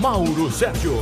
Mauro 0.00 0.48
Sérgio. 0.48 0.96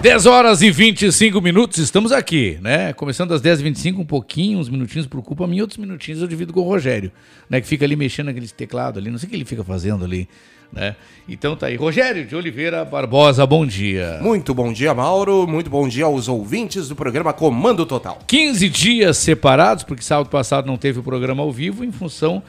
10 0.00 0.26
horas 0.26 0.62
e 0.62 0.70
25 0.70 1.40
minutos, 1.40 1.78
estamos 1.78 2.12
aqui, 2.12 2.56
né? 2.62 2.92
Começando 2.92 3.34
às 3.34 3.42
10h25, 3.42 3.98
um 3.98 4.04
pouquinho, 4.04 4.60
uns 4.60 4.68
minutinhos 4.68 5.08
por 5.08 5.20
culpa 5.22 5.44
minha, 5.44 5.62
outros 5.64 5.76
minutinhos 5.76 6.22
eu 6.22 6.28
divido 6.28 6.52
com 6.52 6.60
o 6.60 6.62
Rogério, 6.62 7.10
né? 7.50 7.60
Que 7.60 7.66
fica 7.66 7.84
ali 7.84 7.96
mexendo 7.96 8.26
naquele 8.26 8.46
teclado 8.46 9.00
ali, 9.00 9.10
não 9.10 9.18
sei 9.18 9.26
o 9.26 9.30
que 9.30 9.34
ele 9.34 9.44
fica 9.44 9.64
fazendo 9.64 10.04
ali, 10.04 10.28
né? 10.72 10.94
Então 11.28 11.56
tá 11.56 11.66
aí. 11.66 11.74
Rogério 11.74 12.24
de 12.24 12.36
Oliveira 12.36 12.84
Barbosa, 12.84 13.44
bom 13.44 13.66
dia. 13.66 14.20
Muito 14.22 14.54
bom 14.54 14.72
dia, 14.72 14.94
Mauro. 14.94 15.44
Muito 15.48 15.68
bom 15.68 15.88
dia 15.88 16.04
aos 16.04 16.28
ouvintes 16.28 16.88
do 16.88 16.94
programa 16.94 17.32
Comando 17.32 17.84
Total. 17.84 18.20
15 18.24 18.68
dias 18.68 19.16
separados, 19.16 19.82
porque 19.82 20.04
sábado 20.04 20.30
passado 20.30 20.64
não 20.64 20.76
teve 20.76 21.00
o 21.00 21.02
programa 21.02 21.42
ao 21.42 21.50
vivo, 21.50 21.84
em 21.84 21.90
função 21.90 22.40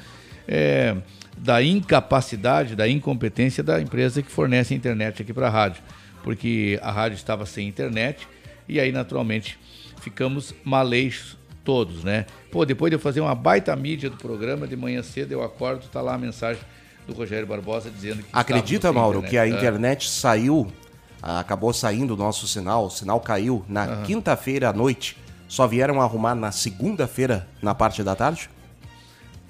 é, 0.48 0.96
da 1.40 1.64
incapacidade, 1.64 2.76
da 2.76 2.88
incompetência 2.88 3.64
da 3.64 3.82
empresa 3.82 4.22
que 4.22 4.30
fornece 4.32 4.74
a 4.74 4.78
internet 4.78 5.22
aqui 5.22 5.34
para 5.34 5.48
a 5.48 5.50
rádio. 5.50 5.82
Porque 6.24 6.78
a 6.84 6.92
rádio 6.92 7.16
estava 7.16 7.46
sem 7.46 7.68
internet 7.68 8.28
e 8.68 8.80
aí, 8.80 8.92
naturalmente, 8.92 9.58
ficamos 10.02 10.54
maleixos 10.64 11.38
todos, 11.64 12.04
né? 12.04 12.26
Pô, 12.52 12.66
depois 12.66 12.90
de 12.92 12.96
eu 12.96 13.00
fazer 13.00 13.22
uma 13.22 13.34
baita 13.36 13.76
mídia 13.76 14.10
do 14.10 14.18
programa, 14.18 14.68
de 14.68 14.76
manhã 14.76 15.02
cedo 15.02 15.32
eu 15.32 15.44
acordo, 15.44 15.88
tá 15.88 16.02
lá 16.02 16.16
a 16.16 16.18
mensagem 16.18 16.62
do 17.08 17.14
Rogério 17.14 17.48
Barbosa 17.48 17.90
dizendo 17.90 18.22
que. 18.24 18.30
Acredita, 18.34 18.92
Mauro, 18.92 19.20
internet. 19.20 19.30
que 19.32 19.38
a 19.38 19.42
Ah. 19.44 19.48
internet 19.48 20.10
saiu, 20.10 20.68
ah, 21.22 21.40
acabou 21.40 21.72
saindo 21.74 22.14
o 22.14 22.18
nosso 22.18 22.48
sinal, 22.48 22.86
o 22.86 22.90
sinal 22.90 23.20
caiu 23.22 23.64
na 23.68 24.04
quinta-feira 24.04 24.70
à 24.70 24.74
noite. 24.74 25.16
Só 25.48 25.66
vieram 25.66 26.00
arrumar 26.02 26.36
na 26.36 26.52
segunda-feira, 26.52 27.48
na 27.62 27.74
parte 27.74 28.04
da 28.04 28.16
tarde? 28.16 28.50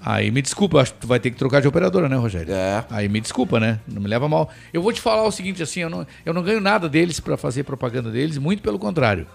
Aí 0.02 0.32
me 0.32 0.42
desculpa, 0.42 0.80
acho 0.80 0.94
que 0.94 1.02
tu 1.02 1.08
vai 1.08 1.20
ter 1.20 1.30
que 1.30 1.38
trocar 1.38 1.62
de 1.62 1.68
operadora, 1.68 2.08
né, 2.08 2.16
Rogério? 2.16 2.54
É. 2.54 2.86
Aí 2.90 3.10
me 3.10 3.20
desculpa, 3.20 3.60
né? 3.60 3.80
Não 3.88 4.02
me 4.02 4.08
leva 4.08 4.30
mal. 4.30 4.50
Eu 4.72 4.82
vou 4.82 4.94
te 4.94 5.02
falar 5.02 5.24
o 5.24 5.32
seguinte, 5.32 5.62
assim, 5.62 5.82
eu 5.82 5.90
não, 5.90 6.08
eu 6.26 6.34
não 6.34 6.42
ganho 6.42 6.62
nada 6.62 6.88
deles 6.88 7.20
para 7.20 7.36
fazer 7.36 7.64
propaganda 7.64 8.10
deles, 8.10 8.38
muito 8.38 8.64
pelo 8.64 8.80
contrário, 8.80 9.28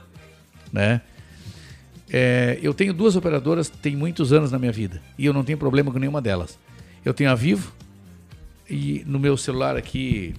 né? 0.73 1.03
É, 2.11 2.59
eu 2.63 2.73
tenho 2.73 2.95
duas 2.95 3.17
operadoras, 3.17 3.69
tem 3.69 3.97
muitos 3.97 4.33
anos 4.33 4.53
na 4.53 4.59
minha 4.59 4.73
vida 4.73 5.03
e 5.19 5.27
eu 5.27 5.33
não 5.33 5.43
tenho 5.43 5.59
problema 5.59 5.91
com 5.91 5.99
nenhuma 5.99 6.23
delas. 6.23 6.59
Eu 7.05 7.13
tenho 7.13 7.31
a 7.31 7.35
Vivo 7.35 7.73
e 8.69 9.03
no 9.07 9.19
meu 9.19 9.37
celular 9.37 9.77
aqui, 9.77 10.35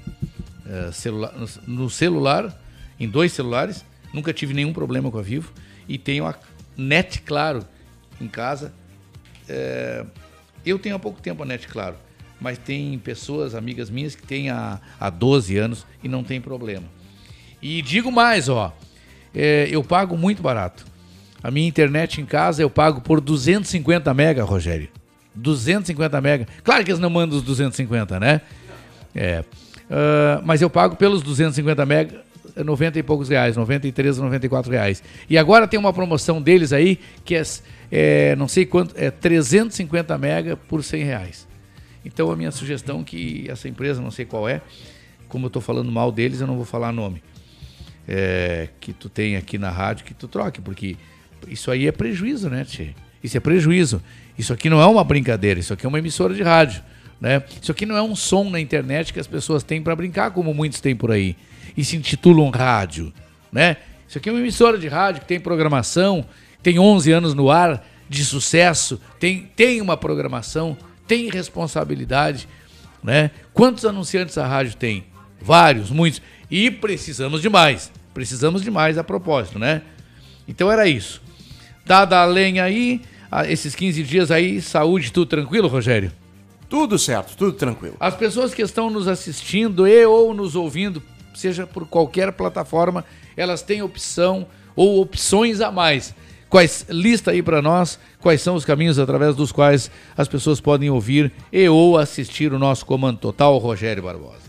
é, 0.66 0.92
celular, 0.92 1.34
no, 1.34 1.76
no 1.84 1.90
celular, 1.90 2.62
em 3.00 3.08
dois 3.08 3.34
celulares, 3.34 3.86
nunca 4.14 4.34
tive 4.34 4.54
nenhum 4.54 4.74
problema 4.74 5.12
com 5.12 5.20
a 5.20 5.22
Vivo 5.22 5.52
e 5.88 5.98
tenho 5.98 6.26
a 6.26 6.34
Net 6.78 7.22
Claro 7.22 7.66
em 8.20 8.28
casa. 8.28 8.74
É, 9.48 10.04
eu 10.66 10.80
tenho 10.80 10.96
há 10.96 11.00
pouco 11.00 11.22
tempo 11.22 11.44
a 11.44 11.46
Net 11.46 11.68
Claro, 11.68 11.96
mas 12.40 12.58
tem 12.58 12.98
pessoas, 13.00 13.56
amigas 13.56 13.90
minhas, 13.90 14.16
que 14.16 14.24
têm 14.24 14.50
há, 14.50 14.80
há 15.00 15.10
12 15.10 15.58
anos 15.58 15.86
e 16.04 16.08
não 16.08 16.24
tem 16.24 16.42
problema. 16.42 16.86
E 17.62 17.82
digo 17.82 18.12
mais, 18.12 18.50
ó, 18.50 18.74
é, 19.34 19.68
eu 19.72 19.84
pago 19.84 20.18
muito 20.18 20.42
barato. 20.42 20.86
A 21.42 21.52
minha 21.52 21.68
internet 21.68 22.20
em 22.20 22.26
casa 22.26 22.62
eu 22.62 22.70
pago 22.70 23.02
por 23.02 23.22
250 23.22 24.14
mega, 24.14 24.44
Rogério. 24.44 24.90
250 25.36 26.22
mega. 26.22 26.48
Claro 26.64 26.84
que 26.84 26.92
eles 26.92 27.00
não 27.00 27.10
mandam 27.10 27.38
os 27.38 27.44
250, 27.44 28.20
né? 28.20 28.42
É. 29.14 29.44
Ah, 29.90 30.42
mas 30.44 30.62
eu 30.62 30.70
pago 30.70 30.96
pelos 30.96 31.22
250 31.22 31.86
mega 31.86 32.26
90 32.56 33.00
e 33.00 33.04
poucos 33.04 33.28
reais, 33.28 33.58
93, 33.58 34.18
94 34.18 34.72
reais. 34.72 35.04
E 35.30 35.38
agora 35.38 35.68
tem 35.68 35.80
uma 35.80 35.92
promoção 35.92 36.42
deles 36.42 36.72
aí 36.72 37.00
que 37.26 37.36
é, 37.36 37.44
é, 37.92 38.36
não 38.36 38.48
sei 38.48 38.66
quanto, 38.66 38.96
é 38.98 39.12
350 39.12 40.18
mega 40.18 40.58
por 40.58 40.84
100 40.84 41.04
reais. 41.04 41.48
Então 42.04 42.32
a 42.32 42.36
minha 42.36 42.52
sugestão 42.52 43.02
é 43.02 43.04
que 43.04 43.46
essa 43.50 43.68
empresa, 43.68 44.02
não 44.02 44.12
sei 44.12 44.26
qual 44.26 44.48
é, 44.48 44.62
como 45.28 45.46
eu 45.46 45.48
estou 45.48 45.62
falando 45.62 45.92
mal 45.92 46.12
deles, 46.12 46.42
eu 46.42 46.48
não 46.48 46.56
vou 46.56 46.66
falar 46.66 46.92
nome, 46.92 47.22
é, 48.08 48.70
que 48.80 48.94
tu 48.94 49.10
tem 49.10 49.36
aqui 49.36 49.58
na 49.58 49.70
rádio, 49.70 50.06
que 50.06 50.14
tu 50.14 50.28
troque, 50.28 50.62
porque 50.62 50.96
isso 51.48 51.72
aí 51.72 51.88
é 51.88 51.92
prejuízo, 51.92 52.50
né, 52.50 52.64
Tchê? 52.64 52.90
Isso 53.24 53.36
é 53.36 53.40
prejuízo. 53.40 54.02
Isso 54.38 54.54
aqui 54.54 54.70
não 54.70 54.80
é 54.80 54.86
uma 54.86 55.04
brincadeira, 55.04 55.60
isso 55.60 55.74
aqui 55.74 55.86
é 55.86 55.90
uma 55.90 55.98
emissora 55.98 56.34
de 56.34 56.44
rádio. 56.44 56.84
Né? 57.20 57.42
Isso 57.62 57.72
aqui 57.72 57.86
não 57.86 57.96
é 57.96 58.02
um 58.02 58.16
som 58.16 58.50
na 58.50 58.60
internet 58.60 59.12
que 59.12 59.20
as 59.20 59.28
pessoas 59.28 59.64
têm 59.64 59.82
para 59.82 59.96
brincar, 59.96 60.32
como 60.32 60.54
muitos 60.54 60.80
têm 60.80 60.96
por 60.96 61.12
aí, 61.12 61.36
e 61.76 61.84
se 61.84 61.96
intitulam 61.96 62.50
rádio. 62.50 63.12
Né? 63.52 63.78
Isso 64.08 64.18
aqui 64.18 64.30
é 64.30 64.32
uma 64.32 64.40
emissora 64.40 64.78
de 64.78 64.88
rádio 64.88 65.22
que 65.22 65.28
tem 65.28 65.40
programação, 65.40 66.26
tem 66.66 66.80
11 66.80 67.12
anos 67.12 67.34
no 67.36 67.52
ar, 67.52 67.86
de 68.10 68.26
sucesso, 68.26 69.00
tem, 69.20 69.48
tem 69.56 69.80
uma 69.82 69.96
programação, 69.96 70.76
tem 71.08 71.30
responsabilidade. 71.30 72.50
Né? 73.04 73.30
Quantos 73.54 73.86
anunciantes 73.86 74.36
a 74.40 74.48
rádio 74.48 74.76
tem? 74.76 75.04
Vários, 75.40 75.92
muitos. 75.92 76.24
E 76.50 76.72
precisamos 76.72 77.44
de 77.44 77.50
mais. 77.50 77.92
Precisamos 78.16 78.64
de 78.64 78.72
mais 78.72 78.98
a 78.98 79.04
propósito, 79.04 79.60
né? 79.60 79.84
Então 80.48 80.72
era 80.72 80.88
isso. 80.88 81.22
Dada 81.86 82.20
a 82.20 82.26
lenha 82.26 82.64
aí, 82.64 83.00
esses 83.48 83.76
15 83.76 84.02
dias 84.02 84.32
aí, 84.32 84.60
saúde, 84.60 85.12
tudo 85.12 85.28
tranquilo, 85.28 85.68
Rogério? 85.68 86.12
Tudo 86.68 86.98
certo, 86.98 87.38
tudo 87.38 87.54
tranquilo. 87.54 87.96
As 88.00 88.16
pessoas 88.16 88.56
que 88.56 88.64
estão 88.64 88.90
nos 88.90 89.08
assistindo 89.08 89.88
e 89.88 90.04
ou 90.04 90.34
nos 90.34 90.56
ouvindo, 90.56 91.00
seja 91.36 91.68
por 91.68 91.88
qualquer 91.88 92.32
plataforma, 92.32 93.06
elas 93.38 93.62
têm 93.62 93.84
opção 93.84 94.48
ou 94.76 95.00
opções 95.00 95.62
a 95.62 95.72
mais. 95.72 96.16
Quais 96.50 96.86
lista 96.90 97.32
aí 97.32 97.42
para 97.42 97.62
nós 97.62 97.98
quais 98.22 98.42
são 98.42 98.56
os 98.56 98.66
caminhos 98.66 99.00
através 99.00 99.36
dos 99.36 99.52
quais 99.52 99.90
as 100.16 100.28
pessoas 100.28 100.62
podem 100.62 100.90
ouvir 100.90 101.32
e 101.52 101.68
ou 101.68 101.98
assistir 101.98 102.54
o 102.54 102.60
nosso 102.60 102.86
comando 102.86 103.20
total, 103.20 103.58
Rogério 103.58 104.04
Barbosa. 104.04 104.46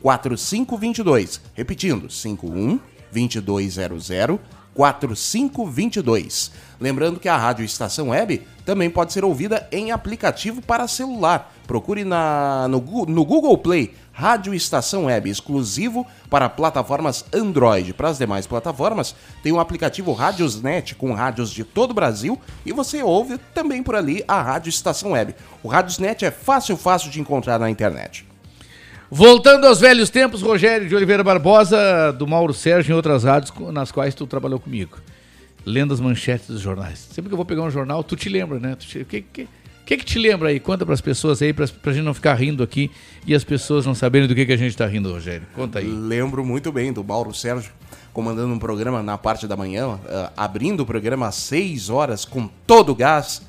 4522. 0.01 1.39
Repetindo, 1.53 2.09
51 2.09 2.79
2200 3.11 4.39
4522. 4.73 6.51
Lembrando 6.79 7.19
que 7.19 7.27
a 7.27 7.35
Rádio 7.37 7.65
Estação 7.65 8.09
Web 8.09 8.47
também 8.65 8.89
pode 8.89 9.11
ser 9.11 9.25
ouvida 9.25 9.67
em 9.71 9.91
aplicativo 9.91 10.61
para 10.61 10.87
celular. 10.87 11.53
Procure 11.67 12.03
na, 12.03 12.67
no, 12.67 12.79
no 13.05 13.25
Google 13.25 13.57
Play 13.57 13.93
Rádio 14.19 14.53
Estação 14.53 15.05
Web, 15.05 15.29
exclusivo 15.29 16.05
para 16.29 16.49
plataformas 16.49 17.23
Android. 17.33 17.93
Para 17.93 18.09
as 18.09 18.17
demais 18.17 18.45
plataformas, 18.45 19.15
tem 19.41 19.53
o 19.53 19.59
aplicativo 19.61 20.11
Radiosnet 20.11 20.93
com 20.95 21.13
rádios 21.13 21.51
de 21.51 21.63
todo 21.63 21.91
o 21.91 21.93
Brasil 21.93 22.37
e 22.65 22.73
você 22.73 23.01
ouve 23.01 23.37
também 23.53 23.81
por 23.81 23.95
ali 23.95 24.21
a 24.27 24.41
Rádio 24.41 24.69
Estação 24.69 25.11
Web. 25.11 25.35
O 25.63 25.69
Radiosnet 25.69 26.25
é 26.25 26.31
fácil, 26.31 26.75
fácil 26.75 27.09
de 27.09 27.21
encontrar 27.21 27.57
na 27.57 27.69
internet. 27.69 28.28
Voltando 29.11 29.65
aos 29.65 29.79
velhos 29.79 30.09
tempos, 30.09 30.41
Rogério 30.41 30.87
de 30.87 30.95
Oliveira 30.95 31.23
Barbosa, 31.23 32.13
do 32.13 32.27
Mauro 32.27 32.53
Sérgio 32.53 32.91
e 32.91 32.95
outras 32.95 33.23
rádios 33.23 33.51
nas 33.73 33.91
quais 33.91 34.13
tu 34.13 34.27
trabalhou 34.27 34.59
comigo. 34.59 34.97
Lendo 35.65 35.93
as 35.93 35.99
manchetes 35.99 36.47
dos 36.47 36.61
jornais. 36.61 36.99
Sempre 37.11 37.29
que 37.29 37.33
eu 37.33 37.37
vou 37.37 37.45
pegar 37.45 37.63
um 37.63 37.71
jornal, 37.71 38.03
tu 38.03 38.15
te 38.15 38.29
lembra, 38.29 38.59
né? 38.59 38.73
O 38.73 39.05
que, 39.05 39.21
que, 39.21 39.47
que 39.85 39.97
que 39.97 40.05
te 40.05 40.19
lembra 40.19 40.49
aí? 40.49 40.59
Conta 40.59 40.85
pras 40.85 41.01
pessoas 41.01 41.41
aí, 41.41 41.51
pra, 41.51 41.67
pra 41.67 41.91
gente 41.91 42.03
não 42.03 42.13
ficar 42.13 42.35
rindo 42.35 42.61
aqui 42.61 42.91
e 43.25 43.33
as 43.33 43.43
pessoas 43.43 43.85
não 43.85 43.95
saberem 43.95 44.27
do 44.27 44.35
que, 44.35 44.45
que 44.45 44.53
a 44.53 44.57
gente 44.57 44.77
tá 44.77 44.85
rindo, 44.85 45.11
Rogério. 45.11 45.47
Conta 45.55 45.79
aí. 45.79 45.87
Lembro 45.87 46.45
muito 46.45 46.71
bem 46.71 46.93
do 46.93 47.03
Mauro 47.03 47.33
Sérgio 47.33 47.71
comandando 48.13 48.53
um 48.53 48.59
programa 48.59 49.01
na 49.01 49.17
parte 49.17 49.47
da 49.47 49.55
manhã, 49.55 49.99
eh, 50.07 50.29
abrindo 50.35 50.81
o 50.81 50.85
programa 50.85 51.27
às 51.27 51.35
6 51.35 51.89
horas 51.89 52.25
com 52.25 52.47
todo 52.67 52.91
o 52.91 52.95
gás 52.95 53.41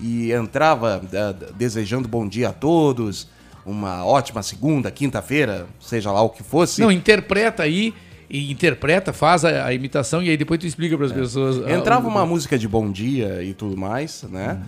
e 0.00 0.32
entrava 0.32 1.02
eh, 1.12 1.34
desejando 1.56 2.08
bom 2.08 2.26
dia 2.26 2.48
a 2.50 2.52
todos, 2.52 3.28
uma 3.64 4.04
ótima 4.04 4.42
segunda, 4.42 4.90
quinta-feira, 4.90 5.66
seja 5.80 6.10
lá 6.10 6.22
o 6.22 6.30
que 6.30 6.42
fosse. 6.42 6.80
Não, 6.80 6.90
interpreta 6.90 7.62
aí, 7.62 7.94
e 8.32 8.50
interpreta, 8.50 9.12
faz 9.12 9.44
a, 9.44 9.66
a 9.66 9.74
imitação 9.74 10.22
e 10.22 10.30
aí 10.30 10.36
depois 10.38 10.58
tu 10.58 10.66
explica 10.66 10.96
para 10.96 11.06
as 11.06 11.12
pessoas. 11.12 11.64
É. 11.66 11.74
Entrava 11.74 12.08
uma 12.08 12.24
música 12.24 12.58
de 12.58 12.66
bom 12.66 12.90
dia 12.90 13.42
e 13.42 13.52
tudo 13.52 13.76
mais, 13.76 14.24
né? 14.30 14.58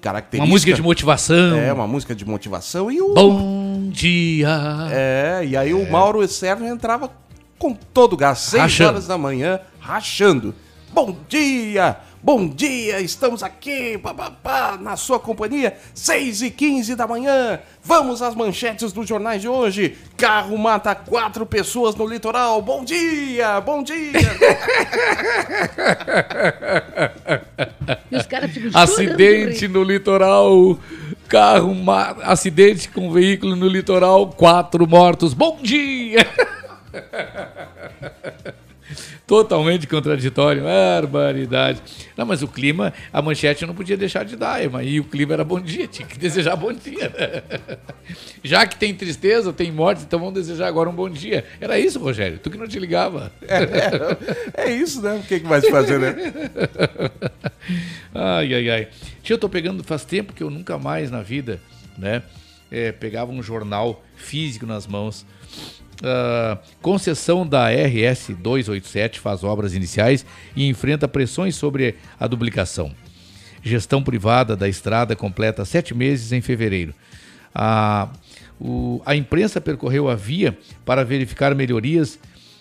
Característica. 0.00 0.44
uma 0.44 0.52
música 0.52 0.72
de 0.74 0.82
motivação. 0.82 1.56
É, 1.56 1.72
uma 1.72 1.86
música 1.86 2.14
de 2.14 2.24
motivação 2.26 2.90
e 2.90 3.00
o. 3.00 3.14
Bom 3.14 3.88
dia. 3.90 4.50
É, 4.90 5.42
e 5.46 5.56
aí 5.56 5.72
o 5.72 5.90
Mauro 5.90 6.26
Sérgio 6.28 6.66
entrava 6.66 7.10
com 7.58 7.72
todo 7.72 8.12
o 8.12 8.16
gás, 8.16 8.40
6 8.40 8.62
Rachando. 8.62 8.90
horas 8.90 9.06
da 9.06 9.16
manhã, 9.16 9.58
rachando. 9.80 10.54
Bom 10.92 11.16
dia! 11.26 11.96
Bom 12.24 12.48
dia! 12.48 13.02
Estamos 13.02 13.42
aqui, 13.42 13.98
pá, 13.98 14.14
pá, 14.14 14.30
pá, 14.30 14.78
na 14.80 14.96
sua 14.96 15.20
companhia, 15.20 15.76
6 15.92 16.40
e 16.40 16.50
15 16.50 16.96
da 16.96 17.06
manhã. 17.06 17.60
Vamos 17.82 18.22
às 18.22 18.34
manchetes 18.34 18.94
dos 18.94 19.06
jornais 19.06 19.42
de 19.42 19.48
hoje. 19.48 19.98
Carro 20.16 20.56
mata 20.56 20.94
quatro 20.94 21.44
pessoas 21.44 21.94
no 21.94 22.06
litoral. 22.06 22.62
Bom 22.62 22.82
dia! 22.82 23.60
Bom 23.60 23.82
dia! 23.82 24.14
Acidente 28.72 29.66
rir. 29.66 29.68
no 29.68 29.82
litoral. 29.82 30.78
Carro, 31.28 31.74
ma- 31.74 32.16
acidente 32.22 32.88
com 32.88 33.12
veículo 33.12 33.54
no 33.54 33.68
litoral, 33.68 34.28
quatro 34.28 34.88
mortos. 34.88 35.34
Bom 35.34 35.58
dia! 35.60 36.26
Totalmente 39.26 39.86
contraditório, 39.86 40.62
barbaridade. 40.62 41.80
Não, 42.14 42.26
mas 42.26 42.42
o 42.42 42.48
clima, 42.48 42.92
a 43.10 43.22
manchete 43.22 43.64
não 43.64 43.74
podia 43.74 43.96
deixar 43.96 44.24
de 44.24 44.36
dar, 44.36 44.62
Ema, 44.62 44.82
e 44.82 45.00
o 45.00 45.04
clima 45.04 45.32
era 45.32 45.42
bom 45.42 45.58
dia, 45.58 45.88
tinha 45.88 46.06
que 46.06 46.18
desejar 46.18 46.56
bom 46.56 46.72
dia. 46.72 47.08
né? 47.08 47.42
Já 48.44 48.66
que 48.66 48.76
tem 48.76 48.94
tristeza, 48.94 49.52
tem 49.52 49.72
morte, 49.72 50.02
então 50.02 50.18
vamos 50.18 50.34
desejar 50.34 50.66
agora 50.66 50.90
um 50.90 50.94
bom 50.94 51.08
dia. 51.08 51.44
Era 51.58 51.78
isso, 51.78 51.98
Rogério, 51.98 52.38
tu 52.38 52.50
que 52.50 52.58
não 52.58 52.68
te 52.68 52.78
ligava. 52.78 53.32
É 54.56 54.70
isso, 54.70 55.00
né? 55.00 55.14
O 55.14 55.22
que, 55.22 55.40
que 55.40 55.46
vai 55.46 55.60
se 55.60 55.70
fazer, 55.70 55.98
né? 55.98 56.14
Ai, 58.14 58.54
ai, 58.54 58.70
ai. 58.70 58.88
Tia, 59.22 59.34
eu 59.34 59.38
tô 59.38 59.48
pegando, 59.48 59.82
faz 59.82 60.04
tempo 60.04 60.32
que 60.32 60.42
eu 60.42 60.50
nunca 60.50 60.78
mais 60.78 61.10
na 61.10 61.22
vida, 61.22 61.60
né? 61.98 62.22
é, 62.74 62.90
pegava 62.90 63.30
um 63.30 63.42
jornal 63.42 64.02
físico 64.16 64.66
nas 64.66 64.86
mãos. 64.86 65.24
Ah, 66.02 66.58
concessão 66.82 67.46
da 67.46 67.68
RS 67.70 68.30
287 68.38 69.20
faz 69.20 69.44
obras 69.44 69.74
iniciais 69.74 70.24
e 70.56 70.66
enfrenta 70.68 71.06
pressões 71.08 71.54
sobre 71.56 71.96
a 72.18 72.26
duplicação. 72.26 72.92
Gestão 73.62 74.02
privada 74.02 74.54
da 74.56 74.68
estrada 74.68 75.16
completa 75.16 75.64
sete 75.64 75.94
meses 75.94 76.32
em 76.32 76.40
fevereiro. 76.40 76.92
A, 77.54 78.08
o- 78.60 79.00
a 79.06 79.14
imprensa 79.16 79.60
percorreu 79.60 80.08
a 80.08 80.14
via 80.14 80.56
para 80.84 81.04
verificar 81.04 81.54
melhorias 81.54 82.18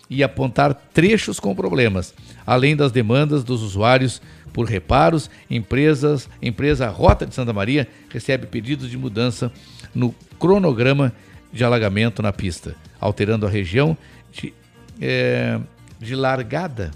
e 0.09 0.23
apontar 0.23 0.73
trechos 0.93 1.39
com 1.39 1.55
problemas, 1.55 2.13
além 2.45 2.75
das 2.75 2.91
demandas 2.91 3.43
dos 3.43 3.61
usuários 3.63 4.21
por 4.53 4.65
reparos. 4.67 5.29
Empresas, 5.49 6.29
empresa 6.41 6.87
Rota 6.89 7.25
de 7.25 7.33
Santa 7.33 7.51
Maria 7.51 7.87
recebe 8.09 8.45
pedidos 8.45 8.89
de 8.89 8.97
mudança 8.97 9.51
no 9.93 10.13
cronograma 10.39 11.11
de 11.51 11.63
alagamento 11.63 12.21
na 12.21 12.31
pista, 12.31 12.75
alterando 13.03 13.45
a 13.45 13.49
região 13.49 13.97
de, 14.31 14.53
eh, 15.01 15.59
de 15.99 16.15
largada 16.15 16.91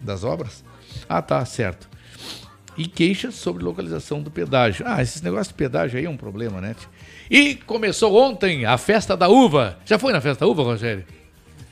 das 0.00 0.24
obras. 0.24 0.62
Ah, 1.08 1.22
tá, 1.22 1.44
certo 1.44 1.88
e 2.76 2.86
queixas 2.86 3.34
sobre 3.34 3.64
localização 3.64 4.22
do 4.22 4.30
pedágio. 4.30 4.84
Ah, 4.86 5.02
esses 5.02 5.20
negócios 5.20 5.48
de 5.48 5.54
pedágio 5.54 5.98
aí 5.98 6.04
é 6.04 6.08
um 6.08 6.16
problema, 6.16 6.60
né? 6.60 6.76
E 7.28 7.56
começou 7.56 8.16
ontem 8.16 8.64
a 8.66 8.78
festa 8.78 9.16
da 9.16 9.26
uva. 9.28 9.76
Já 9.84 9.98
foi 9.98 10.12
na 10.12 10.20
festa 10.20 10.44
da 10.44 10.48
uva, 10.50 10.62
Rogério? 10.62 11.04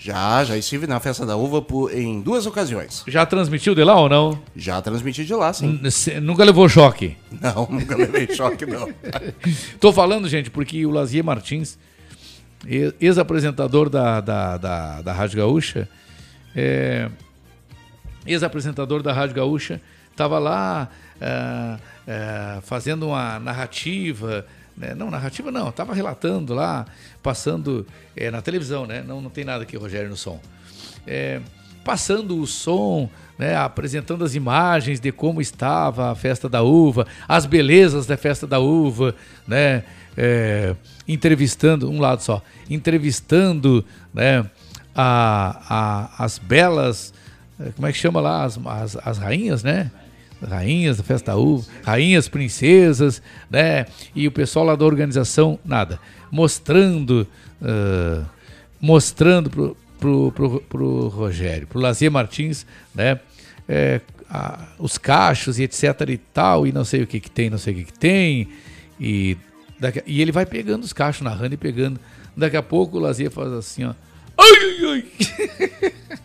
Já, 0.01 0.43
já 0.43 0.57
estive 0.57 0.85
na 0.89 0.99
festa 0.99 1.25
da 1.25 1.37
uva 1.37 1.63
por- 1.63 1.97
em 1.97 2.21
duas 2.21 2.45
ocasiões. 2.45 3.05
Já 3.07 3.25
transmitiu 3.25 3.73
de 3.73 3.85
lá 3.85 3.95
ou 4.01 4.09
não? 4.09 4.43
Já 4.57 4.83
transmiti 4.83 5.25
de 5.25 5.33
lá, 5.33 5.53
sim. 5.53 5.79
N- 5.81 6.21
Nunca 6.21 6.43
levou 6.45 6.69
choque. 6.69 7.17
Não, 7.41 7.67
nunca 7.71 7.97
levei 7.97 8.27
choque, 8.35 8.67
não. 8.67 8.89
Tô 9.79 9.93
falando, 9.93 10.29
gente, 10.29 10.51
porque 10.51 10.85
o 10.85 10.91
Lazier 10.91 11.23
Martins, 11.25 11.79
ex-apresentador 12.65 13.89
da, 13.89 14.21
da, 14.21 14.57
da, 14.57 15.03
da 15.03 15.13
Rádio 15.13 15.39
Gaúcha, 15.39 15.89
é, 16.55 17.11
ex-apresentador 18.27 19.03
da 19.03 19.13
Rádio 19.13 19.37
Gaúcha, 19.37 19.81
estava 20.11 20.39
lá 20.39 20.89
ah, 21.21 21.79
ah, 22.09 22.59
fazendo 22.63 23.09
uma 23.09 23.39
narrativa, 23.39 24.47
né? 24.77 24.95
não, 24.95 25.11
narrativa 25.11 25.51
não, 25.51 25.69
estava 25.69 25.95
relatando 25.95 26.55
lá, 26.55 26.87
passando 27.23 27.87
é, 28.17 28.31
na 28.31 28.41
televisão, 28.41 28.87
né? 28.87 29.03
Não, 29.07 29.21
não 29.21 29.31
tem 29.31 29.45
nada 29.45 29.63
aqui, 29.63 29.77
Rogério, 29.77 30.09
no 30.09 30.17
som. 30.17 30.41
É, 31.07 31.41
passando 31.85 32.41
o 32.41 32.47
som, 32.47 33.09
né, 33.39 33.57
apresentando 33.57 34.25
as 34.25 34.35
imagens 34.35 34.99
de 34.99 35.13
como 35.13 35.41
estava 35.41 36.11
a 36.11 36.15
festa 36.17 36.49
da 36.49 36.61
uva, 36.61 37.07
as 37.29 37.47
belezas 37.47 38.07
da 38.07 38.17
festa 38.17 38.45
da 38.45 38.59
uva, 38.59 39.15
né, 39.47 39.85
é, 40.17 40.75
entrevistando, 41.07 41.91
um 41.91 42.01
lado 42.01 42.23
só, 42.23 42.43
entrevistando 42.71 43.85
né, 44.15 44.45
a, 44.95 46.09
a- 46.19 46.25
as 46.25 46.39
belas, 46.39 47.13
eh, 47.61 47.71
como 47.75 47.87
é 47.87 47.93
que 47.93 47.99
chama 47.99 48.21
lá, 48.21 48.45
as, 48.45 48.59
as, 48.65 48.97
as 48.97 49.19
rainhas, 49.19 49.63
né? 49.63 49.91
Rainhas 50.47 50.99
da 50.99 51.03
festa 51.03 51.35
uva, 51.37 51.67
rainhas, 51.83 52.29
princesas, 52.29 53.23
né? 53.51 53.87
E 54.15 54.27
o 54.27 54.33
pessoal 54.33 54.65
lá 54.67 54.77
da 54.77 54.85
organização, 54.85 55.59
nada. 55.65 55.99
Mostrando, 56.31 57.27
ah, 57.63 58.25
mostrando 58.81 59.49
pro, 59.51 59.77
pro, 59.99 60.33
pro, 60.33 60.61
pro 60.63 61.09
Rogério, 61.09 61.67
pro 61.67 61.81
Lazier 61.81 62.11
Martins, 62.11 62.67
né? 62.95 63.19
É, 63.69 64.01
a- 64.31 64.69
os 64.79 64.99
cachos 64.99 65.59
e 65.59 65.63
etc 65.63 66.01
e 66.09 66.19
tal, 66.19 66.67
e 66.67 66.73
não 66.73 66.85
sei 66.85 67.03
o 67.03 67.07
que 67.07 67.19
que 67.21 67.31
tem, 67.31 67.49
não 67.51 67.59
sei 67.59 67.73
o 67.73 67.77
que 67.79 67.85
que 67.85 67.99
tem, 67.99 68.49
e, 69.01 69.37
daqui, 69.79 70.03
e 70.07 70.21
ele 70.21 70.33
vai 70.33 70.47
pegando 70.47 70.85
os 70.85 70.93
cachos, 70.93 71.23
narrando 71.23 71.55
e 71.55 71.57
pegando. 71.59 71.99
Daqui 72.37 72.57
a 72.57 72.63
pouco 72.63 72.97
o 72.97 73.01
Lazier 73.01 73.31
faz 73.31 73.53
assim, 73.53 73.85
ó. 73.85 73.95
Ai, 74.39 74.85
ai, 74.85 75.05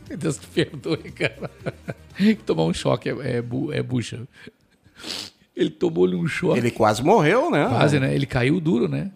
ai. 0.10 0.18
Deus 0.18 0.38
te 0.38 0.48
perdoe, 0.48 1.12
cara. 1.12 1.50
Tomar 2.46 2.64
um 2.66 2.74
choque 2.74 3.10
é, 3.10 3.38
é, 3.38 3.42
bu- 3.42 3.72
é 3.72 3.82
bucha. 3.82 4.22
Ele 5.56 5.70
tomou-lhe 5.70 6.16
um 6.16 6.28
choque. 6.28 6.60
Ele 6.60 6.72
quase 6.72 7.04
morreu, 7.04 7.50
né? 7.50 7.68
Quase, 7.68 8.00
né? 8.00 8.14
Ele 8.14 8.26
caiu 8.26 8.60
duro, 8.60 8.88
né? 8.88 9.12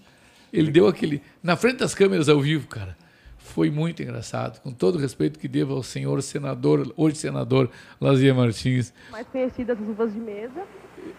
Ele 0.52 0.72
deu 0.72 0.88
aquele. 0.88 1.22
Na 1.44 1.56
frente 1.56 1.78
das 1.78 1.94
câmeras 1.94 2.30
ao 2.30 2.40
vivo, 2.40 2.68
cara. 2.68 2.96
Foi 3.38 3.70
muito 3.70 4.02
engraçado. 4.02 4.60
Com 4.62 4.72
todo 4.72 4.96
o 4.96 4.98
respeito 4.98 5.38
que 5.40 5.48
devo 5.48 5.74
ao 5.76 5.84
senhor 5.84 6.22
senador, 6.22 6.92
hoje 6.98 7.18
senador 7.18 7.70
Lazier 8.02 8.34
Martins. 8.34 8.94
mais 9.12 9.28
conhecidas 9.28 9.78
as 9.82 9.88
uvas 9.88 10.12
de 10.14 10.20
mesa. 10.20 10.64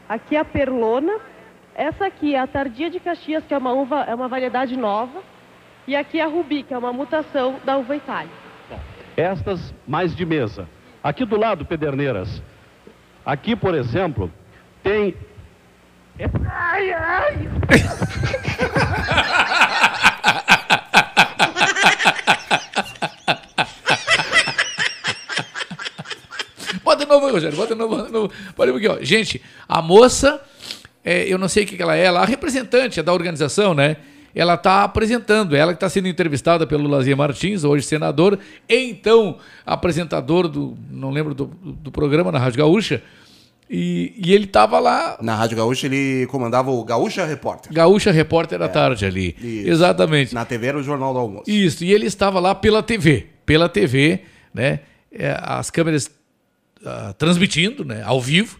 Aqui 0.08 0.37
é 0.37 0.40
a 0.40 0.44
perlona. 0.44 1.18
Essa 1.78 2.06
aqui 2.06 2.35
é 2.35 2.40
a 2.40 2.47
tardia 2.47 2.88
de 2.88 2.99
Caxias, 2.99 3.45
que 3.45 3.52
é 3.52 3.59
uma 3.59 3.71
uva, 3.75 4.00
é 4.09 4.14
uma 4.14 4.28
variedade 4.28 4.75
nova. 4.78 5.23
E 5.87 5.95
aqui 5.95 6.18
é 6.18 6.23
a 6.23 6.26
rubi, 6.26 6.62
que 6.62 6.73
é 6.73 6.78
uma 6.78 6.90
mutação 6.90 7.61
da 7.66 7.76
uva 7.76 7.95
Itália. 7.95 8.33
Estas 9.14 9.75
mais 9.87 10.16
de 10.16 10.25
mesa. 10.25 10.66
Aqui 11.04 11.26
do 11.26 11.38
lado, 11.38 11.66
Pederneiras. 11.66 12.42
Aqui, 13.26 13.54
por 13.54 13.75
exemplo, 13.75 14.33
tem. 14.83 15.14
Ai, 16.50 16.92
ai! 16.95 17.49
Bota 26.83 27.04
de 27.04 27.11
novo 27.11 27.30
Rogério. 27.30 27.56
Bota 27.56 27.75
de 27.75 27.80
novo. 27.80 27.97
Bota 27.97 28.06
de 28.06 28.12
novo. 28.12 28.33
Aqui, 28.76 28.88
ó. 28.88 28.97
Gente, 29.02 29.45
a 29.68 29.83
moça, 29.83 30.40
é, 31.06 31.25
eu 31.32 31.38
não 31.38 31.48
sei 31.48 31.62
o 31.62 31.66
que 31.68 31.80
ela 31.80 31.96
é, 31.96 32.04
ela 32.04 32.20
é 32.20 32.22
a 32.25 32.26
representante 32.26 32.98
é 32.98 33.02
da 33.02 33.12
organização, 33.12 33.72
né? 33.72 33.96
Ela 34.34 34.54
está 34.54 34.82
apresentando, 34.82 35.54
ela 35.54 35.72
que 35.72 35.76
está 35.76 35.88
sendo 35.88 36.08
entrevistada 36.08 36.66
pelo 36.66 36.88
Lazier 36.88 37.16
Martins, 37.16 37.62
hoje 37.62 37.86
senador, 37.86 38.36
então 38.68 39.38
apresentador 39.64 40.48
do, 40.48 40.76
não 40.90 41.10
lembro 41.10 41.32
do, 41.32 41.46
do 41.46 41.92
programa 41.92 42.32
na 42.32 42.40
Rádio 42.40 42.58
Gaúcha, 42.58 43.02
e, 43.70 44.14
e 44.16 44.32
ele 44.32 44.44
estava 44.44 44.78
lá, 44.78 45.16
Na 45.20 45.34
Rádio 45.34 45.56
Gaúcha 45.56 45.86
ele 45.86 46.26
comandava 46.26 46.70
o 46.70 46.84
Gaúcha 46.84 47.25
Repórter. 47.25 47.72
Gaúcha 47.72 48.10
Repórter 48.10 48.60
à 48.60 48.68
tarde 48.68 49.06
ali. 49.06 49.34
Isso. 49.40 49.70
Exatamente. 49.70 50.34
Na 50.34 50.44
TV 50.44 50.66
era 50.66 50.78
o 50.78 50.82
Jornal 50.82 51.12
do 51.12 51.18
Almoço. 51.20 51.50
Isso, 51.50 51.84
e 51.84 51.92
ele 51.92 52.06
estava 52.06 52.38
lá 52.40 52.54
pela 52.54 52.82
TV, 52.82 53.26
pela 53.44 53.68
TV, 53.68 54.20
né? 54.52 54.80
É, 55.10 55.36
as 55.40 55.70
câmeras 55.70 56.10
ah, 56.84 57.14
transmitindo, 57.16 57.84
né? 57.84 58.02
Ao 58.04 58.20
vivo. 58.20 58.58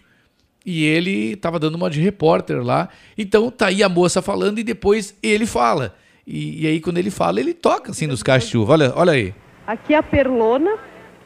E 0.67 0.83
ele 0.83 1.31
estava 1.31 1.57
dando 1.57 1.75
uma 1.75 1.89
de 1.89 2.01
repórter 2.01 2.61
lá. 2.61 2.89
Então 3.17 3.49
tá 3.49 3.67
aí 3.67 3.81
a 3.81 3.87
moça 3.87 4.21
falando 4.21 4.59
e 4.59 4.63
depois 4.63 5.17
ele 5.23 5.45
fala. 5.45 5.95
E, 6.27 6.63
e 6.63 6.67
aí 6.67 6.81
quando 6.81 6.97
ele 6.97 7.09
fala, 7.09 7.39
ele 7.39 7.53
toca 7.53 7.91
assim 7.91 8.05
nos 8.05 8.21
cachos. 8.21 8.67
Olha, 8.67 8.91
olha 8.93 9.13
aí. 9.13 9.33
Aqui 9.65 9.93
é 9.93 9.97
a 9.97 10.03
perlona. 10.03 10.77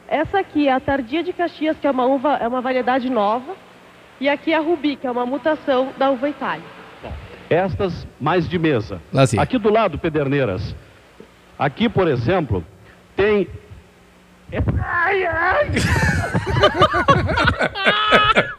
Essa 0.06 0.38
aqui 0.38 0.68
é 0.68 0.72
a 0.72 0.78
tardia 0.78 1.24
de 1.24 1.32
Caxias, 1.32 1.76
que 1.76 1.88
é 1.88 1.90
uma 1.90 2.06
uva, 2.06 2.34
é 2.36 2.46
uma 2.46 2.60
variedade 2.60 3.10
nova. 3.10 3.56
E 4.20 4.28
aqui 4.28 4.52
é 4.52 4.56
a 4.56 4.60
rubi, 4.60 4.94
que 4.94 5.08
é 5.08 5.10
uma 5.10 5.26
mutação 5.26 5.88
da 5.98 6.08
uva 6.08 6.28
Itália. 6.28 6.64
Estas 7.50 8.06
mais 8.20 8.48
de 8.48 8.60
mesa. 8.60 9.02
Lazer. 9.12 9.40
Aqui 9.40 9.58
do 9.58 9.72
lado, 9.72 9.98
Pederneiras. 9.98 10.72
Aqui, 11.58 11.88
por 11.88 12.06
exemplo, 12.06 12.64
tem. 13.16 13.48
Ai, 14.78 15.26
ai! 15.26 15.70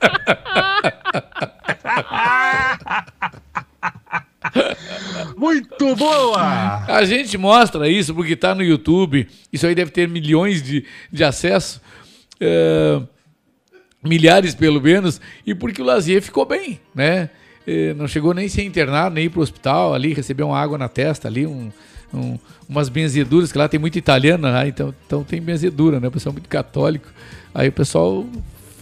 Muito 5.37 5.95
boa! 5.95 6.83
A 6.85 7.05
gente 7.05 7.37
mostra 7.37 7.89
isso 7.89 8.13
porque 8.13 8.33
está 8.33 8.53
no 8.53 8.63
YouTube. 8.63 9.27
Isso 9.51 9.65
aí 9.65 9.73
deve 9.73 9.91
ter 9.91 10.07
milhões 10.07 10.61
de, 10.61 10.85
de 11.11 11.23
acessos. 11.23 11.81
É, 12.39 13.01
milhares 14.03 14.53
pelo 14.53 14.81
menos. 14.81 15.21
E 15.45 15.55
porque 15.55 15.81
o 15.81 15.85
Lazier 15.85 16.21
ficou 16.21 16.45
bem, 16.45 16.79
né? 16.93 17.29
É, 17.65 17.93
não 17.93 18.07
chegou 18.07 18.33
nem 18.33 18.45
a 18.45 18.49
ser 18.49 18.63
internado, 18.63 19.15
nem 19.15 19.25
ir 19.25 19.29
para 19.29 19.39
o 19.39 19.43
hospital 19.43 19.93
ali, 19.93 20.13
recebeu 20.13 20.47
uma 20.47 20.59
água 20.59 20.77
na 20.77 20.89
testa 20.89 21.29
ali, 21.29 21.47
um, 21.47 21.71
um, 22.13 22.37
umas 22.67 22.89
benzeduras, 22.89 23.53
que 23.53 23.57
lá 23.57 23.69
tem 23.69 23.79
muito 23.79 23.97
italiano, 23.97 24.51
né? 24.51 24.67
então, 24.67 24.93
então 25.07 25.23
tem 25.23 25.41
benzedura, 25.41 25.97
né? 25.97 26.09
O 26.09 26.11
pessoal 26.11 26.31
é 26.31 26.33
muito 26.33 26.49
católico. 26.49 27.07
Aí 27.55 27.69
o 27.69 27.71
pessoal 27.71 28.25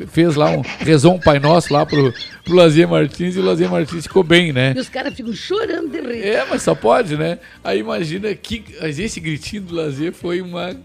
fez 0.08 0.36
lá 0.36 0.50
um. 0.51 0.62
rezou 0.79 1.15
um 1.15 1.20
Pai 1.20 1.39
Nosso 1.39 1.74
lá 1.74 1.86
pro, 1.86 2.13
pro 2.43 2.55
Lazier 2.55 2.88
Martins 2.88 3.36
e 3.36 3.39
o 3.39 3.43
Lazier 3.43 3.70
Martins 3.70 4.03
ficou 4.08 4.24
bem, 4.24 4.51
né? 4.53 4.74
E 4.75 4.79
os 4.79 4.89
caras 4.89 5.13
ficam 5.13 5.34
chorando 5.34 5.89
de 5.89 6.01
rir. 6.01 6.24
É, 6.24 6.46
mas 6.50 6.62
só 6.63 6.74
pode, 6.75 7.15
né? 7.17 7.39
Aí 7.63 7.79
imagina 7.79 8.34
que. 8.36 8.63
Mas 8.81 9.00
esse 9.00 9.20
gritinho 9.20 9.63
do 9.63 9.75
lazer 9.75 10.13
foi 10.13 10.41
uma. 10.41 10.75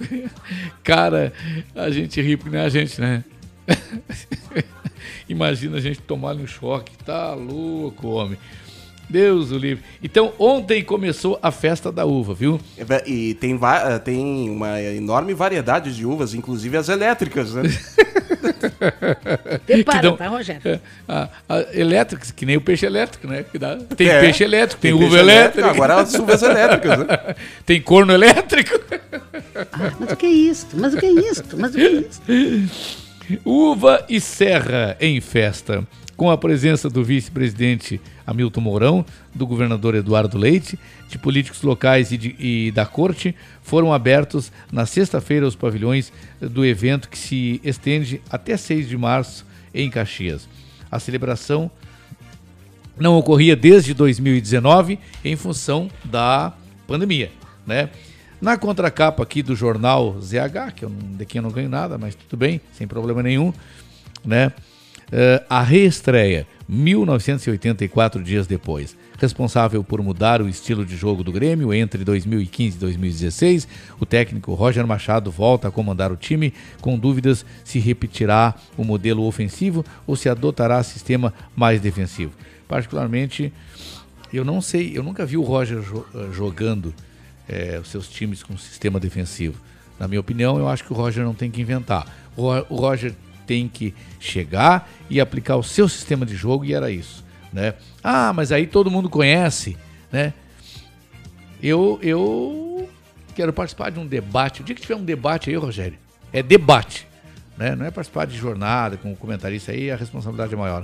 Cara, 0.82 1.32
a 1.74 1.90
gente 1.90 2.20
ri 2.20 2.36
porque 2.36 2.54
não 2.56 2.62
é 2.62 2.66
a 2.66 2.68
gente, 2.68 3.00
né? 3.00 3.24
imagina 5.28 5.76
a 5.78 5.80
gente 5.80 6.00
tomar 6.00 6.34
um 6.36 6.46
choque. 6.46 6.92
Tá 7.04 7.34
louco, 7.34 8.08
homem. 8.08 8.38
Deus 9.08 9.50
o 9.52 9.58
livre. 9.58 9.84
Então, 10.02 10.32
ontem 10.38 10.82
começou 10.82 11.38
a 11.42 11.50
festa 11.50 11.92
da 11.92 12.06
uva, 12.06 12.32
viu? 12.34 12.58
E 13.06 13.34
tem, 13.34 13.56
va- 13.56 13.98
tem 13.98 14.48
uma 14.48 14.80
enorme 14.80 15.34
variedade 15.34 15.94
de 15.94 16.06
uvas, 16.06 16.34
inclusive 16.34 16.76
as 16.76 16.88
elétricas, 16.88 17.52
né? 17.54 17.62
Prepara, 19.66 20.02
dão- 20.02 20.16
tá, 20.16 20.28
Rogério? 20.28 20.62
É, 20.64 20.78
a, 21.08 21.28
a 21.48 21.60
elétricas, 21.72 22.30
que 22.30 22.44
nem 22.46 22.56
o 22.56 22.60
peixe 22.60 22.84
elétrico, 22.86 23.26
né? 23.26 23.44
Que 23.50 23.58
dá- 23.58 23.76
tem 23.96 24.08
É, 24.08 24.20
peixe 24.20 24.44
elétrico, 24.44 24.80
tem, 24.80 24.92
peixe 24.92 25.06
uva 25.06 25.18
elétrica. 25.18 25.68
Agora 25.70 26.00
as 26.00 26.14
uvas 26.14 26.42
elétricas, 26.42 26.98
né? 26.98 27.34
tem 27.66 27.80
corno 27.80 28.12
elétrico. 28.12 28.78
Ah, 29.72 29.92
mas 30.00 30.12
o 30.12 30.16
que 30.16 30.26
é 30.26 30.30
isso? 30.30 30.66
Mas 30.74 30.94
o 30.94 30.96
que 30.98 31.06
é 31.06 31.10
isso? 31.12 31.44
Mas 31.56 31.70
o 31.74 31.74
que 31.78 31.82
é 31.82 31.90
isso? 31.90 32.22
Uva 33.44 34.04
e 34.08 34.20
Serra 34.20 34.96
em 35.00 35.18
festa, 35.20 35.82
com 36.16 36.30
a 36.30 36.38
presença 36.38 36.88
do 36.88 37.02
vice-presidente 37.02 38.00
Hamilton 38.26 38.60
Mourão, 38.60 39.04
do 39.34 39.46
governador 39.46 39.94
Eduardo 39.94 40.38
Leite, 40.38 40.78
de 41.08 41.18
políticos 41.18 41.62
locais 41.62 42.12
e, 42.12 42.16
de- 42.16 42.36
e 42.38 42.70
da 42.70 42.86
corte, 42.86 43.34
foram 43.62 43.92
abertos 43.92 44.52
na 44.70 44.86
sexta-feira 44.86 45.46
os 45.46 45.56
pavilhões 45.56 46.12
do 46.40 46.64
evento 46.64 47.08
que 47.08 47.18
se 47.18 47.60
estende 47.64 48.20
até 48.30 48.56
6 48.56 48.88
de 48.88 48.96
março 48.96 49.44
em 49.74 49.90
Caxias. 49.90 50.48
A 50.90 51.00
celebração 51.00 51.68
não 52.96 53.16
ocorria 53.18 53.56
desde 53.56 53.92
2019 53.92 54.98
em 55.24 55.34
função 55.34 55.90
da 56.04 56.52
pandemia, 56.86 57.32
né? 57.66 57.90
Na 58.40 58.56
contracapa 58.56 59.22
aqui 59.22 59.42
do 59.42 59.56
jornal 59.56 60.20
ZH, 60.20 60.72
que 60.76 60.84
eu, 60.84 60.90
de 60.90 61.24
quem 61.24 61.38
eu 61.38 61.42
não 61.42 61.50
ganho 61.50 61.68
nada, 61.68 61.96
mas 61.98 62.14
tudo 62.14 62.36
bem, 62.38 62.60
sem 62.72 62.86
problema 62.86 63.22
nenhum, 63.22 63.52
né? 64.24 64.52
Eh, 65.12 65.42
a 65.48 65.62
reestreia, 65.62 66.46
1984 66.68 68.22
dias 68.22 68.46
depois. 68.46 68.96
Responsável 69.18 69.84
por 69.84 70.02
mudar 70.02 70.42
o 70.42 70.48
estilo 70.48 70.84
de 70.84 70.96
jogo 70.96 71.22
do 71.22 71.30
Grêmio 71.32 71.72
entre 71.72 72.04
2015 72.04 72.76
e 72.76 72.80
2016, 72.80 73.68
o 74.00 74.06
técnico 74.06 74.54
Roger 74.54 74.86
Machado 74.86 75.30
volta 75.30 75.68
a 75.68 75.70
comandar 75.70 76.10
o 76.10 76.16
time, 76.16 76.52
com 76.80 76.98
dúvidas 76.98 77.44
se 77.62 77.78
repetirá 77.78 78.54
o 78.76 78.84
modelo 78.84 79.24
ofensivo 79.24 79.84
ou 80.06 80.16
se 80.16 80.28
adotará 80.28 80.82
sistema 80.82 81.32
mais 81.54 81.80
defensivo. 81.80 82.32
Particularmente, 82.66 83.52
eu 84.32 84.44
não 84.44 84.60
sei, 84.60 84.96
eu 84.96 85.02
nunca 85.02 85.24
vi 85.24 85.36
o 85.36 85.42
Roger 85.42 85.78
eh, 85.78 86.28
jogando 86.32 86.94
eh, 87.48 87.78
os 87.80 87.88
seus 87.88 88.08
times 88.08 88.42
com 88.42 88.56
sistema 88.56 88.98
defensivo. 88.98 89.60
Na 89.98 90.08
minha 90.08 90.20
opinião, 90.20 90.58
eu 90.58 90.66
acho 90.66 90.82
que 90.82 90.92
o 90.92 90.96
Roger 90.96 91.24
não 91.24 91.34
tem 91.34 91.50
que 91.50 91.60
inventar. 91.60 92.06
O 92.36 92.50
Roger 92.74 93.14
tem 93.46 93.68
que 93.68 93.94
chegar 94.20 94.90
e 95.10 95.20
aplicar 95.20 95.56
o 95.56 95.62
seu 95.62 95.88
sistema 95.88 96.24
de 96.26 96.34
jogo 96.34 96.64
e 96.64 96.74
era 96.74 96.90
isso, 96.90 97.24
né? 97.52 97.74
Ah, 98.02 98.32
mas 98.32 98.50
aí 98.52 98.66
todo 98.66 98.90
mundo 98.90 99.08
conhece, 99.10 99.76
né? 100.12 100.32
Eu 101.62 101.98
eu 102.02 102.88
quero 103.34 103.52
participar 103.52 103.90
de 103.90 103.98
um 103.98 104.06
debate. 104.06 104.60
O 104.60 104.64
dia 104.64 104.74
que 104.74 104.82
tiver 104.82 104.96
um 104.96 105.04
debate 105.04 105.50
aí, 105.50 105.56
Rogério, 105.56 105.98
é 106.32 106.42
debate, 106.42 107.06
né? 107.56 107.74
Não 107.74 107.86
é 107.86 107.90
participar 107.90 108.26
de 108.26 108.36
jornada 108.36 108.96
com 108.96 109.12
o 109.12 109.16
comentarista 109.16 109.72
aí, 109.72 109.90
a 109.90 109.96
responsabilidade 109.96 110.52
é 110.54 110.56
maior. 110.56 110.82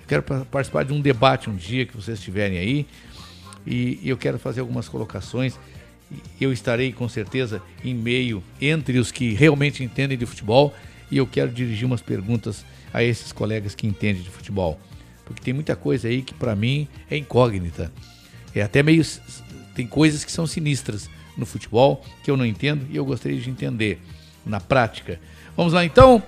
Eu 0.00 0.06
quero 0.08 0.22
pa- 0.22 0.46
participar 0.50 0.84
de 0.84 0.92
um 0.92 1.00
debate 1.00 1.48
um 1.50 1.54
dia 1.56 1.86
que 1.86 1.94
vocês 1.96 2.18
estiverem 2.18 2.58
aí 2.58 2.86
e 3.66 4.00
eu 4.04 4.16
quero 4.16 4.38
fazer 4.38 4.60
algumas 4.60 4.88
colocações. 4.88 5.58
Eu 6.40 6.52
estarei 6.52 6.92
com 6.92 7.08
certeza 7.08 7.62
em 7.84 7.94
meio 7.94 8.42
entre 8.60 8.98
os 8.98 9.10
que 9.10 9.32
realmente 9.32 9.82
entendem 9.82 10.18
de 10.18 10.26
futebol 10.26 10.74
e 11.12 11.18
eu 11.18 11.26
quero 11.26 11.52
dirigir 11.52 11.84
umas 11.84 12.00
perguntas 12.00 12.64
a 12.90 13.04
esses 13.04 13.32
colegas 13.32 13.74
que 13.74 13.86
entendem 13.86 14.22
de 14.22 14.30
futebol, 14.30 14.80
porque 15.26 15.42
tem 15.42 15.52
muita 15.52 15.76
coisa 15.76 16.08
aí 16.08 16.22
que 16.22 16.32
para 16.32 16.56
mim 16.56 16.88
é 17.10 17.18
incógnita. 17.18 17.92
É 18.54 18.62
até 18.62 18.82
meio 18.82 19.04
tem 19.74 19.86
coisas 19.86 20.24
que 20.24 20.32
são 20.32 20.46
sinistras 20.46 21.10
no 21.36 21.44
futebol 21.44 22.02
que 22.24 22.30
eu 22.30 22.36
não 22.36 22.46
entendo 22.46 22.86
e 22.90 22.96
eu 22.96 23.04
gostaria 23.04 23.38
de 23.38 23.50
entender 23.50 24.00
na 24.44 24.58
prática. 24.58 25.20
Vamos 25.54 25.74
lá 25.74 25.84
então. 25.84 26.22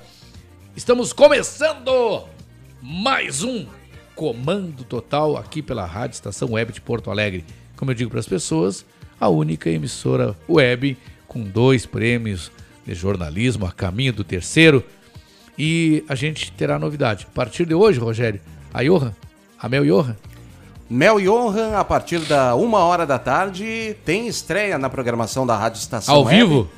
Estamos 0.76 1.14
começando 1.14 2.26
mais 2.82 3.42
um 3.42 3.66
Comando 4.14 4.84
Total 4.84 5.38
aqui 5.38 5.62
pela 5.62 5.86
Rádio 5.86 6.14
Estação 6.14 6.52
Web 6.52 6.74
de 6.74 6.80
Porto 6.82 7.10
Alegre. 7.10 7.42
Como 7.74 7.90
eu 7.90 7.94
digo 7.94 8.10
para 8.10 8.20
as 8.20 8.28
pessoas, 8.28 8.84
a 9.18 9.28
única 9.28 9.70
emissora 9.70 10.36
web 10.46 10.96
com 11.26 11.42
dois 11.42 11.86
prêmios 11.86 12.52
de 12.86 12.94
jornalismo 12.94 13.66
a 13.66 13.72
caminho 13.72 14.12
do 14.12 14.24
terceiro. 14.24 14.84
E 15.56 16.04
a 16.08 16.14
gente 16.14 16.50
terá 16.52 16.78
novidade. 16.78 17.26
A 17.30 17.34
partir 17.34 17.64
de 17.64 17.74
hoje, 17.74 18.00
Rogério, 18.00 18.40
a 18.72 18.82
Johan, 18.82 19.12
a 19.58 19.68
Mel 19.68 19.84
Johan, 19.84 20.16
Mel 20.88 21.18
Johan, 21.18 21.76
a 21.76 21.84
partir 21.84 22.20
da 22.20 22.54
uma 22.54 22.80
hora 22.80 23.06
da 23.06 23.18
tarde, 23.18 23.96
tem 24.04 24.28
estreia 24.28 24.76
na 24.78 24.90
programação 24.90 25.46
da 25.46 25.56
Rádio 25.56 25.78
Estação 25.78 26.14
ao 26.14 26.24
Web. 26.24 26.36
vivo, 26.36 26.70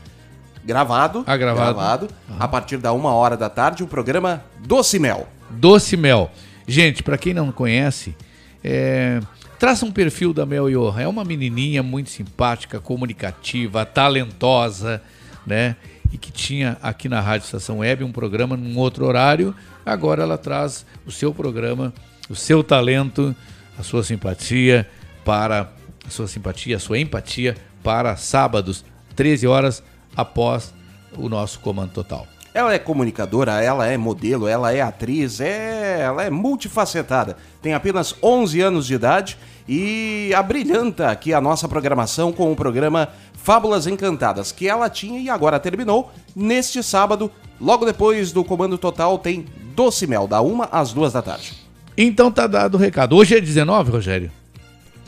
Gravado. 0.67 1.23
Ah, 1.27 1.37
gravado. 1.37 2.09
A 2.41 2.49
partir 2.49 2.79
da 2.79 2.93
uma 2.93 3.13
hora 3.15 3.37
da 3.37 3.49
tarde, 3.49 3.85
o 3.85 3.87
programa 3.87 4.43
Doce 4.65 4.99
Mel. 4.99 5.29
Doce 5.49 5.97
Mel. 5.97 6.29
Gente, 6.67 7.05
para 7.05 7.17
quem 7.17 7.33
não 7.33 7.53
conhece, 7.53 8.17
é, 8.65 9.21
traça 9.61 9.87
um 9.87 9.93
perfil 9.93 10.33
da 10.33 10.45
Mel 10.45 10.69
Johan. 10.69 11.01
É 11.01 11.07
uma 11.07 11.25
menininha 11.25 11.85
muito 11.85 12.11
simpática, 12.11 12.81
comunicativa, 12.81 13.87
talentosa, 13.87 15.01
né? 15.47 15.77
E 16.13 16.19
que 16.19 16.31
tinha 16.31 16.77
aqui 16.83 17.09
na 17.09 17.21
Rádio 17.21 17.45
Estação 17.45 17.79
Web 17.79 18.05
um 18.05 18.13
programa 18.13 18.57
num 18.57 18.79
outro 18.79 19.07
horário. 19.07 19.55
Agora 19.85 20.23
ela 20.23 20.39
traz 20.39 20.87
o 21.07 21.11
seu 21.11 21.33
programa, 21.35 21.93
o 22.29 22.35
seu 22.35 22.63
talento, 22.63 23.35
a 23.79 23.83
sua 23.83 24.03
simpatia 24.03 24.89
para 25.25 25.71
a 26.07 26.11
sua 26.11 26.29
simpatia, 26.29 26.77
a 26.77 26.81
sua 26.81 26.99
empatia 26.99 27.57
para 27.83 28.17
sábados, 28.17 28.85
13 29.15 29.47
horas 29.47 29.83
após 30.17 30.73
o 31.17 31.29
nosso 31.29 31.61
comando 31.61 31.91
total. 31.91 32.27
Ela 32.55 32.73
é 32.73 32.79
comunicadora, 32.79 33.61
ela 33.61 33.87
é 33.87 33.99
modelo, 33.99 34.49
ela 34.49 34.73
é 34.73 34.81
atriz, 34.81 35.41
é, 35.41 36.01
ela 36.01 36.25
é 36.25 36.31
multifacetada. 36.31 37.37
Tem 37.61 37.75
apenas 37.75 38.15
11 38.23 38.61
anos 38.63 38.87
de 38.87 38.95
idade 38.95 39.37
e 39.69 40.33
abrilhanta 40.35 41.11
aqui 41.11 41.35
a 41.35 41.41
nossa 41.41 41.69
programação 41.69 42.33
com 42.33 42.51
o 42.51 42.57
programa 42.57 43.09
Fábulas 43.47 43.87
Encantadas, 43.87 44.51
que 44.51 44.69
ela 44.69 44.91
tinha 44.91 45.21
e 45.21 45.31
agora 45.31 45.61
terminou 45.61 46.13
neste 46.35 46.83
sábado. 46.83 47.31
Logo 47.61 47.87
depois 47.87 48.33
do 48.33 48.43
Comando 48.43 48.77
Total 48.77 49.17
tem 49.21 49.47
Doce 49.73 50.05
Mel, 50.05 50.27
da 50.27 50.43
1 50.43 50.63
às 50.73 50.93
2 50.93 51.13
da 51.13 51.23
tarde. 51.23 51.55
Então 51.97 52.29
tá 52.33 52.49
dado 52.49 52.75
o 52.75 52.77
recado. 52.77 53.15
Hoje 53.15 53.37
é 53.37 53.41
19, 53.41 53.93
Rogério? 53.93 54.33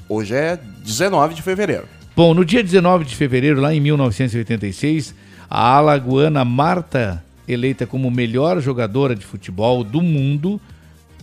Hoje 0.08 0.36
é 0.36 0.56
19 0.84 1.34
de 1.34 1.42
fevereiro. 1.42 1.88
Bom, 2.14 2.32
no 2.32 2.44
dia 2.44 2.62
19 2.62 3.06
de 3.06 3.16
fevereiro, 3.16 3.60
lá 3.60 3.74
em 3.74 3.80
1986, 3.80 5.16
a 5.50 5.74
alagoana 5.74 6.44
Marta, 6.44 7.24
eleita 7.48 7.88
como 7.88 8.08
melhor 8.08 8.60
jogadora 8.60 9.16
de 9.16 9.26
futebol 9.26 9.82
do 9.82 10.00
mundo 10.00 10.60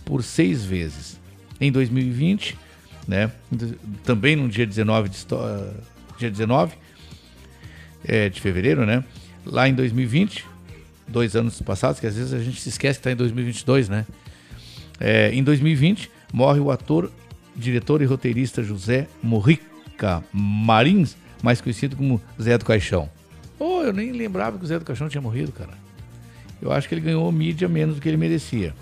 por 0.04 0.22
seis 0.22 0.66
vezes. 0.66 1.18
Em 1.58 1.72
2020, 1.72 2.58
né, 3.08 3.30
também 4.04 4.36
no 4.36 4.50
dia 4.50 4.66
19 4.66 5.08
de, 5.08 5.16
dia 6.18 6.30
19 6.30 6.84
é, 8.06 8.28
de 8.28 8.40
fevereiro, 8.40 8.86
né, 8.86 9.02
lá 9.44 9.68
em 9.68 9.74
2020, 9.74 10.44
dois 11.06 11.36
anos 11.36 11.60
passados, 11.62 12.00
que 12.00 12.06
às 12.06 12.16
vezes 12.16 12.32
a 12.32 12.38
gente 12.38 12.60
se 12.60 12.68
esquece 12.68 12.98
que 12.98 13.00
está 13.00 13.12
em 13.12 13.16
2022, 13.16 13.88
né? 13.88 14.06
É, 14.98 15.32
em 15.32 15.42
2020, 15.42 16.10
morre 16.32 16.60
o 16.60 16.70
ator 16.70 17.10
diretor 17.54 18.02
e 18.02 18.04
roteirista 18.04 18.62
José 18.62 19.06
Morrica 19.22 20.22
Marins, 20.32 21.16
mais 21.42 21.60
conhecido 21.60 21.96
como 21.96 22.20
Zé 22.40 22.56
do 22.58 22.64
Caixão. 22.64 23.08
Oh, 23.58 23.82
eu 23.82 23.92
nem 23.92 24.12
lembrava 24.12 24.58
que 24.58 24.64
o 24.64 24.66
Zé 24.66 24.78
do 24.78 24.84
Caixão 24.84 25.08
tinha 25.08 25.20
morrido, 25.20 25.52
cara. 25.52 25.72
Eu 26.60 26.72
acho 26.72 26.88
que 26.88 26.94
ele 26.94 27.00
ganhou 27.00 27.30
mídia 27.32 27.68
menos 27.68 27.96
do 27.96 28.00
que 28.00 28.08
ele 28.08 28.16
merecia. 28.16 28.74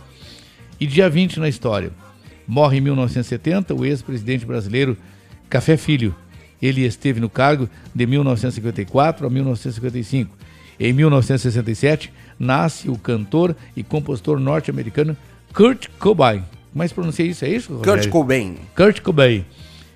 E 0.81 0.87
dia 0.87 1.09
20 1.09 1.39
na 1.39 1.49
história. 1.49 1.93
Morre 2.47 2.79
em 2.79 2.81
1970 2.81 3.75
o 3.75 3.85
ex-presidente 3.85 4.45
brasileiro 4.45 4.97
Café 5.49 5.77
Filho. 5.77 6.15
Ele 6.65 6.83
esteve 6.87 7.21
no 7.21 7.29
cargo 7.29 7.69
de 7.95 8.07
1954 8.07 9.27
a 9.27 9.31
1955. 9.31 10.35
Em 10.81 10.93
1967, 10.95 12.11
nasce 12.39 12.89
o 12.89 12.97
cantor 12.97 13.55
e 13.77 13.83
compositor 13.83 14.41
norte-americano 14.41 15.15
Kurt 15.53 15.89
Cobain. 15.99 16.43
Mas 16.75 16.91
pronunciei 16.93 17.29
isso, 17.29 17.45
é 17.45 17.49
isso? 17.51 17.69
Kurt 17.75 17.87
Rogério? 17.87 18.11
Cobain. 18.11 18.57
Kurt 18.75 19.01
Cobain, 19.03 19.45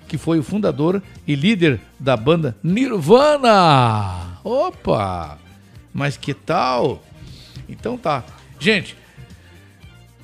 que 0.07 0.17
foi 0.17 0.37
o 0.37 0.43
fundador 0.43 1.01
e 1.27 1.35
líder 1.35 1.79
da 1.99 2.15
banda 2.15 2.55
Nirvana. 2.63 4.37
Opa! 4.43 5.37
Mas 5.93 6.17
que 6.17 6.33
tal? 6.33 7.03
Então 7.67 7.97
tá. 7.97 8.23
Gente, 8.59 8.95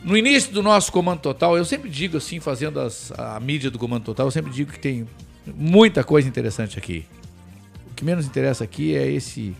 no 0.03 0.15
início 0.15 0.53
do 0.53 0.61
nosso 0.61 0.91
Comando 0.91 1.19
Total, 1.19 1.57
eu 1.57 1.65
sempre 1.65 1.89
digo 1.89 2.17
assim, 2.17 2.39
fazendo 2.39 2.79
as- 2.79 3.11
a 3.17 3.39
mídia 3.39 3.71
do 3.71 3.79
Comando 3.79 4.03
Total, 4.03 4.27
eu 4.27 4.31
sempre 4.31 4.51
digo 4.51 4.71
que 4.71 4.79
tem 4.79 5.07
muita 5.53 6.03
coisa 6.03 6.27
interessante 6.27 6.77
aqui. 6.77 7.05
O 7.91 7.93
que 7.95 8.03
menos 8.03 8.25
interessa 8.25 8.63
aqui 8.63 8.95
é 8.95 9.09
esse 9.09 9.55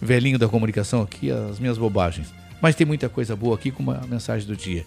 velhinho 0.00 0.38
da 0.38 0.48
comunicação 0.48 1.02
aqui, 1.02 1.30
as 1.30 1.58
minhas 1.58 1.78
bobagens. 1.78 2.32
Mas 2.60 2.74
tem 2.74 2.86
muita 2.86 3.08
coisa 3.08 3.34
boa 3.36 3.54
aqui 3.54 3.70
com 3.70 3.88
a 3.90 4.00
mensagem 4.08 4.46
do 4.46 4.56
dia. 4.56 4.84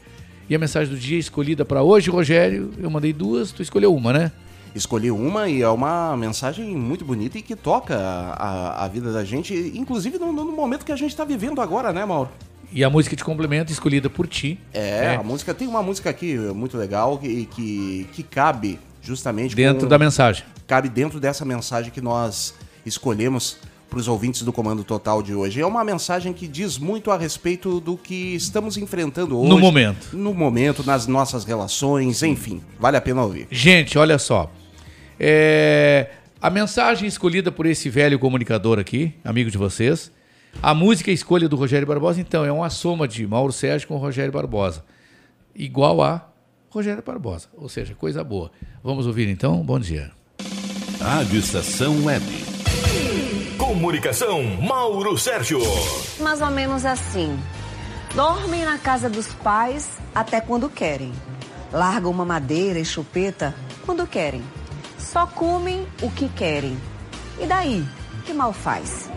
E 0.50 0.56
a 0.56 0.60
mensagem 0.60 0.94
do 0.94 1.00
dia 1.00 1.18
escolhida 1.18 1.66
para 1.66 1.82
hoje, 1.82 2.10
Rogério, 2.10 2.72
eu 2.78 2.90
mandei 2.90 3.12
duas, 3.12 3.52
tu 3.52 3.62
escolheu 3.62 3.94
uma, 3.96 4.14
né? 4.14 4.32
Escolhi 4.76 5.10
uma 5.10 5.48
e 5.48 5.62
é 5.62 5.70
uma 5.70 6.16
mensagem 6.18 6.76
muito 6.76 7.06
bonita 7.06 7.38
e 7.38 7.42
que 7.42 7.56
toca 7.56 7.96
a, 7.98 8.84
a 8.84 8.88
vida 8.90 9.12
da 9.14 9.24
gente, 9.24 9.54
inclusive 9.74 10.18
no, 10.20 10.32
no 10.34 10.52
momento 10.52 10.86
que 10.86 10.92
a 10.92 10.96
gente 10.98 11.12
está 11.12 11.24
vivendo 11.24 11.62
agora, 11.62 11.94
né, 11.94 12.04
Mauro? 12.06 12.30
E 12.72 12.84
a 12.84 12.90
música 12.90 13.16
de 13.16 13.24
complemento 13.24 13.72
escolhida 13.72 14.10
por 14.10 14.28
ti. 14.28 14.60
É, 14.74 15.06
É. 15.06 15.16
a 15.16 15.24
música 15.24 15.54
tem 15.54 15.66
uma 15.68 15.82
música 15.82 16.10
aqui 16.10 16.36
muito 16.38 16.78
legal 16.78 17.18
que, 17.18 17.46
que, 17.46 18.08
que 18.12 18.22
cabe 18.22 18.78
justamente 19.06 19.56
Dentro 19.56 19.82
com- 19.84 19.88
da 19.88 19.98
mensagem. 20.00 20.44
cabe 20.68 20.90
dentro 20.90 21.20
dessa 21.20 21.46
mensagem 21.46 21.92
que 21.92 22.02
nós 22.02 22.54
escolhemos 22.86 23.58
para 23.90 24.00
os 24.00 24.08
ouvintes 24.08 24.42
do 24.42 24.52
Comando 24.52 24.84
Total 24.84 25.22
de 25.22 25.34
hoje. 25.34 25.62
É 25.62 25.66
uma 25.66 25.84
mensagem 25.84 26.34
que 26.34 26.48
diz 26.48 26.78
muito 26.78 27.12
a 27.12 27.18
respeito 27.18 27.80
do 27.80 27.96
que 27.96 28.36
estamos 28.36 28.76
enfrentando 28.78 29.40
hoje. 29.40 29.50
No 29.50 29.60
momento. 29.60 30.10
No 30.18 30.34
momento, 30.34 30.84
nas 30.84 31.08
nossas 31.08 31.46
relações, 31.46 32.22
enfim. 32.24 32.62
Vale 32.80 32.98
a 32.98 33.02
pena 33.02 33.22
ouvir. 33.24 33.48
Gente, 33.52 33.98
olha 33.98 34.18
só. 34.18 34.52
É, 35.20 36.10
a 36.42 36.50
mensagem 36.50 37.08
escolhida 37.08 37.52
por 37.52 37.66
esse 37.66 37.90
velho 37.90 38.20
comunicador 38.20 38.80
aqui, 38.80 39.14
amigo 39.24 39.50
de 39.50 39.58
vocês. 39.58 40.12
A 40.62 40.74
música 40.74 41.12
escolha 41.12 41.48
do 41.48 41.56
Rogério 41.56 41.88
Barbosa, 41.88 42.20
então, 42.20 42.44
é 42.46 42.52
uma 42.52 42.70
soma 42.70 43.08
de 43.08 43.26
Mauro 43.28 43.52
Sérgio 43.54 43.88
com 43.88 43.98
Rogério 43.98 44.32
Barbosa. 44.32 44.84
Igual 45.56 46.02
a 46.02 46.28
Rogério 46.76 47.02
Barbosa. 47.02 47.48
Ou 47.56 47.70
seja, 47.70 47.96
coisa 47.96 48.22
boa. 48.22 48.52
Vamos 48.84 49.08
ouvir 49.08 49.30
então? 49.30 49.64
Bom 49.64 49.80
dia. 49.80 50.12
Rádio 51.00 51.40
Estação 51.40 52.04
Web. 52.04 52.26
Comunicação 53.58 54.44
Mauro 54.62 55.18
Sérgio. 55.18 55.62
Mais 56.20 56.42
ou 56.42 56.52
menos 56.52 56.84
assim. 56.86 57.40
Dormem 58.14 58.66
na 58.66 58.78
casa 58.78 59.10
dos 59.10 59.28
pais 59.36 59.90
até 60.14 60.42
quando 60.42 60.70
querem. 60.70 61.14
Largam 61.72 62.12
uma 62.12 62.26
madeira 62.26 62.78
e 62.78 62.84
chupeta 62.84 63.56
quando 63.86 64.06
querem. 64.06 64.44
Só 65.00 65.26
comem 65.26 65.88
o 66.02 66.12
que 66.12 66.28
querem. 66.28 66.78
E 67.40 67.46
daí? 67.46 67.86
Que 68.26 68.34
mal 68.34 68.52
faz? 68.52 69.10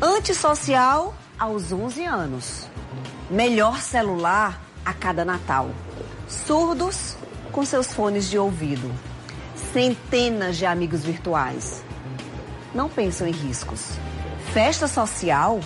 Antissocial 0.00 1.14
aos 1.38 1.70
11 1.72 2.04
anos. 2.06 2.66
Melhor 3.30 3.82
celular 3.82 4.62
a 4.82 4.94
cada 4.94 5.26
Natal. 5.26 5.70
Surdos 6.28 7.16
com 7.52 7.64
seus 7.64 7.92
fones 7.92 8.28
de 8.28 8.36
ouvido. 8.38 8.92
Centenas 9.72 10.56
de 10.56 10.66
amigos 10.66 11.04
virtuais. 11.04 11.84
Não 12.74 12.88
pensam 12.88 13.28
em 13.28 13.32
riscos. 13.32 13.92
Festa 14.52 14.88
social 14.88 15.60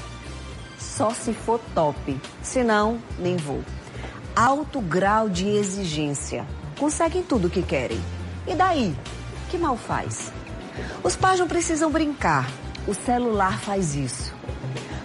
só 0.78 1.10
se 1.14 1.32
for 1.32 1.58
top. 1.74 2.20
Senão, 2.42 3.00
nem 3.18 3.36
vou. 3.36 3.64
Alto 4.36 4.82
grau 4.82 5.30
de 5.30 5.48
exigência. 5.48 6.46
Conseguem 6.78 7.22
tudo 7.22 7.48
o 7.48 7.50
que 7.50 7.62
querem. 7.62 8.00
E 8.46 8.54
daí? 8.54 8.94
Que 9.50 9.56
mal 9.56 9.78
faz? 9.78 10.30
Os 11.02 11.16
pais 11.16 11.40
não 11.40 11.48
precisam 11.48 11.90
brincar. 11.90 12.50
O 12.86 12.92
celular 12.92 13.58
faz 13.60 13.94
isso. 13.94 14.34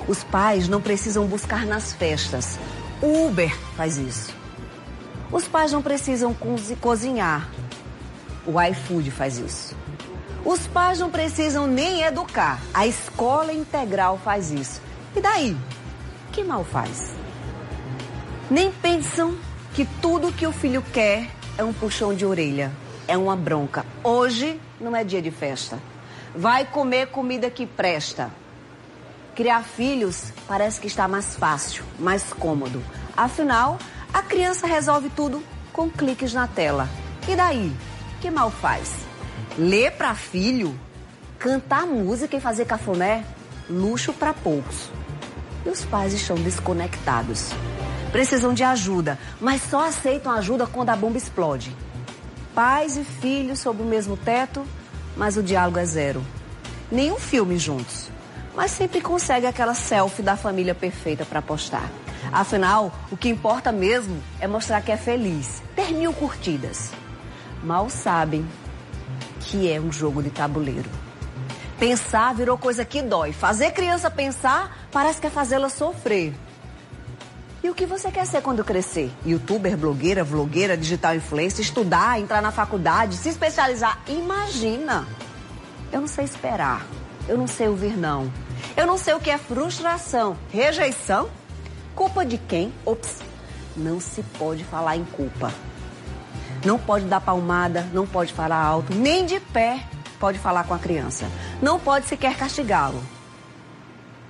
Os 0.06 0.22
pais 0.22 0.68
não 0.68 0.82
precisam 0.82 1.26
buscar 1.28 1.66
nas 1.66 1.94
festas. 1.94 2.60
O 3.02 3.28
Uber 3.28 3.58
faz 3.78 3.98
isso. 3.98 4.35
Os 5.32 5.48
pais 5.48 5.72
não 5.72 5.82
precisam 5.82 6.34
cozi- 6.34 6.76
cozinhar. 6.76 7.50
O 8.46 8.62
iFood 8.62 9.10
faz 9.12 9.38
isso. 9.38 9.76
Os 10.46 10.68
pais 10.68 11.00
não 11.00 11.10
precisam 11.10 11.66
nem 11.66 12.04
educar. 12.04 12.60
A 12.74 12.86
escola 12.86 13.52
integral 13.52 14.20
faz 14.24 14.52
isso. 14.52 14.82
E 15.16 15.22
daí? 15.22 15.58
Que 16.32 16.44
mal 16.44 16.64
faz? 16.64 17.14
Nem 18.50 18.72
pensam 18.72 19.36
que 19.74 19.86
tudo 20.02 20.32
que 20.32 20.46
o 20.46 20.52
filho 20.52 20.84
quer 20.94 21.30
é 21.58 21.64
um 21.64 21.74
puxão 21.74 22.14
de 22.14 22.26
orelha, 22.26 22.72
é 23.08 23.18
uma 23.18 23.36
bronca. 23.36 23.86
Hoje 24.04 24.60
não 24.80 24.96
é 24.96 25.04
dia 25.04 25.22
de 25.22 25.32
festa. 25.32 25.80
Vai 26.36 26.66
comer 26.66 27.08
comida 27.08 27.50
que 27.50 27.66
presta. 27.66 28.30
Criar 29.36 29.64
filhos 29.64 30.32
parece 30.48 30.80
que 30.80 30.88
está 30.88 31.08
mais 31.08 31.36
fácil, 31.36 31.84
mais 32.00 32.32
cômodo. 32.34 32.82
Afinal, 33.18 33.80
a 34.16 34.24
criança 34.24 34.66
resolve 34.66 35.10
tudo 35.10 35.44
com 35.74 35.90
cliques 35.90 36.34
na 36.34 36.48
tela. 36.48 36.88
E 37.28 37.36
daí? 37.36 37.76
Que 38.22 38.32
mal 38.32 38.50
faz? 38.50 38.94
Ler 39.58 39.92
para 39.92 40.16
filho? 40.16 40.74
Cantar 41.38 41.86
música 41.86 42.38
e 42.38 42.40
fazer 42.40 42.64
cafuné? 42.64 43.26
Luxo 43.70 44.14
para 44.14 44.34
poucos. 44.34 44.90
E 45.66 45.70
os 45.70 45.84
pais 45.84 46.14
estão 46.14 46.38
desconectados. 46.38 47.50
Precisam 48.14 48.54
de 48.54 48.64
ajuda, 48.64 49.20
mas 49.42 49.62
só 49.64 49.86
aceitam 49.86 50.32
ajuda 50.32 50.66
quando 50.66 50.92
a 50.92 50.96
bomba 50.96 51.18
explode. 51.18 51.76
Pais 52.54 52.96
e 52.96 53.04
filhos 53.04 53.60
sob 53.60 53.82
o 53.82 53.86
mesmo 53.86 54.16
teto, 54.16 54.66
mas 55.18 55.36
o 55.36 55.44
diálogo 55.44 55.78
é 55.78 55.86
zero. 55.86 56.26
Nenhum 56.90 57.20
filme 57.20 57.58
juntos, 57.58 58.08
mas 58.56 58.72
sempre 58.72 59.02
consegue 59.02 59.46
aquela 59.46 59.74
selfie 59.74 60.24
da 60.24 60.38
família 60.38 60.74
perfeita 60.74 61.26
para 61.26 61.42
postar. 61.42 61.92
Afinal, 62.32 62.94
o 63.12 63.18
que 63.18 63.30
importa 63.30 63.72
mesmo 63.72 64.22
é 64.40 64.48
mostrar 64.48 64.82
que 64.82 64.92
é 64.92 64.98
feliz, 64.98 65.62
ter 65.76 65.92
mil 65.92 66.14
curtidas. 66.14 66.92
Mal 67.64 67.90
sabem 67.90 68.46
que 69.40 69.72
é 69.72 69.80
um 69.80 69.92
jogo 69.92 70.22
de 70.22 70.30
tabuleiro. 70.30 70.90
Pensar 71.80 72.34
virou 72.34 72.58
coisa 72.58 72.86
que 72.86 73.02
dói. 73.02 73.34
Fazer 73.34 73.72
criança 73.72 74.10
pensar 74.10 74.88
parece 74.92 75.20
que 75.20 75.28
é 75.28 75.30
fazê-la 75.30 75.70
sofrer. 75.70 76.34
E 77.64 77.70
o 77.70 77.74
que 77.74 77.86
você 77.86 78.12
quer 78.12 78.26
ser 78.28 78.42
quando 78.42 78.64
crescer? 78.64 79.12
Youtuber, 79.26 79.76
blogueira, 79.76 80.24
vlogueira, 80.24 80.78
digital 80.78 81.16
influencer, 81.16 81.62
estudar, 81.62 82.20
entrar 82.20 82.42
na 82.42 82.52
faculdade, 82.52 83.18
se 83.18 83.30
especializar? 83.30 84.00
Imagina! 84.08 85.08
Eu 85.92 86.02
não 86.02 86.08
sei 86.08 86.26
esperar. 86.26 86.86
Eu 87.28 87.38
não 87.38 87.48
sei 87.48 87.68
ouvir 87.68 87.98
não. 87.98 88.32
Eu 88.78 88.86
não 88.86 88.98
sei 88.98 89.14
o 89.16 89.20
que 89.20 89.32
é 89.32 89.38
frustração, 89.38 90.38
rejeição, 90.52 91.30
culpa 91.96 92.26
de 92.26 92.38
quem? 92.38 92.74
Ops, 92.86 93.22
não 93.76 94.00
se 94.00 94.22
pode 94.38 94.64
falar 94.66 94.98
em 94.98 95.06
culpa. 95.06 95.52
Não 96.66 96.78
pode 96.78 97.06
dar 97.06 97.22
palmada, 97.22 97.88
não 97.94 98.06
pode 98.06 98.34
falar 98.34 98.62
alto, 98.62 98.94
nem 98.94 99.26
de 99.26 99.40
pé 99.40 99.80
pode 100.20 100.38
falar 100.38 100.66
com 100.66 100.74
a 100.74 100.80
criança. 100.80 101.28
Não 101.62 101.80
pode 101.80 102.08
sequer 102.08 102.36
castigá-lo. 102.36 103.02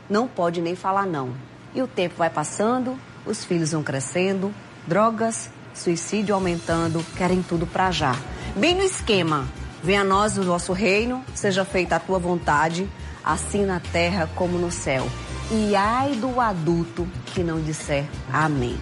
Não 0.09 0.27
pode 0.27 0.61
nem 0.61 0.75
falar 0.75 1.05
não. 1.05 1.33
E 1.73 1.81
o 1.81 1.87
tempo 1.87 2.15
vai 2.17 2.29
passando, 2.29 2.99
os 3.25 3.43
filhos 3.43 3.71
vão 3.71 3.83
crescendo, 3.83 4.53
drogas, 4.87 5.49
suicídio 5.73 6.35
aumentando, 6.35 7.03
querem 7.17 7.41
tudo 7.41 7.65
pra 7.65 7.91
já. 7.91 8.15
Bem 8.55 8.75
no 8.75 8.83
esquema. 8.83 9.47
Venha 9.83 10.01
a 10.01 10.05
nós 10.05 10.37
o 10.37 10.43
nosso 10.43 10.73
reino, 10.73 11.23
seja 11.33 11.63
feita 11.63 11.95
a 11.95 11.99
tua 11.99 12.17
vontade, 12.17 12.89
assim 13.23 13.65
na 13.65 13.79
terra 13.79 14.29
como 14.35 14.57
no 14.57 14.71
céu. 14.71 15.07
E 15.51 15.75
ai 15.75 16.15
do 16.15 16.39
adulto 16.39 17.07
que 17.27 17.43
não 17.43 17.61
disser 17.61 18.05
amém. 18.31 18.77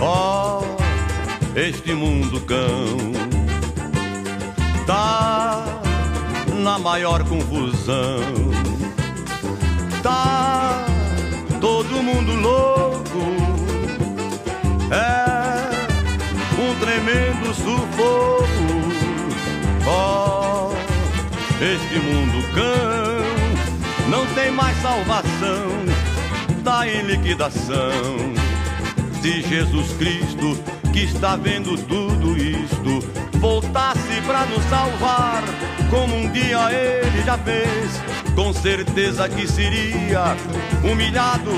Ó, 0.00 0.62
este 1.54 1.94
mundo 1.94 2.40
cão 2.42 2.96
tá 4.86 5.64
na 6.54 6.78
maior 6.78 7.24
confusão. 7.24 8.20
Tá 10.02 10.84
todo 11.60 12.02
mundo 12.02 12.34
louco 12.34 12.82
tremendo 16.82 17.54
sufoco. 17.54 18.46
Oh, 19.86 20.41
este 21.62 21.98
mundo 22.00 22.42
cão 22.54 24.10
não 24.10 24.26
tem 24.34 24.50
mais 24.50 24.76
salvação, 24.82 25.70
tá 26.64 26.88
em 26.88 27.02
liquidação. 27.02 28.34
Se 29.22 29.40
Jesus 29.42 29.92
Cristo, 29.92 30.58
que 30.92 31.04
está 31.04 31.36
vendo 31.36 31.76
tudo 31.86 32.36
isto, 32.36 33.00
voltasse 33.38 34.20
para 34.26 34.44
nos 34.46 34.62
salvar, 34.64 35.44
como 35.88 36.16
um 36.16 36.28
dia 36.32 36.58
ele 36.72 37.22
já 37.24 37.38
fez, 37.38 38.02
com 38.34 38.52
certeza 38.52 39.28
que 39.28 39.46
seria 39.46 40.36
humilhado, 40.82 41.52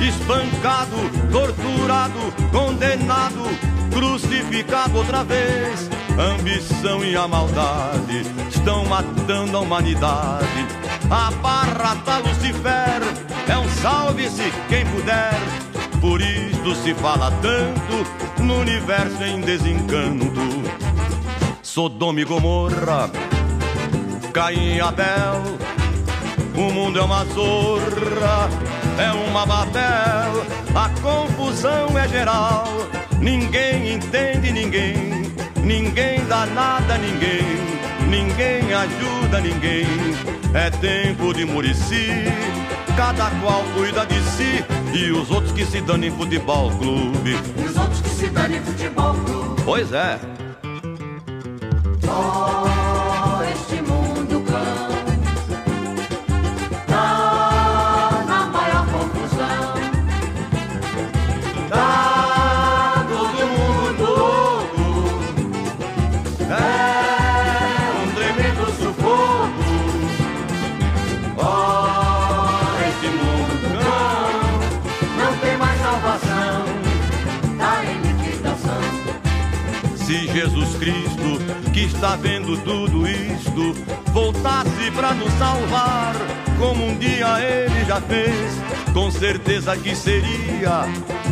espancado, 0.00 0.96
torturado, 1.32 2.32
condenado, 2.52 3.42
crucificado 3.90 4.96
outra 4.98 5.24
vez. 5.24 5.90
Ambição 6.18 7.04
e 7.04 7.14
a 7.14 7.28
maldade 7.28 8.22
estão 8.48 8.84
matando 8.86 9.56
a 9.56 9.60
humanidade. 9.60 10.66
A 11.08 11.30
barra 11.30 11.94
da 11.94 12.18
Lucifer 12.18 13.00
é 13.48 13.56
um 13.56 13.68
salve-se 13.68 14.52
quem 14.68 14.84
puder. 14.86 15.38
Por 16.00 16.20
isto 16.20 16.74
se 16.74 16.92
fala 16.94 17.30
tanto 17.40 18.42
no 18.42 18.58
universo 18.58 19.22
em 19.22 19.40
desencanto. 19.42 20.28
Sodoma 21.62 22.20
e 22.20 22.24
Gomorra, 22.24 23.08
Caim 24.32 24.74
e 24.74 24.80
Abel. 24.80 25.40
O 26.56 26.72
mundo 26.72 26.98
é 26.98 27.02
uma 27.02 27.24
zorra, 27.26 28.48
é 28.98 29.12
uma 29.12 29.46
Babel. 29.46 30.44
A 30.74 30.88
confusão 31.00 31.96
é 31.96 32.08
geral, 32.08 32.66
ninguém 33.20 33.94
entende 33.94 34.50
ninguém. 34.50 35.17
Ninguém 35.68 36.24
dá 36.24 36.46
nada 36.46 36.94
a 36.94 36.96
ninguém, 36.96 37.42
ninguém 38.08 38.72
ajuda 38.72 39.38
ninguém. 39.38 39.84
É 40.54 40.70
tempo 40.70 41.34
de 41.34 41.44
Murici, 41.44 42.08
cada 42.96 43.28
qual 43.42 43.62
cuida 43.74 44.06
de 44.06 44.18
si. 44.30 44.64
E 44.94 45.10
os 45.10 45.30
outros 45.30 45.52
que 45.52 45.66
se 45.66 45.82
dão 45.82 46.02
em 46.02 46.10
futebol 46.10 46.70
clube. 46.70 47.36
E 47.54 47.64
os 47.64 47.76
outros 47.76 48.00
que 48.00 48.08
se 48.08 48.28
dão 48.28 48.46
em 48.46 48.62
futebol 48.62 49.12
clube. 49.12 49.62
Pois 49.62 49.92
é. 49.92 50.18
Oh, 52.08 52.87
Se 80.18 80.26
Jesus 80.26 80.74
Cristo, 80.80 81.70
que 81.72 81.82
está 81.84 82.16
vendo 82.16 82.56
tudo 82.64 83.06
isto, 83.06 83.72
voltasse 84.12 84.90
para 84.90 85.14
nos 85.14 85.32
salvar, 85.34 86.12
como 86.58 86.86
um 86.86 86.98
dia 86.98 87.38
ele 87.40 87.84
já 87.84 88.00
fez, 88.00 88.60
com 88.92 89.12
certeza 89.12 89.76
que 89.76 89.94
seria 89.94 90.86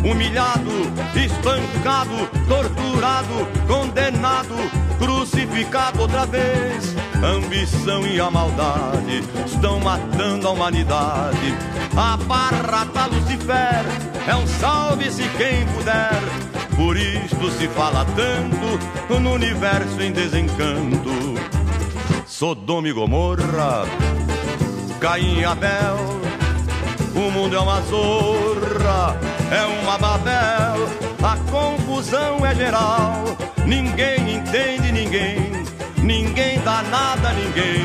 humilhado, 0.09 0.71
espancado, 1.13 2.29
torturado, 2.47 3.45
condenado, 3.67 4.55
crucificado 4.97 6.03
outra 6.03 6.25
vez. 6.25 6.95
Ambição 7.21 8.07
e 8.07 8.21
a 8.21 8.31
maldade 8.31 9.21
estão 9.45 9.81
matando 9.81 10.47
a 10.47 10.51
humanidade. 10.51 11.53
A 11.93 12.15
barra 12.15 12.85
da 12.85 13.07
Lucifer 13.07 13.83
é 14.25 14.33
um 14.33 14.47
salve-se 14.47 15.23
quem 15.37 15.65
puder. 15.75 16.56
Por 16.77 16.95
isto 16.95 17.49
se 17.51 17.67
fala 17.69 18.05
tanto 18.15 19.19
no 19.19 19.33
universo 19.33 19.99
em 19.99 20.11
desencanto. 20.11 21.09
Sodoma 22.27 22.87
e 22.87 22.93
Gomorra, 22.93 23.85
Caim 24.99 25.39
e 25.39 25.43
Abel. 25.43 25.97
O 27.15 27.31
mundo 27.31 27.55
é 27.55 27.59
uma 27.59 27.81
zorra, 27.81 29.19
é 29.51 29.65
uma 29.81 29.97
Babel. 29.97 30.87
A 31.23 31.35
confusão 31.49 32.45
é 32.45 32.53
geral, 32.53 33.23
ninguém 33.65 34.35
entende 34.35 34.91
ninguém. 34.91 35.51
Ninguém 36.03 36.59
dá 36.59 36.83
nada 36.83 37.29
a 37.29 37.33
ninguém, 37.33 37.81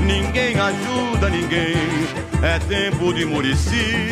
ninguém 0.00 0.54
ajuda 0.60 1.28
ninguém. 1.28 1.76
É 2.40 2.60
tempo 2.60 3.12
de 3.12 3.24
Murici, 3.24 4.10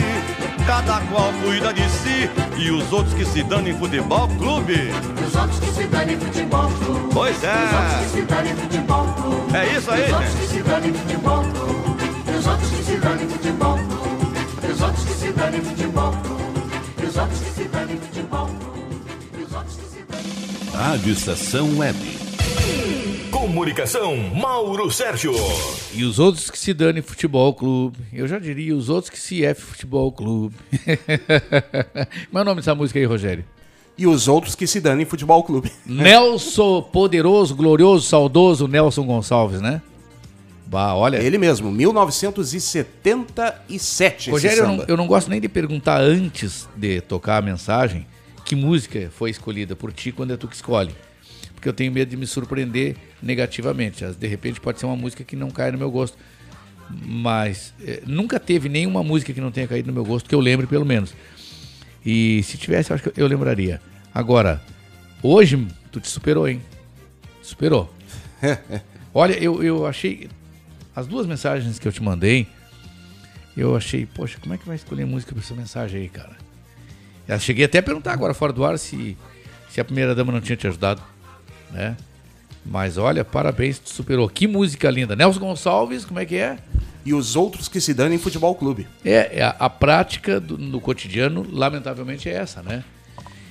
cada 0.66 1.00
qual 1.06 1.32
cuida 1.44 1.72
de 1.72 1.88
si. 1.88 2.28
E 2.58 2.70
os 2.70 2.92
outros 2.92 3.14
que 3.14 3.24
se 3.24 3.42
dão 3.44 3.66
em 3.66 3.78
futebol 3.78 4.28
clube. 4.28 4.90
Os 5.26 5.34
outros 5.34 5.60
que 5.60 5.70
se 5.70 5.84
dão 5.84 6.02
em 6.02 6.18
futebol 6.18 6.68
clube. 6.68 7.08
Pois 7.12 7.36
Os 7.36 7.44
outros 7.44 7.94
que 7.96 8.04
é. 8.04 8.08
se 8.08 8.22
dão 8.22 8.44
em 8.44 8.56
futebol 8.56 9.06
clube. 9.14 9.56
É 9.56 9.76
isso 9.76 9.90
aí, 9.90 10.04
Os 10.04 10.12
outros 10.12 10.34
que 10.34 10.46
se 10.46 10.62
dão 10.62 10.78
em 10.78 10.92
futebol 10.92 11.42
clube. 11.44 12.38
Os 12.38 12.46
outros 12.46 12.70
que 12.70 12.84
se 12.84 12.96
dão 12.96 13.14
em 13.14 13.28
futebol 13.28 13.78
clube. 13.78 14.72
Os 14.72 14.80
outros 14.82 15.04
que 15.04 15.14
se 15.14 15.32
dão 15.32 15.48
em 15.48 15.60
futebol 15.60 16.12
clube. 16.12 17.08
Os 17.08 17.16
outros 17.16 17.40
que 17.40 17.50
se 17.50 17.64
dão 17.68 17.82
em 17.82 17.98
futebol 17.98 18.46
clube. 18.46 18.66
Rádio 20.74 21.12
Estação 21.12 21.78
Web. 21.78 22.25
Comunicação, 23.46 24.16
Mauro 24.34 24.90
Sérgio. 24.90 25.32
E 25.94 26.02
os 26.02 26.18
outros 26.18 26.50
que 26.50 26.58
se 26.58 26.74
dane 26.74 27.00
futebol 27.00 27.54
clube. 27.54 27.96
Eu 28.12 28.26
já 28.26 28.40
diria 28.40 28.74
os 28.74 28.88
outros 28.88 29.08
que 29.08 29.20
se 29.20 29.44
F 29.44 29.62
futebol 29.62 30.10
clube. 30.10 30.56
Como 32.26 32.40
é 32.40 32.42
o 32.42 32.44
nome 32.44 32.56
dessa 32.56 32.74
música 32.74 32.98
aí, 32.98 33.04
Rogério? 33.04 33.44
E 33.96 34.04
os 34.04 34.26
outros 34.26 34.56
que 34.56 34.66
se 34.66 34.80
dão 34.80 35.00
em 35.00 35.04
futebol 35.04 35.44
clube. 35.44 35.70
Nelson, 35.86 36.82
poderoso, 36.82 37.54
glorioso, 37.54 38.08
saudoso 38.08 38.66
Nelson 38.66 39.06
Gonçalves, 39.06 39.60
né? 39.60 39.80
Bah, 40.66 40.96
olha. 40.96 41.18
Ele 41.18 41.38
mesmo, 41.38 41.70
1977. 41.70 44.22
esse 44.22 44.28
Rogério, 44.28 44.64
eu 44.64 44.66
não, 44.66 44.84
eu 44.88 44.96
não 44.96 45.06
gosto 45.06 45.30
nem 45.30 45.40
de 45.40 45.48
perguntar 45.48 46.00
antes 46.00 46.68
de 46.74 47.00
tocar 47.00 47.36
a 47.36 47.42
mensagem 47.42 48.08
que 48.44 48.56
música 48.56 49.08
foi 49.16 49.30
escolhida 49.30 49.76
por 49.76 49.92
ti 49.92 50.10
quando 50.10 50.32
é 50.32 50.36
tu 50.36 50.48
que 50.48 50.56
escolhe. 50.56 50.92
Porque 51.56 51.68
eu 51.68 51.72
tenho 51.72 51.90
medo 51.90 52.10
de 52.10 52.16
me 52.16 52.26
surpreender 52.26 52.96
negativamente. 53.20 54.04
De 54.04 54.26
repente 54.28 54.60
pode 54.60 54.78
ser 54.78 54.86
uma 54.86 54.94
música 54.94 55.24
que 55.24 55.34
não 55.34 55.50
cai 55.50 55.72
no 55.72 55.78
meu 55.78 55.90
gosto. 55.90 56.16
Mas 56.88 57.74
eh, 57.82 58.02
nunca 58.06 58.38
teve 58.38 58.68
nenhuma 58.68 59.02
música 59.02 59.32
que 59.32 59.40
não 59.40 59.50
tenha 59.50 59.66
caído 59.66 59.88
no 59.88 59.92
meu 59.92 60.04
gosto, 60.04 60.28
que 60.28 60.34
eu 60.34 60.38
lembre 60.38 60.68
pelo 60.68 60.84
menos. 60.84 61.12
E 62.04 62.42
se 62.44 62.56
tivesse, 62.56 62.92
eu 62.92 62.94
acho 62.94 63.10
que 63.10 63.20
eu 63.20 63.26
lembraria. 63.26 63.80
Agora, 64.14 64.62
hoje 65.20 65.66
tu 65.90 65.98
te 65.98 66.08
superou, 66.08 66.46
hein? 66.46 66.62
Superou. 67.42 67.92
Olha, 69.12 69.32
eu, 69.32 69.62
eu 69.64 69.86
achei. 69.86 70.28
As 70.94 71.06
duas 71.06 71.26
mensagens 71.26 71.78
que 71.78 71.88
eu 71.88 71.92
te 71.92 72.02
mandei, 72.02 72.46
eu 73.56 73.74
achei, 73.74 74.06
poxa, 74.06 74.38
como 74.40 74.54
é 74.54 74.58
que 74.58 74.66
vai 74.66 74.76
escolher 74.76 75.06
música 75.06 75.32
pra 75.32 75.42
essa 75.42 75.54
mensagem 75.54 76.02
aí, 76.02 76.08
cara? 76.08 76.36
Eu 77.26 77.40
cheguei 77.40 77.64
até 77.64 77.78
a 77.78 77.82
perguntar 77.82 78.12
agora 78.12 78.32
fora 78.34 78.52
do 78.52 78.64
ar 78.64 78.78
se, 78.78 79.16
se 79.68 79.80
a 79.80 79.84
primeira 79.84 80.14
dama 80.14 80.32
não 80.32 80.40
tinha 80.40 80.56
te 80.56 80.66
ajudado, 80.66 81.02
né? 81.70 81.96
Mas 82.64 82.98
olha, 82.98 83.24
parabéns, 83.24 83.78
tu 83.78 83.90
superou. 83.90 84.28
Que 84.28 84.46
música 84.46 84.90
linda. 84.90 85.14
Nelson 85.14 85.40
Gonçalves, 85.40 86.04
como 86.04 86.18
é 86.18 86.26
que 86.26 86.36
é? 86.36 86.58
E 87.04 87.14
os 87.14 87.36
outros 87.36 87.68
que 87.68 87.80
se 87.80 87.94
dão 87.94 88.12
em 88.12 88.18
futebol 88.18 88.54
clube. 88.56 88.88
É, 89.04 89.38
é 89.38 89.42
a, 89.42 89.50
a 89.50 89.70
prática 89.70 90.40
do, 90.40 90.58
no 90.58 90.80
cotidiano, 90.80 91.46
lamentavelmente, 91.48 92.28
é 92.28 92.32
essa, 92.32 92.62
né? 92.62 92.82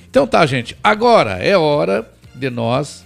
Então 0.10 0.28
tá, 0.28 0.45
gente. 0.45 0.78
Agora 0.84 1.43
é 1.43 1.58
hora 1.58 2.10
de 2.34 2.49
nós 2.49 3.06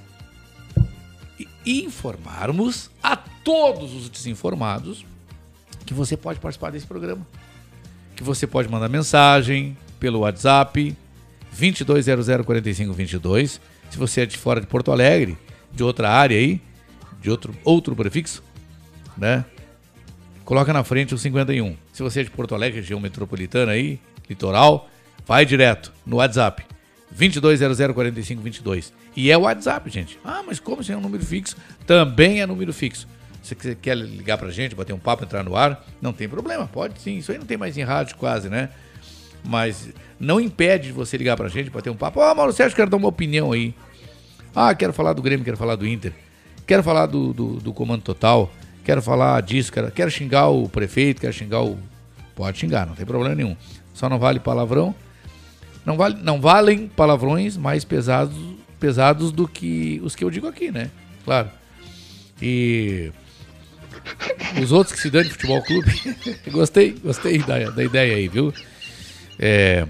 informarmos 1.65 2.91
a 3.01 3.15
todos 3.15 3.93
os 3.93 4.09
desinformados 4.09 5.05
que 5.85 5.93
você 5.93 6.17
pode 6.17 6.39
participar 6.39 6.71
desse 6.71 6.87
programa. 6.87 7.25
Que 8.15 8.23
você 8.23 8.47
pode 8.47 8.69
mandar 8.69 8.89
mensagem 8.89 9.77
pelo 9.99 10.19
WhatsApp 10.19 10.95
22004522. 11.55 13.59
Se 13.89 13.97
você 13.97 14.21
é 14.21 14.25
de 14.25 14.37
fora 14.37 14.61
de 14.61 14.67
Porto 14.67 14.91
Alegre, 14.91 15.37
de 15.71 15.83
outra 15.83 16.09
área 16.09 16.37
aí, 16.37 16.61
de 17.21 17.29
outro, 17.29 17.53
outro 17.63 17.95
prefixo, 17.95 18.43
né? 19.17 19.45
Coloca 20.45 20.73
na 20.73 20.83
frente 20.83 21.13
o 21.13 21.17
51. 21.17 21.75
Se 21.93 22.01
você 22.01 22.21
é 22.21 22.23
de 22.23 22.31
Porto 22.31 22.55
Alegre, 22.55 22.79
região 22.79 22.99
metropolitana 22.99 23.73
aí, 23.73 23.99
litoral, 24.29 24.89
vai 25.25 25.45
direto 25.45 25.93
no 26.05 26.17
WhatsApp. 26.17 26.65
22004522. 27.15 28.91
E 29.15 29.31
é 29.31 29.37
o 29.37 29.41
WhatsApp, 29.41 29.89
gente. 29.89 30.19
Ah, 30.23 30.43
mas 30.45 30.59
como 30.59 30.83
se 30.83 30.91
é 30.91 30.97
um 30.97 31.01
número 31.01 31.25
fixo? 31.25 31.55
Também 31.85 32.41
é 32.41 32.45
número 32.45 32.71
fixo. 32.71 33.07
Se 33.41 33.55
você 33.55 33.75
quer 33.75 33.97
ligar 33.97 34.37
pra 34.37 34.49
gente, 34.51 34.75
bater 34.75 34.93
um 34.93 34.99
papo, 34.99 35.23
entrar 35.23 35.43
no 35.43 35.55
ar, 35.55 35.85
não 36.01 36.13
tem 36.13 36.27
problema, 36.29 36.67
pode 36.67 36.99
sim. 37.01 37.17
Isso 37.17 37.31
aí 37.31 37.37
não 37.37 37.45
tem 37.45 37.57
mais 37.57 37.77
em 37.77 37.83
rádio 37.83 38.15
quase, 38.15 38.49
né? 38.49 38.69
Mas 39.43 39.89
não 40.19 40.39
impede 40.39 40.87
de 40.87 40.93
você 40.93 41.17
ligar 41.17 41.37
pra 41.37 41.47
gente, 41.47 41.69
bater 41.69 41.89
um 41.89 41.95
papo. 41.95 42.19
Ó, 42.19 42.35
Mauro 42.35 42.51
Sérgio, 42.51 42.75
quero 42.75 42.89
dar 42.89 42.97
uma 42.97 43.07
opinião 43.07 43.51
aí. 43.51 43.73
Ah, 44.55 44.73
quero 44.75 44.91
falar 44.91 45.13
do 45.13 45.21
Grêmio, 45.21 45.45
quero 45.45 45.57
falar 45.57 45.75
do 45.75 45.87
Inter. 45.87 46.13
Quero 46.67 46.83
falar 46.83 47.05
do, 47.05 47.33
do, 47.33 47.53
do 47.55 47.73
Comando 47.73 48.01
Total. 48.01 48.51
Quero 48.83 49.01
falar 49.01 49.41
disso, 49.41 49.71
quero, 49.71 49.91
quero 49.91 50.11
xingar 50.11 50.49
o 50.49 50.67
prefeito, 50.67 51.21
quero 51.21 51.33
xingar 51.33 51.61
o. 51.61 51.77
Pode 52.35 52.57
xingar, 52.57 52.85
não 52.85 52.95
tem 52.95 53.05
problema 53.05 53.35
nenhum. 53.35 53.55
Só 53.93 54.09
não 54.09 54.19
vale 54.19 54.39
palavrão. 54.39 54.93
Não, 55.85 55.95
vale, 55.95 56.17
não 56.21 56.41
valem 56.41 56.87
palavrões 56.87 57.55
mais 57.55 57.83
pesados, 57.83 58.35
pesados 58.79 59.31
do 59.31 59.47
que 59.47 60.01
os 60.03 60.15
que 60.15 60.23
eu 60.23 60.29
digo 60.29 60.47
aqui, 60.47 60.71
né? 60.71 60.89
Claro. 61.23 61.49
E 62.41 63.11
os 64.61 64.71
outros 64.71 64.95
que 64.95 65.01
se 65.01 65.09
dão 65.09 65.21
de 65.21 65.29
futebol 65.29 65.61
clube. 65.61 65.91
gostei, 66.51 66.91
gostei 66.91 67.39
da, 67.39 67.69
da 67.69 67.83
ideia 67.83 68.15
aí, 68.15 68.27
viu? 68.27 68.53
É, 69.39 69.87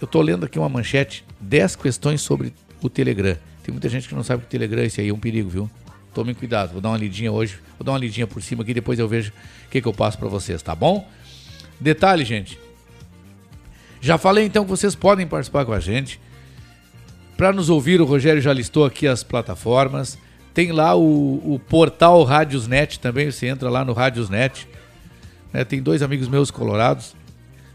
eu 0.00 0.06
tô 0.06 0.20
lendo 0.20 0.44
aqui 0.44 0.58
uma 0.58 0.68
manchete, 0.68 1.24
10 1.40 1.76
questões 1.76 2.20
sobre 2.20 2.52
o 2.80 2.88
Telegram. 2.88 3.36
Tem 3.62 3.72
muita 3.72 3.88
gente 3.88 4.08
que 4.08 4.14
não 4.14 4.22
sabe 4.22 4.42
que 4.42 4.46
o 4.46 4.50
Telegram 4.50 4.82
esse 4.82 5.00
aí 5.00 5.08
é 5.08 5.12
um 5.12 5.18
perigo, 5.18 5.48
viu? 5.48 5.70
Tomem 6.14 6.34
cuidado, 6.34 6.72
vou 6.72 6.80
dar 6.80 6.90
uma 6.90 6.98
lidinha 6.98 7.30
hoje, 7.30 7.58
vou 7.78 7.84
dar 7.84 7.92
uma 7.92 7.98
lidinha 7.98 8.26
por 8.26 8.42
cima 8.42 8.62
aqui, 8.62 8.72
depois 8.72 8.98
eu 8.98 9.08
vejo 9.08 9.32
o 9.66 9.70
que, 9.70 9.80
que 9.80 9.88
eu 9.88 9.92
passo 9.92 10.18
para 10.18 10.28
vocês, 10.28 10.62
tá 10.62 10.74
bom? 10.74 11.08
Detalhe, 11.80 12.24
gente. 12.24 12.58
Já 14.00 14.16
falei 14.16 14.44
então 14.44 14.64
que 14.64 14.70
vocês 14.70 14.94
podem 14.94 15.26
participar 15.26 15.64
com 15.64 15.72
a 15.72 15.80
gente. 15.80 16.20
Para 17.36 17.52
nos 17.52 17.68
ouvir, 17.68 18.00
o 18.00 18.04
Rogério 18.04 18.40
já 18.40 18.52
listou 18.52 18.84
aqui 18.84 19.06
as 19.06 19.22
plataformas. 19.22 20.18
Tem 20.54 20.72
lá 20.72 20.96
o, 20.96 21.54
o 21.54 21.60
portal 21.68 22.22
Rádiosnet 22.24 22.98
também, 22.98 23.30
você 23.30 23.46
entra 23.46 23.68
lá 23.68 23.84
no 23.84 23.92
Rádiosnet. 23.92 24.66
Né? 25.52 25.64
Tem 25.64 25.82
dois 25.82 26.02
amigos 26.02 26.28
meus 26.28 26.50
colorados, 26.50 27.14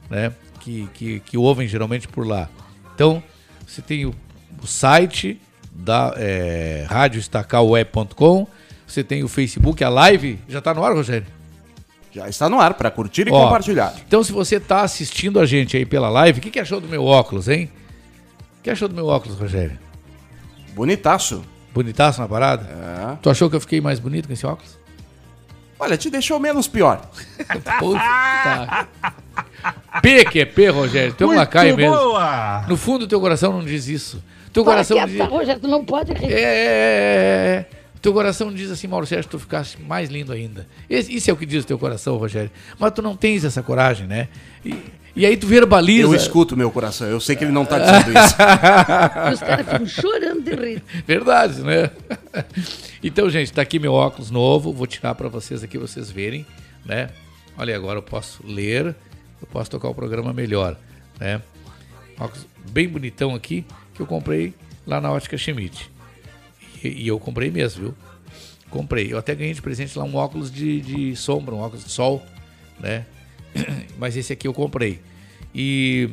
né? 0.09 0.33
Que, 0.59 0.87
que, 0.93 1.19
que 1.19 1.37
ouvem 1.37 1.67
geralmente 1.67 2.07
por 2.07 2.25
lá. 2.25 2.49
Então, 2.95 3.21
você 3.67 3.81
tem 3.81 4.05
o, 4.05 4.13
o 4.61 4.67
site 4.67 5.39
da 5.71 6.13
é, 6.17 6.85
radioestacalweb.com, 6.87 8.47
você 8.85 9.03
tem 9.03 9.23
o 9.23 9.27
Facebook, 9.27 9.83
a 9.83 9.89
live. 9.89 10.39
Já 10.47 10.59
está 10.59 10.73
no 10.73 10.83
ar, 10.83 10.93
Rogério? 10.93 11.27
Já 12.11 12.29
está 12.29 12.47
no 12.47 12.59
ar 12.59 12.75
para 12.75 12.91
curtir 12.91 13.27
e 13.27 13.31
Ó, 13.31 13.45
compartilhar. 13.45 13.93
Então, 14.07 14.23
se 14.23 14.31
você 14.31 14.57
está 14.57 14.81
assistindo 14.81 15.39
a 15.39 15.45
gente 15.45 15.75
aí 15.75 15.85
pela 15.85 16.09
live, 16.09 16.39
o 16.39 16.41
que, 16.41 16.51
que 16.51 16.59
achou 16.59 16.79
do 16.79 16.87
meu 16.87 17.03
óculos, 17.03 17.49
hein? 17.49 17.71
O 18.59 18.63
que 18.63 18.69
achou 18.69 18.87
do 18.87 18.93
meu 18.93 19.07
óculos, 19.07 19.37
Rogério? 19.37 19.79
Bonitaço. 20.75 21.43
Bonitaço 21.73 22.21
na 22.21 22.27
parada? 22.27 22.65
É. 22.65 23.15
Tu 23.19 23.29
achou 23.29 23.49
que 23.49 23.55
eu 23.55 23.59
fiquei 23.59 23.81
mais 23.81 23.99
bonito 23.99 24.27
com 24.27 24.33
esse 24.33 24.45
óculos? 24.45 24.77
Olha, 25.83 25.97
te 25.97 26.09
deixou 26.09 26.39
menos 26.39 26.67
pior. 26.67 27.01
Puta. 27.79 28.87
P 30.01 30.25
que 30.25 30.39
é 30.39 30.45
P, 30.45 30.69
Rogério. 30.69 31.13
Tu 31.13 31.23
é 31.23 31.25
um 31.25 31.29
Muito 31.29 31.39
lacaio 31.39 31.75
mesmo. 31.75 31.95
boa! 31.95 32.65
No 32.67 32.77
fundo, 32.77 33.07
teu 33.07 33.19
coração 33.19 33.51
não 33.53 33.63
diz 33.63 33.87
isso. 33.87 34.23
Teu 34.51 34.63
Para 34.63 34.73
coração 34.73 34.97
quieta, 34.97 35.11
diz... 35.11 35.27
Rogério, 35.27 35.61
tu 35.61 35.67
não 35.67 35.83
pode 35.83 36.13
rir. 36.13 36.31
É, 36.31 36.39
é, 36.39 36.45
é, 36.45 37.65
é. 37.71 37.82
Teu 38.03 38.13
coração 38.13 38.53
diz 38.53 38.69
assim, 38.69 38.85
Mauro 38.85 39.07
Sérgio, 39.07 39.31
tu 39.31 39.39
ficaste 39.39 39.81
mais 39.81 40.09
lindo 40.09 40.31
ainda. 40.31 40.67
Esse- 40.89 41.11
Isso 41.15 41.29
é 41.29 41.33
o 41.33 41.37
que 41.37 41.45
diz 41.45 41.63
o 41.63 41.67
teu 41.67 41.79
coração, 41.79 42.17
Rogério. 42.17 42.51
Mas 42.77 42.91
tu 42.91 43.01
não 43.01 43.15
tens 43.15 43.43
essa 43.45 43.63
coragem, 43.63 44.05
né? 44.05 44.27
E, 44.65 44.75
e 45.15 45.25
aí 45.25 45.37
tu 45.37 45.47
verbaliza. 45.47 46.03
Eu 46.09 46.13
escuto 46.13 46.57
meu 46.57 46.69
coração, 46.69 47.07
eu 47.07 47.19
sei 47.21 47.35
que 47.35 47.45
ele 47.45 47.51
não 47.53 47.63
tá 47.65 47.79
dizendo 47.79 48.09
isso. 48.11 48.35
Os 49.33 49.39
caras 49.39 49.65
ficam 49.69 49.87
chorando 49.87 50.41
de 50.43 50.51
rir. 50.53 50.83
Verdade, 51.07 51.61
né? 51.61 51.89
Então, 53.05 53.29
gente, 53.29 53.51
tá 53.51 53.61
aqui 53.61 53.79
meu 53.79 53.91
óculos 53.93 54.31
novo. 54.31 54.71
Vou 54.71 54.87
tirar 54.87 55.13
para 55.15 55.27
vocês 55.27 55.61
aqui, 55.63 55.77
vocês 55.77 56.09
verem, 56.09 56.45
né? 56.85 57.09
Olha, 57.57 57.75
agora 57.75 57.99
eu 57.99 58.03
posso 58.03 58.41
ler, 58.45 58.87
eu 59.41 59.47
posso 59.51 59.69
tocar 59.69 59.89
o 59.89 59.93
programa 59.95 60.31
melhor, 60.31 60.77
né? 61.19 61.41
Óculos 62.19 62.47
bem 62.71 62.87
bonitão 62.87 63.35
aqui, 63.35 63.65
que 63.93 64.01
eu 64.01 64.05
comprei 64.07 64.53
lá 64.87 65.01
na 65.01 65.11
Ótica 65.11 65.37
Schmidt. 65.37 65.91
E, 66.83 67.03
e 67.03 67.07
eu 67.07 67.19
comprei 67.19 67.49
mesmo, 67.49 67.81
viu? 67.81 67.95
Comprei. 68.69 69.11
Eu 69.11 69.17
até 69.17 69.35
ganhei 69.35 69.53
de 69.53 69.61
presente 69.61 69.97
lá 69.97 70.03
um 70.03 70.15
óculos 70.15 70.51
de, 70.51 70.81
de 70.81 71.15
sombra, 71.15 71.53
um 71.53 71.59
óculos 71.59 71.85
de 71.85 71.91
sol, 71.91 72.23
né? 72.79 73.05
Mas 73.97 74.17
esse 74.17 74.33
aqui 74.33 74.47
eu 74.47 74.53
comprei. 74.53 74.99
E 75.53 76.09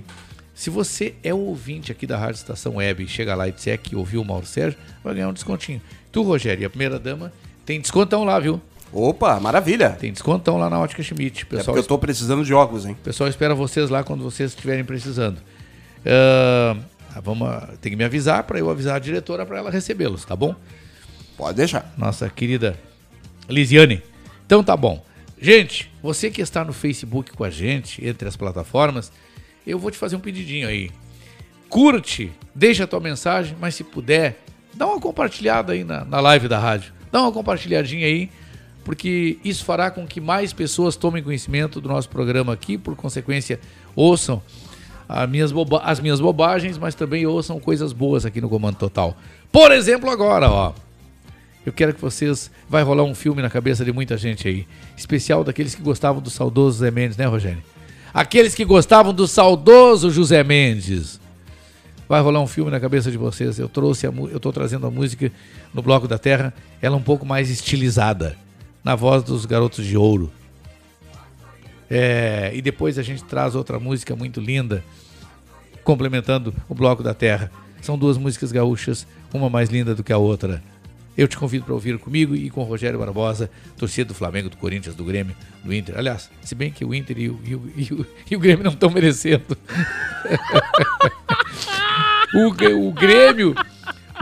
se 0.55 0.69
você 0.69 1.15
é 1.23 1.33
ouvinte 1.33 1.91
aqui 1.91 2.07
da 2.07 2.19
Rádio 2.19 2.37
Estação 2.37 2.77
Web 2.77 3.05
e 3.05 3.09
chega 3.09 3.35
lá 3.35 3.49
e 3.49 3.53
disser 3.53 3.79
que 3.81 3.97
ouviu 3.97 4.21
o 4.21 4.25
Mauro 4.25 4.45
Sérgio, 4.45 4.79
vai 5.03 5.15
ganhar 5.15 5.29
um 5.29 5.33
descontinho. 5.33 5.81
Tu, 6.13 6.23
Rogério, 6.23 6.63
e 6.63 6.65
a 6.67 6.71
primeira 6.71 6.99
dama, 6.99 7.33
tem 7.65 7.81
descontão 7.81 8.25
lá, 8.25 8.39
viu? 8.39 8.61
Opa, 8.93 9.39
maravilha. 9.41 9.91
Tem 9.91 10.13
descontão 10.13 10.59
lá 10.59 10.69
na 10.69 10.79
Ótica 10.79 11.03
Schmidt. 11.03 11.43
É 11.43 11.45
Pessoal, 11.47 11.65
porque 11.65 11.79
eu 11.79 11.89
tô 11.89 11.99
precisando 11.99 12.45
de 12.45 12.53
óculos, 12.53 12.85
hein? 12.85 12.93
o 12.93 13.05
pessoal 13.05 13.31
espera 13.31 13.55
vocês 13.55 13.89
lá 13.89 14.03
quando 14.03 14.23
vocês 14.23 14.51
estiverem 14.51 14.85
precisando. 14.85 15.41
Ah, 16.05 16.77
vamos, 17.23 17.49
tem 17.81 17.91
que 17.91 17.97
me 17.97 18.05
avisar 18.05 18.45
para 18.45 18.59
eu 18.59 18.71
avisar 18.71 18.97
a 18.97 18.99
diretora 18.99 19.45
para 19.45 19.59
ela 19.59 19.71
recebê-los, 19.71 20.25
tá 20.25 20.37
bom? 20.37 20.55
Pode 21.37 21.57
deixar. 21.57 21.93
Nossa 21.97 22.29
querida 22.29 22.79
Lisiane. 23.49 24.03
Então 24.47 24.63
tá 24.63 24.77
bom. 24.77 25.05
Gente, 25.41 25.91
você 26.03 26.31
que 26.31 26.43
está 26.43 26.63
no 26.63 26.73
Facebook 26.73 27.33
com 27.33 27.45
a 27.45 27.51
gente, 27.51 28.07
entre 28.07 28.29
as 28.29 28.37
plataformas, 28.37 29.11
eu 29.67 29.79
vou 29.79 29.91
te 29.91 29.97
fazer 29.97 30.17
um 30.17 30.21
pedidinho 30.21 30.69
aí. 30.69 30.91
Curte, 31.69 32.31
deixa 32.55 32.85
a 32.85 32.87
tua 32.87 33.01
mensagem, 33.01 33.57
mas 33.59 33.75
se 33.75 33.83
puder, 33.83 34.43
dá 34.75 34.87
uma 34.87 35.01
compartilhada 35.01 35.73
aí 35.73 35.83
na, 35.83 36.05
na 36.05 36.21
live 36.21 36.47
da 36.47 36.59
rádio. 36.59 36.93
Dá 37.11 37.23
uma 37.23 37.33
compartilhadinha 37.33 38.07
aí, 38.07 38.31
porque 38.85 39.39
isso 39.43 39.65
fará 39.65 39.91
com 39.91 40.07
que 40.07 40.21
mais 40.21 40.53
pessoas 40.53 40.95
tomem 40.95 41.23
conhecimento 41.23 41.81
do 41.81 41.89
nosso 41.89 42.09
programa 42.09 42.53
aqui, 42.53 42.77
por 42.77 42.95
consequência, 42.95 43.59
ouçam 43.97 44.43
as 45.13 45.29
minhas, 45.29 45.53
as 45.83 45.99
minhas 45.99 46.21
bobagens, 46.21 46.79
mas 46.79 46.95
também 46.95 47.27
ouçam 47.27 47.59
coisas 47.59 47.93
boas 47.93 48.25
aqui 48.25 48.41
no 48.41 48.49
Comando 48.49 48.77
Total. 48.77 49.17
Por 49.51 49.73
exemplo, 49.73 50.09
agora, 50.09 50.49
ó. 50.49 50.73
Eu 51.67 51.73
quero 51.73 51.93
que 51.93 52.01
vocês. 52.01 52.51
Vai 52.69 52.85
rolar 52.85 53.03
um 53.03 53.15
filme 53.15 53.43
na 53.43 53.51
cabeça 53.51 53.85
de 53.85 53.93
muita 53.93 54.17
gente 54.17 54.47
aí. 54.47 54.67
Especial 54.97 55.43
daqueles 55.43 55.75
que 55.75 55.83
gostavam 55.83 56.23
do 56.23 56.31
saudoso 56.31 56.79
Zé 56.79 56.91
Mendes, 56.93 57.17
né, 57.17 57.27
Rogério? 57.27 57.63
Aqueles 58.15 58.55
que 58.55 58.65
gostavam 58.65 59.13
do 59.13 59.27
saudoso 59.27 60.11
José 60.11 60.45
Mendes. 60.45 61.21
Vai 62.09 62.21
rolar 62.21 62.41
um 62.41 62.47
filme 62.47 62.71
na 62.71 62.81
cabeça 62.81 63.11
de 63.11 63.19
vocês. 63.19 63.59
Eu 63.59 63.69
trouxe 63.69 64.07
a, 64.07 64.11
eu 64.11 64.39
tô 64.39 64.53
trazendo 64.53 64.87
a 64.87 64.91
música 64.91 65.31
no 65.75 65.83
Bloco 65.83 66.07
da 66.07 66.19
Terra, 66.19 66.55
ela 66.81 66.97
um 66.97 67.03
pouco 67.03 67.27
mais 67.27 67.51
estilizada, 67.51 68.37
na 68.83 68.95
voz 68.95 69.23
dos 69.23 69.45
Garotos 69.45 69.85
de 69.85 69.97
Ouro. 69.97 70.31
É, 71.91 72.53
e 72.55 72.63
depois 72.63 72.99
a 72.99 73.03
gente 73.03 73.25
traz 73.25 73.55
outra 73.57 73.81
música 73.81 74.15
muito 74.15 74.41
linda, 74.41 74.85
complementando 75.83 76.55
o 76.69 76.75
Bloco 76.75 77.03
da 77.03 77.13
Terra. 77.15 77.51
São 77.83 77.99
duas 77.99 78.17
músicas 78.17 78.53
gaúchas, 78.53 79.07
uma 79.35 79.51
mais 79.51 79.71
linda 79.71 79.95
do 79.95 80.05
que 80.05 80.13
a 80.13 80.19
outra. 80.19 80.63
Eu 81.17 81.27
te 81.27 81.37
convido 81.37 81.65
para 81.65 81.75
ouvir 81.75 81.99
comigo 81.99 82.37
e 82.37 82.49
com 82.49 82.61
o 82.61 82.65
Rogério 82.65 82.99
Barbosa, 82.99 83.51
torcida 83.77 84.09
do 84.09 84.15
Flamengo, 84.15 84.49
do 84.49 84.57
Corinthians, 84.57 84.95
do 84.95 85.05
Grêmio, 85.05 85.35
do 85.65 85.75
Inter. 85.75 85.99
Aliás, 85.99 86.31
se 86.43 86.55
bem 86.55 86.71
que 86.71 86.85
o 86.85 86.95
Inter 86.95 87.19
e 87.19 87.29
o, 87.29 87.41
e 87.45 87.55
o- 87.55 87.73
e 87.77 87.83
o- 87.93 88.07
e 88.31 88.37
o 88.37 88.39
Grêmio 88.39 88.65
não 88.65 88.73
estão 88.73 88.89
merecendo. 88.91 89.57
o, 92.35 92.89
o 92.89 92.93
Grêmio, 92.93 93.55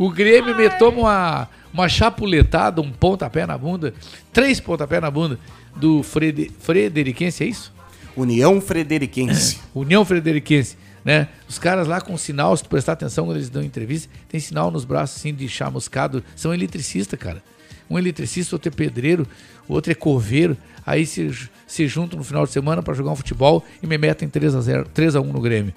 o 0.00 0.10
Grêmio 0.10 0.56
me 0.56 0.68
toma 0.70 0.98
uma, 0.98 1.48
uma 1.72 1.88
chapuletada, 1.88 2.80
um 2.80 2.90
pontapé 2.90 3.46
na 3.46 3.56
bunda, 3.58 3.92
três 4.32 4.60
pontapé 4.60 5.00
na 5.00 5.10
bunda 5.10 5.38
do 5.78 6.02
Frede, 6.02 6.50
Frederiquense, 6.58 7.44
é 7.44 7.46
isso? 7.46 7.72
União 8.16 8.60
Frederiquense. 8.60 9.60
União 9.74 10.04
Frederiquense, 10.04 10.76
né? 11.04 11.28
Os 11.48 11.58
caras 11.58 11.86
lá 11.86 12.00
com 12.00 12.16
sinal, 12.16 12.56
se 12.56 12.64
tu 12.64 12.68
prestar 12.68 12.92
atenção 12.92 13.26
quando 13.26 13.36
eles 13.36 13.48
dão 13.48 13.62
entrevista, 13.62 14.10
tem 14.28 14.40
sinal 14.40 14.70
nos 14.70 14.84
braços 14.84 15.18
assim 15.18 15.32
de 15.32 15.48
chamuscado, 15.48 16.22
são 16.34 16.52
eletricistas, 16.52 17.18
cara. 17.18 17.42
Um 17.88 17.98
eletricista, 17.98 18.54
outro 18.54 18.68
é 18.68 18.72
pedreiro, 18.72 19.26
o 19.66 19.72
outro 19.72 19.90
é 19.90 19.94
coveiro. 19.94 20.56
Aí 20.84 21.06
se, 21.06 21.30
se 21.66 21.86
juntam 21.86 22.18
no 22.18 22.24
final 22.24 22.44
de 22.44 22.52
semana 22.52 22.82
para 22.82 22.92
jogar 22.92 23.12
um 23.12 23.16
futebol 23.16 23.64
e 23.82 23.86
me 23.86 23.96
metem 23.96 24.28
3 24.28 24.54
a 24.54 24.60
0, 24.60 24.88
3 24.92 25.16
a 25.16 25.20
1 25.20 25.32
no 25.32 25.40
Grêmio. 25.40 25.72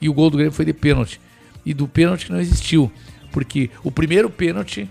E 0.00 0.08
o 0.08 0.14
gol 0.14 0.30
do 0.30 0.36
Grêmio 0.36 0.52
foi 0.52 0.64
de 0.64 0.72
pênalti. 0.72 1.20
E 1.64 1.74
do 1.74 1.86
pênalti 1.86 2.26
que 2.26 2.32
não 2.32 2.40
existiu, 2.40 2.90
porque 3.30 3.70
o 3.84 3.90
primeiro 3.90 4.28
pênalti 4.30 4.88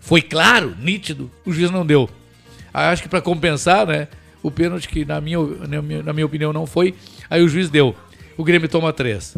foi 0.00 0.20
claro, 0.20 0.76
nítido, 0.78 1.30
o 1.44 1.52
juiz 1.52 1.70
não 1.70 1.84
deu. 1.84 2.08
Acho 2.76 3.02
que 3.02 3.08
para 3.08 3.22
compensar, 3.22 3.86
né, 3.86 4.06
o 4.42 4.50
pênalti 4.50 4.86
que 4.86 5.04
na 5.04 5.18
minha, 5.18 5.38
na 5.38 5.80
minha, 5.80 6.02
na 6.02 6.12
minha 6.12 6.26
opinião 6.26 6.52
não 6.52 6.66
foi, 6.66 6.94
aí 7.30 7.42
o 7.42 7.48
juiz 7.48 7.70
deu. 7.70 7.96
O 8.36 8.44
Grêmio 8.44 8.68
toma 8.68 8.92
três. 8.92 9.34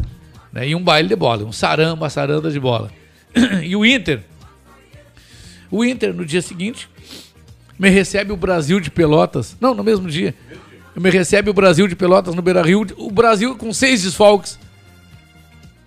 Né, 0.51 0.67
e 0.67 0.75
um 0.75 0.83
baile 0.83 1.07
de 1.07 1.15
bola, 1.15 1.45
um 1.45 1.51
saramba, 1.51 2.09
saranda 2.09 2.51
de 2.51 2.59
bola. 2.59 2.91
e 3.63 3.75
o 3.77 3.85
Inter, 3.85 4.21
o 5.71 5.85
Inter 5.85 6.13
no 6.13 6.25
dia 6.25 6.41
seguinte 6.41 6.89
me 7.77 7.89
recebe 7.89 8.33
o 8.33 8.35
Brasil 8.35 8.79
de 8.81 8.91
Pelotas, 8.91 9.55
não, 9.61 9.73
no 9.73 9.85
mesmo 9.85 10.09
dia, 10.09 10.35
me 10.93 11.09
recebe 11.09 11.49
o 11.49 11.53
Brasil 11.53 11.87
de 11.87 11.95
Pelotas 11.95 12.35
no 12.35 12.41
Beira-Rio, 12.41 12.85
o 12.97 13.09
Brasil 13.09 13.55
com 13.55 13.71
seis 13.71 14.03
desfalques. 14.03 14.59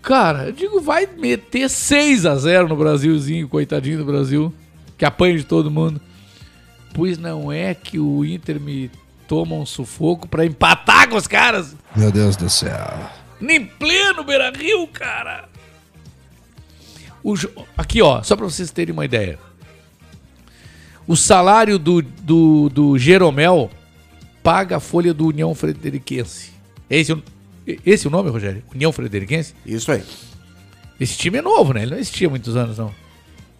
Cara, 0.01 0.47
eu 0.47 0.53
digo, 0.53 0.81
vai 0.81 1.07
meter 1.07 1.69
6 1.69 2.25
a 2.25 2.35
0 2.35 2.67
no 2.67 2.77
Brasilzinho, 2.77 3.47
coitadinho 3.47 3.99
do 3.99 4.05
Brasil, 4.07 4.53
que 4.97 5.05
apanha 5.05 5.37
de 5.37 5.45
todo 5.45 5.71
mundo. 5.71 6.01
Pois 6.95 7.17
não 7.19 7.51
é 7.51 7.75
que 7.75 7.99
o 7.99 8.25
Inter 8.25 8.61
me 8.61 8.91
toma 9.27 9.55
um 9.55 9.65
sufoco 9.65 10.29
pra 10.29 10.45
empatar 10.45 11.09
com 11.09 11.17
os 11.17 11.27
caras. 11.27 11.75
Meu 11.97 12.11
Deus 12.13 12.37
do 12.37 12.51
céu. 12.51 13.11
Nem 13.41 13.65
pleno 13.65 14.23
Beira 14.25 14.51
Rio, 14.51 14.87
cara. 14.89 15.49
O 17.23 17.37
jo- 17.37 17.51
aqui, 17.77 18.03
ó, 18.03 18.23
só 18.23 18.37
para 18.37 18.45
vocês 18.45 18.71
terem 18.71 18.93
uma 18.93 19.05
ideia. 19.05 19.39
O 21.07 21.17
salário 21.17 21.79
do, 21.79 22.03
do, 22.03 22.69
do 22.69 22.99
Jeromel 22.99 23.71
paga 24.43 24.77
a 24.77 24.81
folha 24.81 25.13
do 25.15 25.27
União 25.27 25.55
Frederiquense. 25.55 26.53
É 26.91 26.99
esse, 26.99 27.13
o- 27.13 27.23
esse 27.87 28.07
é 28.07 28.09
o 28.09 28.13
nome, 28.13 28.29
Rogério? 28.31 28.63
União 28.75 28.93
Frederiquense? 28.93 29.55
Isso 29.65 29.91
aí. 29.91 30.03
Esse 31.01 31.17
time 31.17 31.39
é 31.39 31.43
novo, 31.43 31.73
né? 31.73 31.83
Ele 31.83 31.93
não 31.93 31.99
existia 31.99 32.27
há 32.29 32.31
muitos 32.31 32.55
anos, 32.57 32.79
não. 32.79 32.95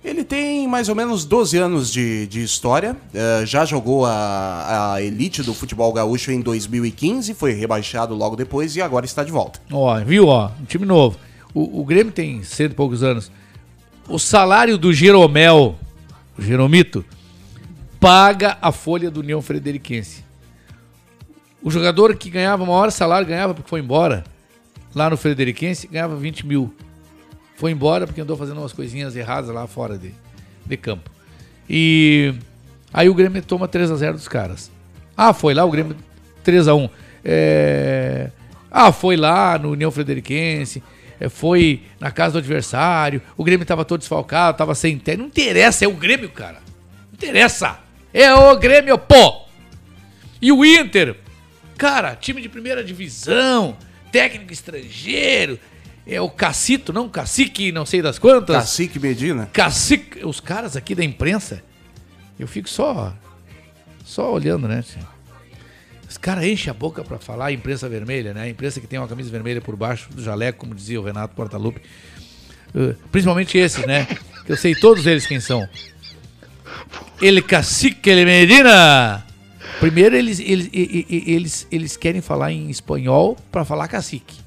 Ele 0.05 0.25
tem 0.25 0.67
mais 0.67 0.89
ou 0.89 0.95
menos 0.97 1.25
12 1.25 1.57
anos 1.59 1.93
de, 1.93 2.27
de 2.27 2.43
história. 2.43 2.97
eh, 3.15 3.45
já 3.47 3.65
jogou 3.65 4.05
a, 4.05 4.95
a 4.95 5.03
elite 5.03 5.43
do 5.43 5.55
futebol 5.55 5.93
gaúcho 5.93 6.33
em 6.33 6.41
2015, 6.41 7.35
foi 7.35 7.53
rebaixado 7.53 8.13
logo 8.15 8.35
depois 8.35 8.75
e 8.75 8.83
agora 8.83 9.07
está 9.07 9.23
de 9.23 9.31
volta. 9.31 9.61
Ó, 9.71 9.97
viu, 10.01 10.27
ó, 10.27 10.51
um 10.61 10.65
time 10.65 10.85
novo. 10.85 11.19
O, 11.55 11.81
o 11.81 11.85
Grêmio 11.85 12.13
tem 12.13 12.43
cento 12.43 12.73
e 12.73 12.75
poucos 12.75 13.03
anos. 13.05 13.31
O 14.09 14.19
salário 14.19 14.77
do 14.77 14.93
Jeromel, 14.93 15.77
o 16.37 16.43
Jeromito, 16.43 17.05
paga 18.01 18.59
a 18.61 18.73
folha 18.73 19.09
do 19.09 19.21
União 19.21 19.41
Frederiquense. 19.41 20.25
O 21.63 21.71
jogador 21.71 22.17
que 22.17 22.29
ganhava 22.29 22.65
o 22.65 22.67
maior 22.67 22.91
salário, 22.91 23.25
ganhava 23.29 23.55
porque 23.55 23.71
foi 23.71 23.79
embora, 23.79 24.25
lá 24.93 25.09
no 25.09 25.17
Frederiquense, 25.17 25.87
ganhava 25.87 26.17
20 26.17 26.45
mil. 26.45 26.75
Foi 27.63 27.71
embora 27.71 28.09
porque 28.09 28.21
andou 28.21 28.37
fazendo 28.37 28.59
umas 28.59 28.73
coisinhas 28.73 29.15
erradas 29.15 29.49
lá 29.55 29.69
fora 29.69 29.97
de, 29.97 30.13
de 30.67 30.77
campo. 30.77 31.09
E 31.71 32.35
aí 32.93 33.09
o 33.09 33.15
Grêmio 33.15 33.41
toma 33.41 33.69
3 33.69 33.89
a 33.93 33.95
0 33.95 34.15
dos 34.15 34.27
caras. 34.27 34.69
Ah, 35.17 35.33
foi 35.33 35.55
lá 35.55 35.65
o 35.65 35.71
Grêmio 35.71 35.95
3 36.43 36.67
a 36.67 36.75
1 36.75 36.91
É... 37.25 38.31
Ah, 38.69 38.91
foi 38.91 39.17
lá 39.17 39.57
no 39.61 39.71
União 39.71 39.93
Frederiquense, 39.93 40.83
é, 41.21 41.29
foi 41.29 41.83
na 42.01 42.11
casa 42.11 42.33
do 42.33 42.39
adversário, 42.39 43.23
o 43.37 43.45
Grêmio 43.45 43.65
tava 43.65 43.85
todo 43.85 44.01
desfalcado, 44.01 44.59
tava 44.59 44.75
sem 44.75 44.99
técnico. 44.99 45.23
Não 45.23 45.29
interessa, 45.29 45.85
é 45.85 45.89
o 45.89 45.93
Grêmio, 45.93 46.31
cara. 46.31 46.59
Não 47.13 47.15
interessa. 47.15 47.79
É 48.13 48.35
o 48.35 48.57
Grêmio, 48.57 48.99
pô! 48.99 49.43
E 50.41 50.51
o 50.51 50.65
Inter, 50.65 51.15
cara, 51.79 52.17
time 52.17 52.43
de 52.43 52.49
primeira 52.49 52.83
divisão, 52.83 53.77
técnico 54.11 54.53
estrangeiro, 54.53 55.61
é 56.07 56.21
o 56.21 56.29
Cacito, 56.29 56.93
não, 56.93 57.09
Cacique, 57.09 57.71
não 57.73 57.87
sei 57.87 58.03
das 58.03 58.19
quantas. 58.19 58.57
Cacique 58.57 58.99
Medina. 58.99 59.49
Cacique, 59.53 60.25
os 60.25 60.41
caras 60.41 60.77
aqui 60.77 60.95
da 60.95 61.05
imprensa, 61.05 61.63
eu 62.39 62.47
fico 62.49 62.69
só 62.69 63.13
só 64.05 64.33
olhando, 64.33 64.67
né? 64.69 64.83
tio? 64.83 64.99
Os 66.09 66.19
caras 66.19 66.45
enchem 66.45 66.71
a 66.71 66.75
boca 66.75 67.03
pra 67.03 67.19
falar 67.19 67.47
a 67.47 67.53
imprensa 67.53 67.89
vermelha, 67.89 68.35
né? 68.35 68.43
A 68.43 68.49
imprensa 68.49 68.81
que 68.81 68.87
tem 68.87 68.99
uma 68.99 69.09
camisa 69.09 69.31
vermelha 69.31 69.61
por 69.63 69.77
baixo 69.77 70.09
do 70.13 70.23
jaleco, 70.23 70.59
como 70.59 70.75
dizia 70.75 71.01
o 71.01 71.05
Renato 71.05 71.35
Portaluppi. 71.35 71.81
Uh, 72.75 72.95
principalmente 73.11 73.57
esses, 73.57 73.87
né? 73.87 74.07
Que 74.45 74.53
eu 74.53 74.57
sei 74.57 74.75
todos 74.75 75.07
eles 75.07 75.27
quem 75.27 75.41
são. 75.41 75.67
Ele 77.21 77.41
Cacique, 77.41 78.11
ele 78.11 78.25
Medina. 78.25 79.25
Primeiro 79.81 80.15
eles, 80.17 80.39
eles, 80.41 80.69
e- 80.73 81.07
e- 81.09 81.17
e- 81.31 81.33
eles, 81.35 81.67
eles 81.71 81.97
querem 81.97 82.21
falar 82.21 82.53
em 82.53 82.69
espanhol 82.69 83.37
pra 83.51 83.65
falar 83.65 83.89
cacique. 83.89 84.42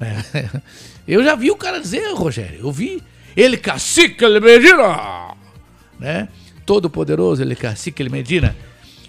É. 0.00 0.60
Eu 1.06 1.22
já 1.22 1.34
vi 1.34 1.50
o 1.50 1.56
cara 1.56 1.80
dizer, 1.80 2.14
Rogério, 2.14 2.60
eu 2.60 2.72
vi. 2.72 3.02
Ele 3.36 3.58
cacique, 3.58 4.24
ele 4.24 4.40
Medina. 4.40 5.34
Né? 5.98 6.28
Todo 6.64 6.88
poderoso, 6.88 7.42
ele 7.42 7.54
cacique, 7.54 8.02
ele 8.02 8.08
Medina. 8.08 8.56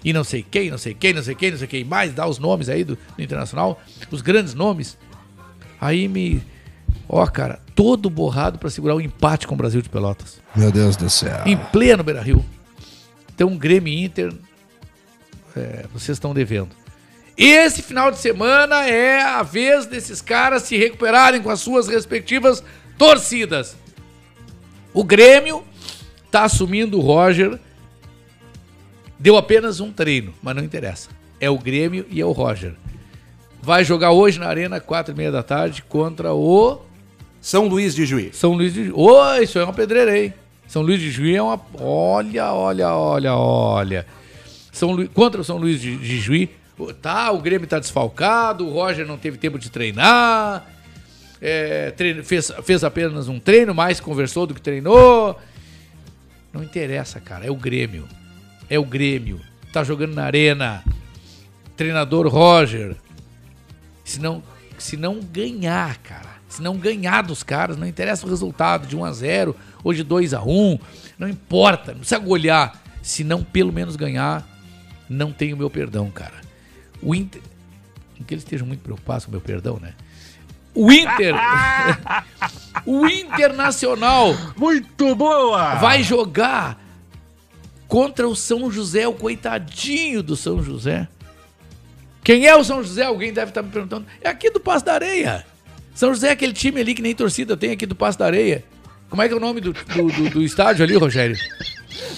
E 0.04 0.12
não 0.12 0.22
sei 0.22 0.44
quem, 0.48 0.70
não 0.70 0.76
sei 0.76 0.94
quem, 0.94 1.14
não 1.14 1.22
sei 1.22 1.34
quem, 1.34 1.50
não 1.50 1.58
sei 1.58 1.66
quem 1.66 1.84
mais, 1.84 2.12
dá 2.12 2.26
os 2.26 2.38
nomes 2.38 2.68
aí 2.68 2.84
do, 2.84 2.98
do 3.16 3.22
Internacional, 3.22 3.80
os 4.10 4.20
grandes 4.20 4.52
nomes. 4.52 4.98
Aí 5.80 6.06
me. 6.06 6.42
Ó, 7.08 7.26
cara, 7.26 7.60
todo 7.74 8.10
borrado 8.10 8.58
pra 8.58 8.68
segurar 8.68 8.94
o 8.94 9.00
empate 9.00 9.46
com 9.46 9.54
o 9.54 9.58
Brasil 9.58 9.80
de 9.80 9.88
Pelotas. 9.88 10.40
Meu 10.54 10.70
Deus 10.70 10.96
do 10.96 11.08
céu. 11.08 11.42
Em 11.46 11.56
pleno 11.56 12.04
Beira 12.04 12.20
Rio. 12.20 12.44
Então, 13.34 13.56
Grêmio 13.56 13.92
Inter, 13.92 14.32
é, 15.56 15.86
vocês 15.92 16.16
estão 16.16 16.34
devendo. 16.34 16.70
Esse 17.36 17.82
final 17.82 18.10
de 18.10 18.18
semana 18.18 18.86
é 18.86 19.20
a 19.20 19.42
vez 19.42 19.84
desses 19.84 20.22
caras 20.22 20.62
se 20.62 20.76
recuperarem 20.76 21.42
com 21.42 21.50
as 21.50 21.60
suas 21.60 21.86
respectivas 21.86 22.64
torcidas. 22.96 23.76
O 24.94 25.04
Grêmio 25.04 25.62
tá 26.30 26.44
assumindo 26.44 26.98
o 26.98 27.02
Roger. 27.02 27.58
Deu 29.18 29.36
apenas 29.36 29.80
um 29.80 29.92
treino, 29.92 30.32
mas 30.42 30.56
não 30.56 30.64
interessa. 30.64 31.10
É 31.38 31.50
o 31.50 31.58
Grêmio 31.58 32.06
e 32.08 32.20
é 32.20 32.24
o 32.24 32.32
Roger. 32.32 32.74
Vai 33.60 33.84
jogar 33.84 34.12
hoje 34.12 34.38
na 34.38 34.46
Arena, 34.46 34.80
quatro 34.80 35.12
e 35.12 35.16
meia 35.16 35.30
da 35.30 35.42
tarde, 35.42 35.82
contra 35.82 36.32
o... 36.32 36.80
São 37.40 37.68
Luís 37.68 37.94
de 37.94 38.06
Juí. 38.06 38.30
São 38.32 38.52
Luís 38.54 38.72
de 38.72 38.86
Juí. 38.86 38.92
Ô, 38.94 39.34
isso 39.34 39.58
é 39.58 39.64
uma 39.64 39.72
pedreira, 39.72 40.18
hein? 40.18 40.32
São 40.66 40.82
Luís 40.82 41.00
de 41.00 41.10
Juí 41.10 41.36
é 41.36 41.42
uma... 41.42 41.60
Olha, 41.78 42.52
olha, 42.52 42.94
olha, 42.94 43.34
olha. 43.36 44.06
São 44.72 44.92
Lu... 44.92 45.08
Contra 45.10 45.40
o 45.40 45.44
São 45.44 45.58
Luís 45.58 45.80
de, 45.80 45.96
de 45.96 46.18
Juí, 46.18 46.50
tá, 47.00 47.30
o 47.32 47.40
Grêmio 47.40 47.66
tá 47.66 47.78
desfalcado, 47.78 48.66
o 48.66 48.72
Roger 48.72 49.06
não 49.06 49.16
teve 49.16 49.38
tempo 49.38 49.58
de 49.58 49.70
treinar, 49.70 50.66
é, 51.40 51.90
treino- 51.92 52.22
fez, 52.24 52.52
fez 52.64 52.84
apenas 52.84 53.28
um 53.28 53.38
treino, 53.40 53.74
mais 53.74 54.00
conversou 54.00 54.46
do 54.46 54.54
que 54.54 54.60
treinou. 54.60 55.38
Não 56.52 56.62
interessa, 56.62 57.20
cara, 57.20 57.46
é 57.46 57.50
o 57.50 57.56
Grêmio. 57.56 58.08
É 58.68 58.78
o 58.78 58.84
Grêmio. 58.84 59.40
Tá 59.72 59.84
jogando 59.84 60.14
na 60.14 60.24
arena. 60.24 60.82
Treinador 61.76 62.26
Roger. 62.28 62.96
Se 64.04 64.18
não, 64.20 64.42
se 64.78 64.96
não 64.96 65.20
ganhar, 65.20 65.98
cara. 65.98 66.36
Se 66.48 66.62
não 66.62 66.76
ganhar 66.78 67.22
dos 67.22 67.42
caras, 67.42 67.76
não 67.76 67.86
interessa 67.86 68.26
o 68.26 68.30
resultado 68.30 68.86
de 68.86 68.96
1 68.96 69.04
a 69.04 69.12
0 69.12 69.56
ou 69.84 69.92
de 69.92 70.02
2 70.02 70.32
a 70.32 70.42
1 70.42 70.78
Não 71.18 71.28
importa, 71.28 71.92
não 71.92 71.98
precisa 72.00 72.20
olhar. 72.24 72.82
Se 73.02 73.22
não 73.22 73.44
pelo 73.44 73.72
menos 73.72 73.94
ganhar, 73.94 74.46
não 75.08 75.32
tem 75.32 75.52
o 75.52 75.56
meu 75.56 75.68
perdão, 75.68 76.10
cara. 76.10 76.45
O 77.06 77.14
Inter. 77.14 77.40
Que 78.26 78.34
eles 78.34 78.42
estejam 78.44 78.66
muito 78.66 78.80
preocupados 78.80 79.24
com 79.26 79.30
meu 79.30 79.40
perdão, 79.40 79.78
né? 79.80 79.92
O 80.74 80.90
Inter. 80.90 81.34
o 82.84 83.06
Internacional. 83.06 84.34
Muito 84.56 85.14
boa! 85.14 85.76
Vai 85.76 86.02
jogar 86.02 86.82
contra 87.86 88.26
o 88.26 88.34
São 88.34 88.70
José, 88.70 89.06
o 89.06 89.12
coitadinho 89.12 90.22
do 90.22 90.34
São 90.36 90.62
José. 90.62 91.06
Quem 92.24 92.46
é 92.46 92.56
o 92.56 92.64
São 92.64 92.82
José? 92.82 93.04
Alguém 93.04 93.32
deve 93.32 93.50
estar 93.50 93.62
me 93.62 93.70
perguntando. 93.70 94.06
É 94.20 94.28
aqui 94.28 94.50
do 94.50 94.58
Passo 94.58 94.84
da 94.84 94.94
Areia. 94.94 95.46
São 95.94 96.12
José 96.12 96.28
é 96.28 96.32
aquele 96.32 96.52
time 96.52 96.80
ali 96.80 96.94
que 96.94 97.00
nem 97.02 97.14
torcida 97.14 97.56
tem 97.56 97.70
aqui 97.70 97.86
do 97.86 97.94
Passo 97.94 98.18
da 98.18 98.26
Areia. 98.26 98.64
Como 99.08 99.22
é 99.22 99.28
que 99.28 99.34
é 99.34 99.36
o 99.36 99.40
nome 99.40 99.60
do, 99.60 99.72
do, 99.72 100.08
do- 100.10 100.30
do 100.30 100.42
estádio 100.42 100.84
ali, 100.84 100.96
Rogério? 100.96 101.36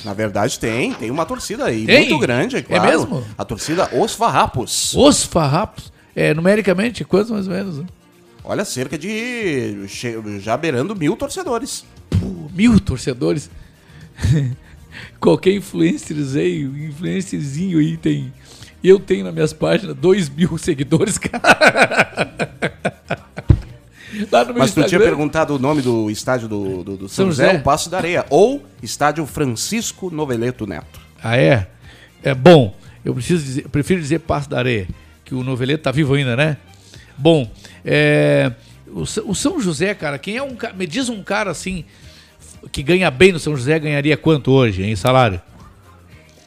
Na 0.04 0.12
verdade, 0.14 0.59
tem. 0.59 0.92
Tem 0.94 1.11
uma 1.11 1.24
torcida 1.26 1.64
aí 1.66 1.85
Tem? 1.87 2.00
muito 2.09 2.18
grande, 2.18 2.57
é 2.57 2.59
É 2.61 2.62
claro. 2.62 2.85
mesmo? 2.87 3.24
A 3.37 3.44
torcida 3.44 3.88
Os 3.92 4.14
Farrapos. 4.14 4.94
Os 4.94 5.24
Farrapos. 5.24 5.92
É, 6.16 6.35
numericamente, 6.35 7.04
quantos 7.04 7.31
mais 7.31 7.46
ou 7.46 7.54
menos? 7.54 7.78
né? 7.78 7.87
Olha, 8.44 8.64
cerca 8.64 8.96
de. 8.98 9.87
já 10.40 10.57
beirando 10.57 10.96
mil 10.96 11.16
torcedores. 11.16 11.85
Mil 12.54 12.81
torcedores. 12.81 13.50
Qualquer 15.20 15.52
influencerzinho, 15.52 16.76
influencerzinho 16.88 17.78
aí 17.78 17.96
tem. 17.96 18.33
Eu 18.83 18.98
tenho 18.98 19.24
nas 19.24 19.35
minhas 19.35 19.52
páginas 19.52 19.94
dois 19.96 20.28
mil 20.28 20.57
seguidores, 20.59 21.18
cara. 21.18 22.88
Lá 24.31 24.45
no 24.45 24.53
meu 24.53 24.59
Mas 24.62 24.75
tu 24.75 24.85
tinha 24.85 25.01
perguntado 25.01 25.55
o 25.55 25.59
nome 25.59 25.83
do 25.83 26.11
estádio 26.11 26.49
do, 26.49 26.85
do, 26.85 26.97
do 26.97 27.09
São, 27.09 27.25
São 27.25 27.27
José, 27.27 27.47
José. 27.47 27.59
o 27.59 27.62
Passo 27.62 27.91
da 27.91 27.99
Areia. 27.99 28.27
Ou 28.31 28.64
Estádio 28.83 29.25
Francisco 29.27 30.11
Noveleto 30.11 30.67
Neto. 30.67 31.01
Ah, 31.23 31.37
é? 31.37 31.67
É 32.23 32.35
bom. 32.35 32.75
Eu 33.05 33.14
preciso 33.14 33.43
dizer, 33.43 33.64
eu 33.64 33.70
prefiro 33.70 34.01
dizer 34.01 34.20
Passo 34.20 34.51
da 34.51 34.59
Areia, 34.59 34.89
que 35.24 35.35
o 35.35 35.43
Noveleto 35.43 35.85
tá 35.85 35.91
vivo 35.91 36.14
ainda, 36.14 36.37
né? 36.37 36.57
Bom, 37.16 37.51
é, 37.85 38.53
o, 38.89 39.03
o 39.03 39.35
São 39.35 39.61
José, 39.61 39.95
cara, 39.95 40.18
quem 40.18 40.37
é 40.37 40.43
um 40.43 40.55
cara. 40.55 40.74
Me 40.74 40.87
diz 40.87 41.09
um 41.09 41.22
cara 41.22 41.51
assim 41.51 41.85
que 42.70 42.83
ganha 42.83 43.11
bem 43.11 43.33
no 43.33 43.39
São 43.39 43.57
José, 43.57 43.79
ganharia 43.79 44.16
quanto 44.16 44.51
hoje 44.51 44.83
em 44.83 44.97
salário? 44.97 45.41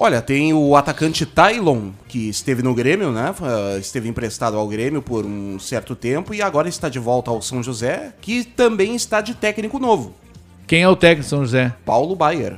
Olha, 0.04 0.20
tem 0.20 0.52
o 0.52 0.76
atacante 0.76 1.28
Tylon, 1.28 1.92
que 2.08 2.28
esteve 2.28 2.64
no 2.64 2.74
Grêmio, 2.74 3.12
né? 3.12 3.36
Esteve 3.80 4.10
emprestado 4.10 4.58
ao 4.58 4.68
Grêmio 4.68 5.00
por 5.00 5.24
um 5.28 5.60
certo 5.60 5.96
tempo 5.96 6.34
e 6.34 6.42
agora 6.42 6.68
está 6.68 6.90
de 6.90 6.98
volta 6.98 7.30
ao 7.30 7.40
São 7.40 7.62
José, 7.62 8.12
que 8.20 8.44
também 8.44 8.96
está 8.96 9.22
de 9.22 9.36
técnico 9.36 9.78
novo. 9.78 10.16
Quem 10.66 10.82
é 10.82 10.90
o 10.90 10.96
técnico 10.96 11.28
do 11.28 11.30
São 11.30 11.42
José? 11.42 11.76
Paulo 11.86 12.16
Baier. 12.16 12.58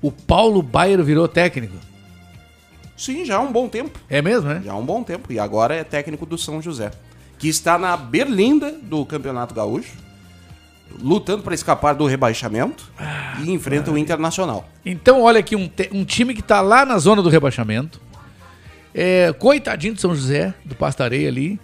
O 0.00 0.10
Paulo 0.10 0.62
Baier 0.62 1.04
virou 1.04 1.28
técnico. 1.28 1.76
Sim, 2.96 3.22
já 3.22 3.36
há 3.36 3.40
um 3.40 3.52
bom 3.52 3.68
tempo. 3.68 4.00
É 4.08 4.22
mesmo, 4.22 4.48
né? 4.48 4.62
Já 4.64 4.72
há 4.72 4.76
um 4.76 4.86
bom 4.86 5.02
tempo. 5.02 5.30
E 5.30 5.38
agora 5.38 5.74
é 5.74 5.84
técnico 5.84 6.24
do 6.24 6.38
São 6.38 6.62
José. 6.62 6.90
Que 7.38 7.48
está 7.48 7.76
na 7.76 7.94
berlinda 7.98 8.72
do 8.72 9.04
Campeonato 9.04 9.54
Gaúcho, 9.54 9.92
lutando 11.00 11.42
para 11.42 11.54
escapar 11.54 11.94
do 11.94 12.06
rebaixamento 12.06 12.90
e 13.44 13.50
enfrenta 13.50 13.90
o 13.90 13.98
Internacional. 13.98 14.68
Então, 14.84 15.22
olha 15.22 15.40
aqui, 15.40 15.54
um, 15.56 15.70
um 15.92 16.04
time 16.04 16.34
que 16.34 16.42
tá 16.42 16.60
lá 16.60 16.84
na 16.84 16.98
zona 16.98 17.22
do 17.22 17.28
rebaixamento. 17.28 18.00
É, 18.94 19.32
coitadinho 19.38 19.94
do 19.94 20.00
São 20.00 20.14
José, 20.14 20.52
do 20.64 20.74
Pastareia 20.74 21.28
ali. 21.28 21.58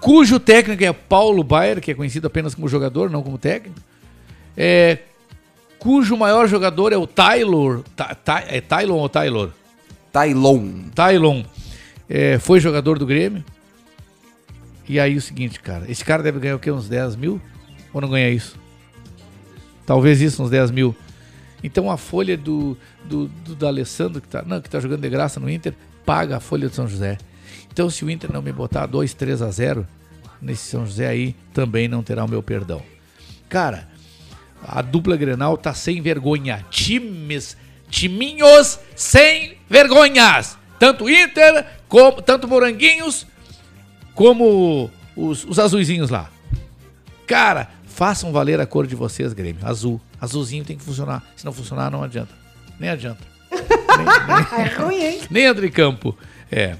Cujo 0.00 0.38
técnico 0.38 0.84
é 0.84 0.92
Paulo 0.92 1.42
Baier, 1.42 1.80
que 1.80 1.90
é 1.90 1.94
conhecido 1.94 2.26
apenas 2.28 2.54
como 2.54 2.68
jogador, 2.68 3.10
não 3.10 3.22
como 3.22 3.36
técnico. 3.38 3.80
é, 4.56 4.98
cujo 5.78 6.16
maior 6.16 6.46
jogador 6.48 6.92
é 6.92 6.96
o 6.96 7.06
Taylor. 7.06 7.82
Ta, 7.96 8.14
Ta- 8.14 8.44
é 8.46 8.60
Tylon 8.60 8.96
ou 8.98 9.08
Taylor? 9.08 9.50
Tylon. 10.12 10.84
Tylon. 10.94 11.42
É, 12.08 12.38
foi 12.38 12.60
jogador 12.60 12.98
do 12.98 13.04
Grêmio. 13.06 13.44
E 14.88 14.98
aí 14.98 15.16
o 15.16 15.20
seguinte, 15.20 15.60
cara. 15.60 15.84
Esse 15.90 16.04
cara 16.04 16.22
deve 16.22 16.38
ganhar 16.40 16.56
o 16.56 16.58
quê? 16.58 16.70
Uns 16.70 16.88
10 16.88 17.14
mil? 17.16 17.40
Não 18.00 18.10
ganha 18.10 18.30
isso? 18.30 18.56
Talvez 19.86 20.20
isso, 20.20 20.42
uns 20.42 20.50
10 20.50 20.70
mil. 20.70 20.94
Então 21.62 21.90
a 21.90 21.96
folha 21.96 22.36
do, 22.36 22.76
do, 23.04 23.26
do, 23.28 23.66
Alessandro, 23.66 24.20
que 24.20 24.28
tá, 24.28 24.42
não, 24.42 24.60
que 24.60 24.70
tá 24.70 24.78
jogando 24.78 25.00
de 25.00 25.08
graça 25.08 25.40
no 25.40 25.50
Inter, 25.50 25.74
paga 26.04 26.36
a 26.36 26.40
folha 26.40 26.68
do 26.68 26.74
São 26.74 26.86
José. 26.86 27.18
Então 27.72 27.90
se 27.90 28.04
o 28.04 28.10
Inter 28.10 28.32
não 28.32 28.42
me 28.42 28.52
botar 28.52 28.86
2, 28.86 29.14
3 29.14 29.42
a 29.42 29.50
0 29.50 29.86
nesse 30.40 30.68
São 30.70 30.86
José 30.86 31.08
aí, 31.08 31.34
também 31.52 31.88
não 31.88 32.02
terá 32.02 32.24
o 32.24 32.28
meu 32.28 32.42
perdão. 32.42 32.82
Cara, 33.48 33.88
a 34.62 34.82
dupla 34.82 35.16
Grenal 35.16 35.56
tá 35.56 35.74
sem 35.74 36.00
vergonha. 36.00 36.64
Times, 36.70 37.56
timinhos 37.88 38.78
sem 38.94 39.56
vergonhas. 39.68 40.58
Tanto 40.78 41.08
Inter, 41.08 41.66
como, 41.88 42.22
tanto 42.22 42.46
Moranguinhos, 42.46 43.26
como 44.14 44.90
os, 45.16 45.44
os 45.44 45.58
azuizinhos 45.58 46.10
lá. 46.10 46.30
Cara, 47.26 47.70
façam 47.98 48.30
valer 48.30 48.60
a 48.60 48.66
cor 48.66 48.86
de 48.86 48.94
vocês, 48.94 49.32
Grêmio. 49.32 49.66
Azul. 49.66 50.00
Azulzinho 50.20 50.64
tem 50.64 50.76
que 50.76 50.84
funcionar. 50.84 51.20
Se 51.34 51.44
não 51.44 51.52
funcionar, 51.52 51.90
não 51.90 52.04
adianta. 52.04 52.32
Nem 52.78 52.90
adianta. 52.90 53.26
É 54.56 54.80
ruim, 54.80 55.02
hein? 55.02 55.20
Nem 55.28 55.46
entra 55.46 55.66
em 55.66 55.70
campo. 55.70 56.16
É. 56.52 56.76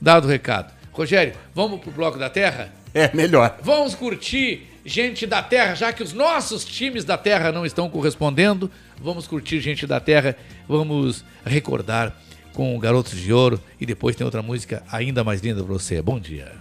Dado 0.00 0.26
o 0.26 0.30
recado. 0.30 0.72
Rogério, 0.92 1.34
vamos 1.52 1.80
pro 1.80 1.90
Bloco 1.90 2.16
da 2.16 2.30
Terra? 2.30 2.72
É, 2.94 3.10
melhor. 3.12 3.58
Vamos 3.62 3.96
curtir 3.96 4.64
gente 4.84 5.26
da 5.26 5.42
Terra, 5.42 5.74
já 5.74 5.92
que 5.92 6.04
os 6.04 6.12
nossos 6.12 6.64
times 6.64 7.04
da 7.04 7.18
Terra 7.18 7.50
não 7.50 7.66
estão 7.66 7.90
correspondendo. 7.90 8.70
Vamos 9.02 9.26
curtir 9.26 9.60
gente 9.60 9.88
da 9.88 9.98
Terra. 9.98 10.36
Vamos 10.68 11.24
recordar 11.44 12.16
com 12.52 12.78
Garotos 12.78 13.18
de 13.18 13.32
Ouro. 13.32 13.60
E 13.80 13.84
depois 13.84 14.14
tem 14.14 14.24
outra 14.24 14.42
música 14.42 14.84
ainda 14.92 15.24
mais 15.24 15.40
linda 15.40 15.64
pra 15.64 15.72
você. 15.72 16.00
Bom 16.00 16.20
dia. 16.20 16.52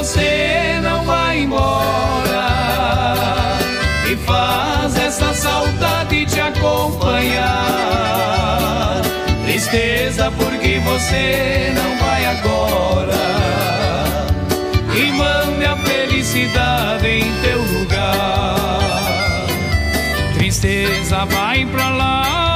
Você 0.00 0.80
não 0.82 1.04
vai 1.04 1.40
embora 1.40 2.48
e 4.10 4.16
faz 4.16 4.96
essa 4.96 5.34
saudade 5.34 6.24
te 6.24 6.40
acompanhar. 6.40 7.42
Tristeza 9.44 10.32
porque 10.38 10.78
você 10.78 11.74
não 11.74 11.98
vai 11.98 12.24
agora 12.24 13.12
e 14.96 15.12
mande 15.12 15.66
a 15.66 15.76
felicidade 15.76 17.06
em 17.06 17.30
teu 17.42 17.60
lugar. 17.78 18.80
Tristeza 20.38 21.26
vai 21.26 21.66
pra 21.66 21.90
lá. 21.90 22.49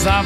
Tristeza 0.00 0.22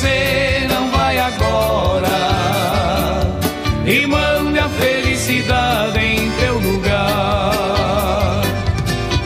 você 0.00 0.66
não 0.66 0.90
vai 0.90 1.18
agora 1.18 2.08
e 3.84 4.06
mande 4.06 4.58
a 4.58 4.68
felicidade 4.68 5.98
em 5.98 6.30
teu 6.40 6.58
lugar. 6.58 8.40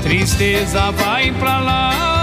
Tristeza 0.02 0.90
vai 0.90 1.30
pra 1.30 1.60
lá. 1.60 2.13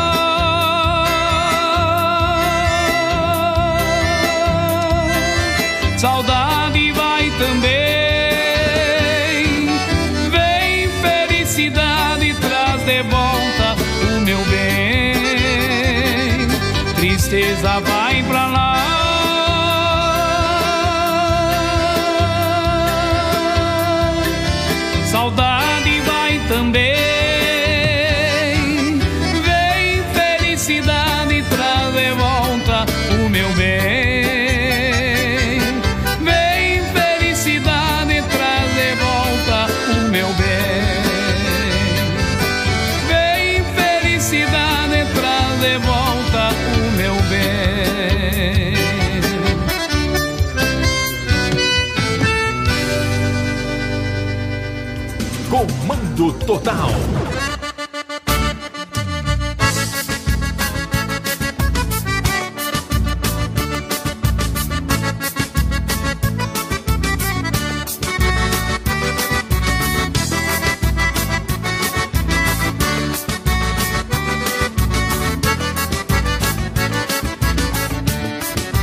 Total. 56.22 56.76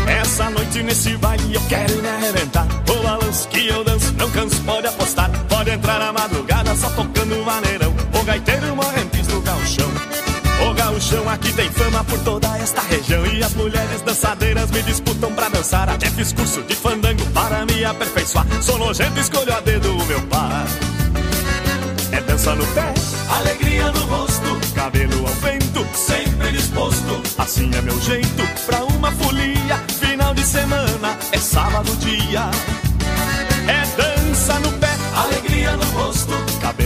Essa 0.08 0.50
noite 0.50 0.82
nesse 0.82 1.16
baile 1.18 1.54
eu 1.54 1.60
quero 1.68 2.02
me 2.02 2.08
arrebentar. 2.08 2.66
O 2.90 3.02
balanço 3.02 3.48
que 3.48 3.68
eu 3.68 3.84
danço, 3.84 4.12
não 4.14 4.28
canso, 4.30 4.60
pode 4.62 4.88
apostar. 4.88 5.30
Pode 5.48 5.70
entrar 5.70 6.00
na 6.00 6.12
madrugada, 6.12 6.74
só 6.74 6.90
tocar 6.90 7.17
o 7.30 8.24
gaiteiro 8.24 8.74
morrentes 8.74 9.26
do 9.26 9.40
galchão. 9.42 9.90
O 10.66 10.74
gauchão 10.74 11.28
aqui 11.28 11.52
tem 11.52 11.70
fama 11.70 12.02
por 12.04 12.18
toda 12.20 12.56
esta 12.58 12.80
região. 12.80 13.24
E 13.26 13.42
as 13.42 13.52
mulheres 13.54 14.00
dançadeiras 14.02 14.70
me 14.70 14.82
disputam 14.82 15.32
pra 15.32 15.48
dançar. 15.48 15.88
Até 15.90 16.08
fiz 16.10 16.32
curso 16.32 16.62
de 16.62 16.74
fandango 16.74 17.24
para 17.32 17.66
me 17.66 17.84
aperfeiçoar. 17.84 18.46
Sou 18.62 18.78
nojento, 18.78 19.20
escolho 19.20 19.54
a 19.54 19.60
dedo 19.60 19.94
o 19.94 20.06
meu 20.06 20.20
par. 20.22 20.66
É 22.12 22.20
dança 22.22 22.54
no 22.54 22.66
pé, 22.68 22.94
alegria 23.28 23.92
no 23.92 24.00
rosto 24.06 24.58
Cabelo 24.74 25.26
ao 25.26 25.34
vento, 25.34 25.86
sempre 25.94 26.50
disposto. 26.52 27.22
Assim 27.36 27.70
é 27.74 27.82
meu 27.82 28.00
jeito 28.00 28.42
pra 28.64 28.84
uma 28.84 29.12
folia. 29.12 29.76
Final 30.00 30.32
de 30.34 30.44
semana, 30.44 31.18
é 31.32 31.38
sábado 31.38 31.94
dia 31.96 32.50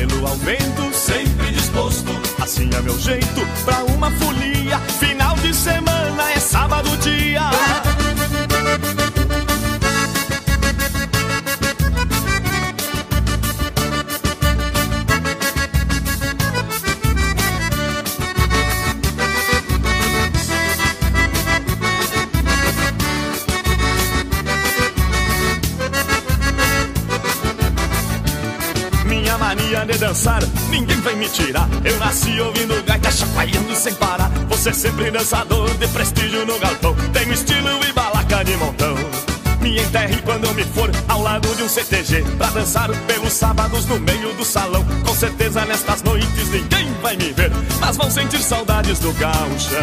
Cabelo 0.03 0.27
ao 0.27 0.37
vento, 0.39 0.93
sempre 0.93 1.53
disposto 1.53 2.11
Assim 2.41 2.69
é 2.77 2.83
meu 2.83 2.99
jeito 2.99 3.47
pra 3.65 3.85
uma 3.85 4.11
folia. 4.11 4.79
Final 4.99 5.37
de 5.37 5.55
semana 5.55 6.33
é 6.33 6.41
sábado 6.41 6.97
dia. 6.97 7.72
Tirar. 31.33 31.69
Eu 31.85 31.99
nasci 31.99 32.41
ouvindo 32.41 32.83
gaita 32.85 33.11
chacoalhando 33.11 33.75
sem 33.75 33.95
parar. 33.95 34.31
Você 34.49 34.73
sempre 34.73 35.11
dançador 35.11 35.69
de 35.75 35.89
prestígio 35.89 36.47
no 36.47 36.59
galpão. 36.59 36.95
Tenho 37.13 37.33
estilo 37.33 37.69
e 37.89 37.93
balaca 37.93 38.45
de 38.45 38.57
montão. 38.57 38.95
Me 39.61 39.81
enterre 39.81 40.21
quando 40.23 40.45
eu 40.45 40.55
me 40.55 40.65
for 40.65 40.91
ao 41.09 41.23
lado 41.23 41.49
de 41.55 41.63
um 41.63 41.69
CTG 41.69 42.25
Pra 42.37 42.49
dançar 42.49 42.91
pelos 43.07 43.33
sábados 43.33 43.87
no 43.87 44.01
meio 44.01 44.35
do 44.35 44.45
salão 44.45 44.85
Com 45.07 45.15
certeza 45.15 45.65
nestas 45.65 46.03
noites 46.03 46.49
ninguém 46.51 46.93
vai 47.01 47.17
me 47.17 47.33
ver 47.33 47.53
Mas 47.79 47.97
vão 47.97 48.11
sentir 48.11 48.43
saudades 48.43 48.99
do 48.99 49.13
gauchão 49.13 49.79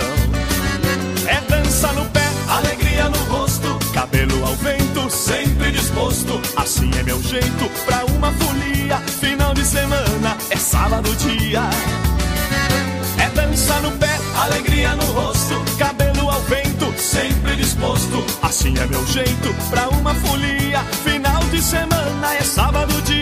É 1.25 1.39
dança 1.49 1.93
no 1.93 2.03
pé, 2.07 2.27
alegria 2.49 3.07
no 3.07 3.17
rosto 3.33 3.79
Cabelo 3.93 4.45
ao 4.45 4.55
vento, 4.57 5.09
sempre 5.09 5.71
disposto 5.71 6.41
Assim 6.57 6.91
é 6.99 7.03
meu 7.03 7.23
jeito 7.23 7.69
pra 7.85 8.03
uma 8.03 8.33
folia 8.33 8.97
Final 9.21 9.53
de 9.53 9.63
semana 9.63 10.08
sábado 10.99 11.15
dia. 11.15 11.61
É 13.17 13.29
dança 13.29 13.79
no 13.79 13.91
pé, 13.91 14.19
alegria 14.35 14.95
no 14.95 15.05
rosto 15.05 15.63
Cabelo 15.77 16.29
ao 16.29 16.41
vento, 16.41 16.93
sempre 16.97 17.55
disposto. 17.55 18.25
Assim 18.41 18.77
é 18.77 18.85
meu 18.85 19.05
jeito 19.07 19.53
pra 19.69 19.87
uma 19.89 20.13
folia. 20.15 20.83
Final 21.05 21.41
de 21.45 21.61
semana 21.61 22.35
é 22.35 22.41
sábado 22.41 23.01
dia 23.03 23.18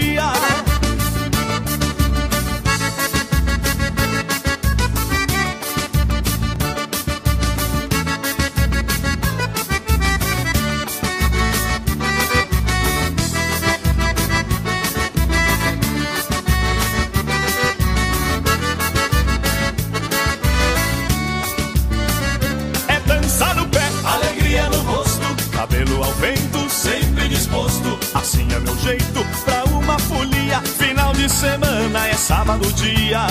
sábado 32.58 32.74
dia. 32.74 33.28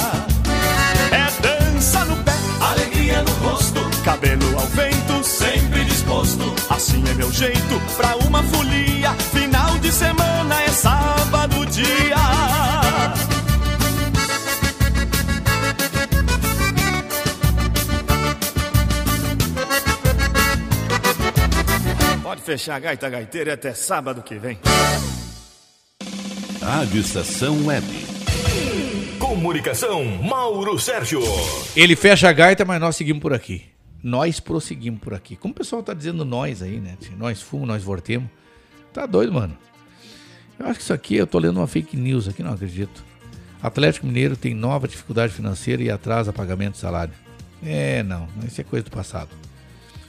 É 1.10 1.40
dança 1.42 2.04
no 2.04 2.16
pé, 2.22 2.32
alegria 2.60 3.22
no 3.22 3.32
rosto, 3.48 3.80
cabelo 4.04 4.58
ao 4.58 4.66
vento, 4.66 5.24
sempre 5.24 5.84
disposto. 5.84 6.54
Assim 6.70 7.02
é 7.08 7.14
meu 7.14 7.32
jeito 7.32 7.80
pra 7.96 8.16
uma 8.26 8.42
folia. 8.44 9.12
Final 9.32 9.78
de 9.78 9.90
semana 9.90 10.62
é 10.62 10.68
sábado 10.68 11.66
dia. 11.66 12.16
Pode 22.22 22.42
fechar 22.42 22.76
a 22.76 22.78
gaita 22.78 23.08
gaiteira 23.08 23.54
até 23.54 23.74
sábado 23.74 24.22
que 24.22 24.38
vem. 24.38 24.58
Rádio 26.60 27.00
Estação 27.00 27.66
Web. 27.66 28.05
Comunicação, 29.36 30.02
Mauro 30.22 30.78
Sérgio. 30.78 31.20
Ele 31.76 31.94
fecha 31.94 32.26
a 32.26 32.32
gaita, 32.32 32.64
mas 32.64 32.80
nós 32.80 32.96
seguimos 32.96 33.20
por 33.20 33.34
aqui. 33.34 33.64
Nós 34.02 34.40
prosseguimos 34.40 34.98
por 34.98 35.12
aqui. 35.12 35.36
Como 35.36 35.52
o 35.52 35.54
pessoal 35.54 35.82
tá 35.82 35.92
dizendo 35.92 36.24
nós 36.24 36.62
aí, 36.62 36.80
né? 36.80 36.96
Nós 37.18 37.42
fumamos, 37.42 37.68
nós 37.68 37.82
vortemos. 37.82 38.30
Tá 38.94 39.04
doido, 39.04 39.34
mano. 39.34 39.54
Eu 40.58 40.64
acho 40.64 40.78
que 40.78 40.82
isso 40.84 40.92
aqui, 40.94 41.16
eu 41.16 41.26
tô 41.26 41.38
lendo 41.38 41.58
uma 41.58 41.66
fake 41.66 41.98
news 41.98 42.26
aqui, 42.26 42.42
não 42.42 42.54
acredito. 42.54 43.04
Atlético 43.62 44.06
Mineiro 44.06 44.38
tem 44.38 44.54
nova 44.54 44.88
dificuldade 44.88 45.34
financeira 45.34 45.82
e 45.82 45.90
atrasa 45.90 46.32
pagamento 46.32 46.72
de 46.72 46.78
salário. 46.78 47.12
É, 47.62 48.02
não. 48.02 48.26
Isso 48.48 48.62
é 48.62 48.64
coisa 48.64 48.86
do 48.86 48.90
passado. 48.90 49.28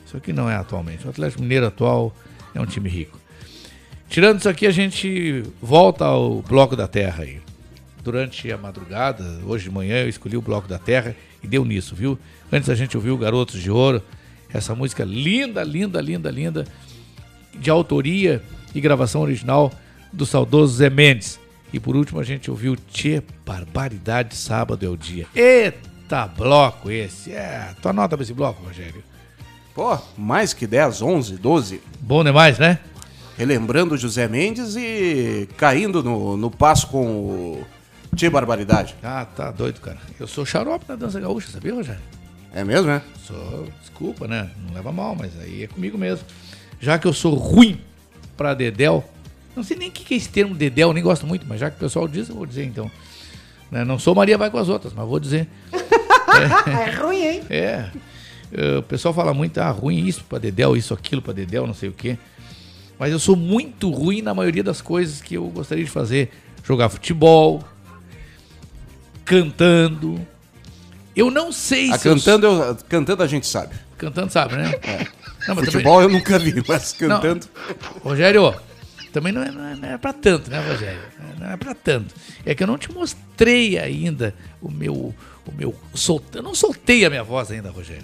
Isso 0.06 0.16
aqui 0.16 0.32
não 0.32 0.50
é 0.50 0.56
atualmente. 0.56 1.06
O 1.06 1.10
Atlético 1.10 1.42
Mineiro 1.42 1.68
atual 1.68 2.16
é 2.56 2.62
um 2.62 2.66
time 2.66 2.88
rico. 2.88 3.20
Tirando 4.08 4.40
isso 4.40 4.48
aqui, 4.48 4.66
a 4.66 4.72
gente 4.72 5.44
volta 5.62 6.06
ao 6.06 6.42
Bloco 6.44 6.78
da 6.78 6.88
Terra 6.88 7.24
aí. 7.24 7.42
Durante 8.08 8.50
a 8.50 8.58
madrugada, 8.58 9.22
hoje 9.46 9.66
de 9.66 9.70
manhã, 9.70 9.98
eu 9.98 10.08
escolhi 10.08 10.38
o 10.38 10.42
Bloco 10.42 10.66
da 10.66 10.80
Terra 10.80 11.14
e 11.44 11.48
deu 11.48 11.66
nisso, 11.66 11.94
viu? 11.94 12.18
Antes 12.50 12.70
a 12.70 12.74
gente 12.74 12.96
ouviu 12.96 13.18
Garotos 13.18 13.62
de 13.62 13.70
Ouro, 13.70 14.02
essa 14.50 14.74
música 14.74 15.04
linda, 15.04 15.62
linda, 15.62 16.00
linda, 16.00 16.32
linda, 16.32 16.66
de 17.54 17.70
autoria 17.70 18.42
e 18.74 18.80
gravação 18.80 19.24
original 19.24 19.74
do 20.14 20.26
saudoso 20.26 20.78
Zé 20.78 20.90
Mendes. 20.90 21.38
E 21.74 21.82
por 21.82 21.98
último 21.98 22.22
a 22.22 22.24
gente 22.24 22.50
ouviu 22.50 22.78
Tchê, 22.78 23.22
Barbaridade, 23.46 24.38
Sábado 24.38 24.86
é 24.86 24.90
o 24.90 24.96
Dia. 24.96 25.28
Eita 25.36 26.28
bloco 26.28 26.90
esse! 26.90 27.34
É, 27.34 27.76
tua 27.82 27.92
nota 27.92 28.16
pra 28.16 28.24
esse 28.24 28.34
bloco, 28.34 28.64
Rogério. 28.64 29.04
Pô, 29.76 29.98
mais 30.18 30.54
que 30.54 30.66
10, 30.66 31.02
11, 31.02 31.36
12. 31.36 31.82
Bom 32.00 32.24
demais, 32.24 32.58
né? 32.58 32.80
Relembrando 33.38 33.98
José 33.98 34.30
Mendes 34.30 34.78
e 34.78 35.50
caindo 35.58 36.02
no, 36.02 36.38
no 36.38 36.50
passo 36.50 36.88
com 36.88 37.06
o 37.06 37.68
Tia 38.18 38.32
Barbaridade. 38.32 38.96
Ah, 39.04 39.26
tá 39.26 39.52
doido, 39.52 39.80
cara. 39.80 39.98
Eu 40.20 40.28
sou 40.28 40.46
xarope 40.46 40.86
na 40.90 40.96
dança 40.96 41.20
gaúcha, 41.20 41.50
sabia, 41.52 41.74
Rogério? 41.74 42.02
É 42.54 42.64
mesmo, 42.64 42.88
né? 42.88 43.02
Sou, 43.26 43.68
desculpa, 43.80 44.28
né? 44.28 44.50
Não 44.66 44.74
leva 44.74 44.92
mal, 44.92 45.16
mas 45.16 45.40
aí 45.40 45.64
é 45.64 45.68
comigo 45.68 45.98
mesmo. 45.98 46.26
Já 46.80 46.98
que 46.98 47.06
eu 47.08 47.14
sou 47.14 47.36
ruim 47.36 47.80
pra 48.36 48.54
Dedel, 48.54 49.04
não 49.56 49.64
sei 49.64 49.78
nem 49.78 49.90
o 49.90 49.92
que 49.92 50.04
que 50.04 50.14
é 50.16 50.18
esse 50.18 50.30
termo 50.30 50.56
Dedel, 50.56 50.94
nem 50.94 51.04
gosto 51.04 51.28
muito, 51.28 51.46
mas 51.48 51.60
já 51.60 51.70
que 51.70 51.78
o 51.78 51.80
pessoal 51.80 52.08
diz, 52.08 52.28
eu 52.30 52.36
vou 52.36 52.46
dizer 52.46 52.64
então. 52.66 52.90
Né? 53.70 53.84
Não 53.84 54.00
sou 54.00 54.16
Maria 54.16 54.38
vai 54.38 54.50
com 54.50 54.58
as 54.58 54.70
outras, 54.70 54.94
mas 54.94 55.08
vou 55.08 55.20
dizer. 55.20 55.48
É 56.68 56.92
ruim, 56.92 57.24
hein? 57.26 57.42
É. 57.50 57.90
Eh, 58.52 58.78
O 58.78 58.84
pessoal 58.84 59.12
fala 59.14 59.34
muito, 59.34 59.58
ah, 59.60 59.72
ruim 59.72 60.06
isso 60.06 60.24
pra 60.26 60.38
Dedel, 60.38 60.76
isso, 60.78 60.94
aquilo 60.94 61.20
pra 61.22 61.34
Dedel, 61.34 61.66
não 61.66 61.74
sei 61.74 61.90
o 61.90 61.94
quê. 61.94 62.16
Mas 63.00 63.12
eu 63.12 63.18
sou 63.18 63.36
muito 63.36 63.90
ruim 63.90 64.22
na 64.22 64.34
maioria 64.36 64.64
das 64.64 64.80
coisas 64.82 65.20
que 65.22 65.36
eu 65.36 65.46
gostaria 65.48 65.84
de 65.84 65.90
fazer. 65.90 66.30
Jogar 66.64 66.90
futebol, 66.90 67.64
cantando. 69.28 70.26
Eu 71.16 71.30
não 71.32 71.52
sei 71.52 71.92
A 71.92 71.98
se 71.98 72.08
eu 72.08 72.16
cantando, 72.16 72.46
eu- 72.48 72.76
cantando 72.88 73.24
a 73.24 73.28
gente 73.28 73.46
sabe. 73.48 73.76
Cantando 73.98 74.32
sabe, 74.32 74.56
né? 74.56 74.72
Não, 75.48 75.56
mas 75.56 75.66
Futebol 75.66 76.02
eu 76.02 76.10
nunca 76.10 76.38
vi, 76.40 76.62
mas 76.68 76.94
cantando. 76.94 77.48
Rogério, 78.02 78.54
também 79.12 79.32
não 79.34 79.42
é, 79.42 79.52
não, 79.52 79.66
é, 79.68 79.76
não 79.76 79.90
é 79.90 79.98
pra 79.98 80.14
tanto, 80.14 80.50
né, 80.52 80.60
Rogério? 80.60 81.02
Não 81.40 81.52
é 81.52 81.58
pra 81.58 81.74
tanto. 81.74 82.14
É 82.46 82.54
que 82.56 82.62
eu 82.64 82.68
não 82.68 82.78
te 82.78 82.92
mostrei 82.92 83.78
ainda 83.78 84.34
o 84.62 84.72
meu. 84.72 85.14
O 85.46 85.52
meu 85.56 85.74
sol... 85.94 86.22
Eu 86.34 86.44
não 86.44 86.54
soltei 86.54 87.06
a 87.06 87.10
minha 87.10 87.24
voz 87.24 87.50
ainda, 87.50 87.70
Rogério. 87.72 88.04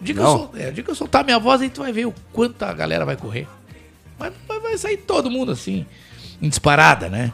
O 0.00 0.04
dia 0.04 0.12
que, 0.14 0.20
eu, 0.20 0.24
Não? 0.24 0.36
sol... 0.38 0.52
é, 0.56 0.72
eu 0.76 0.94
soltar 0.94 1.20
a 1.20 1.24
minha 1.24 1.38
voz, 1.38 1.60
aí 1.62 1.70
tu 1.70 1.82
vai 1.82 1.92
ver 1.92 2.06
o 2.06 2.14
quanto 2.32 2.60
a 2.64 2.72
galera 2.72 3.04
vai 3.06 3.16
correr. 3.16 3.46
Mas 4.18 4.32
vai- 4.46 4.58
vai 4.58 4.76
sair 4.76 4.96
todo 4.96 5.30
mundo 5.30 5.52
assim, 5.52 5.86
em 6.42 6.48
disparada, 6.48 7.08
né? 7.08 7.32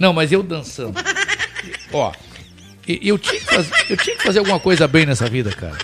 Não, 0.00 0.12
mas 0.12 0.32
eu 0.32 0.42
dançando. 0.42 0.98
Ó, 1.92 2.12
eu 2.86 3.18
tinha, 3.18 3.40
que 3.40 3.46
fazer, 3.46 3.72
eu 3.90 3.96
tinha 3.96 4.16
que 4.16 4.22
fazer 4.22 4.38
alguma 4.38 4.60
coisa 4.60 4.86
bem 4.86 5.04
nessa 5.06 5.28
vida, 5.28 5.50
cara. 5.50 5.78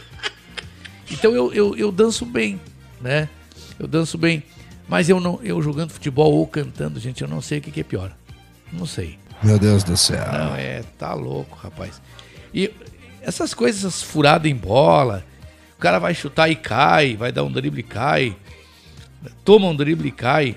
Então 1.11 1.35
eu, 1.35 1.53
eu, 1.53 1.77
eu 1.77 1.93
danço 1.93 2.25
bem, 2.25 2.61
né? 3.01 3.29
Eu 3.79 3.87
danço 3.87 4.17
bem. 4.17 4.43
Mas 4.89 5.09
eu 5.09 5.21
não, 5.21 5.41
eu 5.43 5.61
jogando 5.63 5.91
futebol 5.91 6.33
ou 6.33 6.47
cantando, 6.47 7.01
gente, 7.01 7.23
eu 7.23 7.29
não 7.29 7.41
sei 7.41 7.59
o 7.59 7.63
que, 7.63 7.71
que 7.71 7.81
é 7.81 7.85
pior. 7.85 8.13
Não 8.73 8.87
sei. 8.87 9.19
Meu 9.43 9.59
Deus 9.59 9.83
do 9.83 9.97
céu. 9.97 10.25
Não, 10.33 10.55
é, 10.55 10.83
tá 10.99 11.15
louco, 11.15 11.57
rapaz. 11.57 12.01
E 12.55 12.71
essas 13.21 13.55
coisas, 13.55 13.85
essas 13.85 14.03
furadas 14.03 14.51
em 14.51 14.55
bola, 14.55 15.25
o 15.77 15.81
cara 15.81 15.99
vai 15.99 16.15
chutar 16.15 16.49
e 16.49 16.57
cai, 16.57 17.17
vai 17.17 17.33
dar 17.33 17.43
um 17.43 17.51
drible 17.51 17.81
e 17.81 17.85
cai, 17.85 18.37
toma 19.45 19.67
um 19.67 19.75
drible 19.75 20.09
e 20.09 20.13
cai. 20.13 20.57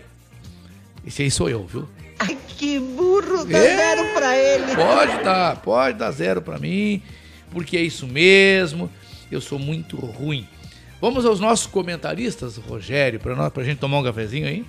Esse 1.06 1.24
aí 1.24 1.32
sou 1.32 1.50
eu, 1.50 1.66
viu? 1.66 1.88
Ai, 2.28 2.38
que 2.58 2.80
burro, 2.80 3.46
dá 3.46 3.58
É, 3.58 3.76
zero 3.76 4.14
pra 4.14 4.38
ele. 4.38 4.76
Pode 4.76 5.24
dar, 5.24 5.56
pode 5.58 5.98
dar 5.98 6.12
zero 6.12 6.42
pra 6.42 6.58
mim, 6.58 7.02
porque 7.52 7.78
é 7.78 7.82
isso 7.82 8.08
mesmo. 8.08 8.90
Eu 9.32 9.42
sou 9.42 9.58
muito 9.60 9.98
ruim. 9.98 10.48
Vamos 11.02 11.26
aos 11.26 11.40
nossos 11.40 11.68
comentaristas, 11.68 12.58
Rogério, 12.58 13.20
pra, 13.20 13.36
nós, 13.36 13.52
pra 13.52 13.64
gente 13.64 13.80
tomar 13.80 14.00
um 14.00 14.04
cafezinho 14.04 14.48
aí. 14.48 14.66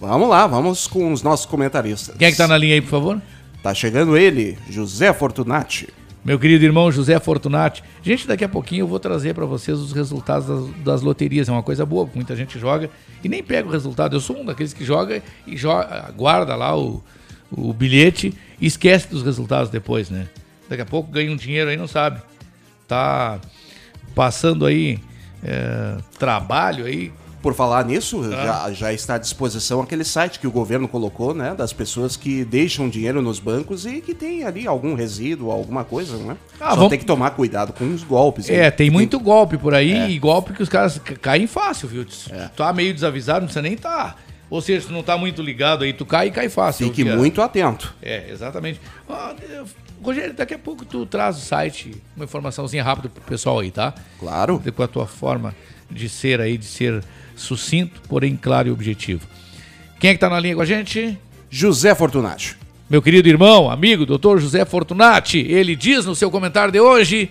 Vamos 0.00 0.28
lá, 0.28 0.46
vamos 0.46 0.86
com 0.86 1.12
os 1.12 1.22
nossos 1.22 1.44
comentaristas. 1.44 2.16
Quem 2.16 2.28
é 2.28 2.30
que 2.30 2.36
tá 2.36 2.46
na 2.46 2.56
linha 2.56 2.74
aí, 2.74 2.80
por 2.80 2.90
favor? 2.90 3.20
Tá 3.62 3.74
chegando 3.74 4.16
ele, 4.16 4.56
José 4.70 5.12
Fortunati. 5.12 5.88
Meu 6.28 6.38
querido 6.38 6.62
irmão 6.62 6.92
José 6.92 7.18
Fortunati. 7.18 7.82
Gente, 8.02 8.28
daqui 8.28 8.44
a 8.44 8.48
pouquinho 8.50 8.82
eu 8.82 8.86
vou 8.86 9.00
trazer 9.00 9.32
pra 9.32 9.46
vocês 9.46 9.78
os 9.78 9.92
resultados 9.92 10.46
das, 10.46 10.84
das 10.84 11.00
loterias. 11.00 11.48
É 11.48 11.52
uma 11.52 11.62
coisa 11.62 11.86
boa, 11.86 12.06
muita 12.14 12.36
gente 12.36 12.58
joga 12.58 12.90
e 13.24 13.30
nem 13.30 13.42
pega 13.42 13.66
o 13.66 13.72
resultado. 13.72 14.14
Eu 14.14 14.20
sou 14.20 14.36
um 14.36 14.44
daqueles 14.44 14.74
que 14.74 14.84
joga 14.84 15.22
e 15.46 15.56
joga, 15.56 16.12
guarda 16.14 16.54
lá 16.54 16.78
o, 16.78 17.02
o 17.50 17.72
bilhete 17.72 18.34
e 18.60 18.66
esquece 18.66 19.08
dos 19.08 19.22
resultados 19.22 19.70
depois, 19.70 20.10
né? 20.10 20.28
Daqui 20.68 20.82
a 20.82 20.84
pouco 20.84 21.10
ganha 21.10 21.32
um 21.32 21.36
dinheiro 21.36 21.70
aí, 21.70 21.78
não 21.78 21.88
sabe. 21.88 22.20
Tá 22.86 23.40
passando 24.14 24.66
aí 24.66 24.98
é, 25.42 25.96
trabalho 26.18 26.84
aí. 26.84 27.10
Por 27.40 27.54
falar 27.54 27.84
nisso, 27.84 28.20
Ah. 28.34 28.44
já, 28.66 28.72
já 28.72 28.92
está 28.92 29.14
à 29.14 29.18
disposição 29.18 29.80
aquele 29.80 30.02
site 30.02 30.40
que 30.40 30.46
o 30.46 30.50
governo 30.50 30.88
colocou, 30.88 31.32
né? 31.32 31.54
Das 31.56 31.72
pessoas 31.72 32.16
que 32.16 32.44
deixam 32.44 32.88
dinheiro 32.88 33.22
nos 33.22 33.38
bancos 33.38 33.86
e 33.86 34.00
que 34.00 34.12
tem 34.12 34.42
ali 34.42 34.66
algum 34.66 34.94
resíduo, 34.94 35.50
alguma 35.52 35.84
coisa, 35.84 36.16
né? 36.16 36.36
Ah, 36.60 36.70
Só 36.70 36.74
vamos- 36.76 36.90
tem 36.90 36.98
que 36.98 37.04
tomar 37.04 37.30
cuidado 37.30 37.72
com 37.72 37.84
os 37.94 38.02
golpes. 38.02 38.50
É, 38.50 38.64
hein? 38.66 38.72
tem 38.72 38.90
muito 38.90 39.20
golpe 39.20 39.56
por 39.56 39.72
aí 39.72 39.92
É. 39.92 40.10
e 40.10 40.18
golpe 40.18 40.52
que 40.52 40.62
os 40.62 40.68
caras 40.68 40.98
ca- 40.98 41.14
caem 41.14 41.46
fácil, 41.46 41.86
viu? 41.88 42.04
Tu 42.04 42.28
tá 42.56 42.72
meio 42.72 42.92
desavisado, 42.92 43.40
não 43.40 43.46
precisa 43.46 43.62
nem 43.62 43.76
tá. 43.76 44.16
Ou 44.50 44.60
seja, 44.60 44.86
se 44.88 44.92
não 44.92 45.02
tá 45.02 45.16
muito 45.16 45.40
ligado 45.40 45.84
aí, 45.84 45.92
tu 45.92 46.04
cai 46.06 46.28
e 46.28 46.30
cai 46.32 46.48
fácil. 46.48 46.86
Fique 46.88 47.04
muito 47.04 47.40
atento. 47.40 47.94
É, 48.02 48.30
exatamente. 48.30 48.80
Ah, 49.08 49.34
Rogério, 50.02 50.32
daqui 50.32 50.54
a 50.54 50.58
pouco 50.58 50.84
tu 50.84 51.04
traz 51.06 51.36
o 51.36 51.40
site, 51.40 52.00
uma 52.16 52.24
informaçãozinha 52.24 52.82
rápida 52.84 53.08
pro 53.08 53.22
pessoal 53.22 53.58
aí, 53.60 53.70
tá? 53.70 53.92
Claro. 54.18 54.62
Com 54.74 54.82
a 54.82 54.86
tua 54.88 55.06
forma 55.06 55.54
de 55.90 56.08
ser 56.08 56.40
aí, 56.40 56.56
de 56.56 56.64
ser 56.66 57.02
sucinto, 57.40 58.00
porém 58.08 58.36
claro 58.36 58.68
e 58.68 58.70
objetivo. 58.70 59.26
Quem 59.98 60.10
é 60.10 60.14
que 60.14 60.20
tá 60.20 60.28
na 60.28 60.38
linha 60.38 60.54
com 60.54 60.62
a 60.62 60.66
gente? 60.66 61.18
José 61.50 61.94
Fortunati. 61.94 62.56
Meu 62.88 63.02
querido 63.02 63.28
irmão, 63.28 63.70
amigo, 63.70 64.06
doutor 64.06 64.40
José 64.40 64.64
Fortunati, 64.64 65.38
ele 65.38 65.76
diz 65.76 66.06
no 66.06 66.14
seu 66.14 66.30
comentário 66.30 66.72
de 66.72 66.80
hoje 66.80 67.30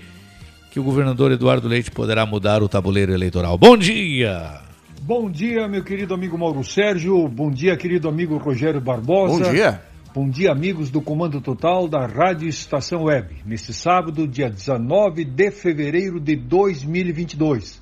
que 0.72 0.80
o 0.80 0.84
governador 0.84 1.32
Eduardo 1.32 1.68
Leite 1.68 1.90
poderá 1.90 2.26
mudar 2.26 2.62
o 2.62 2.70
tabuleiro 2.70 3.12
eleitoral. 3.12 3.58
Bom 3.58 3.76
dia! 3.76 4.62
Bom 5.02 5.32
dia, 5.32 5.68
meu 5.68 5.84
querido 5.84 6.14
amigo 6.14 6.38
Mauro 6.38 6.64
Sérgio. 6.64 7.28
Bom 7.28 7.50
dia, 7.50 7.78
querido 7.78 8.10
amigo 8.10 8.38
Rogério 8.38 8.82
Barbosa. 8.82 9.46
Bom 9.46 9.52
dia. 9.52 9.82
Bom 10.14 10.30
dia, 10.30 10.52
amigos 10.52 10.90
do 10.90 11.00
Comando 11.00 11.40
Total 11.40 11.88
da 11.88 12.06
Rádio 12.06 12.50
Estação 12.50 13.04
Web. 13.04 13.36
Neste 13.46 13.72
sábado, 13.72 14.28
dia 14.28 14.50
19 14.50 15.24
de 15.24 15.50
fevereiro 15.50 16.20
de 16.20 16.36
2022. 16.36 17.82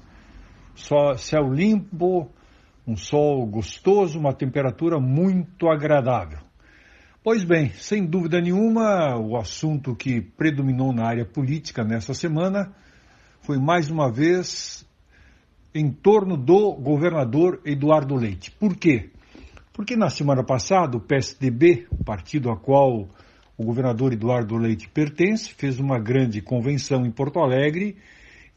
Só 0.76 1.16
céu 1.16 1.52
limpo, 1.52 2.30
um 2.86 2.96
sol 2.96 3.46
gostoso, 3.48 4.20
uma 4.20 4.34
temperatura 4.34 5.00
muito 5.00 5.68
agradável. 5.70 6.40
Pois 7.24 7.44
bem, 7.44 7.72
sem 7.72 8.06
dúvida 8.06 8.40
nenhuma, 8.40 9.18
o 9.18 9.36
assunto 9.36 9.96
que 9.96 10.22
predominou 10.22 10.94
na 10.94 11.08
área 11.08 11.26
política 11.26 11.84
nessa 11.84 12.14
semana 12.14 12.72
foi 13.42 13.58
mais 13.58 13.90
uma 13.90 14.12
vez 14.12 14.88
em 15.74 15.92
torno 15.92 16.38
do 16.38 16.74
governador 16.74 17.62
Eduardo 17.66 18.14
Leite. 18.16 18.52
Por 18.52 18.76
quê? 18.76 19.10
Porque 19.74 19.96
na 19.96 20.10
semana 20.10 20.44
passada 20.44 20.98
o 20.98 21.02
PSDB, 21.02 21.88
o 21.90 22.04
partido 22.04 22.52
a 22.52 22.58
qual 22.58 23.10
o 23.58 23.64
governador 23.64 24.14
Eduardo 24.14 24.56
Leite 24.58 24.88
pertence, 24.90 25.54
fez 25.54 25.80
uma 25.80 25.98
grande 25.98 26.42
convenção 26.42 27.06
em 27.06 27.12
Porto 27.12 27.40
Alegre 27.40 27.98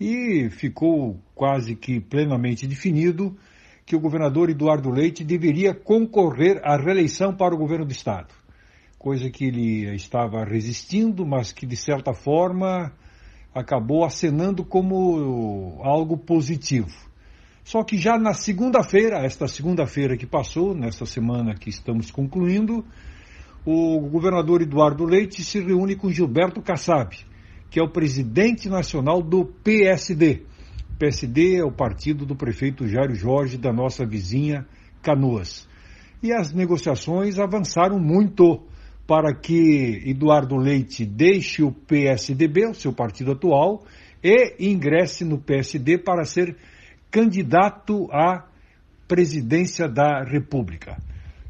e 0.01 0.49
ficou 0.51 1.20
quase 1.34 1.74
que 1.74 2.01
plenamente 2.01 2.66
definido 2.66 3.36
que 3.84 3.96
o 3.96 4.01
governador 4.01 4.51
Eduardo 4.51 4.90
Leite 4.90 5.24
deveria 5.24 5.74
concorrer 5.74 6.61
à 6.62 6.76
reeleição 6.76 7.34
para 7.34 7.55
o 7.55 7.59
governo 7.59 7.86
do 7.86 7.92
estado. 7.92 8.34
Coisa 8.99 9.30
que 9.30 9.46
ele 9.46 9.94
estava 9.94 10.44
resistindo, 10.44 11.24
mas 11.24 11.53
que 11.53 11.64
de 11.64 11.76
certa 11.76 12.12
forma 12.12 12.92
acabou 13.55 14.05
acenando 14.05 14.64
como 14.64 15.80
algo 15.82 16.18
positivo. 16.18 17.09
Só 17.64 17.82
que 17.82 17.96
já 17.99 18.18
na 18.18 18.32
segunda-feira, 18.32 19.24
esta 19.24 19.49
segunda-feira 19.49 20.16
que 20.16 20.26
passou, 20.26 20.74
nesta 20.74 21.05
semana 21.05 21.55
que 21.55 21.68
estamos 21.68 22.11
concluindo, 22.11 22.84
o 23.64 24.01
governador 24.01 24.62
Eduardo 24.62 25.05
Leite 25.05 25.42
se 25.42 25.61
reúne 25.61 25.94
com 25.94 26.11
Gilberto 26.11 26.62
Kassab, 26.62 27.14
que 27.70 27.78
é 27.78 27.82
o 27.82 27.90
presidente 27.90 28.68
nacional 28.68 29.22
do 29.22 29.44
PSD. 29.44 30.42
O 30.94 30.98
PSD 30.98 31.56
é 31.56 31.64
o 31.64 31.72
partido 31.72 32.24
do 32.24 32.34
prefeito 32.34 32.88
Jairo 32.88 33.14
Jorge 33.14 33.56
da 33.56 33.72
nossa 33.72 34.04
vizinha 34.06 34.66
Canoas. 35.02 35.68
E 36.22 36.32
as 36.32 36.52
negociações 36.52 37.38
avançaram 37.38 37.98
muito 37.98 38.62
para 39.06 39.34
que 39.34 40.02
Eduardo 40.04 40.56
Leite 40.56 41.06
deixe 41.06 41.62
o 41.62 41.72
PSDB, 41.72 42.66
o 42.66 42.74
seu 42.74 42.92
partido 42.92 43.32
atual, 43.32 43.84
e 44.22 44.70
ingresse 44.70 45.24
no 45.24 45.38
PSD 45.38 45.98
para 45.98 46.24
ser 46.24 46.56
candidato 47.10 48.08
à 48.12 48.46
presidência 49.06 49.88
da 49.88 50.22
República. 50.24 50.98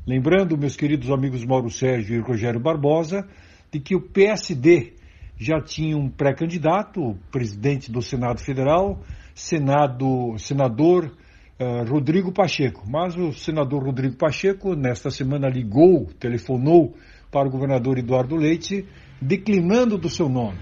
Lembrando, 0.07 0.57
meus 0.57 0.77
queridos 0.77 1.11
amigos 1.11 1.45
Mauro 1.45 1.71
Sérgio 1.71 2.17
e 2.17 2.21
Rogério 2.21 2.61
Barbosa, 2.61 3.27
de 3.73 3.81
que 3.81 3.97
o 3.97 4.01
PSD 4.01 4.95
já 5.39 5.61
tinha 5.61 5.97
um 5.97 6.09
pré-candidato, 6.09 7.17
presidente 7.31 7.93
do 7.93 8.03
Senado 8.03 8.41
Federal, 8.41 9.01
Senado, 9.35 10.35
senador 10.37 11.13
eh, 11.59 11.85
Rodrigo 11.85 12.33
Pacheco. 12.33 12.83
Mas 12.89 13.17
o 13.17 13.33
senador 13.33 13.85
Rodrigo 13.85 14.17
Pacheco, 14.17 14.75
nesta 14.75 15.11
semana, 15.11 15.49
ligou, 15.49 16.07
telefonou 16.19 16.95
para 17.31 17.47
o 17.47 17.51
governador 17.51 17.99
Eduardo 17.99 18.35
Leite, 18.35 18.85
declinando 19.23 19.97
do 19.97 20.09
seu 20.09 20.29
nome. 20.29 20.59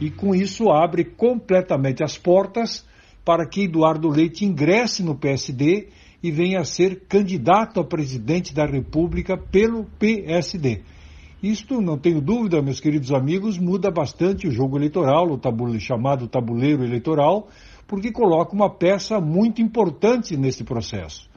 E 0.00 0.10
com 0.10 0.34
isso 0.34 0.70
abre 0.70 1.04
completamente 1.04 2.04
as 2.04 2.18
portas 2.18 2.86
para 3.24 3.46
que 3.46 3.64
Eduardo 3.64 4.08
Leite 4.08 4.44
ingresse 4.44 5.02
no 5.02 5.14
PSD 5.14 5.88
e 6.22 6.30
venha 6.30 6.60
a 6.60 6.64
ser 6.64 7.06
candidato 7.08 7.80
a 7.80 7.84
presidente 7.84 8.54
da 8.54 8.66
República 8.66 9.36
pelo 9.36 9.84
PSD. 9.98 10.82
Isto, 11.42 11.80
não 11.80 11.96
tenho 11.96 12.20
dúvida, 12.20 12.60
meus 12.60 12.80
queridos 12.80 13.12
amigos, 13.12 13.58
muda 13.58 13.92
bastante 13.92 14.48
o 14.48 14.50
jogo 14.50 14.76
eleitoral, 14.76 15.30
o 15.30 15.38
tabuleiro, 15.38 15.78
chamado 15.78 16.26
tabuleiro 16.26 16.82
eleitoral, 16.82 17.46
porque 17.86 18.10
coloca 18.10 18.52
uma 18.52 18.68
peça 18.68 19.20
muito 19.20 19.62
importante 19.62 20.36
nesse 20.36 20.64
processo. 20.64 21.30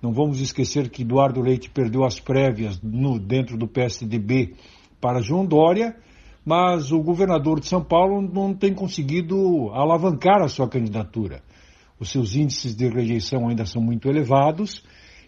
Não 0.00 0.10
vamos 0.10 0.40
esquecer 0.40 0.88
que 0.88 1.02
Eduardo 1.02 1.42
Leite 1.42 1.68
perdeu 1.68 2.04
as 2.04 2.18
prévias 2.18 2.80
no, 2.82 3.18
dentro 3.18 3.58
do 3.58 3.68
PSDB 3.68 4.54
para 5.00 5.20
João 5.20 5.44
Dória, 5.44 5.94
mas 6.42 6.90
o 6.90 7.02
governador 7.02 7.60
de 7.60 7.66
São 7.66 7.84
Paulo 7.84 8.22
não 8.22 8.54
tem 8.54 8.72
conseguido 8.72 9.70
alavancar 9.74 10.40
a 10.40 10.48
sua 10.48 10.66
candidatura. 10.66 11.42
Os 12.00 12.10
seus 12.10 12.34
índices 12.34 12.74
de 12.74 12.88
rejeição 12.88 13.48
ainda 13.48 13.66
são 13.66 13.82
muito 13.82 14.08
elevados 14.08 14.82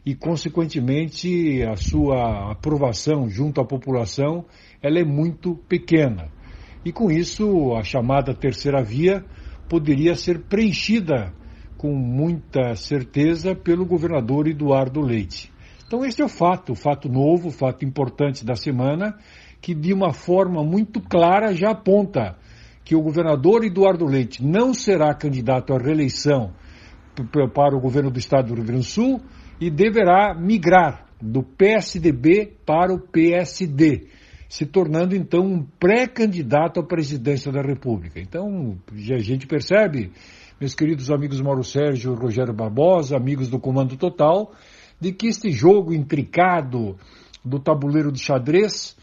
e, 0.09 0.15
consequentemente, 0.15 1.63
a 1.65 1.77
sua 1.77 2.53
aprovação 2.53 3.29
junto 3.29 3.61
à 3.61 3.65
população 3.67 4.47
ela 4.81 4.99
é 4.99 5.05
muito 5.05 5.55
pequena. 5.69 6.31
E 6.83 6.91
com 6.91 7.11
isso, 7.11 7.75
a 7.77 7.83
chamada 7.85 8.33
terceira 8.33 8.83
via 8.83 9.23
poderia 9.69 10.15
ser 10.15 10.45
preenchida 10.45 11.35
com 11.77 11.95
muita 11.95 12.75
certeza 12.75 13.55
pelo 13.55 13.85
governador 13.85 14.49
Eduardo 14.49 15.03
Leite. 15.03 15.53
Então, 15.87 16.03
este 16.03 16.23
é 16.23 16.25
o 16.25 16.29
fato, 16.31 16.73
o 16.73 16.75
fato 16.75 17.07
novo, 17.07 17.49
o 17.49 17.53
fato 17.53 17.85
importante 17.85 18.47
da 18.47 18.57
semana, 18.57 19.15
que 19.61 19.75
de 19.75 19.93
uma 19.93 20.15
forma 20.15 20.65
muito 20.65 21.03
clara 21.03 21.53
já 21.53 21.73
aponta 21.73 22.39
que 22.83 22.97
o 22.97 23.03
governador 23.03 23.63
Eduardo 23.63 24.07
Leite 24.07 24.43
não 24.43 24.73
será 24.73 25.13
candidato 25.13 25.75
à 25.75 25.79
reeleição 25.79 26.55
para 27.53 27.77
o 27.77 27.81
governo 27.81 28.11
do 28.11 28.19
estado 28.19 28.49
do 28.49 28.55
Rio 28.55 28.65
Grande 28.65 28.87
do 28.87 28.91
Sul 28.91 29.21
e 29.61 29.71
deverá 29.71 30.35
migrar 30.35 31.07
do 31.21 31.43
PSDB 31.43 32.57
para 32.65 32.93
o 32.93 33.01
PSD, 33.01 34.07
se 34.49 34.65
tornando 34.65 35.17
então 35.17 35.45
um 35.45 35.63
pré-candidato 35.79 36.81
à 36.81 36.83
presidência 36.83 37.51
da 37.51 37.61
República. 37.61 38.21
Então, 38.21 38.79
a 38.93 39.19
gente 39.19 39.47
percebe, 39.47 40.13
meus 40.61 40.75
queridos 40.75 41.11
amigos 41.11 41.41
Mauro 41.41 41.65
Sérgio 41.65 42.15
Rogério 42.15 42.55
Barbosa, 42.55 43.17
amigos 43.17 43.49
do 43.49 43.59
Comando 43.59 43.97
Total, 43.97 44.53
de 45.01 45.13
que 45.13 45.27
este 45.27 45.51
jogo 45.51 45.93
intricado 45.93 46.97
do 47.45 47.59
tabuleiro 47.59 48.13
de 48.13 48.21
xadrez 48.21 48.97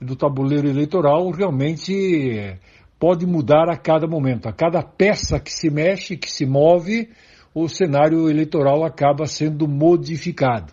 do 0.00 0.16
tabuleiro 0.16 0.68
eleitoral 0.68 1.30
realmente 1.30 1.92
eh, 1.92 2.58
pode 2.98 3.26
mudar 3.26 3.68
a 3.68 3.76
cada 3.76 4.06
momento. 4.06 4.48
A 4.48 4.52
cada 4.52 4.82
peça 4.82 5.38
que 5.38 5.52
se 5.52 5.70
mexe, 5.70 6.16
que 6.16 6.30
se 6.30 6.46
move, 6.46 7.10
o 7.54 7.68
cenário 7.68 8.28
eleitoral 8.30 8.84
acaba 8.84 9.26
sendo 9.26 9.66
modificado. 9.66 10.72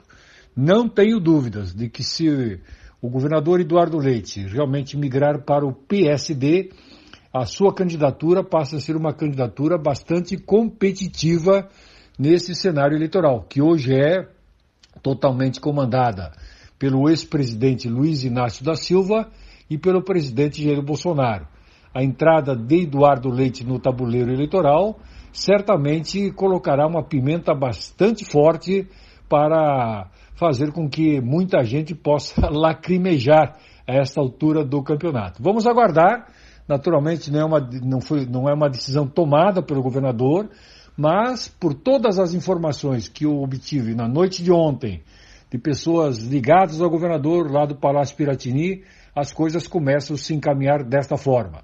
Não 0.56 0.88
tenho 0.88 1.20
dúvidas 1.20 1.74
de 1.74 1.90
que 1.90 2.04
se 2.04 2.60
o 3.02 3.10
governador 3.10 3.60
Eduardo 3.60 3.98
Leite 3.98 4.42
realmente 4.42 4.98
migrar 4.98 5.44
para 5.44 5.66
o 5.66 5.74
PSD, 5.74 6.72
a 7.34 7.46
sua 7.46 7.74
candidatura 7.74 8.44
passa 8.44 8.78
a 8.78 8.80
ser 8.80 8.96
uma 8.96 9.14
candidatura 9.14 9.78
bastante 9.78 10.38
competitiva 10.38 11.70
nesse 12.18 12.56
cenário 12.56 12.96
eleitoral, 12.96 13.46
que 13.48 13.62
hoje 13.62 13.94
é 13.94 14.28
totalmente 15.02 15.60
comandada 15.60 16.32
pelo 16.80 17.10
ex-presidente 17.10 17.88
Luiz 17.88 18.24
Inácio 18.24 18.64
da 18.64 18.76
Silva 18.76 19.30
e 19.70 19.78
pelo 19.78 20.04
presidente 20.04 20.64
Jair 20.64 20.82
Bolsonaro. 20.82 21.48
A 21.94 22.04
entrada 22.04 22.56
de 22.56 22.84
Eduardo 22.84 23.30
Leite 23.30 23.64
no 23.64 23.80
tabuleiro 23.80 24.32
eleitoral 24.32 25.00
certamente 25.38 26.32
colocará 26.32 26.88
uma 26.88 27.04
pimenta 27.04 27.54
bastante 27.54 28.26
forte 28.26 28.88
para 29.30 30.10
fazer 30.36 30.72
com 30.72 30.90
que 30.90 31.22
muita 31.22 31.64
gente 31.64 31.94
possa 31.94 32.50
lacrimejar 32.50 33.56
a 33.88 33.94
esta 33.94 34.20
altura 34.20 34.66
do 34.66 34.82
campeonato. 34.82 35.42
Vamos 35.42 35.68
aguardar. 35.68 36.28
Naturalmente, 36.68 37.32
não 37.32 37.40
é 37.40 37.46
uma, 37.46 37.70
não 37.84 38.02
foi, 38.02 38.26
não 38.26 38.50
é 38.50 38.54
uma 38.54 38.68
decisão 38.68 39.08
tomada 39.08 39.62
pelo 39.62 39.82
governador, 39.82 40.50
mas 40.98 41.48
por 41.48 41.74
todas 41.74 42.20
as 42.20 42.34
informações 42.34 43.08
que 43.08 43.26
eu 43.26 43.42
obtive 43.42 43.94
na 43.94 44.08
noite 44.08 44.44
de 44.44 44.52
ontem, 44.52 45.04
de 45.52 45.58
pessoas 45.58 46.18
ligadas 46.18 46.82
ao 46.82 46.90
governador 46.90 47.50
lá 47.50 47.66
do 47.66 47.76
Palácio 47.76 48.18
Piratini, 48.18 48.84
as 49.16 49.32
coisas 49.32 49.68
começam 49.68 50.16
a 50.16 50.20
se 50.20 50.34
encaminhar 50.34 50.84
desta 50.84 51.16
forma. 51.16 51.62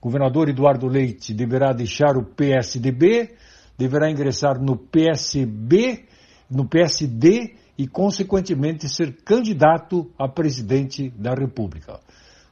Governador 0.00 0.48
Eduardo 0.48 0.86
Leite 0.86 1.34
deverá 1.34 1.72
deixar 1.72 2.16
o 2.16 2.24
PSDB, 2.24 3.34
deverá 3.76 4.10
ingressar 4.10 4.60
no 4.60 4.76
PSB, 4.76 6.06
no 6.50 6.66
PSD 6.66 7.54
e, 7.76 7.86
consequentemente, 7.86 8.88
ser 8.88 9.16
candidato 9.24 10.10
a 10.18 10.28
presidente 10.28 11.10
da 11.10 11.34
República. 11.34 12.00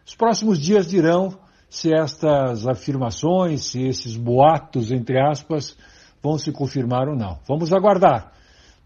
Os 0.07 0.15
próximos 0.15 0.59
dias 0.59 0.87
dirão 0.87 1.39
se 1.69 1.93
estas 1.93 2.67
afirmações, 2.67 3.65
se 3.65 3.87
esses 3.87 4.17
boatos, 4.17 4.91
entre 4.91 5.21
aspas, 5.21 5.77
vão 6.23 6.39
se 6.39 6.51
confirmar 6.51 7.09
ou 7.09 7.17
não. 7.17 7.39
Vamos 7.47 7.73
aguardar. 7.73 8.33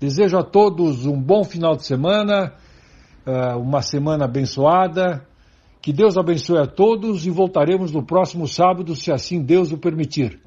Desejo 0.01 0.37
a 0.37 0.43
todos 0.43 1.07
um 1.07 1.21
bom 1.21 1.45
final 1.45 1.77
de 1.77 1.87
semana, 1.87 2.53
eh, 3.25 3.55
uma 3.55 3.83
semana 3.83 4.25
abençoada. 4.25 5.25
Que 5.83 5.93
Deus 5.93 6.16
abençoe 6.16 6.59
a 6.59 6.66
todos 6.66 7.26
e 7.26 7.30
voltaremos 7.30 7.91
no 7.91 8.05
próximo 8.05 8.47
sábado, 8.47 8.95
se 8.95 9.11
assim 9.11 9.43
Deus 9.43 9.72
o 9.72 9.76
permitir. 9.76 10.41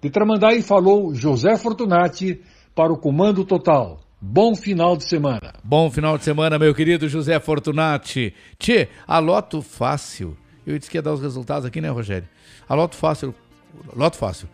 De 0.00 0.08
Tramandaí 0.08 0.62
falou 0.62 1.14
José 1.14 1.54
Fortunati 1.58 2.40
para 2.74 2.90
o 2.90 2.96
Comando 2.96 3.44
Total. 3.44 4.00
Bom 4.18 4.54
final 4.54 4.96
de 4.96 5.04
semana. 5.04 5.52
Bom 5.62 5.90
final 5.90 6.16
de 6.16 6.24
semana, 6.24 6.58
meu 6.58 6.74
querido 6.74 7.10
José 7.10 7.38
Fortunati. 7.38 8.32
Tchê, 8.58 8.88
a 9.06 9.18
Loto 9.18 9.60
Fácil. 9.60 10.34
Eu 10.66 10.78
disse 10.78 10.90
que 10.90 10.96
ia 10.96 11.02
dar 11.02 11.12
os 11.12 11.20
resultados 11.20 11.66
aqui, 11.66 11.82
né, 11.82 11.90
Rogério? 11.90 12.26
A 12.66 12.74
Loto 12.74 12.96
Fácil. 12.96 13.34
Loto 13.94 14.16
Fácil. 14.16 14.48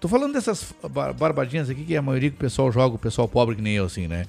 Tô 0.00 0.08
falando 0.08 0.32
dessas 0.32 0.74
barbadinhas 1.18 1.68
aqui 1.68 1.84
que 1.84 1.94
a 1.94 2.00
maioria 2.00 2.30
que 2.30 2.36
o 2.36 2.40
pessoal 2.40 2.72
joga, 2.72 2.96
o 2.96 2.98
pessoal 2.98 3.28
pobre 3.28 3.54
que 3.54 3.62
nem 3.62 3.74
eu, 3.74 3.84
assim, 3.84 4.08
né? 4.08 4.24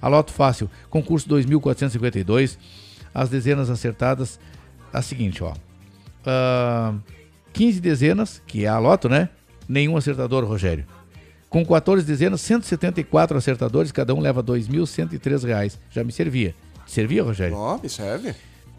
A 0.00 0.08
Loto 0.08 0.32
Fácil, 0.32 0.70
concurso 0.88 1.28
2452. 1.28 2.58
As 3.14 3.28
dezenas 3.28 3.68
acertadas, 3.68 4.40
a 4.92 5.02
seguinte, 5.02 5.42
ó. 5.42 5.52
Uh, 5.52 7.00
15 7.52 7.80
dezenas, 7.80 8.42
que 8.46 8.64
é 8.64 8.68
a 8.68 8.78
Loto, 8.78 9.08
né? 9.08 9.28
Nenhum 9.68 9.96
acertador, 9.96 10.44
Rogério. 10.44 10.84
Com 11.48 11.64
14 11.66 12.06
dezenas, 12.06 12.40
174 12.40 13.36
acertadores, 13.36 13.92
cada 13.92 14.14
um 14.14 14.20
leva 14.20 14.42
2.103 14.42 15.44
reais. 15.44 15.78
Já 15.90 16.02
me 16.02 16.10
servia. 16.10 16.54
Servia, 16.86 17.22
Rogério? 17.22 17.56
Ó, 17.56 17.78
me 17.78 17.88
serve. 17.88 18.34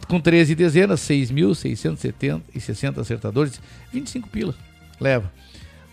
Com 0.08 0.20
13 0.20 0.56
dezenas, 0.56 1.00
6.660 1.02 3.00
acertadores, 3.00 3.62
25 3.92 4.28
pila. 4.30 4.56
Leva. 5.00 5.32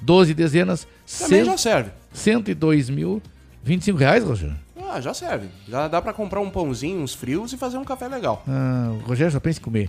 12 0.00 0.32
dezenas, 0.34 0.88
Também 1.18 1.44
já 1.44 1.58
serve. 1.58 1.90
102 2.12 2.88
mil, 2.88 3.22
25 3.62 3.98
reais, 3.98 4.24
Rogério? 4.24 4.56
Ah, 4.88 5.00
já 5.00 5.14
serve. 5.14 5.48
Já 5.68 5.86
dá 5.86 6.02
pra 6.02 6.12
comprar 6.12 6.40
um 6.40 6.50
pãozinho, 6.50 7.00
uns 7.00 7.14
frios 7.14 7.52
e 7.52 7.56
fazer 7.56 7.78
um 7.78 7.84
café 7.84 8.08
legal. 8.08 8.42
Ah, 8.48 8.90
o 8.92 9.06
Rogério 9.06 9.30
só 9.32 9.38
pensa 9.38 9.60
em 9.60 9.62
comer. 9.62 9.88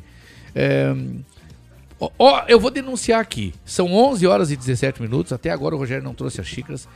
É, 0.55 0.93
Ó, 2.01 2.09
ó, 2.17 2.43
eu 2.47 2.59
vou 2.59 2.71
denunciar 2.71 3.21
aqui. 3.21 3.53
São 3.63 3.93
11 3.93 4.25
horas 4.25 4.51
e 4.51 4.55
17 4.55 4.99
minutos. 5.03 5.31
Até 5.31 5.51
agora 5.51 5.75
o 5.75 5.77
Rogério 5.77 6.03
não 6.03 6.15
trouxe 6.15 6.41
as 6.41 6.47
xícaras. 6.47 6.87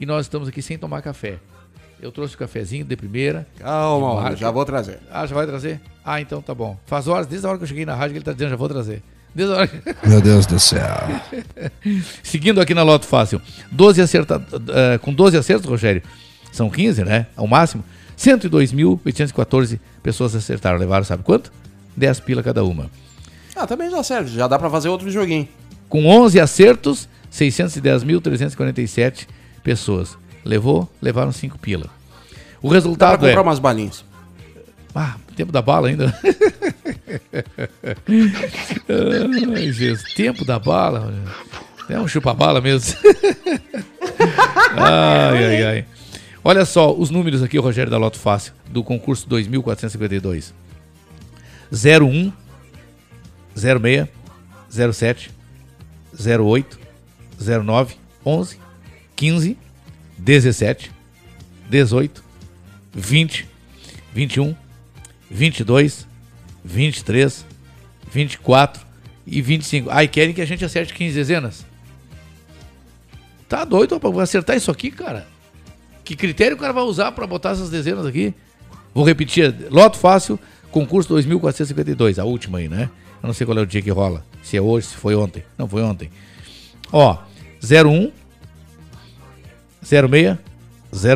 E 0.00 0.06
nós 0.06 0.24
estamos 0.24 0.48
aqui 0.48 0.62
sem 0.62 0.78
tomar 0.78 1.02
café. 1.02 1.38
Eu 2.00 2.10
trouxe 2.10 2.34
o 2.34 2.38
cafezinho 2.38 2.84
de 2.84 2.96
primeira. 2.96 3.46
Calma, 3.58 4.34
de 4.34 4.40
já 4.40 4.50
vou 4.50 4.64
trazer. 4.64 5.00
Ah, 5.10 5.26
já 5.26 5.34
vai 5.34 5.46
trazer? 5.46 5.80
Ah, 6.02 6.20
então 6.20 6.40
tá 6.40 6.54
bom. 6.54 6.78
Faz 6.86 7.06
horas, 7.06 7.26
desde 7.26 7.46
a 7.46 7.50
hora 7.50 7.58
que 7.58 7.64
eu 7.64 7.68
cheguei 7.68 7.84
na 7.84 7.94
rádio 7.94 8.12
que 8.12 8.18
ele 8.18 8.24
tá 8.24 8.32
dizendo 8.32 8.50
já 8.50 8.56
vou 8.56 8.68
trazer. 8.68 9.02
Desde 9.34 9.54
a 9.54 9.58
hora 9.58 9.68
que... 9.68 9.78
Meu 10.08 10.20
Deus 10.20 10.46
do 10.46 10.58
céu. 10.58 10.96
Seguindo 12.22 12.60
aqui 12.60 12.74
na 12.74 12.82
Loto 12.82 13.06
Fácil. 13.06 13.40
12 13.70 14.00
acerta, 14.00 14.44
eh, 14.68 14.98
com 14.98 15.12
12 15.12 15.36
acertos, 15.36 15.68
Rogério, 15.68 16.02
são 16.52 16.70
15, 16.70 17.04
né? 17.04 17.26
Ao 17.36 17.46
máximo. 17.46 17.84
102.814 18.18 19.78
pessoas 20.02 20.34
acertaram. 20.34 20.78
Levaram, 20.78 21.04
sabe 21.04 21.22
quanto? 21.22 21.52
10 21.96 22.20
pila 22.20 22.42
cada 22.42 22.64
uma. 22.64 22.90
Ah, 23.54 23.66
também 23.66 23.90
já 23.90 24.02
serve. 24.02 24.34
Já 24.34 24.48
dá 24.48 24.58
pra 24.58 24.70
fazer 24.70 24.88
outro 24.88 25.10
joguinho. 25.10 25.48
Com 25.88 26.06
11 26.06 26.40
acertos, 26.40 27.08
610.347 27.32 29.26
pessoas. 29.62 30.16
Levou? 30.44 30.88
Levaram 31.00 31.32
5 31.32 31.58
pila. 31.58 31.88
O 32.60 32.68
Dá 32.68 32.74
resultado 32.74 33.18
pra 33.18 33.28
é... 33.28 33.30
comprar 33.30 33.42
umas 33.42 33.58
balinhas. 33.58 34.04
Ah, 34.94 35.16
tempo 35.36 35.50
da 35.50 35.60
bala 35.60 35.88
ainda. 35.88 36.14
Ai, 39.54 39.72
Jesus, 39.72 40.14
tempo 40.14 40.44
da 40.44 40.58
bala. 40.58 41.12
É 41.88 41.98
um 41.98 42.06
chupa-bala 42.08 42.60
mesmo. 42.60 42.96
ai, 44.76 45.44
ai, 45.44 45.62
ai. 45.64 45.84
Olha 46.42 46.64
só 46.64 46.94
os 46.94 47.10
números 47.10 47.42
aqui, 47.42 47.58
Rogério 47.58 47.90
da 47.90 47.98
Loto 47.98 48.18
Fácil, 48.18 48.52
do 48.70 48.84
concurso 48.84 49.28
2452. 49.28 50.54
01, 51.72 52.32
06, 53.54 54.08
07, 54.70 55.30
08, 56.40 56.78
09, 57.64 57.96
11, 58.24 58.58
15, 59.16 59.58
17, 60.18 60.92
18, 61.68 62.24
20, 62.92 63.48
21, 64.12 64.56
22, 65.30 66.06
23, 66.64 67.46
24 68.10 68.86
e 69.26 69.42
25. 69.42 69.90
Ai, 69.90 70.08
querem 70.08 70.34
que 70.34 70.40
a 70.40 70.46
gente 70.46 70.64
acerte 70.64 70.94
15 70.94 71.14
dezenas? 71.14 71.66
Tá 73.48 73.64
doido 73.64 73.98
pra 74.00 74.22
acertar 74.22 74.56
isso 74.56 74.70
aqui, 74.70 74.90
cara? 74.90 75.26
Que 76.02 76.16
critério 76.16 76.56
o 76.56 76.60
cara 76.60 76.72
vai 76.72 76.84
usar 76.84 77.12
pra 77.12 77.26
botar 77.26 77.50
essas 77.50 77.70
dezenas 77.70 78.06
aqui? 78.06 78.34
Vou 78.92 79.04
repetir. 79.04 79.54
Loto 79.70 79.98
fácil, 79.98 80.38
concurso 80.70 81.08
2452, 81.10 82.18
a 82.18 82.24
última 82.24 82.58
aí, 82.58 82.68
né? 82.68 82.90
Eu 83.24 83.28
não 83.28 83.32
sei 83.32 83.46
qual 83.46 83.56
é 83.56 83.62
o 83.62 83.66
dia 83.66 83.80
que 83.80 83.90
rola. 83.90 84.22
Se 84.42 84.54
é 84.54 84.60
hoje, 84.60 84.88
se 84.88 84.96
foi 84.96 85.14
ontem. 85.14 85.42
Não, 85.56 85.66
foi 85.66 85.82
ontem. 85.82 86.10
Ó, 86.92 87.16
01, 87.62 88.12
06, 89.82 90.38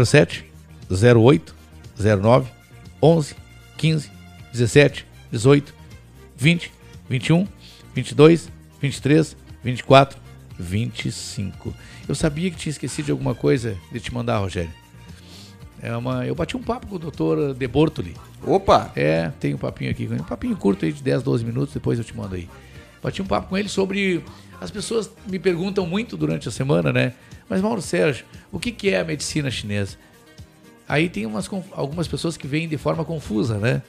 07, 0.09 0.47
08, 0.91 1.55
09, 2.23 2.51
11, 3.03 3.37
15, 3.77 4.11
17, 4.53 5.07
18, 5.31 5.75
20, 6.35 6.73
21, 7.11 7.47
22, 7.95 8.49
23, 8.81 9.37
24, 9.63 10.19
25. 10.59 11.75
Eu 12.09 12.15
sabia 12.15 12.51
que 12.51 12.57
tinha 12.57 12.71
esquecido 12.71 13.05
de 13.05 13.11
alguma 13.11 13.35
coisa 13.35 13.77
de 13.93 14.01
te 14.01 14.15
mandar, 14.15 14.39
Rogério. 14.39 14.73
É 15.83 15.97
uma, 15.97 16.27
eu 16.27 16.35
bati 16.35 16.57
um 16.57 16.63
papo 16.63 16.87
com 16.87 16.97
o 16.97 16.99
doutor 16.99 17.55
De 17.55 17.69
Bortoli. 17.69 18.15
Opa! 18.45 18.91
É, 18.97 19.31
tem 19.39 19.55
um 19.55 19.59
papinho 19.59 19.91
aqui. 19.91 20.09
Um 20.11 20.25
papinho 20.25 20.57
curto 20.57 20.85
aí 20.85 20.93
de 20.93 21.03
10, 21.03 21.23
12 21.23 21.45
minutos, 21.45 21.75
depois 21.75 21.99
eu 21.99 22.05
te 22.05 22.17
mando 22.17 22.35
aí. 22.35 22.49
Bati 23.03 23.23
um 23.23 23.27
papo 23.27 23.49
com 23.49 23.57
ele 23.57 23.69
sobre. 23.69 24.23
As 24.61 24.71
pessoas 24.71 25.11
me 25.27 25.39
perguntam 25.39 25.87
muito 25.87 26.17
durante 26.17 26.49
a 26.49 26.51
semana, 26.51 26.93
né? 26.93 27.13
Mas, 27.49 27.61
Mauro 27.61 27.81
Sérgio, 27.81 28.25
o 28.51 28.59
que, 28.59 28.73
que 28.73 28.91
é 28.91 29.01
a 29.01 29.05
medicina 29.05 29.51
chinesa? 29.51 29.97
Aí 30.89 31.09
tem 31.09 31.27
umas, 31.27 31.49
algumas 31.73 32.09
pessoas 32.09 32.37
que 32.37 32.47
veem 32.47 32.69
de 32.69 32.77
forma 32.77 33.05
confusa, 33.05 33.59
né? 33.59 33.83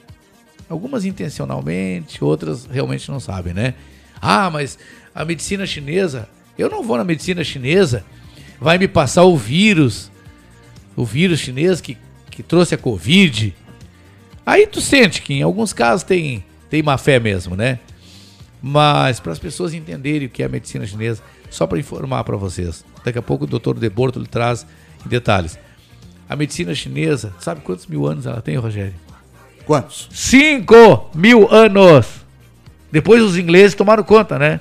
Algumas 0.68 1.04
intencionalmente, 1.04 2.22
outras 2.22 2.66
realmente 2.66 3.10
não 3.10 3.18
sabem, 3.18 3.52
né? 3.52 3.74
Ah, 4.20 4.50
mas 4.50 4.78
a 5.14 5.24
medicina 5.24 5.66
chinesa, 5.66 6.28
eu 6.56 6.68
não 6.68 6.82
vou 6.82 6.96
na 6.96 7.04
medicina 7.04 7.42
chinesa, 7.42 8.04
vai 8.60 8.78
me 8.78 8.86
passar 8.86 9.24
o 9.24 9.36
vírus, 9.36 10.09
o 10.96 11.04
vírus 11.04 11.40
chinês 11.40 11.80
que, 11.80 11.96
que 12.30 12.42
trouxe 12.42 12.74
a 12.74 12.78
Covid. 12.78 13.54
Aí 14.44 14.66
tu 14.66 14.80
sente 14.80 15.22
que 15.22 15.34
em 15.34 15.42
alguns 15.42 15.72
casos 15.72 16.02
tem, 16.02 16.44
tem 16.68 16.82
má 16.82 16.98
fé 16.98 17.20
mesmo, 17.20 17.54
né? 17.54 17.78
Mas 18.62 19.20
para 19.20 19.32
as 19.32 19.38
pessoas 19.38 19.72
entenderem 19.72 20.26
o 20.26 20.30
que 20.30 20.42
é 20.42 20.46
a 20.46 20.48
medicina 20.48 20.86
chinesa, 20.86 21.22
só 21.50 21.66
para 21.66 21.78
informar 21.78 22.24
para 22.24 22.36
vocês. 22.36 22.84
Daqui 23.04 23.18
a 23.18 23.22
pouco 23.22 23.44
o 23.44 23.46
doutor 23.46 23.78
De 23.78 23.88
Borto 23.88 24.18
lhe 24.18 24.26
traz 24.26 24.66
em 25.04 25.08
detalhes. 25.08 25.58
A 26.28 26.36
medicina 26.36 26.74
chinesa, 26.74 27.34
sabe 27.40 27.60
quantos 27.62 27.86
mil 27.86 28.06
anos 28.06 28.26
ela 28.26 28.40
tem, 28.40 28.56
Rogério? 28.56 28.94
Quantos? 29.66 30.08
Cinco 30.12 31.10
mil 31.14 31.52
anos! 31.52 32.06
Depois 32.92 33.22
os 33.22 33.38
ingleses 33.38 33.74
tomaram 33.74 34.02
conta, 34.02 34.38
né? 34.38 34.60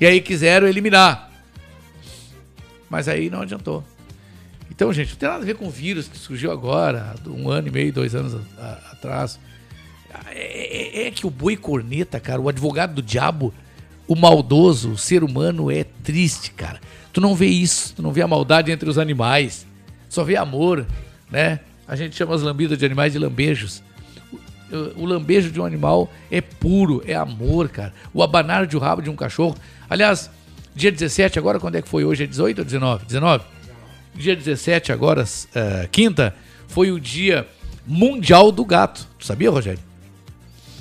E 0.00 0.06
aí 0.06 0.20
quiseram 0.20 0.66
eliminar. 0.66 1.30
Mas 2.88 3.08
aí 3.08 3.30
não 3.30 3.40
adiantou. 3.40 3.84
Então, 4.74 4.90
gente, 4.90 5.10
não 5.10 5.16
tem 5.16 5.28
nada 5.28 5.42
a 5.42 5.46
ver 5.46 5.54
com 5.54 5.66
o 5.66 5.70
vírus 5.70 6.08
que 6.08 6.16
surgiu 6.16 6.50
agora, 6.50 7.14
um 7.26 7.50
ano 7.50 7.68
e 7.68 7.70
meio, 7.70 7.92
dois 7.92 8.14
anos 8.14 8.34
a- 8.58 8.78
atrás. 8.92 9.38
É, 10.30 11.02
é- 11.02 11.06
é 11.06 11.10
que 11.10 11.26
o 11.26 11.30
boi 11.30 11.56
corneta, 11.58 12.18
cara, 12.18 12.40
o 12.40 12.48
advogado 12.48 12.94
do 12.94 13.02
diabo, 13.02 13.52
o 14.08 14.16
maldoso, 14.16 14.92
o 14.92 14.98
ser 14.98 15.22
humano 15.22 15.70
é 15.70 15.84
triste, 15.84 16.52
cara. 16.52 16.80
Tu 17.12 17.20
não 17.20 17.34
vê 17.34 17.46
isso, 17.46 17.92
tu 17.94 18.02
não 18.02 18.12
vê 18.12 18.22
a 18.22 18.26
maldade 18.26 18.72
entre 18.72 18.88
os 18.88 18.96
animais, 18.96 19.66
só 20.08 20.24
vê 20.24 20.36
amor, 20.36 20.86
né? 21.30 21.60
A 21.86 21.94
gente 21.94 22.16
chama 22.16 22.34
as 22.34 22.40
lambidas 22.40 22.78
de 22.78 22.86
animais 22.86 23.12
de 23.12 23.18
lambejos. 23.18 23.82
O, 24.96 25.02
o 25.02 25.04
lambejo 25.04 25.50
de 25.50 25.60
um 25.60 25.66
animal 25.66 26.10
é 26.30 26.40
puro, 26.40 27.02
é 27.06 27.14
amor, 27.14 27.68
cara. 27.68 27.92
O 28.14 28.22
abanar 28.22 28.66
de 28.66 28.74
um 28.74 28.80
rabo 28.80 29.02
de 29.02 29.10
um 29.10 29.16
cachorro. 29.16 29.54
Aliás, 29.88 30.30
dia 30.74 30.90
17, 30.90 31.38
agora 31.38 31.60
quando 31.60 31.76
é 31.76 31.82
que 31.82 31.88
foi 31.88 32.04
hoje? 32.06 32.24
É 32.24 32.26
18 32.26 32.60
ou 32.60 32.64
19? 32.64 33.04
19? 33.04 33.44
Dia 34.14 34.36
17, 34.36 34.92
agora, 34.92 35.24
eh, 35.54 35.88
quinta, 35.90 36.34
foi 36.68 36.90
o 36.90 37.00
dia 37.00 37.46
mundial 37.86 38.52
do 38.52 38.64
gato. 38.64 39.06
Sabia, 39.18 39.50
Rogério? 39.50 39.80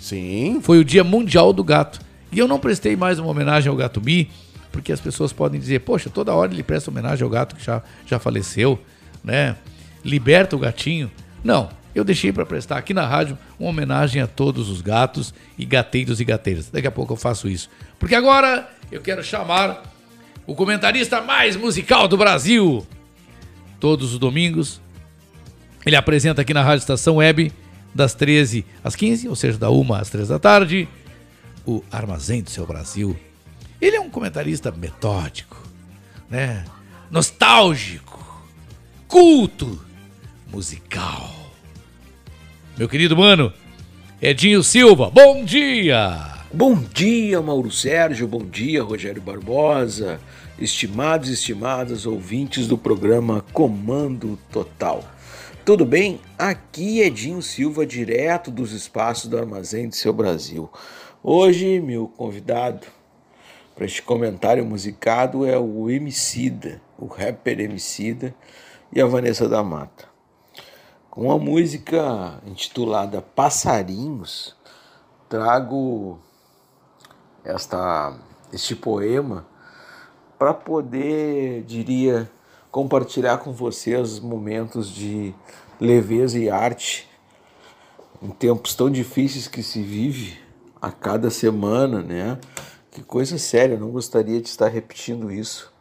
Sim. 0.02 0.60
Foi 0.62 0.80
o 0.80 0.86
dia 0.86 1.04
mundial 1.04 1.54
do 1.54 1.64
gato. 1.64 2.00
E 2.32 2.40
eu 2.40 2.48
não 2.48 2.60
prestei 2.60 2.96
mais 2.96 3.20
uma 3.20 3.30
homenagem 3.30 3.70
ao 3.70 3.76
gato 3.76 4.02
Mi, 4.02 4.30
porque 4.72 4.92
as 4.92 5.00
pessoas 5.00 5.34
podem 5.34 5.60
dizer, 5.60 5.80
poxa, 5.80 6.10
toda 6.10 6.34
hora 6.34 6.52
ele 6.52 6.64
presta 6.64 6.90
homenagem 6.90 7.24
ao 7.24 7.30
gato 7.30 7.56
que 7.56 7.64
já, 7.64 7.82
já 8.06 8.20
faleceu, 8.20 8.80
né? 9.24 9.56
Liberta 10.04 10.56
o 10.56 10.60
gatinho. 10.60 11.12
Não, 11.44 11.70
eu 11.94 12.04
deixei 12.04 12.32
para 12.32 12.46
prestar 12.46 12.78
aqui 12.78 12.94
na 12.94 13.06
rádio 13.06 13.38
uma 13.60 13.70
homenagem 13.70 14.22
a 14.22 14.28
todos 14.28 14.70
os 14.70 14.82
gatos 14.82 15.34
e 15.58 15.66
gateiros 15.66 16.20
e 16.20 16.26
gateiras. 16.26 16.70
Daqui 16.70 16.88
a 16.88 16.92
pouco 16.92 17.14
eu 17.14 17.18
faço 17.18 17.48
isso. 17.50 17.70
Porque 18.00 18.16
agora 18.16 18.70
eu 18.92 19.02
quero 19.02 19.24
chamar 19.24 19.84
o 20.48 20.56
comentarista 20.56 21.22
mais 21.22 21.56
musical 21.56 22.08
do 22.08 22.18
Brasil. 22.18 22.86
Todos 23.82 24.14
os 24.14 24.20
domingos, 24.20 24.80
ele 25.84 25.96
apresenta 25.96 26.44
aqui 26.44 26.54
na 26.54 26.62
Rádio 26.62 26.84
Estação 26.84 27.16
Web, 27.16 27.52
das 27.96 28.14
13 28.14 28.64
às 28.84 28.96
15, 28.96 29.28
ou 29.28 29.36
seja, 29.36 29.58
da 29.58 29.72
1 29.72 29.94
às 29.96 30.10
3 30.12 30.28
da 30.28 30.38
tarde, 30.38 30.88
o 31.66 31.84
Armazém 31.92 32.44
do 32.44 32.52
Seu 32.52 32.66
Brasil. 32.68 33.18
Ele 33.82 33.96
é 33.96 34.00
um 34.00 34.12
comentarista 34.12 34.72
metódico, 34.72 35.60
né? 36.30 36.64
nostálgico, 37.10 38.46
culto, 39.08 39.84
musical. 40.52 41.34
Meu 42.78 42.88
querido 42.88 43.18
mano, 43.18 43.52
Edinho 44.22 44.62
Silva, 44.62 45.10
bom 45.10 45.44
dia! 45.44 46.30
Bom 46.54 46.76
dia, 46.76 47.42
Mauro 47.42 47.72
Sérgio, 47.72 48.28
bom 48.28 48.46
dia, 48.46 48.84
Rogério 48.84 49.22
Barbosa, 49.22 50.20
estimados 50.62 51.28
e 51.30 51.34
estimadas 51.34 52.06
ouvintes 52.06 52.68
do 52.68 52.78
programa 52.78 53.44
Comando 53.52 54.38
Total. 54.52 55.04
Tudo 55.66 55.84
bem? 55.84 56.22
Aqui 56.38 57.02
é 57.02 57.08
Edinho 57.08 57.42
Silva, 57.42 57.84
direto 57.84 58.52
dos 58.52 58.72
espaços 58.72 59.28
do 59.28 59.40
Armazém 59.40 59.90
do 59.90 59.96
Seu 59.96 60.14
Brasil. 60.14 60.70
Hoje, 61.24 61.80
meu 61.80 62.08
convidado 62.08 62.86
para 63.74 63.86
este 63.86 64.04
comentário 64.04 64.64
musicado 64.64 65.48
é 65.48 65.58
o 65.58 65.90
Emicida, 65.90 66.80
o 66.96 67.08
rapper 67.08 67.60
Emicida 67.60 68.36
e 68.94 69.02
a 69.02 69.08
Vanessa 69.08 69.50
da 69.50 69.64
Mata. 69.64 70.06
Com 71.10 71.32
a 71.32 71.40
música 71.40 72.40
intitulada 72.46 73.20
Passarinhos, 73.20 74.56
trago 75.28 76.20
esta, 77.44 78.16
este 78.54 78.76
poema 78.76 79.50
para 80.42 80.56
poder, 80.56 81.62
diria, 81.68 82.28
compartilhar 82.72 83.38
com 83.38 83.52
vocês 83.52 84.20
momentos 84.20 84.90
de 84.90 85.36
leveza 85.80 86.40
e 86.40 86.50
arte 86.50 87.08
em 88.20 88.30
tempos 88.30 88.74
tão 88.74 88.90
difíceis 88.90 89.48
que 89.48 89.62
se 89.62 89.84
vive 89.84 90.40
a 90.82 90.92
cada 90.92 91.30
semana, 91.30 92.02
né? 92.02 92.40
Que 92.90 93.04
coisa 93.04 93.38
séria, 93.38 93.78
não 93.78 93.92
gostaria 93.92 94.42
de 94.42 94.48
estar 94.48 94.68
repetindo 94.68 95.32
isso. 95.32 95.72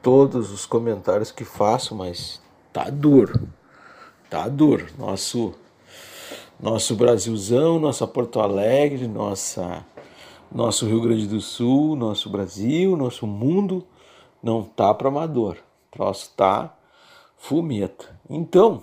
Todos 0.00 0.52
os 0.52 0.64
comentários 0.64 1.32
que 1.32 1.44
faço, 1.44 1.92
mas 1.92 2.40
tá 2.72 2.88
duro. 2.88 3.48
Tá 4.30 4.46
duro. 4.46 4.86
Nosso 4.96 5.56
nosso 6.60 6.94
Brasilzão, 6.94 7.80
nossa 7.80 8.06
Porto 8.06 8.38
Alegre, 8.38 9.08
nossa 9.08 9.84
nosso 10.54 10.86
Rio 10.86 11.00
Grande 11.00 11.26
do 11.26 11.40
Sul, 11.40 11.96
nosso 11.96 12.28
Brasil, 12.28 12.96
nosso 12.96 13.26
mundo 13.26 13.84
não 14.42 14.62
tá 14.62 14.92
para 14.92 15.08
amador. 15.08 15.56
Troço 15.90 16.30
tá 16.36 16.74
fumeta. 17.38 18.18
Então, 18.28 18.82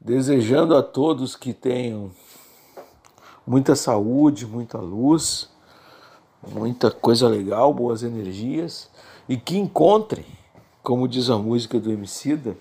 desejando 0.00 0.76
a 0.76 0.82
todos 0.82 1.34
que 1.34 1.52
tenham 1.52 2.10
muita 3.46 3.74
saúde, 3.74 4.46
muita 4.46 4.78
luz, 4.78 5.50
muita 6.46 6.90
coisa 6.90 7.28
legal, 7.28 7.74
boas 7.74 8.02
energias 8.02 8.88
e 9.28 9.36
que 9.36 9.58
encontrem, 9.58 10.24
como 10.82 11.08
diz 11.08 11.28
a 11.28 11.38
música 11.38 11.80
do 11.80 11.90
Emicida, 11.90 12.56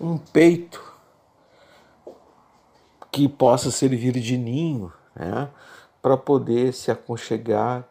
um 0.00 0.16
peito 0.16 0.82
que 3.12 3.28
possa 3.28 3.70
servir 3.70 4.12
de 4.18 4.36
ninho, 4.36 4.92
né, 5.14 5.48
para 6.04 6.18
poder 6.18 6.74
se 6.74 6.90
aconchegar 6.90 7.82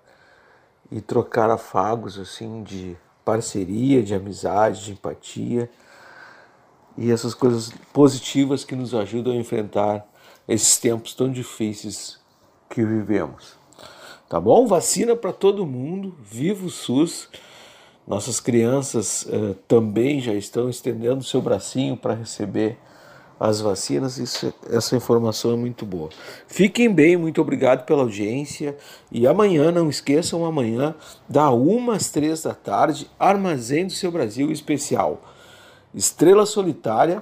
e 0.92 1.02
trocar 1.02 1.50
afagos 1.50 2.20
assim 2.20 2.62
de 2.62 2.96
parceria, 3.26 4.04
de 4.04 4.14
amizade, 4.14 4.86
de 4.86 4.92
empatia 4.92 5.68
e 6.96 7.12
essas 7.12 7.34
coisas 7.34 7.74
positivas 7.92 8.64
que 8.64 8.76
nos 8.76 8.94
ajudam 8.94 9.34
a 9.34 9.36
enfrentar 9.36 10.06
esses 10.48 10.78
tempos 10.78 11.16
tão 11.16 11.32
difíceis 11.32 12.20
que 12.70 12.86
vivemos. 12.86 13.56
Tá 14.30 14.40
bom? 14.40 14.68
Vacina 14.68 15.16
para 15.16 15.34
todo 15.34 15.66
mundo, 15.66 16.16
viva 16.22 16.68
o 16.68 16.70
SUS. 16.70 17.28
Nossas 18.06 18.40
crianças 18.40 19.26
eh, 19.28 19.56
também 19.68 20.22
já 20.22 20.36
estão 20.36 20.70
estendendo 20.70 21.24
seu 21.24 21.42
bracinho 21.42 21.98
para 21.98 22.14
receber 22.14 22.78
as 23.44 23.60
vacinas. 23.60 24.18
Isso, 24.18 24.54
essa 24.70 24.96
informação 24.96 25.52
é 25.52 25.56
muito 25.58 25.86
boa. 25.86 26.10
Fiquem 26.48 26.90
bem, 26.90 27.18
muito 27.18 27.42
obrigado 27.42 27.86
pela 27.86 28.04
audiência. 28.04 28.78
E 29.12 29.28
amanhã, 29.28 29.70
não 29.70 29.90
esqueçam, 29.90 30.46
amanhã, 30.46 30.96
da 31.28 31.52
1 31.52 31.92
às 31.92 32.10
3 32.10 32.44
da 32.44 32.54
tarde, 32.54 33.12
Armazém 33.20 33.86
do 33.86 33.92
Seu 33.92 34.10
Brasil 34.10 34.50
especial. 34.50 35.22
Estrela 35.94 36.46
Solitária 36.46 37.22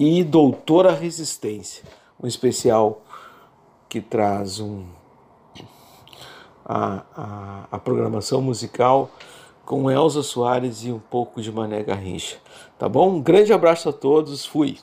e 0.00 0.24
Doutora 0.24 0.92
Resistência. 0.92 1.84
Um 2.20 2.26
especial 2.26 3.04
que 3.88 4.00
traz 4.00 4.58
um, 4.58 4.84
a, 6.64 7.04
a, 7.14 7.64
a 7.70 7.78
programação 7.78 8.42
musical 8.42 9.10
com 9.64 9.88
Elza 9.88 10.24
Soares 10.24 10.82
e 10.82 10.90
um 10.90 10.98
pouco 10.98 11.40
de 11.40 11.52
Mané 11.52 11.84
Garrincha. 11.84 12.41
Tá 12.82 12.88
bom? 12.88 13.14
Um 13.14 13.22
grande 13.22 13.52
abraço 13.52 13.90
a 13.90 13.92
todos. 13.92 14.44
Fui. 14.44 14.76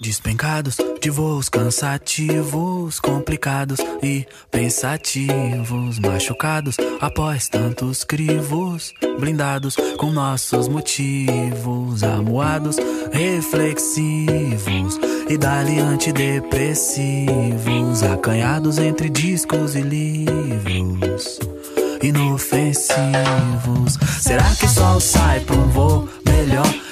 Despencados 0.00 0.78
de 1.02 1.10
voos 1.10 1.50
cansativos, 1.50 2.98
complicados 2.98 3.78
e 4.02 4.26
pensativos, 4.50 5.98
machucados 5.98 6.78
após 6.98 7.46
tantos 7.46 8.04
crivos, 8.04 8.94
blindados 9.18 9.76
com 9.98 10.10
nossos 10.10 10.66
motivos, 10.66 12.02
amuados, 12.02 12.78
reflexivos 13.12 14.98
e 15.28 15.36
dali 15.36 15.78
antidepressivos, 15.78 18.02
acanhados 18.02 18.78
entre 18.78 19.10
discos 19.10 19.74
e 19.74 19.82
livros. 19.82 21.38
Inofensivos. 22.02 23.98
Será 24.22 24.54
que 24.54 24.64
o 24.64 24.68
sol 24.70 24.98
sai 24.98 25.40
pra 25.40 25.56
um 25.56 25.68
voo 25.68 26.08
melhor? 26.24 26.89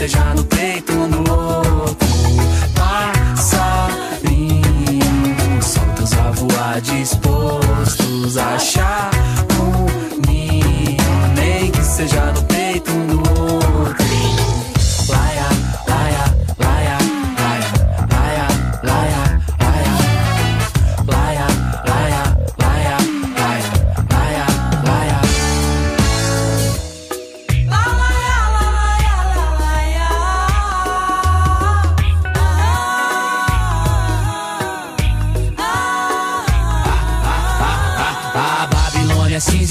seja 0.00 0.32
no 0.34 0.42
peito 0.44 0.98
ou 0.98 1.06
no 1.08 1.18
louco. 1.18 1.94
Passarinho, 2.74 3.62
soltos 5.62 6.14
a 6.14 6.30
voar, 6.30 6.80
dispostos 6.80 8.38
a 8.38 8.54
achar 8.54 9.10
um 9.60 9.86
ninho, 10.26 10.96
nem 11.34 11.70
que 11.70 11.84
seja 11.84 12.32
no 12.32 12.42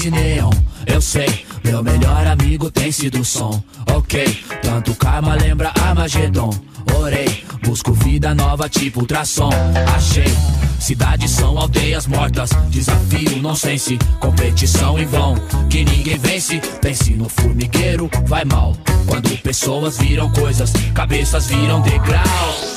é 0.00 0.08
cinza 0.08 0.08
e 0.08 0.10
neon, 0.10 0.50
eu 0.86 1.00
sei. 1.00 1.44
Meu 1.62 1.82
melhor 1.82 2.26
amigo 2.26 2.70
tem 2.70 2.90
sido 2.90 3.20
o 3.20 3.24
som, 3.24 3.62
ok. 3.92 4.24
Tanto 4.62 4.94
karma 4.94 5.34
lembra 5.34 5.72
Armagedon. 5.82 6.50
Orei, 6.98 7.44
busco 7.62 7.92
vida 7.92 8.34
nova 8.34 8.68
tipo 8.68 9.00
ultrassom. 9.00 9.50
Achei. 9.96 10.32
Cidades 10.78 11.30
são 11.32 11.58
aldeias 11.58 12.06
mortas, 12.06 12.50
desafio 12.70 13.36
nonsense, 13.42 13.98
competição 14.18 14.98
em 14.98 15.04
vão, 15.04 15.34
que 15.68 15.84
ninguém 15.84 16.18
vence. 16.18 16.58
Pense 16.80 17.12
no 17.12 17.28
formigueiro, 17.28 18.10
vai 18.26 18.44
mal. 18.44 18.74
Quando 19.06 19.36
pessoas 19.42 19.98
viram 19.98 20.30
coisas, 20.30 20.72
cabeças 20.94 21.46
viram 21.48 21.80
degrau. 21.82 22.24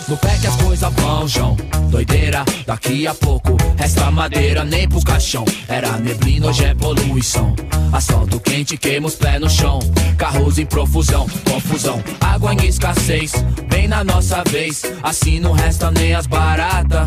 No 0.07 0.17
pé 0.17 0.38
que 0.38 0.47
as 0.47 0.55
coisas 0.57 0.93
vão, 0.93 1.27
João. 1.27 1.57
Doideira, 1.89 2.43
daqui 2.65 3.07
a 3.07 3.13
pouco 3.13 3.55
resta 3.77 4.11
madeira 4.11 4.65
nem 4.65 4.88
pro 4.89 5.01
caixão. 5.01 5.45
Era 5.67 5.97
neblina, 5.97 6.47
hoje 6.47 6.65
é 6.65 6.75
poluição. 6.75 7.55
Asfalto 7.91 8.39
quente, 8.39 8.75
queima 8.75 9.07
os 9.07 9.15
pés 9.15 9.39
no 9.39 9.49
chão. 9.49 9.79
Carros 10.17 10.57
em 10.57 10.65
profusão, 10.65 11.27
confusão. 11.49 12.03
Água 12.19 12.53
em 12.53 12.65
escassez, 12.65 13.34
bem 13.69 13.88
na 13.88 14.03
nossa 14.03 14.43
vez. 14.43 14.72
Assim 15.03 15.39
não 15.39 15.51
resta 15.51 15.91
nem 15.91 16.15
as 16.15 16.26
baratas. 16.26 17.05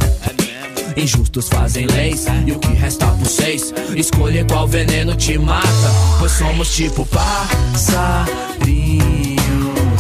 Injustos 0.97 1.49
fazem 1.49 1.87
leis 1.87 2.25
e 2.47 2.53
o 2.53 2.59
que 2.59 2.73
resta 2.73 3.07
por 3.07 3.27
seis? 3.27 3.75
Escolher 3.95 4.47
qual 4.47 4.67
veneno 4.67 5.15
te 5.15 5.37
mata 5.39 5.67
Pois 6.19 6.33
somos 6.33 6.75
tipo 6.75 7.05
passarinhos 7.07 8.17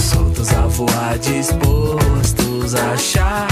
Soltos 0.01 0.51
a 0.53 0.67
voar, 0.69 1.19
dispostos 1.19 2.75
a 2.75 2.93
achar 2.93 3.47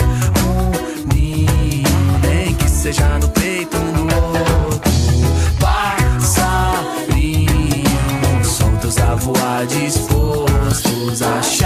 um 0.46 0.72
ninho. 1.14 1.82
Nem 2.22 2.54
que 2.54 2.68
seja 2.68 3.18
no 3.18 3.28
peito 3.28 3.76
um 3.76 3.92
do 3.92 4.02
outro. 4.02 4.90
Passarinhos 5.60 6.56
Soltos 8.46 8.96
a 8.98 9.14
voar, 9.16 9.66
dispostos 9.66 11.20
a 11.22 11.38
achar 11.40 11.63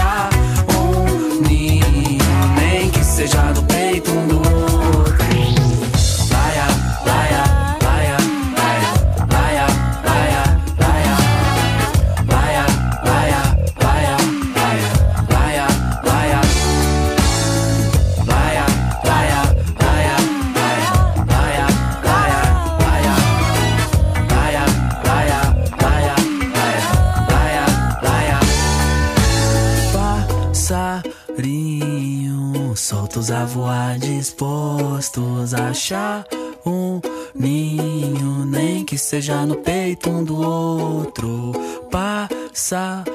A 33.31 33.45
voar, 33.45 33.99
dispostos 33.99 35.53
a 35.53 35.69
achar 35.69 36.25
um 36.65 36.99
ninho, 37.35 38.43
nem 38.43 38.83
que 38.83 38.97
seja 38.97 39.45
no 39.45 39.55
peito 39.55 40.09
um 40.09 40.23
do 40.23 40.41
outro. 40.41 41.51
Passarinhos 41.91 43.05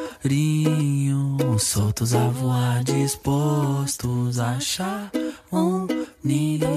soltos 1.65 2.15
a 2.15 2.29
voar, 2.29 2.85
dispostos 2.85 4.39
a 4.39 4.53
achar 4.53 5.11
um 5.53 5.89
ninho, 6.23 6.69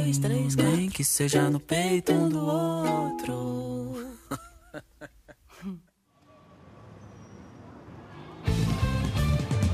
nem 0.57 0.89
que 0.89 1.03
seja 1.03 1.47
no 1.47 1.59
peito 1.59 2.11
um 2.11 2.29
do 2.29 2.43
outro. 2.43 4.07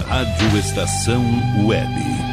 Rádio 0.05 0.59
Estação 0.59 1.23
Web. 1.65 2.32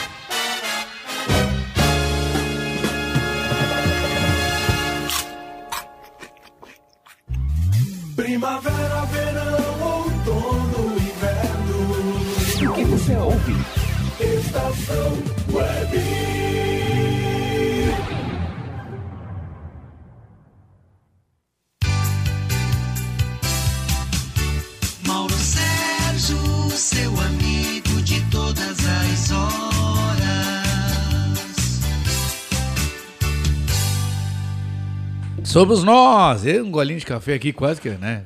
Somos 35.51 35.83
nós! 35.83 36.45
Um 36.45 36.71
golinho 36.71 36.97
de 36.97 37.05
café 37.05 37.33
aqui, 37.33 37.51
quase 37.51 37.81
que, 37.81 37.89
né? 37.89 38.23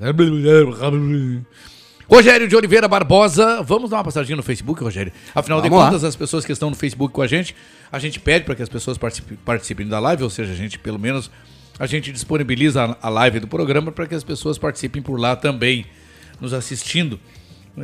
Rogério 2.07 2.47
de 2.47 2.55
Oliveira 2.55 2.87
Barbosa, 2.87 3.63
vamos 3.63 3.89
dar 3.89 3.97
uma 3.97 4.03
passadinha 4.03 4.35
no 4.35 4.43
Facebook, 4.43 4.83
Rogério. 4.83 5.11
Afinal 5.33 5.59
de 5.59 5.67
Vamos 5.67 5.83
lá. 5.83 5.89
contas, 5.89 6.03
as 6.03 6.15
pessoas 6.15 6.45
que 6.45 6.51
estão 6.51 6.69
no 6.69 6.75
Facebook 6.75 7.11
com 7.11 7.23
a 7.23 7.27
gente, 7.27 7.55
a 7.91 7.97
gente 7.97 8.19
pede 8.19 8.45
para 8.45 8.53
que 8.53 8.61
as 8.61 8.69
pessoas 8.69 8.99
participem, 8.99 9.39
participem 9.43 9.87
da 9.87 9.97
live, 9.97 10.21
ou 10.21 10.29
seja, 10.29 10.53
a 10.53 10.55
gente, 10.55 10.77
pelo 10.77 10.99
menos, 10.99 11.31
a 11.79 11.87
gente 11.87 12.11
disponibiliza 12.11 12.95
a, 13.01 13.09
live 13.09 13.39
do 13.39 13.47
programa 13.47 13.91
para 13.91 14.05
que 14.05 14.13
as 14.13 14.23
pessoas 14.23 14.59
participem 14.59 15.01
por 15.01 15.19
lá 15.19 15.35
também, 15.35 15.83
nos 16.39 16.53
assistindo. 16.53 17.19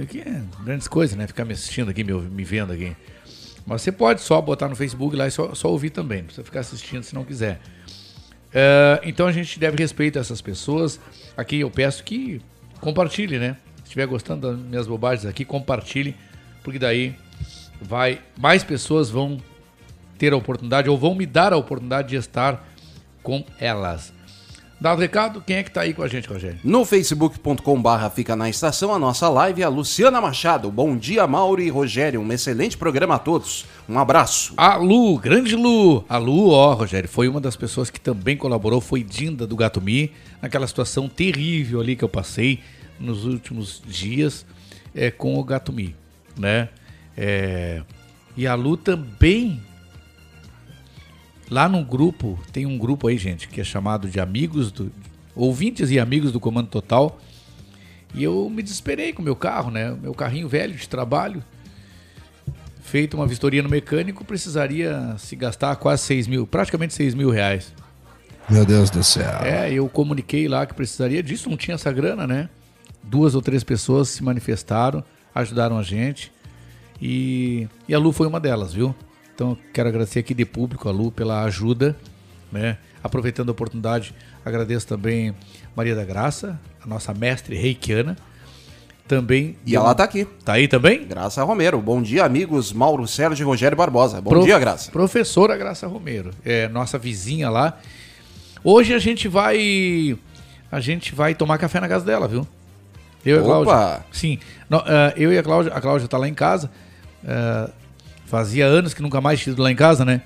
Que 0.08 0.20
é 0.20 0.44
grandes 0.64 0.88
coisas, 0.88 1.18
né? 1.18 1.26
Ficar 1.26 1.46
me 1.46 1.54
assistindo 1.54 1.90
aqui, 1.90 2.04
me, 2.04 2.14
me 2.14 2.44
vendo 2.44 2.74
aqui. 2.74 2.96
Mas 3.66 3.82
você 3.82 3.92
pode 3.92 4.22
só 4.22 4.40
botar 4.40 4.70
no 4.70 4.76
Facebook 4.76 5.16
lá 5.16 5.26
e 5.26 5.32
só, 5.32 5.56
só 5.56 5.68
ouvir 5.68 5.90
também, 5.90 6.20
não 6.20 6.26
precisa 6.26 6.46
ficar 6.46 6.60
assistindo 6.60 7.02
se 7.02 7.16
não 7.16 7.26
quiser. 7.26 7.60
É, 8.54 9.02
então 9.04 9.28
a 9.28 9.32
gente 9.32 9.60
deve 9.60 9.78
respeito 9.78 10.18
a 10.18 10.22
essas 10.22 10.42
pessoas. 10.42 11.00
Aqui 11.38 11.60
eu 11.60 11.70
peço 11.70 12.04
que 12.04 12.42
compartilhe, 12.80 13.40
né? 13.40 13.58
Se 13.78 13.84
estiver 13.84 14.06
gostando 14.06 14.52
das 14.52 14.60
minhas 14.60 14.88
bobagens 14.88 15.26
aqui, 15.26 15.46
compartilhe, 15.46 16.16
porque 16.64 16.80
daí 16.80 17.16
vai 17.82 18.22
mais 18.38 18.64
pessoas 18.64 19.10
vão 19.10 19.40
ter 20.18 20.34
a 20.34 20.38
oportunidade 20.38 20.90
ou 20.90 20.98
vão 20.98 21.16
me 21.16 21.26
dar 21.26 21.52
a 21.54 21.58
oportunidade 21.58 22.10
de 22.10 22.16
estar 22.16 22.68
com 23.24 23.44
elas. 23.60 24.14
Dá 24.82 24.96
o 24.96 24.98
recado, 24.98 25.44
quem 25.46 25.58
é 25.58 25.64
que 25.64 25.70
tá 25.70 25.82
aí 25.82 25.94
com 25.94 26.02
a 26.02 26.08
gente, 26.08 26.28
Rogério? 26.28 26.60
No 26.64 26.84
facebook.com 26.84 27.80
barra 27.80 28.10
fica 28.10 28.36
na 28.36 28.50
estação 28.50 28.92
a 28.92 28.98
nossa 28.98 29.30
live, 29.30 29.62
a 29.62 29.70
Luciana 29.70 30.20
Machado. 30.20 30.72
Bom 30.72 30.98
dia, 30.98 31.28
Mauro 31.28 31.62
e 31.62 31.70
Rogério. 31.70 32.20
Um 32.20 32.34
excelente 32.34 32.76
programa 32.76 33.14
a 33.14 33.20
todos. 33.20 33.64
Um 33.88 34.00
abraço. 34.00 34.56
A 34.58 34.78
Lu, 34.78 35.20
grande 35.20 35.56
Lu. 35.56 36.04
A 36.10 36.18
Lu, 36.18 36.50
ó, 36.50 36.74
Rogério, 36.74 37.08
foi 37.08 37.28
uma 37.28 37.40
das 37.40 37.56
pessoas 37.56 37.92
que 37.92 38.00
também 38.00 38.36
colaborou, 38.36 38.82
foi 38.82 39.04
Dinda 39.04 39.46
do 39.46 39.56
Gato 39.56 39.80
Mi, 39.80 40.12
naquela 40.42 40.66
situação 40.66 41.08
terrível 41.08 41.80
ali 41.80 41.96
que 41.96 42.04
eu 42.04 42.10
passei 42.10 42.60
nos 43.00 43.24
últimos 43.24 43.84
dias 43.86 44.48
é, 44.96 45.12
com 45.12 45.38
o 45.38 45.44
Gato 45.44 45.72
Mi, 45.72 45.96
né? 46.36 46.70
É, 47.16 47.84
e 48.36 48.48
a 48.48 48.56
Lu 48.56 48.76
também, 48.76 49.62
lá 51.52 51.70
no 51.70 51.86
grupo, 51.86 52.40
tem 52.52 52.66
um 52.66 52.78
grupo 52.78 53.08
aí, 53.08 53.18
gente, 53.18 53.48
que 53.48 53.62
é 53.62 53.64
chamado 53.64 54.10
de 54.10 54.20
Amigos 54.20 54.72
do... 54.72 54.92
Ouvintes 55.36 55.92
e 55.92 56.00
Amigos 56.00 56.32
do 56.32 56.40
Comando 56.40 56.68
Total. 56.68 57.20
E 58.14 58.24
eu 58.24 58.50
me 58.50 58.64
desesperei 58.64 59.14
com 59.14 59.22
o 59.22 59.26
meu 59.26 59.36
carro, 59.36 59.70
né? 59.70 59.96
Meu 60.02 60.14
carrinho 60.14 60.48
velho 60.48 60.74
de 60.74 60.90
trabalho 60.90 61.44
feito 62.92 63.16
uma 63.16 63.26
vistoria 63.26 63.64
no 63.64 63.70
mecânico, 63.70 64.26
precisaria 64.26 65.16
se 65.18 65.34
gastar 65.34 65.78
quase 65.78 66.04
6 66.04 66.28
mil, 66.28 66.46
praticamente 66.46 66.94
6 66.94 67.14
mil 67.14 67.30
reais. 67.30 67.74
Meu 68.50 68.66
Deus 68.66 68.90
do 68.90 69.02
céu. 69.02 69.40
É, 69.44 69.72
eu 69.72 69.88
comuniquei 69.88 70.46
lá 70.50 70.66
que 70.66 70.74
precisaria 70.74 71.24
disso, 71.24 71.50
não 71.50 71.56
tinha 71.56 71.76
essa 71.76 71.90
grana, 71.90 72.28
né? 72.28 72.50
Duas 73.02 73.34
ou 73.34 73.42
três 73.42 73.64
pessoas 73.64 74.10
se 74.10 74.22
manifestaram, 74.22 75.02
ajudaram 75.34 75.78
a 75.78 75.84
gente. 75.84 76.34
E, 77.02 77.66
e 77.88 77.96
a 77.96 77.98
Lu 77.98 78.12
foi 78.12 78.28
uma 78.28 78.42
delas, 78.42 78.74
viu? 78.74 78.94
Então 79.36 79.58
quero 79.74 79.90
agradecer 79.90 80.20
aqui 80.20 80.34
de 80.34 80.46
público 80.46 80.88
a 80.88 80.92
Lu 80.92 81.12
pela 81.12 81.44
ajuda, 81.44 81.96
né? 82.52 82.78
Aproveitando 83.04 83.50
a 83.50 83.52
oportunidade, 83.52 84.14
agradeço 84.46 84.86
também 84.88 85.34
Maria 85.76 85.96
da 85.96 86.06
Graça, 86.06 86.60
a 86.84 86.88
nossa 86.88 87.14
mestre 87.14 87.56
reikiana. 87.56 88.16
Também. 89.08 89.58
E 89.66 89.76
ela 89.76 89.94
tá 89.94 90.06
aqui. 90.06 90.24
Tá 90.46 90.54
aí 90.54 90.70
também? 90.70 91.06
Graça 91.06 91.44
Romero. 91.44 91.82
Bom 91.82 92.02
dia, 92.02 92.24
amigos. 92.24 92.72
Mauro 92.72 93.06
Sérgio 93.06 93.44
e 93.44 93.46
Rogério 93.46 93.76
Barbosa. 93.78 94.22
Bom 94.22 94.30
Prof- 94.30 94.46
dia, 94.46 94.58
Graça. 94.58 94.90
Professora 94.90 95.58
Graça 95.58 95.86
Romero, 95.86 96.32
é 96.46 96.70
nossa 96.70 96.98
vizinha 96.98 97.50
lá. 97.50 97.78
Hoje 98.64 98.94
a 98.94 99.00
gente 99.00 99.28
vai 99.28 100.18
a 100.72 100.80
gente 100.80 101.14
vai 101.14 101.36
tomar 101.36 101.58
café 101.58 101.82
na 101.82 101.90
casa 101.90 102.06
dela, 102.06 102.26
viu? 102.28 102.48
Eu 103.26 103.36
e 103.36 103.40
a 103.40 103.44
Opa! 103.44 103.64
Cláudia. 103.66 104.06
Sim. 104.14 104.40
Eh, 104.72 105.14
eu 105.18 105.34
e 105.34 105.38
a 105.38 105.44
Cláudia, 105.44 105.74
a 105.74 105.82
Cláudia 105.82 106.08
tá 106.08 106.18
lá 106.18 106.28
em 106.30 106.34
casa. 106.34 106.72
eh, 107.26 107.70
fazia 108.32 108.66
anos 108.66 108.94
que 108.94 109.02
nunca 109.02 109.20
mais 109.20 109.40
tinha 109.40 109.52
ido 109.54 109.62
lá 109.62 109.70
em 109.70 109.76
casa, 109.76 110.06
né? 110.06 110.22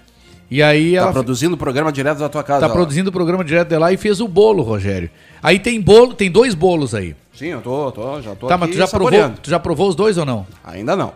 E 0.49 0.61
aí 0.61 0.91
Tá 0.93 1.01
ela 1.01 1.11
produzindo 1.11 1.55
o 1.55 1.57
programa 1.57 1.91
direto 1.91 2.19
da 2.19 2.29
tua 2.29 2.43
casa. 2.43 2.61
tá 2.61 2.71
ó. 2.71 2.75
produzindo 2.75 3.09
o 3.09 3.11
programa 3.11 3.43
direto 3.43 3.67
de 3.69 3.77
lá 3.77 3.91
e 3.91 3.97
fez 3.97 4.21
o 4.21 4.27
bolo, 4.27 4.61
Rogério. 4.61 5.09
Aí 5.41 5.57
tem 5.57 5.81
bolo, 5.81 6.13
tem 6.13 6.29
dois 6.29 6.53
bolos 6.53 6.93
aí. 6.93 7.15
Sim, 7.33 7.47
eu 7.47 7.61
tô, 7.61 7.91
tô 7.91 8.21
já 8.21 8.35
tô 8.35 8.47
tá, 8.47 8.53
aqui 8.55 8.61
mas 8.61 8.69
tu 8.69 8.77
já 8.77 8.87
provou, 8.87 9.29
tu 9.41 9.49
já 9.49 9.59
provou 9.59 9.89
os 9.89 9.95
dois 9.95 10.17
ou 10.19 10.25
não? 10.25 10.45
Ainda 10.63 10.95
não. 10.95 11.13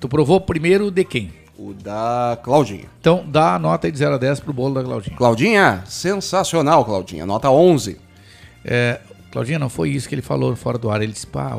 Tu 0.00 0.08
provou 0.08 0.40
primeiro 0.40 0.90
de 0.90 1.04
quem? 1.04 1.32
O 1.56 1.72
da 1.72 2.36
Claudinha. 2.42 2.84
Então 3.00 3.24
dá 3.26 3.54
a 3.54 3.58
nota 3.58 3.86
aí 3.86 3.92
de 3.92 3.98
0 3.98 4.16
a 4.16 4.18
10 4.18 4.40
pro 4.40 4.52
bolo 4.52 4.74
da 4.74 4.82
Claudinha. 4.82 5.16
Claudinha, 5.16 5.82
sensacional, 5.86 6.84
Claudinha. 6.84 7.24
Nota 7.24 7.48
11. 7.48 7.98
É, 8.64 8.98
Claudinha, 9.30 9.58
não 9.58 9.68
foi 9.68 9.90
isso 9.90 10.08
que 10.08 10.14
ele 10.14 10.22
falou 10.22 10.54
fora 10.56 10.78
do 10.78 10.90
ar. 10.90 11.02
Ele 11.02 11.12
disse, 11.12 11.26
pá, 11.26 11.58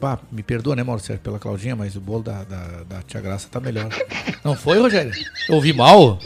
pá 0.00 0.18
me 0.32 0.42
perdoa, 0.42 0.74
né, 0.76 0.82
Mauro 0.82 1.00
Sérgio, 1.02 1.22
pela 1.22 1.38
Claudinha, 1.38 1.76
mas 1.76 1.94
o 1.96 2.00
bolo 2.00 2.22
da, 2.22 2.42
da, 2.44 2.66
da 2.88 3.02
Tia 3.02 3.20
Graça 3.20 3.48
tá 3.50 3.60
melhor. 3.60 3.88
não 4.44 4.54
foi, 4.56 4.78
Rogério? 4.78 5.12
Eu 5.48 5.56
ouvi 5.56 5.72
mal? 5.72 6.18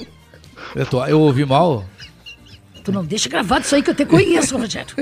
Eu, 0.77 0.87
tô- 0.87 1.05
eu 1.07 1.21
ouvi 1.21 1.45
mal? 1.45 1.85
Tu 2.85 2.93
não 2.93 3.05
deixa 3.05 3.29
gravado 3.29 3.65
isso 3.65 3.75
aí 3.75 3.83
que 3.83 3.91
eu 3.91 3.95
te 3.95 4.05
conheço, 4.07 4.57
Rogério. 4.57 4.95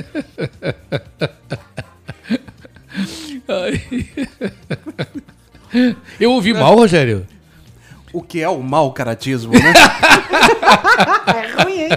Eu 6.18 6.32
ouvi 6.32 6.52
mal, 6.52 6.74
Rogério? 6.74 7.26
O 8.12 8.22
que 8.22 8.40
é 8.40 8.48
o 8.48 8.62
mau 8.62 8.92
caratismo, 8.92 9.52
né? 9.52 9.72
É 11.28 11.62
ruim, 11.62 11.80
hein? 11.82 11.88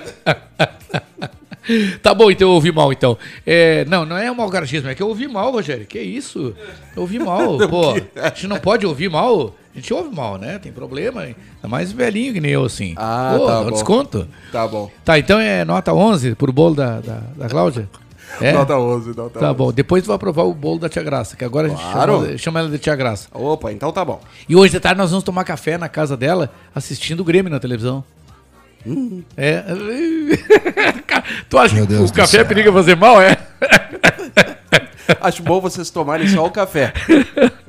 Tá 2.02 2.14
bom, 2.14 2.32
então 2.32 2.48
eu 2.50 2.54
ouvi 2.56 2.72
mal, 2.72 2.92
então. 2.92 3.18
É, 3.46 3.86
não, 3.86 4.06
não 4.06 4.18
é 4.18 4.32
um 4.32 4.36
mau 4.36 4.50
caratismo, 4.50 4.90
é 4.90 4.96
que 4.96 5.02
eu 5.04 5.08
ouvi 5.08 5.28
mal, 5.28 5.52
Rogério. 5.52 5.86
Que 5.86 6.00
isso? 6.00 6.56
Eu 6.96 7.02
ouvi 7.04 7.20
mal, 7.20 7.58
pô. 7.70 7.92
A 8.16 8.30
gente 8.30 8.48
não 8.48 8.58
pode 8.60 8.86
ouvir 8.86 9.10
mal. 9.10 9.56
A 9.74 9.80
gente 9.80 9.94
ouve 9.94 10.14
mal, 10.14 10.38
né? 10.38 10.60
Tem 10.60 10.72
problema. 10.72 11.22
Ainda 11.22 11.38
mais 11.68 11.92
velhinho 11.94 12.34
que 12.34 12.42
nem 12.42 12.52
eu, 12.52 12.66
assim. 12.66 12.94
Ah, 12.98 13.36
Pô, 13.38 13.46
tá 13.46 13.60
um 13.62 13.64
bom. 13.66 13.72
desconto. 13.72 14.28
Tá 14.52 14.68
bom. 14.68 14.92
Tá, 15.06 15.18
então 15.18 15.40
é 15.40 15.64
nota 15.64 15.94
11 15.94 16.36
pro 16.36 16.52
bolo 16.52 16.76
da, 16.76 17.00
da, 17.00 17.22
da 17.38 17.48
Cláudia? 17.50 17.88
É? 18.40 18.54
Nota 18.54 18.78
11, 18.78 19.10
nota 19.10 19.40
Tá 19.42 19.48
11. 19.50 19.58
bom, 19.58 19.74
depois 19.74 20.02
tu 20.04 20.08
vai 20.08 20.18
provar 20.18 20.44
o 20.44 20.54
bolo 20.54 20.80
da 20.80 20.88
Tia 20.88 21.04
Graça, 21.04 21.36
que 21.36 21.44
agora 21.44 21.68
a 21.68 21.70
gente 21.70 21.82
Claro. 21.82 22.22
chama, 22.24 22.38
chama 22.38 22.60
ela 22.62 22.70
de 22.70 22.80
Tia 22.80 22.96
Graça. 22.96 23.28
Opa, 23.34 23.74
então 23.74 23.92
tá 23.92 24.06
bom. 24.06 24.22
E 24.48 24.56
hoje 24.56 24.72
de 24.72 24.80
tarde 24.80 24.98
nós 25.00 25.10
vamos 25.10 25.26
tomar 25.26 25.44
café 25.44 25.78
na 25.78 25.90
casa 25.90 26.16
dela, 26.16 26.50
assistindo 26.74 27.20
o 27.20 27.24
Grêmio 27.26 27.52
na 27.52 27.60
televisão. 27.60 28.02
É. 29.38 29.64
tu 31.50 31.58
acha 31.58 31.76
Meu 31.76 31.86
que 31.88 31.94
Deus 31.94 32.10
o 32.10 32.14
café 32.14 32.38
céu. 32.38 32.46
periga 32.46 32.72
fazer 32.74 32.96
mal, 32.96 33.22
é? 33.22 33.38
Acho 35.20 35.44
bom 35.44 35.60
vocês 35.60 35.90
tomarem 35.90 36.28
só 36.28 36.46
o 36.46 36.52
café. 36.52 36.94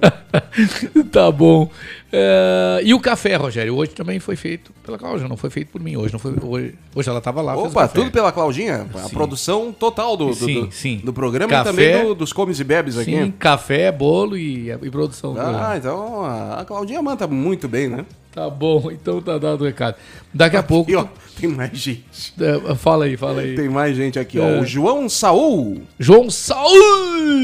tá 1.10 1.30
bom. 1.30 1.68
É, 2.12 2.80
e 2.84 2.94
o 2.94 3.00
café, 3.00 3.34
Rogério, 3.36 3.74
hoje 3.74 3.92
também 3.92 4.20
foi 4.20 4.36
feito 4.36 4.72
pela 4.84 4.96
Cláudia, 4.98 5.26
não 5.26 5.36
foi 5.36 5.50
feito 5.50 5.68
por 5.72 5.80
mim. 5.80 5.96
Hoje 5.96 6.12
não 6.12 6.20
foi. 6.20 6.34
Hoje, 6.40 6.74
hoje 6.94 7.08
ela 7.08 7.18
estava 7.18 7.42
lá. 7.42 7.54
fez 7.54 7.64
o 7.66 7.68
Opa, 7.70 7.82
café. 7.82 7.94
tudo 7.94 8.10
pela 8.10 8.30
Claudinha. 8.30 8.86
A 8.94 8.98
Sim. 9.08 9.14
produção 9.14 9.72
total 9.72 10.16
do, 10.16 10.26
do, 10.28 10.34
Sim, 10.34 10.66
do, 10.66 10.72
sim. 10.72 11.00
do 11.02 11.12
programa 11.12 11.50
Café. 11.50 11.70
e 11.70 11.72
também 11.72 12.04
do- 12.06 12.14
dos 12.14 12.32
comes 12.32 12.60
e 12.60 12.64
bebes 12.64 12.96
aqui. 12.98 13.10
Sim, 13.10 13.30
café, 13.38 13.90
bolo 13.90 14.36
e, 14.36 14.70
e 14.70 14.90
produção. 14.90 15.34
Ah, 15.38 15.74
então 15.76 16.24
a 16.24 16.64
Claudinha 16.64 17.02
manda 17.02 17.26
muito 17.26 17.66
bem, 17.66 17.88
né? 17.88 18.04
Tá 18.34 18.48
bom, 18.48 18.90
então 18.90 19.20
tá 19.20 19.36
dado 19.36 19.60
o 19.60 19.64
recado. 19.66 19.96
Daqui 20.32 20.56
a 20.56 20.62
pouco. 20.62 20.90
ó, 20.96 21.06
tem 21.38 21.50
mais 21.50 21.76
gente. 21.76 22.02
É, 22.40 22.74
Fala 22.74 23.04
aí, 23.04 23.16
fala 23.16 23.42
aí. 23.42 23.54
Tem 23.54 23.68
mais 23.68 23.94
gente 23.94 24.18
aqui, 24.18 24.38
ó. 24.38 24.48
É. 24.48 24.60
O 24.60 24.64
João 24.64 25.06
Saul. 25.08 25.82
João 25.98 26.30
Saul! 26.30 26.78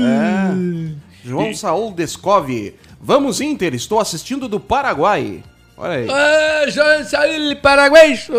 É. 0.03 0.95
João 1.25 1.53
Saul 1.53 1.93
Descove. 1.93 2.75
Vamos, 3.01 3.41
Inter, 3.43 3.75
estou 3.75 4.01
assistindo 4.01 4.49
do 4.49 4.59
Paraguai. 4.59 5.43
Olha 5.77 5.93
aí. 5.93 6.09
Ah, 6.11 6.71
João 6.71 7.05
Saúl 7.05 7.57
Paraguaixo! 7.63 8.33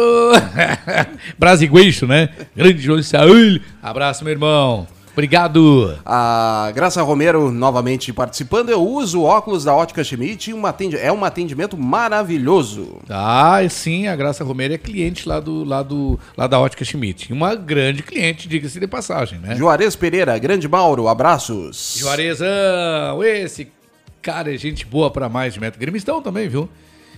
Brasigueixo, 1.38 2.06
né? 2.08 2.30
Grande 2.56 2.82
João 2.82 3.02
Saúl. 3.04 3.60
Abraço, 3.82 4.24
meu 4.24 4.34
irmão. 4.34 4.88
Obrigado. 5.12 5.98
A 6.06 6.72
Graça 6.74 7.02
Romero 7.02 7.52
novamente 7.52 8.14
participando. 8.14 8.70
Eu 8.70 8.82
uso 8.82 9.24
óculos 9.24 9.64
da 9.64 9.76
Ótica 9.76 10.04
Schmidt. 10.04 10.50
e 10.50 10.54
Um. 10.54 10.62
É 11.00 11.12
um 11.12 11.26
atendimento 11.26 11.78
maravilhoso. 11.78 12.98
Ah, 13.10 13.60
sim, 13.70 14.08
a 14.08 14.16
Graça 14.16 14.44
Romero 14.44 14.74
é 14.74 14.78
cliente 14.78 15.28
lá, 15.28 15.40
do, 15.40 15.64
lá, 15.64 15.84
do, 15.84 16.20
lá 16.38 16.48
da 16.48 16.60
Ótica 16.60 16.86
Schmidt. 16.86 17.32
Uma 17.34 17.56
grande 17.56 18.04
cliente, 18.04 18.48
diga-se 18.48 18.80
de 18.80 18.88
passagem, 18.88 19.40
né? 19.40 19.56
Juarez 19.56 19.96
Pereira, 19.96 20.38
Grande 20.38 20.68
Mauro, 20.68 21.08
abraços. 21.08 21.96
Juarezão, 21.98 23.24
esse 23.24 23.72
cara 24.22 24.54
é 24.54 24.58
gente 24.58 24.86
boa 24.86 25.12
pra 25.12 25.28
mais 25.28 25.54
de 25.54 25.60
metro. 25.60 25.80
Grimistão 25.80 26.22
também, 26.22 26.48
viu? 26.48 26.70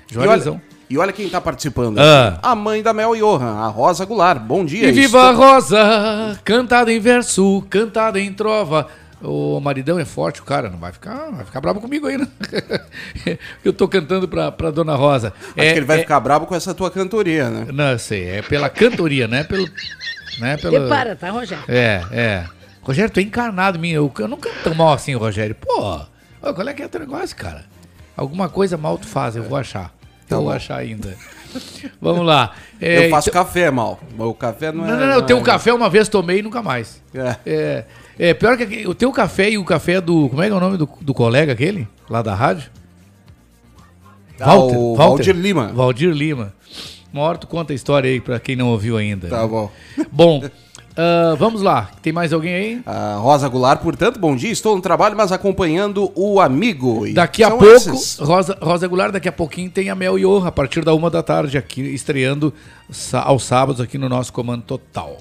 Juarezão. 0.09 0.61
E 0.91 0.97
olha 0.97 1.13
quem 1.13 1.29
tá 1.29 1.39
participando. 1.39 1.97
Ah. 1.99 2.37
A 2.43 2.53
mãe 2.53 2.83
da 2.83 2.91
Mel 2.91 3.15
Johan, 3.15 3.59
a 3.59 3.67
Rosa 3.67 4.03
Goulart. 4.03 4.41
Bom 4.41 4.65
dia. 4.65 4.89
E 4.89 4.91
viva 4.91 5.29
a 5.29 5.31
estou- 5.31 5.45
rosa, 5.53 6.39
cantada 6.43 6.91
em 6.91 6.99
verso, 6.99 7.65
cantada 7.69 8.19
em 8.19 8.33
trova. 8.33 8.87
O 9.21 9.57
maridão 9.61 9.97
é 9.97 10.03
forte, 10.03 10.41
o 10.41 10.43
cara 10.43 10.69
não 10.69 10.79
vai 10.79 10.91
ficar, 10.91 11.29
vai 11.31 11.45
ficar 11.45 11.61
bravo 11.61 11.79
comigo 11.79 12.07
aí, 12.07 12.17
né? 12.17 12.27
Eu 13.63 13.71
tô 13.71 13.87
cantando 13.87 14.27
pra, 14.27 14.51
pra 14.51 14.69
Dona 14.69 14.95
Rosa. 14.95 15.31
Acho 15.37 15.53
que 15.53 15.61
ele 15.61 15.85
vai 15.85 15.99
ficar 15.99 16.19
bravo 16.19 16.45
com 16.45 16.55
essa 16.55 16.73
tua 16.73 16.91
cantoria, 16.91 17.49
né? 17.49 17.67
Não, 17.71 17.97
sei, 17.97 18.27
é 18.27 18.41
pela 18.41 18.67
cantoria, 18.67 19.29
né? 19.29 19.43
Pelo, 19.45 19.65
né? 20.39 20.57
Depara, 20.57 21.15
tá, 21.15 21.29
Rogério? 21.29 21.63
É, 21.69 22.03
é. 22.11 22.45
Rogério, 22.81 23.11
tu 23.11 23.19
é 23.19 23.23
encarnado 23.23 23.77
em 23.77 23.81
mim. 23.81 23.91
Eu, 23.91 24.11
eu 24.19 24.27
não 24.27 24.37
canto 24.37 24.55
tão 24.63 24.73
mal 24.73 24.91
assim, 24.91 25.15
Rogério. 25.15 25.55
Pô, 25.55 25.99
qual 26.41 26.67
é 26.67 26.73
que 26.73 26.81
é 26.81 26.85
o 26.85 26.89
teu 26.89 26.99
negócio, 26.99 27.35
cara? 27.37 27.63
Alguma 28.17 28.49
coisa 28.49 28.75
mal 28.75 28.97
tu 28.97 29.07
faz, 29.07 29.35
eu 29.35 29.43
vou 29.43 29.57
achar. 29.57 29.93
Tá 30.35 30.41
eu 30.41 30.49
achar 30.49 30.77
ainda. 30.77 31.15
Vamos 32.01 32.25
lá. 32.25 32.53
É, 32.79 33.05
eu 33.07 33.09
faço 33.09 33.29
então- 33.29 33.43
café, 33.43 33.69
mal. 33.69 33.99
O 34.17 34.33
café 34.33 34.71
não 34.71 34.85
é. 34.85 34.91
Não, 34.91 34.99
não, 34.99 35.07
não. 35.07 35.17
O 35.17 35.21
teu 35.23 35.37
é- 35.37 35.41
café 35.41 35.73
uma 35.73 35.89
vez 35.89 36.07
tomei 36.07 36.39
e 36.39 36.41
nunca 36.41 36.61
mais. 36.63 37.01
É. 37.13 37.35
É, 37.45 37.85
é, 38.17 38.33
pior 38.33 38.57
que 38.57 38.87
o 38.87 38.95
teu 38.95 39.11
café 39.11 39.49
e 39.49 39.57
o 39.57 39.65
café 39.65 39.99
do. 39.99 40.29
Como 40.29 40.41
é 40.41 40.47
que 40.47 40.53
é 40.53 40.55
o 40.55 40.59
nome 40.59 40.77
do, 40.77 40.87
do 41.01 41.13
colega 41.13 41.51
aquele? 41.53 41.87
Lá 42.09 42.21
da 42.21 42.33
rádio? 42.33 42.69
Ah, 44.39 44.55
o 44.55 44.95
Valdir 44.95 45.35
Lima. 45.35 45.67
Valdir 45.67 46.11
Lima. 46.11 46.53
Uma 47.13 47.23
hora 47.23 47.37
tu 47.37 47.45
conta 47.45 47.73
a 47.73 47.75
história 47.75 48.09
aí 48.09 48.19
pra 48.19 48.39
quem 48.39 48.55
não 48.55 48.69
ouviu 48.69 48.97
ainda. 48.97 49.27
Tá 49.27 49.45
bom. 49.45 49.69
Bom, 50.11 50.43
ah, 50.95 51.35
vamos 51.37 51.61
lá. 51.61 51.89
Tem 52.01 52.11
mais 52.11 52.33
alguém 52.33 52.53
aí? 52.53 52.81
A 52.85 53.15
Rosa 53.15 53.47
Goulart, 53.47 53.81
portanto, 53.81 54.19
bom 54.19 54.35
dia. 54.35 54.51
Estou 54.51 54.75
no 54.75 54.81
trabalho, 54.81 55.15
mas 55.15 55.31
acompanhando 55.31 56.11
o 56.15 56.39
amigo. 56.39 57.07
E 57.07 57.13
Daqui 57.13 57.43
a 57.43 57.49
pouco, 57.49 57.65
esses. 57.65 58.17
Rosa, 58.19 58.57
Rosa 58.61 58.87
Goulart, 58.87 59.11
daqui 59.13 59.29
a 59.29 59.31
pouquinho 59.31 59.69
tem 59.69 59.89
a 59.89 59.95
Mel 59.95 60.17
Yoha, 60.17 60.47
a 60.47 60.51
partir 60.51 60.83
da 60.83 60.93
uma 60.93 61.09
da 61.09 61.23
tarde, 61.23 61.57
aqui, 61.57 61.81
estreando 61.81 62.53
aos 63.13 63.43
sábados 63.43 63.81
aqui 63.81 63.97
no 63.97 64.09
nosso 64.09 64.33
Comando 64.33 64.63
Total. 64.63 65.17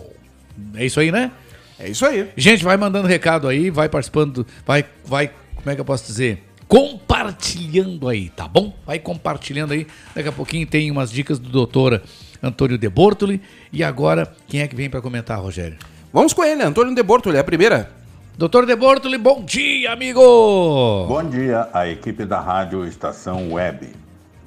É 0.74 0.84
isso 0.84 1.00
aí, 1.00 1.12
né? 1.12 1.30
É 1.78 1.88
isso 1.88 2.04
aí. 2.04 2.28
Gente, 2.36 2.64
vai 2.64 2.76
mandando 2.76 3.06
recado 3.08 3.48
aí, 3.48 3.70
vai 3.70 3.88
participando, 3.88 4.46
vai, 4.66 4.84
vai, 5.04 5.30
como 5.56 5.70
é 5.70 5.74
que 5.74 5.80
eu 5.80 5.84
posso 5.84 6.04
dizer? 6.04 6.44
Compartilhando 6.68 8.08
aí, 8.08 8.28
tá 8.28 8.46
bom? 8.46 8.72
Vai 8.86 8.98
compartilhando 8.98 9.72
aí. 9.72 9.86
Daqui 10.14 10.28
a 10.28 10.32
pouquinho 10.32 10.66
tem 10.66 10.90
umas 10.90 11.10
dicas 11.10 11.38
do 11.38 11.48
doutor 11.48 12.02
Antônio 12.42 12.78
De 12.78 12.88
Bortoli. 12.88 13.40
E 13.72 13.82
agora, 13.84 14.32
quem 14.46 14.60
é 14.60 14.68
que 14.68 14.76
vem 14.76 14.90
para 14.90 15.00
comentar, 15.00 15.38
Rogério? 15.38 15.78
Vamos 16.12 16.32
com 16.32 16.42
ele, 16.44 16.62
Antônio 16.62 16.94
De 16.94 17.02
Bortoli, 17.02 17.36
é 17.36 17.40
a 17.40 17.44
primeira. 17.44 17.90
Doutor 18.36 18.66
De 18.66 18.74
Bortoli, 18.74 19.18
bom 19.18 19.44
dia, 19.44 19.92
amigo! 19.92 21.06
Bom 21.06 21.24
dia, 21.28 21.68
a 21.72 21.86
equipe 21.86 22.24
da 22.24 22.40
Rádio 22.40 22.86
Estação 22.86 23.52
Web. 23.52 23.92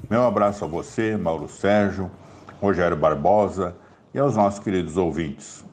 Meu 0.10 0.24
abraço 0.24 0.66
a 0.66 0.68
você, 0.68 1.16
Mauro 1.16 1.48
Sérgio, 1.48 2.10
Rogério 2.60 2.98
Barbosa 2.98 3.76
e 4.14 4.20
aos 4.20 4.36
nossos 4.36 4.64
queridos 4.64 4.98
ouvintes. 4.98 5.64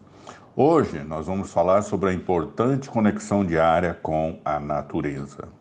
Hoje 0.55 1.03
nós 1.05 1.27
vamos 1.27 1.53
falar 1.53 1.83
sobre 1.83 2.11
a 2.11 2.13
importante 2.13 2.91
conexão 2.91 3.45
diária 3.45 3.99
com 4.03 4.39
a 4.45 4.61
natureza. 4.61 5.60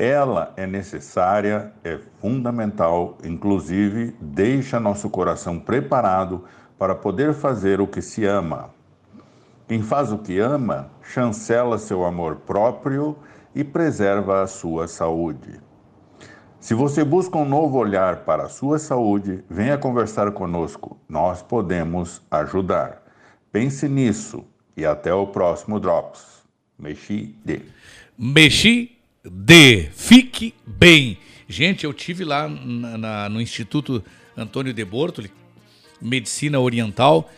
Ela 0.00 0.52
é 0.56 0.64
necessária, 0.64 1.72
é 1.82 1.98
fundamental, 2.20 3.18
inclusive 3.24 4.14
deixa 4.20 4.78
nosso 4.78 5.10
coração 5.10 5.58
preparado 5.58 6.44
para 6.78 6.94
poder 6.94 7.34
fazer 7.34 7.80
o 7.80 7.86
que 7.88 8.00
se 8.00 8.24
ama. 8.24 8.70
Quem 9.66 9.82
faz 9.82 10.12
o 10.12 10.18
que 10.18 10.38
ama, 10.38 10.88
chancela 11.02 11.78
seu 11.78 12.04
amor 12.04 12.36
próprio 12.46 13.16
e 13.52 13.64
preserva 13.64 14.40
a 14.40 14.46
sua 14.46 14.86
saúde. 14.86 15.60
Se 16.60 16.74
você 16.74 17.02
busca 17.02 17.36
um 17.36 17.44
novo 17.44 17.76
olhar 17.76 18.18
para 18.18 18.44
a 18.44 18.48
sua 18.48 18.78
saúde, 18.78 19.42
venha 19.50 19.76
conversar 19.76 20.30
conosco. 20.30 20.96
Nós 21.08 21.42
podemos 21.42 22.22
ajudar. 22.30 23.02
Pense 23.50 23.88
nisso 23.88 24.44
e 24.76 24.86
até 24.86 25.12
o 25.12 25.26
próximo 25.26 25.80
Drops. 25.80 26.44
Mexi 26.78 27.36
de. 27.44 27.62
Mexi 28.16 28.97
de. 29.30 29.88
Fique 29.94 30.54
bem. 30.66 31.18
Gente, 31.48 31.84
eu 31.84 31.92
tive 31.92 32.24
lá 32.24 32.48
na- 32.48 32.98
na- 32.98 33.28
no 33.28 33.40
Instituto 33.40 34.04
Antônio 34.36 34.72
de 34.72 34.84
Bortoli, 34.84 35.30
Medicina 36.00 36.60
Oriental. 36.60 37.30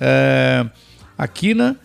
É, 0.00 0.66
a 1.16 1.28
quina, 1.28 1.76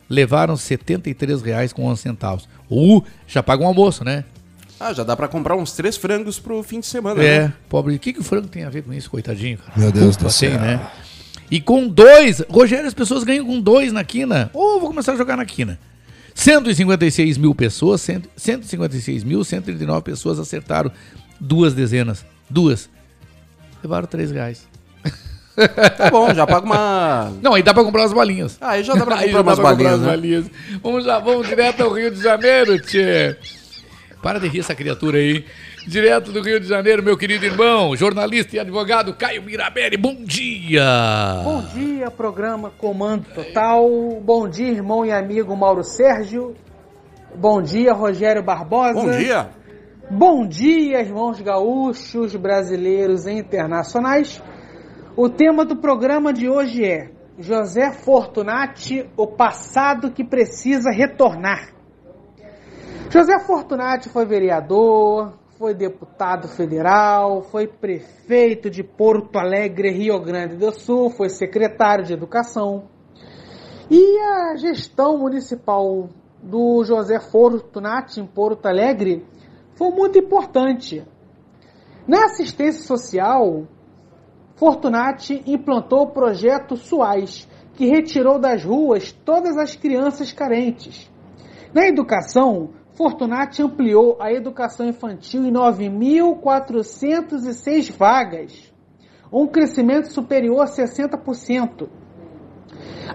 Levaram 0.08 0.56
73 0.56 1.42
reais 1.42 1.72
com 1.72 1.84
11 1.86 2.00
centavos. 2.02 2.48
Uh, 2.70 3.02
já 3.26 3.42
paga 3.42 3.62
um 3.62 3.66
almoço, 3.66 4.04
né? 4.04 4.24
Ah, 4.80 4.92
já 4.92 5.04
dá 5.04 5.14
pra 5.16 5.28
comprar 5.28 5.54
uns 5.56 5.72
três 5.72 5.96
frangos 5.96 6.38
pro 6.40 6.62
fim 6.62 6.80
de 6.80 6.86
semana, 6.86 7.22
É, 7.22 7.40
né? 7.48 7.52
pobre. 7.68 7.94
O 7.94 7.98
que, 7.98 8.12
que 8.12 8.20
o 8.20 8.24
frango 8.24 8.48
tem 8.48 8.64
a 8.64 8.70
ver 8.70 8.82
com 8.82 8.92
isso, 8.92 9.08
coitadinho, 9.10 9.58
cara? 9.58 9.72
Meu 9.78 9.92
Deus 9.92 10.16
do 10.16 10.22
tem, 10.24 10.30
céu. 10.30 10.58
né? 10.60 10.84
E 11.50 11.60
com 11.60 11.86
dois, 11.86 12.40
Rogério, 12.48 12.86
as 12.88 12.94
pessoas 12.94 13.22
ganham 13.24 13.44
com 13.46 13.60
dois 13.60 13.92
na 13.92 14.02
quina. 14.02 14.50
Ou 14.52 14.80
vou 14.80 14.88
começar 14.88 15.12
a 15.12 15.16
jogar 15.16 15.36
na 15.36 15.44
quina. 15.44 15.78
156 16.34 17.36
mil 17.38 17.54
pessoas, 17.54 18.00
cento- 18.00 18.28
156 18.36 19.22
mil, 19.22 19.44
139 19.44 20.02
pessoas 20.02 20.38
acertaram 20.40 20.90
duas 21.38 21.74
dezenas. 21.74 22.24
Duas. 22.48 22.88
Levaram 23.82 24.06
três 24.08 24.30
reais. 24.30 24.66
Tá 25.96 26.10
bom, 26.10 26.32
já 26.32 26.46
paga 26.46 26.64
uma. 26.64 27.32
Não, 27.42 27.54
aí 27.54 27.62
dá 27.62 27.74
pra 27.74 27.84
comprar 27.84 28.04
as 28.04 28.12
balinhas. 28.12 28.56
Ah, 28.60 28.70
aí 28.70 28.82
já 28.82 28.94
dá 28.94 29.04
pra 29.04 29.16
comprar 29.16 29.28
já 29.28 29.42
dá 29.42 29.42
umas 29.42 29.58
balinhas, 29.58 29.92
as 29.94 30.00
né? 30.00 30.06
balinhas. 30.06 30.50
Vamos 30.82 31.04
lá, 31.04 31.18
vamos 31.18 31.46
direto 31.46 31.82
ao 31.82 31.90
Rio 31.90 32.10
de 32.10 32.22
Janeiro, 32.22 32.78
tchê. 32.80 33.36
Para 34.22 34.38
de 34.38 34.48
rir 34.48 34.60
essa 34.60 34.74
criatura 34.74 35.18
aí. 35.18 35.44
Direto 35.86 36.30
do 36.30 36.40
Rio 36.40 36.60
de 36.60 36.68
Janeiro, 36.68 37.02
meu 37.02 37.16
querido 37.16 37.44
irmão, 37.44 37.96
jornalista 37.96 38.54
e 38.54 38.60
advogado 38.60 39.12
Caio 39.14 39.42
Mirabelli, 39.42 39.96
bom 39.96 40.14
dia! 40.14 41.40
Bom 41.42 41.60
dia, 41.74 42.08
programa 42.08 42.70
Comando 42.70 43.26
Total. 43.34 43.84
Bom 44.22 44.48
dia, 44.48 44.70
irmão 44.70 45.04
e 45.04 45.10
amigo 45.10 45.56
Mauro 45.56 45.82
Sérgio. 45.82 46.54
Bom 47.34 47.60
dia, 47.60 47.92
Rogério 47.92 48.44
Barbosa. 48.44 48.94
Bom 48.94 49.10
dia. 49.10 49.50
Bom 50.08 50.46
dia, 50.46 51.00
irmãos 51.00 51.40
gaúchos, 51.40 52.36
brasileiros 52.36 53.26
e 53.26 53.32
internacionais. 53.32 54.40
O 55.14 55.28
tema 55.28 55.62
do 55.66 55.76
programa 55.76 56.32
de 56.32 56.48
hoje 56.48 56.86
é 56.86 57.10
José 57.38 57.92
Fortunati, 57.92 59.06
o 59.14 59.26
passado 59.26 60.10
que 60.10 60.24
precisa 60.24 60.90
retornar. 60.90 61.74
José 63.10 63.38
Fortunati 63.40 64.08
foi 64.08 64.24
vereador, 64.24 65.34
foi 65.58 65.74
deputado 65.74 66.48
federal, 66.48 67.42
foi 67.42 67.66
prefeito 67.66 68.70
de 68.70 68.82
Porto 68.82 69.38
Alegre, 69.38 69.92
Rio 69.92 70.18
Grande 70.18 70.56
do 70.56 70.72
Sul, 70.72 71.10
foi 71.10 71.28
secretário 71.28 72.06
de 72.06 72.14
Educação. 72.14 72.84
E 73.90 74.18
a 74.18 74.56
gestão 74.56 75.18
municipal 75.18 76.08
do 76.42 76.82
José 76.84 77.20
Fortunati 77.20 78.18
em 78.18 78.26
Porto 78.26 78.64
Alegre 78.64 79.26
foi 79.74 79.90
muito 79.90 80.18
importante. 80.18 81.06
Na 82.08 82.24
assistência 82.24 82.82
social, 82.82 83.66
Fortunati 84.62 85.42
implantou 85.44 86.02
o 86.02 86.12
projeto 86.12 86.76
SUAS, 86.76 87.48
que 87.74 87.86
retirou 87.86 88.38
das 88.38 88.64
ruas 88.64 89.10
todas 89.10 89.58
as 89.58 89.74
crianças 89.74 90.32
carentes. 90.32 91.10
Na 91.74 91.88
educação, 91.88 92.70
Fortunati 92.94 93.60
ampliou 93.60 94.16
a 94.20 94.32
educação 94.32 94.86
infantil 94.86 95.44
em 95.44 95.52
9.406 95.52 97.90
vagas, 97.90 98.72
um 99.32 99.48
crescimento 99.48 100.12
superior 100.12 100.60
a 100.60 100.66
60%. 100.66 101.88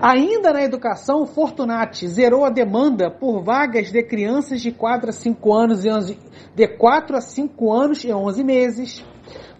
Ainda 0.01 0.51
na 0.51 0.63
educação, 0.63 1.25
Fortunati 1.25 2.09
zerou 2.09 2.43
a 2.43 2.49
demanda 2.49 3.09
por 3.09 3.41
vagas 3.41 3.89
de 3.89 4.03
crianças 4.03 4.59
de 4.59 4.73
4 4.73 5.11
a 5.11 5.13
5 5.13 5.53
anos 5.53 5.85
e 5.85 5.89
11, 5.89 6.19
de 6.53 6.67
4 6.67 7.15
a 7.15 7.21
5 7.21 7.71
anos 7.71 8.03
e 8.03 8.11
11 8.11 8.43
meses. 8.43 9.05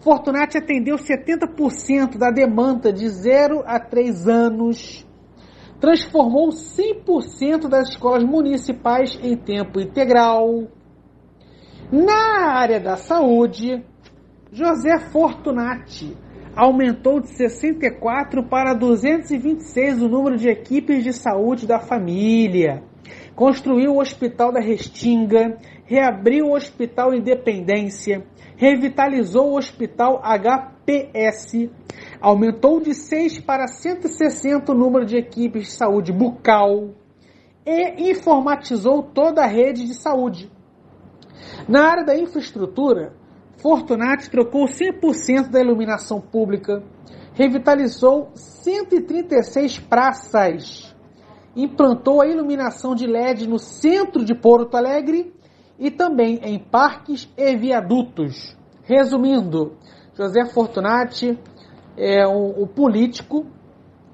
Fortunati 0.00 0.56
atendeu 0.56 0.96
70% 0.96 2.16
da 2.16 2.30
demanda 2.30 2.92
de 2.92 3.08
0 3.08 3.64
a 3.66 3.80
3 3.80 4.28
anos. 4.28 5.06
Transformou 5.80 6.48
100% 6.48 7.68
das 7.68 7.90
escolas 7.90 8.24
municipais 8.24 9.18
em 9.22 9.36
tempo 9.36 9.80
integral. 9.80 10.68
Na 11.90 12.52
área 12.52 12.78
da 12.78 12.96
saúde, 12.96 13.84
José 14.52 14.98
Fortunati 14.98 16.16
aumentou 16.54 17.20
de 17.20 17.28
64 17.28 18.42
para 18.48 18.74
226 18.74 20.02
o 20.02 20.08
número 20.08 20.36
de 20.36 20.48
equipes 20.48 21.04
de 21.04 21.12
saúde 21.12 21.66
da 21.66 21.78
família. 21.78 22.82
Construiu 23.34 23.92
o 23.92 24.00
Hospital 24.00 24.52
da 24.52 24.60
Restinga, 24.60 25.56
reabriu 25.84 26.46
o 26.46 26.56
Hospital 26.56 27.14
Independência, 27.14 28.24
revitalizou 28.58 29.52
o 29.52 29.56
Hospital 29.56 30.20
HPS, 30.20 31.70
aumentou 32.20 32.80
de 32.80 32.92
6 32.92 33.38
para 33.38 33.68
160 33.68 34.72
o 34.72 34.74
número 34.74 35.06
de 35.06 35.16
equipes 35.16 35.66
de 35.66 35.70
saúde 35.70 36.12
bucal 36.12 36.90
e 37.64 38.10
informatizou 38.10 39.04
toda 39.04 39.44
a 39.44 39.46
rede 39.46 39.86
de 39.86 39.94
saúde. 39.94 40.50
Na 41.68 41.88
área 41.88 42.04
da 42.04 42.18
infraestrutura, 42.18 43.14
Fortunati 43.62 44.28
trocou 44.28 44.64
100% 44.64 45.50
da 45.50 45.60
iluminação 45.60 46.20
pública, 46.20 46.82
revitalizou 47.34 48.32
136 48.34 49.78
praças, 49.78 50.96
implantou 51.54 52.20
a 52.20 52.26
iluminação 52.26 52.92
de 52.92 53.06
LED 53.06 53.48
no 53.48 53.60
centro 53.60 54.24
de 54.24 54.34
Porto 54.34 54.76
Alegre 54.76 55.32
e 55.78 55.90
também 55.90 56.40
em 56.42 56.58
parques 56.58 57.28
e 57.36 57.56
viadutos. 57.56 58.56
Resumindo, 58.82 59.76
José 60.14 60.46
Fortunati 60.46 61.38
é 61.96 62.26
o, 62.26 62.62
o 62.62 62.66
político 62.66 63.46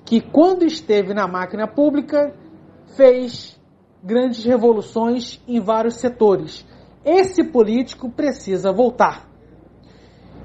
que, 0.05 0.20
quando 0.20 0.65
esteve 0.65 1.15
na 1.15 1.27
máquina 1.27 1.66
pública, 1.66 2.35
fez 2.97 3.59
grandes 4.03 4.45
revoluções 4.45 5.41
em 5.49 5.61
vários 5.61 5.95
setores. 5.95 6.66
Esse 7.05 7.45
político 7.45 8.11
precisa 8.11 8.73
voltar. 8.73 9.28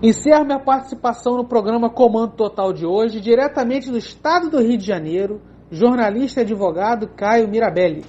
Encerro 0.01 0.45
minha 0.45 0.59
participação 0.59 1.35
no 1.35 1.45
programa 1.45 1.89
Comando 1.89 2.33
Total 2.33 2.71
de 2.71 2.85
hoje, 2.85 3.19
diretamente 3.19 3.91
do 3.91 3.97
estado 3.97 4.49
do 4.49 4.61
Rio 4.61 4.77
de 4.77 4.85
Janeiro, 4.85 5.41
jornalista 5.69 6.39
e 6.39 6.43
advogado 6.43 7.09
Caio 7.09 7.49
Mirabelli. 7.49 8.05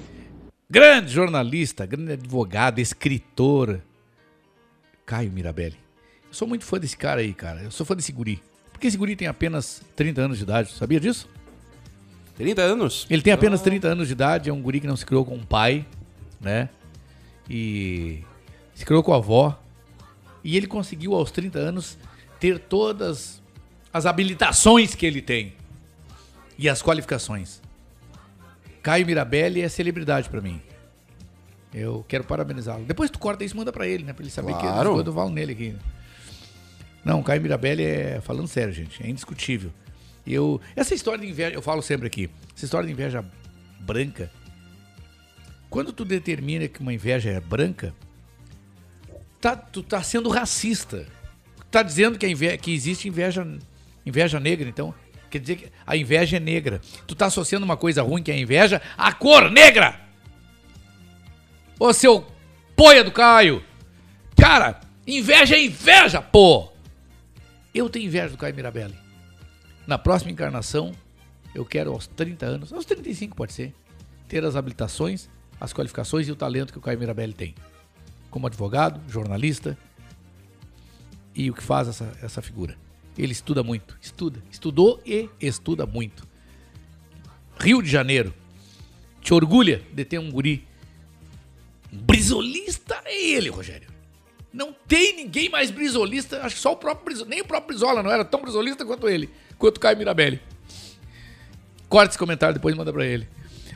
Grande 0.70 1.12
jornalista, 1.12 1.84
grande 1.84 2.12
advogado, 2.12 2.78
escritor, 2.78 3.80
Caio 5.04 5.32
Mirabelli. 5.32 5.76
Eu 6.28 6.32
sou 6.32 6.46
muito 6.46 6.64
fã 6.64 6.78
desse 6.78 6.96
cara 6.96 7.22
aí, 7.22 7.34
cara. 7.34 7.60
Eu 7.60 7.72
sou 7.72 7.84
fã 7.84 7.96
desse 7.96 8.12
guri. 8.12 8.40
Porque 8.70 8.86
esse 8.86 8.96
guri 8.96 9.16
tem 9.16 9.26
apenas 9.26 9.82
30 9.96 10.20
anos 10.20 10.38
de 10.38 10.44
idade, 10.44 10.70
sabia 10.70 11.00
disso? 11.00 11.28
30 12.36 12.62
anos? 12.62 13.04
Ele 13.10 13.20
tem 13.20 13.32
apenas 13.32 13.60
30 13.62 13.88
anos 13.88 14.06
de 14.06 14.12
idade, 14.12 14.48
é 14.48 14.52
um 14.52 14.62
guri 14.62 14.78
que 14.78 14.86
não 14.86 14.96
se 14.96 15.04
criou 15.04 15.24
com 15.24 15.34
um 15.34 15.44
pai, 15.44 15.84
né? 16.40 16.68
E 17.48 18.22
se 18.72 18.86
criou 18.86 19.02
com 19.02 19.12
a 19.12 19.16
avó. 19.16 19.60
E 20.44 20.56
ele 20.56 20.68
conseguiu 20.68 21.14
aos 21.16 21.32
30 21.32 21.58
anos 21.58 21.98
ter 22.38 22.60
todas 22.60 23.42
as 23.92 24.06
habilitações 24.06 24.94
que 24.94 25.04
ele 25.04 25.20
tem 25.20 25.52
e 26.56 26.68
as 26.68 26.80
qualificações. 26.80 27.60
Caio 28.82 29.06
Mirabelli 29.06 29.60
é 29.62 29.68
celebridade 29.68 30.28
pra 30.28 30.40
mim. 30.40 30.60
Eu 31.72 32.04
quero 32.08 32.24
parabenizá-lo. 32.24 32.84
Depois 32.84 33.10
tu 33.10 33.18
corta 33.18 33.44
isso 33.44 33.54
e 33.54 33.56
manda 33.56 33.72
pra 33.72 33.86
ele, 33.86 34.04
né? 34.04 34.12
Pra 34.12 34.22
ele 34.24 34.30
saber 34.30 34.54
que 34.54 34.60
Claro. 34.60 35.00
eu 35.00 35.12
falo 35.12 35.30
nele 35.30 35.52
aqui. 35.52 35.76
Não, 37.04 37.22
Caio 37.22 37.40
Mirabelli 37.40 37.84
é. 37.84 38.20
Falando 38.20 38.48
sério, 38.48 38.72
gente, 38.72 39.02
é 39.02 39.08
indiscutível. 39.08 39.72
Eu, 40.26 40.60
essa 40.76 40.94
história 40.94 41.20
de 41.24 41.30
inveja, 41.30 41.54
eu 41.54 41.62
falo 41.62 41.80
sempre 41.80 42.06
aqui, 42.06 42.28
essa 42.54 42.64
história 42.64 42.86
de 42.86 42.92
inveja 42.92 43.24
branca, 43.80 44.30
quando 45.70 45.92
tu 45.92 46.04
determina 46.04 46.68
que 46.68 46.80
uma 46.80 46.92
inveja 46.92 47.30
é 47.30 47.40
branca, 47.40 47.94
tá, 49.40 49.56
tu 49.56 49.82
tá 49.82 50.02
sendo 50.02 50.28
racista. 50.28 51.06
Tá 51.70 51.82
dizendo 51.82 52.18
que, 52.18 52.26
inveja, 52.26 52.58
que 52.58 52.74
existe 52.74 53.08
inveja, 53.08 53.46
inveja 54.04 54.38
negra, 54.40 54.68
então. 54.68 54.92
Quer 55.30 55.38
dizer 55.38 55.56
que 55.56 55.72
a 55.86 55.96
inveja 55.96 56.36
é 56.36 56.40
negra. 56.40 56.80
Tu 57.06 57.14
tá 57.14 57.26
associando 57.26 57.64
uma 57.64 57.76
coisa 57.76 58.02
ruim 58.02 58.22
que 58.22 58.30
é 58.30 58.34
a 58.34 58.38
inveja 58.38 58.82
à 58.98 59.12
cor 59.12 59.50
negra! 59.50 60.00
Ô 61.78 61.92
seu 61.92 62.26
poia 62.74 63.04
do 63.04 63.12
Caio! 63.12 63.64
Cara, 64.36 64.80
inveja 65.06 65.54
é 65.54 65.64
inveja, 65.64 66.20
pô! 66.20 66.72
Eu 67.72 67.88
tenho 67.88 68.06
inveja 68.06 68.30
do 68.30 68.36
Caio 68.36 68.54
Mirabelli. 68.54 68.98
Na 69.86 69.96
próxima 69.96 70.32
encarnação, 70.32 70.92
eu 71.54 71.64
quero 71.64 71.92
aos 71.92 72.08
30 72.08 72.46
anos, 72.46 72.72
aos 72.72 72.84
35 72.84 73.36
pode 73.36 73.52
ser, 73.52 73.72
ter 74.26 74.44
as 74.44 74.56
habilitações, 74.56 75.28
as 75.60 75.72
qualificações 75.72 76.26
e 76.26 76.32
o 76.32 76.36
talento 76.36 76.72
que 76.72 76.78
o 76.78 76.82
Caio 76.82 76.98
Mirabelli 76.98 77.32
tem. 77.32 77.54
Como 78.30 78.46
advogado, 78.46 79.00
jornalista 79.08 79.78
e 81.34 81.50
o 81.50 81.54
que 81.54 81.62
faz 81.62 81.86
essa, 81.86 82.12
essa 82.20 82.42
figura. 82.42 82.76
Ele 83.16 83.32
estuda 83.32 83.62
muito, 83.62 83.98
estuda, 84.00 84.42
estudou 84.50 85.00
e 85.04 85.28
estuda 85.40 85.84
muito. 85.86 86.26
Rio 87.58 87.82
de 87.82 87.90
Janeiro, 87.90 88.32
te 89.20 89.34
orgulha 89.34 89.82
de 89.92 90.04
ter 90.04 90.18
um 90.18 90.30
guri. 90.30 90.66
Brisolista 91.92 93.00
é 93.04 93.30
ele, 93.32 93.50
Rogério. 93.50 93.88
Não 94.52 94.72
tem 94.72 95.14
ninguém 95.14 95.48
mais 95.48 95.70
brisolista, 95.70 96.42
acho 96.42 96.56
que 96.56 96.60
só 96.60 96.72
o 96.72 96.76
próprio 96.76 97.04
Brizola, 97.04 97.28
nem 97.28 97.40
o 97.40 97.44
próprio 97.44 97.68
Brizola 97.68 98.02
não 98.02 98.10
era 98.10 98.24
tão 98.24 98.40
brisolista 98.40 98.84
quanto 98.84 99.08
ele, 99.08 99.30
quanto 99.58 99.78
Caio 99.78 99.96
Mirabelli. 99.96 100.40
Corta 101.88 102.10
esse 102.10 102.18
comentário 102.18 102.54
depois 102.54 102.74
manda 102.74 102.92
pra 102.92 103.04
ele. 103.04 103.28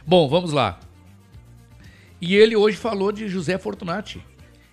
Bom, 0.07 0.29
vamos 0.29 0.53
lá. 0.53 0.81
E 2.21 2.35
ele 2.35 2.57
hoje 2.57 2.77
falou 2.77 3.13
de 3.13 3.29
José 3.29 3.59
Fortunati. 3.59 4.25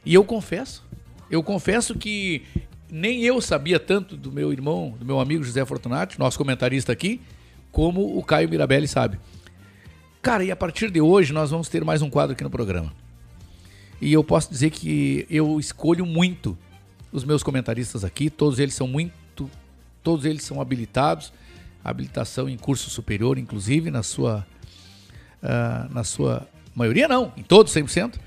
E 0.05 0.13
eu 0.13 0.23
confesso, 0.23 0.83
eu 1.29 1.43
confesso 1.43 1.95
que 1.95 2.45
nem 2.91 3.23
eu 3.23 3.39
sabia 3.39 3.79
tanto 3.79 4.17
do 4.17 4.31
meu 4.31 4.51
irmão, 4.51 4.95
do 4.99 5.05
meu 5.05 5.19
amigo 5.21 5.43
José 5.43 5.65
Fortunati, 5.65 6.19
nosso 6.19 6.37
comentarista 6.37 6.91
aqui, 6.91 7.21
como 7.71 8.17
o 8.17 8.21
Caio 8.21 8.49
Mirabelli 8.49 8.87
sabe. 8.87 9.17
Cara, 10.21 10.43
e 10.43 10.51
a 10.51 10.55
partir 10.57 10.91
de 10.91 10.99
hoje 10.99 11.31
nós 11.31 11.49
vamos 11.49 11.69
ter 11.69 11.85
mais 11.85 12.01
um 12.01 12.09
quadro 12.09 12.33
aqui 12.33 12.43
no 12.43 12.49
programa. 12.49 12.93
E 14.01 14.11
eu 14.11 14.23
posso 14.23 14.51
dizer 14.51 14.71
que 14.71 15.25
eu 15.29 15.57
escolho 15.57 16.05
muito 16.05 16.57
os 17.13 17.23
meus 17.23 17.41
comentaristas 17.41 18.03
aqui, 18.03 18.29
todos 18.29 18.59
eles 18.59 18.73
são 18.73 18.87
muito, 18.87 19.49
todos 20.03 20.25
eles 20.25 20.43
são 20.43 20.59
habilitados, 20.59 21.31
habilitação 21.83 22.49
em 22.49 22.57
curso 22.57 22.89
superior, 22.89 23.37
inclusive 23.37 23.89
na 23.89 24.03
sua, 24.03 24.45
uh, 25.41 25.93
na 25.93 26.03
sua 26.03 26.47
maioria 26.75 27.07
não, 27.07 27.31
em 27.37 27.43
todos 27.43 27.73
100%. 27.73 28.19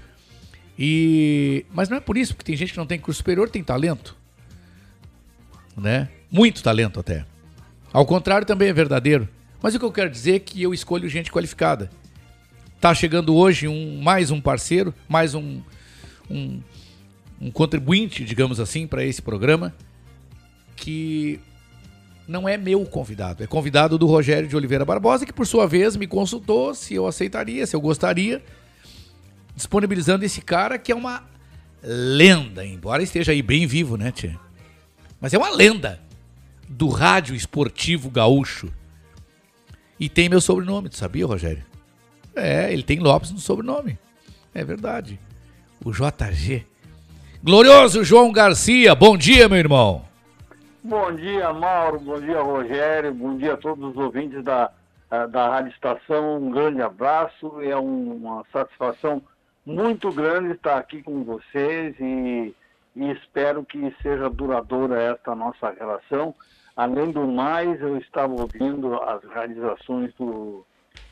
E 0.79 1.67
mas 1.73 1.89
não 1.89 1.99
é 1.99 2.01
por 2.01 2.17
isso, 2.17 2.35
porque 2.35 2.47
tem 2.47 2.57
gente 2.57 2.73
que 2.73 2.79
não 2.79 2.87
tem 2.87 2.99
curso 2.99 3.19
superior, 3.19 3.49
tem 3.49 3.63
talento, 3.63 4.17
né? 5.77 6.09
Muito 6.31 6.63
talento 6.63 7.01
até. 7.01 7.25
Ao 7.93 8.05
contrário 8.05 8.47
também 8.47 8.69
é 8.69 8.73
verdadeiro. 8.73 9.29
Mas 9.63 9.75
o 9.75 9.79
que 9.79 9.85
eu 9.85 9.93
quero 9.93 10.11
dizer 10.11 10.35
é 10.35 10.39
que 10.39 10.63
eu 10.63 10.75
escolho 10.75 11.09
gente 11.09 11.33
qualificada. 11.33 11.91
Tá 12.81 12.93
chegando 12.95 13.35
hoje 13.35 13.67
um 13.67 14.01
mais 14.03 14.31
um 14.31 14.41
parceiro, 14.41 14.93
mais 15.09 15.35
um, 15.35 15.63
um, 16.31 16.61
um 17.41 17.51
contribuinte, 17.51 18.25
digamos 18.25 18.61
assim, 18.61 18.87
para 18.87 19.05
esse 19.05 19.23
programa, 19.23 19.75
que 20.77 21.41
não 22.27 22.49
é 22.49 22.57
meu 22.57 22.85
convidado, 22.85 23.43
é 23.43 23.47
convidado 23.47 23.97
do 23.97 24.07
Rogério 24.07 24.49
de 24.49 24.57
Oliveira 24.57 24.85
Barbosa, 24.85 25.25
que 25.25 25.33
por 25.33 25.47
sua 25.47 25.67
vez 25.67 25.97
me 25.97 26.07
consultou 26.07 26.75
se 26.75 26.95
eu 26.95 27.07
aceitaria, 27.07 27.67
se 27.67 27.77
eu 27.77 27.81
gostaria, 27.81 28.43
disponibilizando 29.55 30.25
esse 30.25 30.41
cara 30.41 30.79
que 30.79 30.93
é 30.93 30.95
uma 30.95 31.23
lenda, 31.83 32.67
embora 32.67 33.03
esteja 33.03 33.33
aí 33.33 33.43
bem 33.43 33.67
vivo, 33.67 33.97
né, 33.97 34.11
Tia? 34.11 34.44
Mas 35.25 35.33
é 35.33 35.39
uma 35.39 35.49
lenda 35.49 35.99
do 36.69 36.87
rádio 36.87 37.35
esportivo 37.35 38.11
gaúcho 38.11 38.71
e 39.99 40.07
tem 40.07 40.29
meu 40.29 40.39
sobrenome, 40.39 40.91
tu 40.91 40.99
sabia, 40.99 41.25
Rogério? 41.25 41.65
É, 42.37 42.71
ele 42.71 42.83
tem 42.83 42.99
Lopes 42.99 43.31
no 43.31 43.39
sobrenome. 43.39 43.99
É 44.55 44.63
verdade. 44.63 45.19
O 45.83 45.93
JG. 45.93 46.67
Glorioso 47.43 48.05
João 48.05 48.31
Garcia, 48.33 48.95
bom 48.95 49.17
dia, 49.17 49.49
meu 49.49 49.57
irmão. 49.57 50.05
Bom 50.83 51.11
dia, 51.15 51.51
Mauro. 51.55 52.01
Bom 52.01 52.21
dia, 52.21 52.43
Rogério. 52.43 53.15
Bom 53.15 53.39
dia 53.39 53.55
a 53.55 53.57
todos 53.57 53.93
os 53.93 53.97
ouvintes 53.97 54.45
da, 54.45 54.71
eh, 55.11 55.27
da 55.29 55.49
Rádio 55.49 55.73
Estação. 55.73 56.37
Um 56.37 56.51
grande 56.51 56.83
abraço. 56.83 57.63
É 57.63 57.75
uma 57.75 58.45
satisfação 58.53 59.23
muito 59.65 60.13
grande 60.13 60.53
estar 60.53 60.77
aqui 60.77 61.03
com 61.03 61.25
vocês 61.25 61.97
e, 61.99 62.55
e 62.95 63.11
espero 63.11 63.65
que 63.65 63.95
seja 64.03 64.31
duradoura 64.31 65.03
esta 65.03 65.35
nossa 65.35 65.71
relação. 65.71 66.35
Além 66.77 67.11
do 67.11 67.27
mais, 67.27 67.81
eu 67.81 67.97
estava 67.99 68.33
ouvindo 68.33 68.95
as 69.03 69.23
realizações 69.25 70.13
do, 70.15 70.65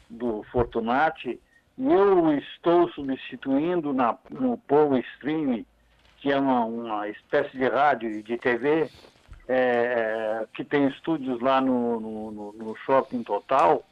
do 0.09 0.43
Fortunati 0.51 1.41
e 1.79 1.93
eu 1.93 2.33
estou 2.37 2.89
substituindo 2.91 3.93
na, 3.93 4.17
no 4.31 4.59
Power 4.59 5.03
Stream, 5.15 5.65
que 6.19 6.31
é 6.31 6.39
uma, 6.39 6.65
uma 6.65 7.09
espécie 7.09 7.57
de 7.57 7.67
rádio 7.69 8.11
e 8.11 8.23
de 8.23 8.37
TV, 8.37 8.91
é, 9.49 10.47
que 10.55 10.65
tem 10.65 10.87
estúdios 10.89 11.41
lá 11.41 11.61
no, 11.61 12.01
no, 12.01 12.53
no 12.53 12.77
Shopping 12.77 13.23
Total. 13.23 13.85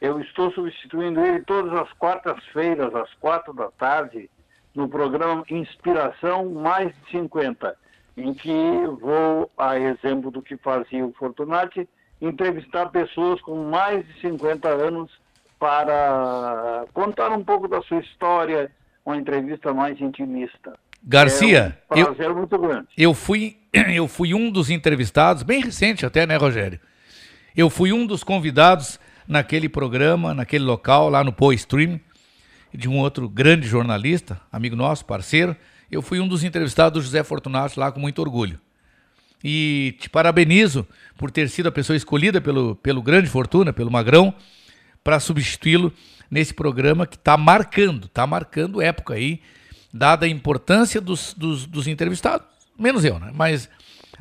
Eu 0.00 0.20
estou 0.20 0.50
substituindo 0.52 1.20
ele 1.20 1.42
todas 1.42 1.72
as 1.74 1.92
quartas-feiras, 1.92 2.92
às 2.94 3.12
quatro 3.14 3.52
da 3.52 3.70
tarde, 3.70 4.28
no 4.74 4.88
programa 4.88 5.44
Inspiração 5.50 6.50
Mais 6.50 6.88
de 6.88 7.10
50 7.18 7.76
em 8.16 8.34
que 8.34 8.52
vou, 9.00 9.50
a 9.56 9.78
exemplo 9.78 10.30
do 10.30 10.42
que 10.42 10.56
fazia 10.56 11.04
o 11.04 11.12
Fortunati, 11.12 11.88
entrevistar 12.20 12.90
pessoas 12.90 13.40
com 13.40 13.64
mais 13.64 14.06
de 14.06 14.20
50 14.20 14.68
anos 14.68 15.10
para 15.58 16.84
contar 16.92 17.30
um 17.30 17.42
pouco 17.42 17.68
da 17.68 17.80
sua 17.82 18.00
história, 18.00 18.70
uma 19.04 19.16
entrevista 19.16 19.72
mais 19.72 20.00
intimista. 20.00 20.74
Garcia, 21.02 21.78
é 21.90 21.94
um 21.94 22.04
prazer 22.04 22.26
eu, 22.26 22.36
muito 22.36 22.58
grande. 22.58 22.88
Eu 22.96 23.14
fui, 23.14 23.56
eu 23.92 24.06
fui 24.06 24.34
um 24.34 24.50
dos 24.50 24.70
entrevistados, 24.70 25.42
bem 25.42 25.62
recente 25.62 26.04
até, 26.04 26.26
né, 26.26 26.36
Rogério? 26.36 26.78
Eu 27.56 27.68
fui 27.68 27.92
um 27.92 28.06
dos 28.06 28.22
convidados 28.22 29.00
naquele 29.26 29.68
programa, 29.68 30.34
naquele 30.34 30.64
local, 30.64 31.08
lá 31.08 31.24
no 31.24 31.32
Poe 31.32 31.54
Stream, 31.54 32.00
de 32.72 32.88
um 32.88 32.98
outro 32.98 33.28
grande 33.28 33.66
jornalista, 33.66 34.40
amigo 34.50 34.74
nosso, 34.74 35.04
parceiro, 35.04 35.56
eu 35.90 36.00
fui 36.00 36.20
um 36.20 36.28
dos 36.28 36.42
entrevistados 36.42 37.02
do 37.02 37.04
José 37.04 37.22
Fortunato 37.22 37.78
lá 37.78 37.92
com 37.92 38.00
muito 38.00 38.20
orgulho. 38.20 38.58
E 39.44 39.96
te 39.98 40.08
parabenizo 40.08 40.86
por 41.16 41.30
ter 41.30 41.48
sido 41.48 41.68
a 41.68 41.72
pessoa 41.72 41.96
escolhida 41.96 42.40
pelo, 42.40 42.76
pelo 42.76 43.02
Grande 43.02 43.28
Fortuna, 43.28 43.72
pelo 43.72 43.90
Magrão, 43.90 44.34
para 45.02 45.20
substituí-lo 45.20 45.92
nesse 46.30 46.54
programa 46.54 47.06
que 47.06 47.16
está 47.16 47.36
marcando, 47.36 48.06
está 48.06 48.26
marcando 48.26 48.80
época 48.80 49.14
aí, 49.14 49.40
dada 49.92 50.24
a 50.24 50.28
importância 50.28 51.00
dos, 51.00 51.34
dos, 51.34 51.66
dos 51.66 51.86
entrevistados. 51.86 52.46
Menos 52.78 53.04
eu, 53.04 53.18
né? 53.18 53.30
Mas 53.34 53.68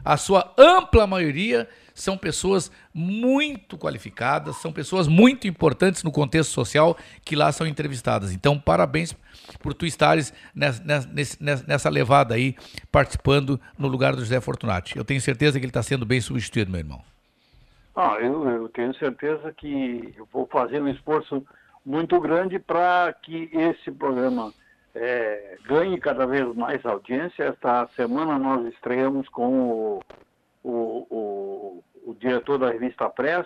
a 0.03 0.18
sua 0.18 0.53
ampla 0.57 1.07
maioria 1.07 1.69
são 2.02 2.18
pessoas 2.18 2.72
muito 2.94 3.78
qualificadas, 3.78 4.57
são 4.57 4.72
pessoas 4.73 5.07
muito 5.07 5.48
importantes 5.48 6.03
no 6.03 6.11
contexto 6.11 6.52
social 6.52 6.98
que 7.23 7.36
lá 7.36 7.52
são 7.52 7.68
entrevistadas. 7.68 8.34
Então, 8.34 8.60
parabéns 8.60 9.15
por 9.61 9.73
tu 9.73 9.86
estares 9.86 10.34
nessa, 10.53 10.84
nessa, 10.84 11.65
nessa 11.68 11.90
levada 11.90 12.34
aí, 12.34 12.56
participando 12.91 13.60
no 13.78 13.88
lugar 13.88 14.15
do 14.15 14.22
José 14.22 14.41
Fortunati. 14.41 14.98
Eu 14.98 15.06
tenho 15.06 15.22
certeza 15.22 15.60
que 15.60 15.65
ele 15.65 15.69
está 15.69 15.84
sendo 15.84 16.06
bem 16.06 16.19
substituído, 16.19 16.72
meu 16.72 16.80
irmão. 16.80 17.02
Ah, 17.95 18.18
eu, 18.19 18.49
eu 18.49 18.69
tenho 18.69 18.95
certeza 18.95 19.53
que 19.53 20.14
eu 20.18 20.28
vou 20.32 20.48
fazer 20.48 20.82
um 20.82 20.88
esforço 20.88 21.45
muito 21.86 22.19
grande 22.19 22.57
para 22.57 23.14
que 23.22 23.49
esse 23.53 23.91
programa 23.91 24.53
é, 24.95 25.57
ganhe 25.65 25.99
cada 25.99 26.26
vez 26.26 26.53
mais 26.56 26.86
audiência. 26.86 27.44
Esta 27.44 27.88
semana 27.95 28.40
nós 28.40 28.65
estreamos 28.73 29.28
com 29.30 29.60
o, 29.69 30.03
o, 30.64 31.07
o, 31.10 31.84
o 32.06 32.14
diretor 32.14 32.57
da 32.57 32.72
revista 32.72 33.10
Press, 33.10 33.45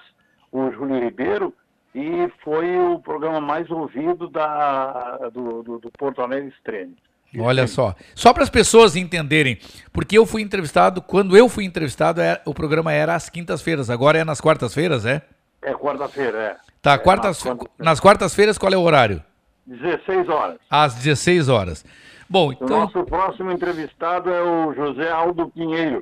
o 0.51 0.71
Júlio 0.71 0.99
Ribeiro, 0.99 1.53
e 1.93 2.29
foi 2.43 2.77
o 2.77 2.99
programa 2.99 3.39
mais 3.39 3.69
ouvido 3.71 4.29
da, 4.29 5.29
do, 5.33 5.63
do, 5.63 5.79
do 5.79 5.91
Porto 5.91 6.21
Alegre 6.21 6.49
Extreme. 6.49 6.95
Olha 7.39 7.67
só, 7.67 7.95
só 8.13 8.33
para 8.33 8.43
as 8.43 8.49
pessoas 8.49 8.95
entenderem, 8.95 9.57
porque 9.91 10.17
eu 10.17 10.25
fui 10.25 10.41
entrevistado, 10.41 11.01
quando 11.01 11.35
eu 11.35 11.49
fui 11.49 11.65
entrevistado, 11.65 12.21
é, 12.21 12.41
o 12.45 12.53
programa 12.53 12.93
era 12.93 13.15
às 13.15 13.29
quintas-feiras, 13.29 13.89
agora 13.89 14.17
é 14.17 14.23
nas 14.23 14.39
quartas-feiras, 14.39 15.05
é? 15.05 15.21
É 15.61 15.73
quarta-feira, 15.73 16.37
é. 16.37 16.57
Tá, 16.81 16.93
é, 16.93 16.97
quartas, 16.97 17.43
nas 17.77 17.99
quartas-feiras 17.99 18.57
qual 18.57 18.71
é 18.71 18.77
o 18.77 18.81
horário? 18.81 19.21
16 19.65 20.29
horas. 20.29 20.57
Às 20.69 20.95
16 20.95 21.49
horas. 21.49 21.85
Bom, 22.29 22.51
então... 22.51 22.67
O 22.67 22.79
nosso 22.81 23.03
próximo 23.03 23.51
entrevistado 23.51 24.29
é 24.29 24.41
o 24.41 24.73
José 24.73 25.09
Aldo 25.09 25.49
Pinheiro. 25.49 26.01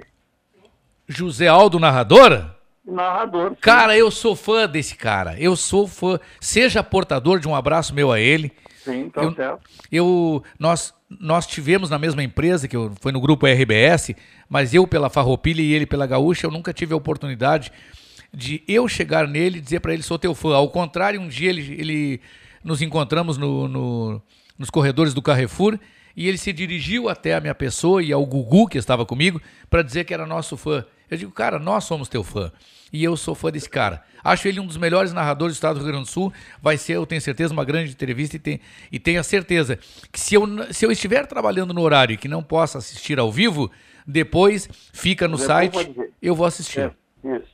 José 1.16 1.48
Aldo, 1.48 1.80
narrador? 1.80 2.54
narrador. 2.86 3.52
Sim. 3.52 3.58
Cara, 3.62 3.98
eu 3.98 4.12
sou 4.12 4.36
fã 4.36 4.68
desse 4.68 4.96
cara. 4.96 5.40
Eu 5.40 5.56
sou 5.56 5.88
fã. 5.88 6.20
Seja 6.40 6.84
portador 6.84 7.40
de 7.40 7.48
um 7.48 7.56
abraço 7.56 7.94
meu 7.94 8.12
a 8.12 8.20
ele. 8.20 8.52
Sim, 8.84 9.10
tá 9.10 9.24
eu, 9.24 9.34
certo. 9.34 9.62
Eu, 9.92 10.44
nós, 10.60 10.94
nós 11.10 11.48
tivemos 11.48 11.90
na 11.90 11.98
mesma 11.98 12.22
empresa, 12.22 12.68
que 12.68 12.76
eu, 12.76 12.92
foi 13.00 13.12
no 13.12 13.22
grupo 13.22 13.48
RBS, 13.48 14.14
mas 14.50 14.74
eu 14.74 14.86
pela 14.86 15.10
Farroupilha 15.10 15.62
e 15.62 15.72
ele 15.72 15.86
pela 15.86 16.06
Gaúcha, 16.06 16.46
eu 16.46 16.52
nunca 16.52 16.74
tive 16.74 16.94
a 16.94 16.98
oportunidade 16.98 17.72
de 18.34 18.64
eu 18.68 18.88
chegar 18.88 19.28
nele 19.28 19.60
e 19.60 19.62
dizer 19.62 19.80
para 19.80 19.94
ele, 19.94 20.04
sou 20.04 20.20
teu 20.20 20.36
fã. 20.36 20.56
Ao 20.56 20.70
contrário, 20.70 21.22
um 21.22 21.28
dia 21.30 21.50
ele, 21.50 21.76
ele 21.80 22.22
nos 22.64 22.82
encontramos 22.82 23.38
no, 23.38 23.68
no, 23.68 24.22
nos 24.58 24.70
corredores 24.70 25.14
do 25.14 25.22
Carrefour 25.22 25.80
e 26.16 26.28
ele 26.28 26.38
se 26.38 26.52
dirigiu 26.52 27.08
até 27.08 27.36
a 27.36 27.40
minha 27.40 27.56
pessoa 27.56 28.04
e 28.04 28.12
ao 28.12 28.26
Gugu, 28.26 28.68
que 28.68 28.78
estava 28.78 29.06
comigo, 29.06 29.42
para 29.70 29.82
dizer 29.82 30.04
que 30.04 30.14
era 30.14 30.26
nosso 30.26 30.58
fã. 30.58 30.84
Eu 31.14 31.18
digo, 31.18 31.32
cara, 31.32 31.60
nós 31.60 31.84
somos 31.84 32.10
teu 32.10 32.24
fã. 32.24 32.52
E 32.92 33.04
eu 33.04 33.18
sou 33.18 33.34
fã 33.34 33.52
desse 33.52 33.70
cara. 33.70 34.04
Acho 34.24 34.48
ele 34.48 34.60
um 34.60 34.66
dos 34.66 34.78
melhores 34.78 35.12
narradores 35.12 35.56
do 35.56 35.58
estado 35.58 35.76
do 35.76 35.84
Rio 35.84 35.94
Grande 35.94 36.06
do 36.06 36.12
Sul. 36.12 36.32
Vai 36.62 36.78
ser, 36.78 36.94
eu 36.94 37.06
tenho 37.06 37.22
certeza, 37.22 37.52
uma 37.54 37.66
grande 37.66 37.92
entrevista 37.92 38.36
e, 38.36 38.40
tem, 38.40 38.62
e 38.92 39.00
tenho 39.00 39.20
a 39.20 39.24
certeza 39.24 39.78
que 40.12 40.20
se 40.20 40.36
eu, 40.36 40.48
se 40.72 40.86
eu 40.86 40.92
estiver 40.92 41.26
trabalhando 41.26 41.74
no 41.74 41.82
horário 41.82 42.18
que 42.18 42.28
não 42.28 42.44
possa 42.44 42.78
assistir 42.78 43.20
ao 43.20 43.32
vivo, 43.32 43.72
depois 44.06 44.70
fica 44.94 45.28
no 45.28 45.38
Depois 45.38 45.48
site, 45.48 46.12
eu 46.22 46.36
vou 46.36 46.46
assistir. 46.46 46.80
É, 47.24 47.36
isso. 47.36 47.54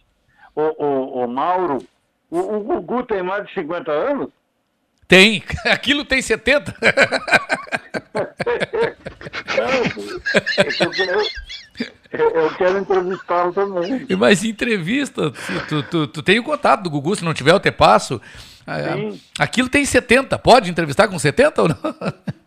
O, 0.55 0.85
o, 0.85 1.23
o 1.23 1.27
Mauro, 1.27 1.77
o, 2.29 2.39
o 2.39 2.59
Gugu 2.61 3.03
tem 3.03 3.23
mais 3.23 3.47
de 3.47 3.53
50 3.53 3.91
anos? 3.91 4.29
Tem, 5.09 5.43
aquilo 5.65 6.05
tem 6.05 6.21
70. 6.21 6.73
Eu, 12.11 12.29
eu 12.31 12.49
quero 12.55 12.79
entrevistá-lo 12.79 13.53
também. 13.53 14.05
Mas 14.17 14.43
entrevista, 14.43 15.31
tu, 15.67 15.83
tu, 15.83 16.07
tu, 16.07 16.23
tem 16.23 16.39
o 16.39 16.43
contato 16.43 16.81
do 16.83 16.89
Gugu, 16.89 17.15
se 17.15 17.23
não 17.25 17.33
tiver 17.33 17.51
eu 17.51 17.59
te 17.59 17.71
passo. 17.71 18.21
Ah, 18.65 18.93
Sim. 18.93 19.19
Aquilo 19.39 19.67
tem 19.69 19.83
70, 19.83 20.37
pode 20.37 20.69
entrevistar 20.69 21.07
com 21.07 21.17
70 21.17 21.61
ou 21.63 21.67
não? 21.69 21.77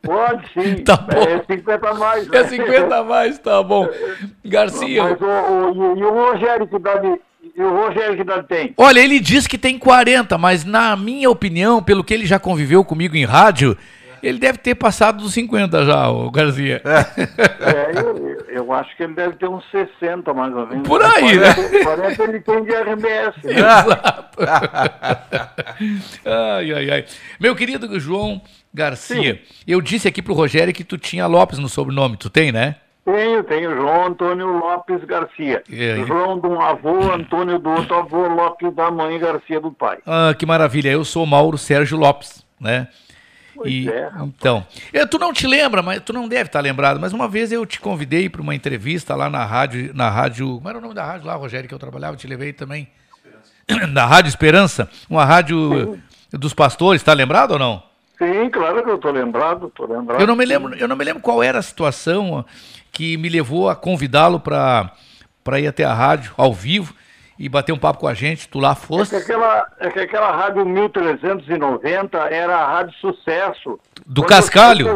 Pode 0.02 0.52
sim. 0.52 0.76
Tá 0.84 0.96
bom. 0.96 1.20
É 1.20 1.42
50 1.56 1.88
a 1.88 1.94
mais. 1.94 2.28
né? 2.28 2.38
É 2.38 2.44
50 2.48 2.96
a 2.96 3.02
mais, 3.04 3.38
tá 3.38 3.62
bom. 3.62 3.88
Garcia. 4.44 5.02
Mas 5.02 5.20
o, 5.20 5.24
o- 5.26 5.98
e, 5.98 6.02
o 6.04 6.10
Rogério 6.10 6.66
que 6.68 6.76
idade, 6.76 7.20
e 7.54 7.62
o 7.62 7.70
Rogério 7.70 8.16
que 8.16 8.22
idade 8.22 8.46
tem? 8.46 8.74
Olha, 8.76 9.00
ele 9.00 9.20
diz 9.20 9.46
que 9.46 9.58
tem 9.58 9.78
40, 9.78 10.38
mas 10.38 10.64
na 10.64 10.96
minha 10.96 11.30
opinião, 11.30 11.82
pelo 11.82 12.02
que 12.02 12.14
ele 12.14 12.26
já 12.26 12.38
conviveu 12.38 12.84
comigo 12.84 13.16
em 13.16 13.24
rádio, 13.24 13.76
ele 14.22 14.38
deve 14.38 14.58
ter 14.58 14.74
passado 14.74 15.22
dos 15.22 15.34
50 15.34 15.84
já, 15.84 16.08
o 16.08 16.30
Garcia. 16.30 16.80
É, 17.62 17.92
eu, 17.96 18.36
eu 18.48 18.72
acho 18.72 18.94
que 18.96 19.04
ele 19.04 19.14
deve 19.14 19.36
ter 19.36 19.48
uns 19.48 19.64
60 19.70 20.34
mais 20.34 20.52
ou 20.54 20.66
menos. 20.66 20.86
Por 20.86 21.02
aí, 21.02 21.38
né? 21.38 21.54
40, 21.54 21.84
40 21.84 22.22
ele 22.24 22.40
tem 22.40 22.64
de 22.64 22.72
RMS. 22.72 23.36
né? 23.44 23.52
Exato. 23.52 24.38
ai, 26.26 26.72
ai, 26.72 26.90
ai. 26.90 27.04
Meu 27.38 27.54
querido 27.54 28.00
João 28.00 28.42
Garcia, 28.74 29.40
eu 29.66 29.80
disse 29.80 30.08
aqui 30.08 30.20
pro 30.20 30.34
Rogério 30.34 30.74
que 30.74 30.84
tu 30.84 30.98
tinha 30.98 31.26
Lopes 31.26 31.58
no 31.58 31.68
sobrenome, 31.68 32.16
tu 32.16 32.28
tem, 32.28 32.50
né? 32.50 32.76
Tenho, 33.04 33.42
tenho 33.42 33.74
João 33.74 34.06
Antônio 34.06 34.46
Lopes 34.46 35.04
Garcia. 35.04 35.62
João 36.06 36.38
de 36.38 36.46
um 36.46 36.60
avô, 36.60 37.12
Antônio 37.12 37.58
do 37.58 37.70
outro 37.70 37.96
avô, 37.96 38.28
Lopes 38.28 38.72
da 38.74 38.90
mãe, 38.90 39.18
Garcia 39.18 39.60
do 39.60 39.72
pai. 39.72 39.98
Ah, 40.06 40.32
que 40.38 40.46
maravilha. 40.46 40.88
Eu 40.88 41.04
sou 41.04 41.26
Mauro 41.26 41.58
Sérgio 41.58 41.98
Lopes, 41.98 42.46
né? 42.60 42.86
E, 43.64 43.88
é, 43.88 44.10
então, 44.22 44.66
eu, 44.92 45.06
tu 45.06 45.18
não 45.18 45.32
te 45.32 45.46
lembra, 45.46 45.82
mas 45.82 46.00
tu 46.00 46.12
não 46.12 46.26
deve 46.26 46.48
estar 46.48 46.60
lembrado, 46.60 46.98
mas 46.98 47.12
uma 47.12 47.28
vez 47.28 47.52
eu 47.52 47.66
te 47.66 47.80
convidei 47.80 48.28
para 48.28 48.40
uma 48.40 48.54
entrevista 48.54 49.14
lá 49.14 49.28
na 49.28 49.44
rádio, 49.44 49.92
na 49.94 50.08
rádio, 50.08 50.56
como 50.56 50.68
era 50.68 50.78
o 50.78 50.80
nome 50.80 50.94
da 50.94 51.04
rádio 51.04 51.26
lá, 51.26 51.34
Rogério, 51.34 51.68
que 51.68 51.74
eu 51.74 51.78
trabalhava, 51.78 52.14
eu 52.14 52.18
te 52.18 52.26
levei 52.26 52.52
também. 52.52 52.88
Na 53.92 54.04
Rádio 54.06 54.28
Esperança, 54.28 54.88
uma 55.08 55.24
rádio 55.24 55.96
dos 56.32 56.52
pastores, 56.52 57.00
tá 57.02 57.12
lembrado 57.12 57.52
ou 57.52 57.58
não? 57.58 57.82
Sim, 58.18 58.50
claro 58.50 58.82
que 58.82 58.90
eu 58.90 58.98
tô 58.98 59.10
lembrado, 59.10 59.70
tô 59.74 59.86
lembrado. 59.86 60.20
Eu 60.20 60.26
não 60.26 60.34
me 60.34 60.44
lembro, 60.44 60.74
eu 60.74 60.88
não 60.88 60.96
me 60.96 61.04
lembro 61.04 61.22
qual 61.22 61.42
era 61.42 61.58
a 61.58 61.62
situação 61.62 62.44
que 62.92 63.16
me 63.16 63.28
levou 63.28 63.68
a 63.68 63.74
convidá-lo 63.74 64.38
para 64.38 65.58
ir 65.58 65.66
até 65.66 65.82
a 65.84 65.94
rádio 65.94 66.32
ao 66.36 66.52
vivo 66.52 66.94
e 67.38 67.48
bater 67.48 67.72
um 67.72 67.78
papo 67.78 67.98
com 67.98 68.06
a 68.06 68.14
gente. 68.14 68.48
Tu 68.48 68.60
lá 68.60 68.70
É 68.70 68.74
que, 68.74 68.86
fosse 68.86 69.16
aquela, 69.16 69.66
é 69.80 69.90
que 69.90 69.98
aquela 69.98 70.30
rádio 70.30 70.64
1390 70.64 72.18
era 72.18 72.56
a 72.56 72.66
rádio 72.68 72.94
sucesso. 73.00 73.80
Do 74.06 74.22
Quando 74.22 74.28
Cascalho. 74.28 74.86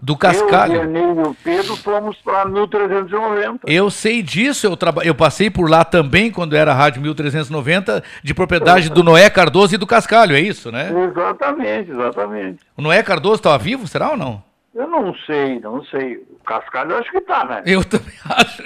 Do 0.00 0.16
Cascalho. 0.16 0.74
Eu, 0.74 0.84
Nenê 0.84 1.20
e 1.20 1.28
o 1.28 1.36
Pedro 1.44 1.76
fomos 1.76 2.16
para 2.24 2.44
1390. 2.46 3.70
Eu 3.70 3.90
sei 3.90 4.22
disso, 4.22 4.66
eu, 4.66 4.76
traba... 4.76 5.04
eu 5.04 5.14
passei 5.14 5.48
por 5.48 5.70
lá 5.70 5.84
também 5.84 6.32
quando 6.32 6.56
era 6.56 6.72
a 6.72 6.74
Rádio 6.74 7.02
1390, 7.02 8.02
de 8.22 8.34
propriedade 8.34 8.88
do 8.88 9.04
Noé 9.04 9.28
Cardoso 9.30 9.74
e 9.74 9.78
do 9.78 9.86
Cascalho, 9.86 10.34
é 10.34 10.40
isso, 10.40 10.72
né? 10.72 10.90
Exatamente, 10.90 11.90
exatamente. 11.90 12.58
O 12.76 12.82
Noé 12.82 13.02
Cardoso 13.02 13.36
estava 13.36 13.58
vivo, 13.58 13.86
será 13.86 14.10
ou 14.10 14.16
não? 14.16 14.49
Eu 14.74 14.86
não 14.88 15.14
sei, 15.26 15.58
não 15.60 15.84
sei. 15.86 16.16
O 16.16 16.38
Cascalho 16.44 16.92
eu 16.92 16.98
acho 16.98 17.10
que 17.10 17.20
tá, 17.22 17.44
né? 17.44 17.62
Eu 17.66 17.82
também 17.84 18.14
acho. 18.24 18.62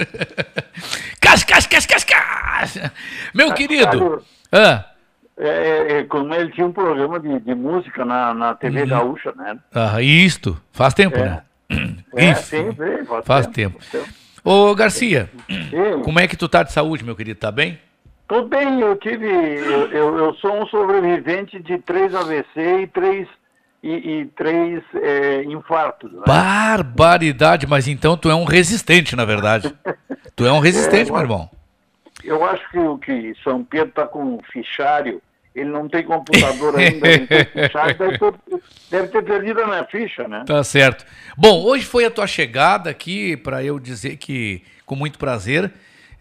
Cas, 1.21 1.45
cas, 1.45 1.67
cas, 1.67 1.87
cas, 1.87 2.05
cas. 2.05 2.79
Meu 3.35 3.53
querido. 3.55 4.23
Ah, 4.53 4.85
É, 5.37 5.49
é, 5.49 5.93
é, 5.99 6.05
como 6.05 6.33
ele 6.35 6.53
tinha 6.53 6.67
um 6.67 6.73
programa 6.73 7.19
de, 7.19 7.41
de 7.41 7.55
música 7.55 8.05
na, 8.05 8.33
na 8.35 8.55
TV 8.55 8.83
Uhum. 8.83 8.89
Gaúcha, 8.89 9.33
né? 9.37 9.59
ah, 9.75 10.01
isto, 10.01 10.57
faz 10.73 10.95
tempo, 10.95 11.17
É. 11.19 11.25
né? 11.25 11.43
É, 12.15 12.31
Isso. 12.31 12.43
sim, 12.43 12.73
faz, 13.07 13.25
Faz 13.27 13.47
tempo. 13.49 13.79
tempo. 13.91 14.07
Ô, 14.45 14.73
Garcia, 14.75 15.29
Sim. 15.49 16.03
como 16.05 16.21
é 16.21 16.29
que 16.29 16.37
tu 16.37 16.49
tá 16.49 16.63
de 16.63 16.71
saúde, 16.71 17.03
meu 17.03 17.17
querido? 17.17 17.41
Tá 17.41 17.51
bem? 17.51 17.81
Tô 18.29 18.43
bem, 18.45 18.81
eu 18.81 18.95
tive. 18.97 19.27
Eu, 19.27 19.91
eu, 19.91 20.19
eu 20.19 20.35
sou 20.35 20.63
um 20.63 20.67
sobrevivente 20.69 21.59
de 21.63 21.79
três 21.79 22.15
AVC 22.15 22.83
e 22.83 22.87
três, 22.87 23.27
e, 23.85 24.21
e 24.21 24.27
três 24.35 24.83
é, 24.95 25.45
infartos. 25.45 26.11
Né? 26.11 26.23
Barbaridade, 26.27 27.67
mas 27.67 27.87
então 27.87 28.17
tu 28.17 28.31
é 28.31 28.35
um 28.35 28.45
resistente, 28.45 29.15
na 29.15 29.27
verdade. 29.27 29.75
Tu 30.35 30.47
é 30.47 30.51
um 30.51 30.59
resistente, 30.59 31.11
É, 31.11 31.13
meu 31.13 31.21
irmão. 31.21 31.51
Eu 32.25 32.43
acho 32.43 32.69
que 32.71 32.79
o 32.79 32.97
que 32.97 33.35
São 33.45 33.63
Pedro 33.63 33.91
está 33.91 34.07
com 34.07 34.25
um 34.25 34.39
fichário, 34.51 35.21
ele 35.55 35.69
não 35.69 35.87
tem 35.87 36.03
computador 36.03 36.79
ainda, 36.79 37.07
ele 37.07 37.27
tem 37.27 37.45
fichário, 37.45 37.99
deve 37.99 38.19
ter, 38.19 38.35
deve 38.91 39.09
ter 39.09 39.23
perdido 39.23 39.63
a 39.63 39.67
minha 39.67 39.85
ficha, 39.85 40.27
né? 40.27 40.45
Tá 40.47 40.65
certo. 40.65 41.05
Bom, 41.37 41.63
hoje 41.63 41.85
foi 41.85 42.07
a 42.07 42.11
tua 42.11 42.27
chegada 42.27 42.89
aqui 42.89 43.37
para 43.37 43.63
eu 43.63 43.79
dizer 43.79 44.17
que, 44.17 44.63
com 44.87 44.97
muito 44.97 45.19
prazer, 45.19 45.71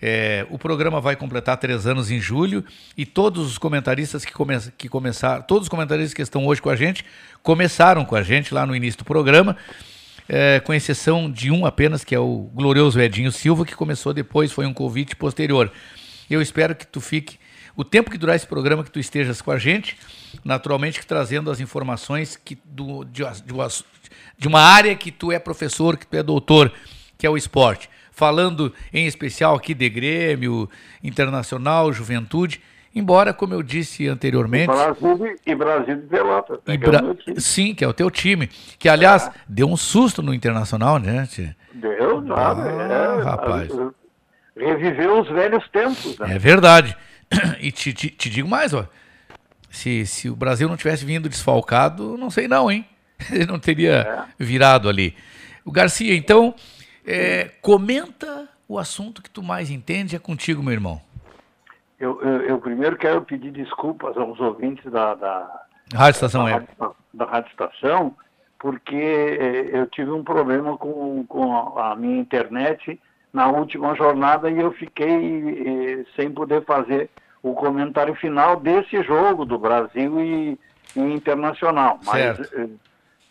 é, 0.06 0.46
o 0.50 0.60
programa 0.60 1.00
vai 1.00 1.16
completar 1.16 1.56
três 1.56 1.88
anos 1.88 2.12
em 2.12 2.20
julho 2.20 2.62
e 2.98 3.06
todos 3.06 3.48
os 3.48 3.58
comentaristas 3.58 4.26
que, 4.26 4.34
come 4.34 4.60
que 4.78 4.90
começaram, 4.90 5.42
todos 5.44 5.68
os 5.68 5.70
comentaristas 5.70 6.14
que 6.14 6.22
estão 6.22 6.46
hoje 6.46 6.62
com 6.62 6.70
a 6.70 6.76
gente, 6.76 7.06
começaram 7.42 8.04
com 8.04 8.14
a 8.14 8.22
gente 8.22 8.54
lá 8.54 8.66
no 8.66 8.76
início 8.76 8.98
do 8.98 9.06
programa, 9.06 9.56
é, 10.28 10.60
com 10.60 10.74
exceção 10.74 11.32
de 11.32 11.50
um 11.50 11.66
apenas, 11.66 12.04
que 12.04 12.14
é 12.14 12.20
o 12.20 12.50
glorioso 12.54 13.00
Edinho 13.00 13.32
Silva, 13.32 13.66
que 13.66 13.74
começou 13.74 14.14
depois, 14.14 14.52
foi 14.52 14.66
um 14.66 14.74
convite 14.74 15.16
posterior. 15.16 15.72
Eu 16.30 16.42
espero 16.42 16.76
que 16.76 16.86
tu 16.86 17.00
fique, 17.00 17.40
o 17.74 17.86
tempo 17.86 18.12
que 18.12 18.18
durar 18.18 18.36
esse 18.36 18.46
programa, 18.46 18.84
que 18.84 18.92
tu 18.92 19.00
estejas 19.00 19.42
com 19.42 19.52
a 19.52 19.58
gente, 19.58 19.96
naturalmente 20.44 21.00
que 21.00 21.08
trazendo 21.08 21.50
as 21.50 21.62
informações 21.62 22.36
que 22.36 22.60
do, 22.66 23.06
de, 23.06 23.24
de 23.24 23.54
de 24.38 24.48
uma 24.50 24.60
área 24.60 24.94
que 24.98 25.14
tu 25.14 25.32
é 25.32 25.40
professor, 25.40 25.96
que 25.96 26.06
tu 26.06 26.18
é 26.18 26.22
doutor, 26.22 26.74
que 27.18 27.26
é 27.26 27.30
o 27.30 27.38
esporte. 27.38 27.90
Falando 28.16 28.72
em 28.94 29.06
especial 29.08 29.56
aqui 29.56 29.74
de 29.74 29.90
Grêmio, 29.90 30.70
Internacional, 31.04 31.92
Juventude, 31.92 32.62
embora, 32.96 33.34
como 33.34 33.54
eu 33.56 33.64
disse 33.64 34.08
anteriormente. 34.08 34.68
Brasil 34.68 35.36
e 35.46 35.56
Brasil 35.56 35.96
de 35.96 36.08
Pelotas. 36.08 36.60
né, 36.66 36.76
é 36.76 36.78
Bra- 36.78 37.16
time. 37.16 37.42
Sim, 37.42 37.74
que 37.74 37.84
é 37.84 37.88
o 37.88 37.94
teu 37.94 38.12
time. 38.12 38.48
Que, 38.78 38.88
aliás, 38.88 39.30
deu 39.50 39.68
um 39.68 39.76
susto 39.76 40.22
no 40.22 40.34
Internacional, 40.34 41.00
né? 41.00 41.28
Deu, 41.74 42.22
nada. 42.22 42.64
Ah, 42.64 43.20
é, 43.20 43.24
rapaz. 43.24 43.70
Reviveu 44.56 45.20
os 45.22 45.28
velhos 45.30 45.68
tempos. 45.70 46.18
Né? 46.20 46.36
É 46.36 46.40
verdade. 46.40 46.96
E 47.60 47.72
te, 47.72 47.92
te, 47.94 48.10
te 48.12 48.30
digo 48.30 48.48
mais, 48.48 48.74
ó. 48.76 48.88
Se, 49.72 50.06
se 50.06 50.30
o 50.30 50.36
Brasil 50.36 50.70
não 50.70 50.78
tivesse 50.78 51.04
vindo 51.04 51.28
desfalcado, 51.28 52.16
não 52.16 52.30
sei 52.30 52.48
não, 52.48 52.70
hein? 52.72 52.86
Ele 53.32 53.48
não 53.48 53.58
teria 53.58 54.26
virado 54.38 54.88
ali. 54.88 55.16
O 55.66 55.72
Garcia, 55.72 56.16
então, 56.16 56.54
é, 57.06 57.52
comenta 57.62 58.48
o 58.68 58.80
assunto 58.80 59.22
que 59.22 59.30
tu 59.30 59.44
mais 59.44 59.70
entende, 59.70 60.16
é 60.16 60.20
contigo, 60.20 60.64
meu 60.64 60.74
irmão. 60.74 61.02
Eu, 62.00 62.22
eu, 62.22 62.42
eu 62.42 62.60
primeiro 62.60 62.98
quero 62.98 63.22
pedir 63.22 63.52
desculpas 63.52 64.18
aos 64.18 64.40
ouvintes 64.40 64.92
da, 64.92 65.14
da, 65.16 65.64
Rádio 65.94 66.18
Estação 66.18 66.46
da. 66.46 66.52
Rádio- 66.52 66.96
da 67.14 67.26
Rádio 67.26 67.52
Estação, 67.52 68.16
porque 68.60 68.96
eh, 68.96 69.70
eu 69.72 69.88
tive 69.88 70.10
um 70.12 70.24
problema 70.24 70.78
com, 70.78 71.24
com 71.28 71.78
a, 71.78 71.96
minha 71.96 72.18
internet 72.20 73.00
na 73.32 73.48
última 73.48 73.96
jornada 73.96 74.50
e 74.50 74.60
eu 74.60 74.72
fiquei 74.72 76.00
eh, 76.00 76.06
sem 76.16 76.32
poder 76.32 76.64
fazer 76.66 77.10
o 77.42 77.54
comentário 77.54 78.16
final 78.16 78.60
desse 78.60 79.04
jogo 79.04 79.46
do 79.46 79.60
Brasil 79.60 80.20
e, 80.22 80.60
e 80.96 81.00
Internacional. 81.00 82.00
Mas 82.06 82.38
Certo. 82.38 82.80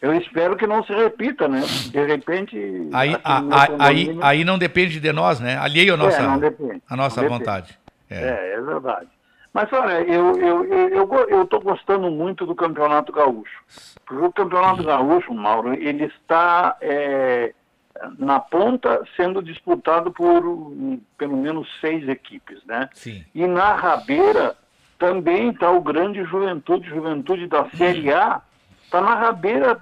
Eu 0.03 0.13
espero 0.15 0.57
que 0.57 0.67
não 0.67 0.83
se 0.85 0.93
repita, 0.93 1.47
né? 1.49 1.61
De 1.91 2.05
repente. 2.05 2.57
Aí, 2.93 3.15
aqui 3.15 3.23
a- 3.25 3.69
aí, 3.87 4.19
aí 4.21 4.45
não 4.45 4.59
depende 4.59 4.99
de 5.01 5.13
nós, 5.13 5.39
né? 5.41 5.57
Alheio 5.57 5.95
a 5.95 5.97
nossa, 5.97 6.19
É, 6.19 6.23
não 6.23 6.39
depende. 6.39 6.83
a 6.91 6.97
nossa 6.97 7.27
vontade. 7.27 7.79
É, 8.11 8.55
é 8.57 8.61
verdade. 8.61 9.09
Mas 9.55 9.73
olha, 9.73 10.01
eu 10.03 10.37
eu 10.39 10.65
eu 10.65 10.91
eu 10.91 11.27
eu 11.29 11.43
estou 11.45 11.61
gostando 11.61 12.11
muito 12.11 12.45
do 12.45 12.55
Campeonato 12.55 13.13
Gaúcho, 13.13 13.59
porque 14.05 14.25
o 14.25 14.33
Campeonato 14.33 14.83
Gaúcho, 14.83 15.33
Mauro, 15.33 15.75
ele 15.75 16.05
está 16.07 16.77
é, 16.81 17.53
na 18.19 18.41
ponta 18.41 19.03
sendo 19.17 19.43
disputado 19.43 20.11
por 20.11 20.45
hum, 20.45 20.99
pelo 21.19 21.37
menos 21.37 21.69
seis 21.81 22.09
equipes, 22.09 22.59
né? 22.67 22.89
Sim. 22.95 23.25
E 23.35 23.47
na 23.47 23.75
rabeira 23.75 24.57
também 24.99 25.51
está 25.51 25.71
o 25.71 25.81
grande 25.83 26.25
Juventude, 26.25 26.89
Juventude 26.89 27.47
da 27.47 27.69
Série 27.77 28.11
A, 28.13 28.41
está 28.93 29.01
na 29.01 29.15
rabeira 29.15 29.79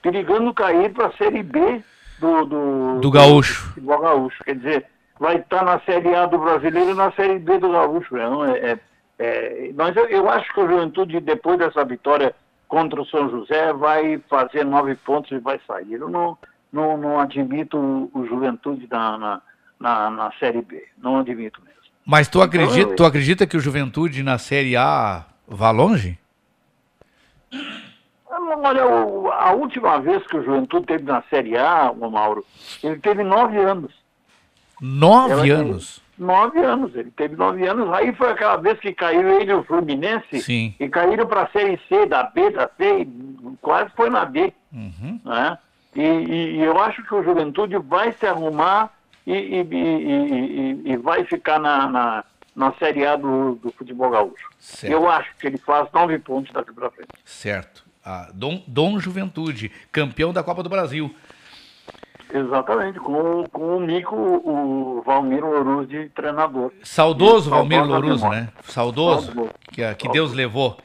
perigando 0.00 0.54
cair 0.54 0.90
para 0.92 1.08
a 1.08 1.12
Série 1.12 1.42
B 1.42 1.82
do, 2.18 2.44
do, 2.46 3.00
Do 3.00 3.10
Gaúcho. 3.10 3.66
futebol 3.68 4.00
gaúcho. 4.00 4.42
Quer 4.44 4.56
dizer, 4.56 4.86
vai 5.20 5.36
estar 5.36 5.62
na 5.62 5.78
Série 5.80 6.14
A 6.14 6.24
do 6.24 6.38
brasileiro 6.38 6.90
e 6.92 6.94
na 6.94 7.12
Série 7.12 7.38
B 7.38 7.58
do 7.58 7.70
gaúcho. 7.70 8.16
Não? 8.16 8.44
É, 8.46 8.58
é, 8.58 8.78
é, 9.18 9.72
mas 9.76 9.94
eu, 9.94 10.06
eu 10.06 10.30
acho 10.30 10.50
que 10.54 10.60
o 10.60 10.66
Juventude, 10.68 11.20
depois 11.20 11.58
dessa 11.58 11.84
vitória 11.84 12.34
contra 12.66 13.00
o 13.00 13.06
São 13.06 13.28
José, 13.30 13.72
vai 13.74 14.18
fazer 14.30 14.64
nove 14.64 14.94
pontos 14.94 15.30
e 15.32 15.38
vai 15.38 15.60
sair. 15.66 15.92
Eu 15.92 16.08
não, 16.08 16.38
não, 16.72 16.96
não 16.96 17.20
admito 17.20 17.76
o, 17.76 18.10
o 18.14 18.26
Juventude 18.26 18.88
na, 18.90 19.18
na, 19.18 19.42
na, 19.78 20.10
na 20.10 20.32
Série 20.40 20.62
B. 20.62 20.82
Não 20.96 21.18
admito 21.18 21.60
mesmo. 21.60 21.76
Mas 22.06 22.26
tu 22.28 22.40
acredita, 22.40 22.78
Então, 22.80 22.90
eu- 22.92 22.96
tu 22.96 23.04
acredita 23.04 23.46
que 23.46 23.56
o 23.56 23.60
Juventude 23.60 24.22
na 24.22 24.38
Série 24.38 24.76
A 24.76 25.26
vá 25.46 25.70
longe? 25.70 26.18
Olha, 28.48 28.82
a 29.34 29.52
última 29.52 29.98
vez 30.00 30.24
que 30.26 30.36
o 30.36 30.44
Juventude 30.44 30.86
teve 30.86 31.04
na 31.04 31.22
Série 31.30 31.56
A, 31.56 31.90
o 31.90 32.10
Mauro, 32.10 32.44
ele 32.82 32.98
teve 32.98 33.22
nove 33.24 33.58
anos. 33.58 33.92
Nove 34.80 35.32
Ela- 35.50 35.60
anos. 35.60 36.04
Nove 36.18 36.58
anos, 36.60 36.94
ele 36.96 37.10
teve 37.10 37.36
nove 37.36 37.66
anos. 37.66 37.92
Aí 37.92 38.10
foi 38.14 38.30
aquela 38.30 38.56
vez 38.56 38.78
que 38.80 38.92
caiu 38.94 39.28
ele 39.38 39.50
e 39.50 39.54
o 39.54 39.62
Fluminense 39.64 40.40
Sim. 40.40 40.74
e 40.80 40.88
caíram 40.88 41.26
para 41.26 41.42
a 41.42 41.48
Série 41.48 41.78
C, 41.88 42.06
da 42.06 42.22
B, 42.22 42.50
da 42.50 42.70
C, 42.76 43.06
quase 43.60 43.90
foi 43.94 44.08
na 44.08 44.24
B. 44.24 44.52
Uhum. 44.72 45.20
né? 45.24 45.58
E, 45.94 46.02
e- 46.02 46.56
e 46.56 46.62
eu 46.62 46.78
acho 46.80 47.02
que 47.04 47.14
o 47.14 47.22
Juventude 47.22 47.76
vai 47.78 48.12
se 48.12 48.26
arrumar 48.26 48.90
e- 49.26 49.66
e 50.84 50.96
vai 50.98 51.24
ficar 51.24 51.58
na, 51.58 51.86
na, 51.88 52.24
na 52.54 52.72
Série 52.74 53.06
A 53.06 53.16
do, 53.16 53.54
do 53.56 53.70
futebol 53.72 54.10
gaúcho. 54.10 54.48
Certo. 54.58 54.92
Eu 54.92 55.08
acho 55.10 55.34
que 55.38 55.46
ele 55.46 55.58
faz 55.58 55.88
nove 55.92 56.18
pontos 56.18 56.52
daqui 56.52 56.72
para 56.72 56.90
frente. 56.90 57.08
Certo. 57.24 57.85
Ah, 58.08 58.28
Dom, 58.32 58.62
Dom 58.68 59.00
Juventude, 59.00 59.72
campeão 59.90 60.32
da 60.32 60.40
Copa 60.42 60.62
do 60.62 60.68
Brasil. 60.68 61.12
Exatamente, 62.32 62.98
com, 62.98 63.44
com 63.52 63.76
o 63.76 63.80
Mico, 63.80 64.14
o 64.16 65.02
Valmir 65.06 65.44
Louruz 65.44 65.88
de 65.88 66.08
treinador. 66.10 66.72
Saudoso 66.82 67.48
E 67.48 67.50
Valmir 67.50 67.80
memória. 67.82 68.16
né? 68.30 68.48
Saudoso, 68.64 69.26
Saudoso. 69.26 69.50
que, 69.72 69.82
a- 69.82 69.94
que 69.94 70.08
Deus 70.08 70.32
levou. 70.32 70.76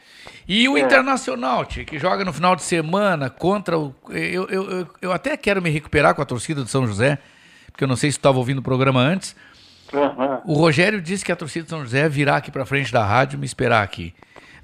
E 0.48 0.68
o 0.69 0.77
É. 0.77 0.81
Internacional, 0.81 1.65
tio, 1.65 1.85
que 1.85 1.98
joga 1.98 2.23
no 2.23 2.31
final 2.34 2.56
de 2.56 2.61
semana 2.64 3.30
contra 3.30 3.77
o. 3.77 3.93
Eu, 4.10 4.48
eu, 4.49 4.69
eu, 4.69 4.88
eu 5.02 5.11
até 5.11 5.35
quero 5.35 5.61
me 5.61 5.69
recuperar 5.69 6.14
com 6.14 6.22
a 6.22 6.26
torcida 6.26 6.61
do 6.64 6.69
São 6.69 6.85
José, 6.85 7.18
porque 7.72 7.84
eu 7.84 7.88
não 7.88 7.95
sei 7.95 8.11
se 8.11 8.18
tu 8.18 8.22
estava 8.22 8.38
ouvindo 8.38 8.60
o 8.60 8.64
programa 8.64 8.99
antes. 8.99 9.35
Aham. 9.93 10.41
O 10.45 10.53
Rogério 10.53 11.02
disse 11.02 11.26
que 11.26 11.31
a 11.31 11.35
torcida 11.35 11.65
do 11.65 11.69
São 11.69 11.81
José 11.81 12.07
virá 12.07 12.38
aqui 12.38 12.52
para 12.52 12.65
frente 12.65 12.91
da 12.93 13.03
rádio 13.03 13.38
e 13.38 13.39
me 13.39 13.45
esperar 13.45 13.84
aqui. 13.84 14.14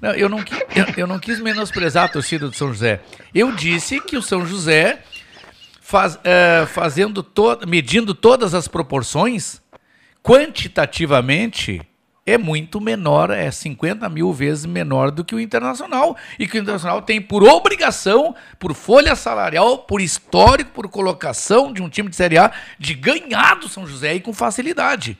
Não, 0.00 0.12
eu, 0.12 0.28
não, 0.28 0.38
eu, 0.38 0.86
eu 0.96 1.06
não 1.06 1.18
quis 1.18 1.40
menosprezar 1.40 2.04
a 2.04 2.08
torcida 2.08 2.48
do 2.48 2.54
São 2.54 2.68
José. 2.68 3.00
Eu 3.34 3.52
disse 3.52 4.00
que 4.00 4.16
o 4.16 4.22
São 4.22 4.46
José, 4.46 5.02
faz, 5.80 6.18
eh, 6.22 6.66
fazendo 6.66 7.22
to, 7.22 7.58
medindo 7.66 8.14
todas 8.14 8.54
as 8.54 8.68
proporções, 8.68 9.60
quantitativamente, 10.22 11.80
é 12.26 12.36
muito 12.36 12.78
menor, 12.78 13.30
é 13.30 13.50
50 13.50 14.06
mil 14.10 14.30
vezes 14.32 14.66
menor 14.66 15.10
do 15.10 15.24
que 15.24 15.34
o 15.34 15.40
Internacional. 15.40 16.14
E 16.38 16.46
que 16.46 16.58
o 16.58 16.60
Internacional 16.60 17.00
tem 17.00 17.22
por 17.22 17.42
obrigação, 17.42 18.34
por 18.58 18.74
folha 18.74 19.16
salarial, 19.16 19.78
por 19.78 20.00
histórico, 20.00 20.70
por 20.72 20.88
colocação 20.88 21.72
de 21.72 21.82
um 21.82 21.88
time 21.88 22.10
de 22.10 22.16
Série 22.16 22.36
A, 22.36 22.52
de 22.78 22.92
ganhar 22.92 23.56
do 23.56 23.66
São 23.66 23.86
José 23.86 24.14
e 24.14 24.20
com 24.20 24.34
facilidade. 24.34 25.18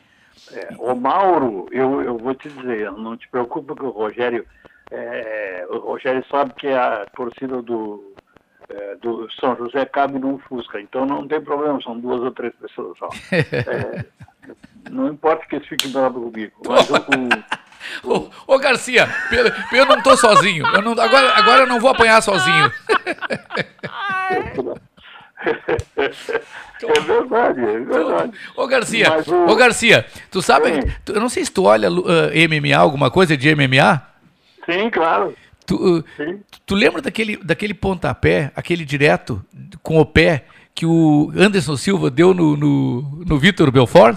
É, 0.52 0.94
Mauro, 0.94 1.66
eu, 1.72 2.02
eu 2.02 2.18
vou 2.18 2.34
te 2.34 2.48
dizer, 2.50 2.92
não 2.92 3.16
te 3.16 3.26
preocupa 3.28 3.74
que 3.74 3.82
o 3.82 3.90
Rogério, 3.90 4.44
é, 4.90 5.66
o 5.70 5.78
Rogério 5.78 6.24
sabe 6.30 6.52
que 6.54 6.68
a 6.68 7.06
torcida 7.16 7.60
do, 7.62 8.14
é, 8.68 8.96
do 8.96 9.28
São 9.40 9.56
José 9.56 9.84
cabe 9.84 10.18
num 10.18 10.38
Fusca, 10.38 10.80
então 10.80 11.04
não 11.06 11.26
tem 11.28 11.40
problema, 11.40 11.80
são 11.82 11.98
duas 11.98 12.20
ou 12.20 12.30
três 12.30 12.54
pessoas 12.56 12.96
só. 12.98 13.08
É, 13.32 14.04
não 14.90 15.08
importa 15.08 15.44
que 15.46 15.56
eles 15.56 15.68
fiquem 15.68 15.90
bravos 15.90 16.22
comigo, 16.32 16.52
mas 16.66 16.88
o, 16.88 16.94
o- 16.96 17.44
Ô, 18.46 18.54
ô, 18.54 18.58
Garcia, 18.58 19.06
eu, 19.30 19.78
eu 19.78 19.86
não 19.86 20.02
tô 20.02 20.16
sozinho. 20.16 20.66
Eu 20.74 20.82
não, 20.82 20.92
agora, 20.92 21.32
agora 21.38 21.60
eu 21.62 21.66
não 21.66 21.78
vou 21.78 21.90
apanhar 21.90 22.20
sozinho. 22.22 22.72
É 26.80 27.00
verdade, 27.00 27.60
é 27.60 27.78
verdade. 27.80 28.32
Ô 28.56 28.66
Garcia, 28.66 29.08
Mas 29.10 29.26
o- 29.28 29.46
ô 29.46 29.54
Garcia, 29.56 30.06
tu 30.30 30.40
sabe, 30.42 30.84
tu- 31.04 31.12
eu 31.12 31.20
não 31.20 31.28
sei 31.28 31.44
se 31.44 31.50
tu 31.52 31.64
olha 31.64 31.88
lu- 31.88 32.04
ah, 32.08 32.30
MMA, 32.34 32.76
alguma 32.76 33.10
coisa 33.10 33.36
de 33.36 33.48
MMA. 33.54 34.02
Sim, 34.68 34.90
claro. 34.90 35.34
Tu, 35.66 35.74
uh, 35.76 36.04
tu 36.64 36.74
lembra 36.74 37.00
daquele, 37.02 37.36
daquele 37.36 37.74
pontapé, 37.74 38.50
aquele 38.56 38.84
direto 38.84 39.44
com 39.82 39.98
o 40.00 40.04
pé 40.06 40.44
que 40.74 40.86
o 40.86 41.30
Anderson 41.36 41.76
Silva 41.76 42.10
deu 42.10 42.32
no, 42.32 42.56
no, 42.56 43.02
no 43.26 43.38
Vitor 43.38 43.70
Belfort? 43.70 44.16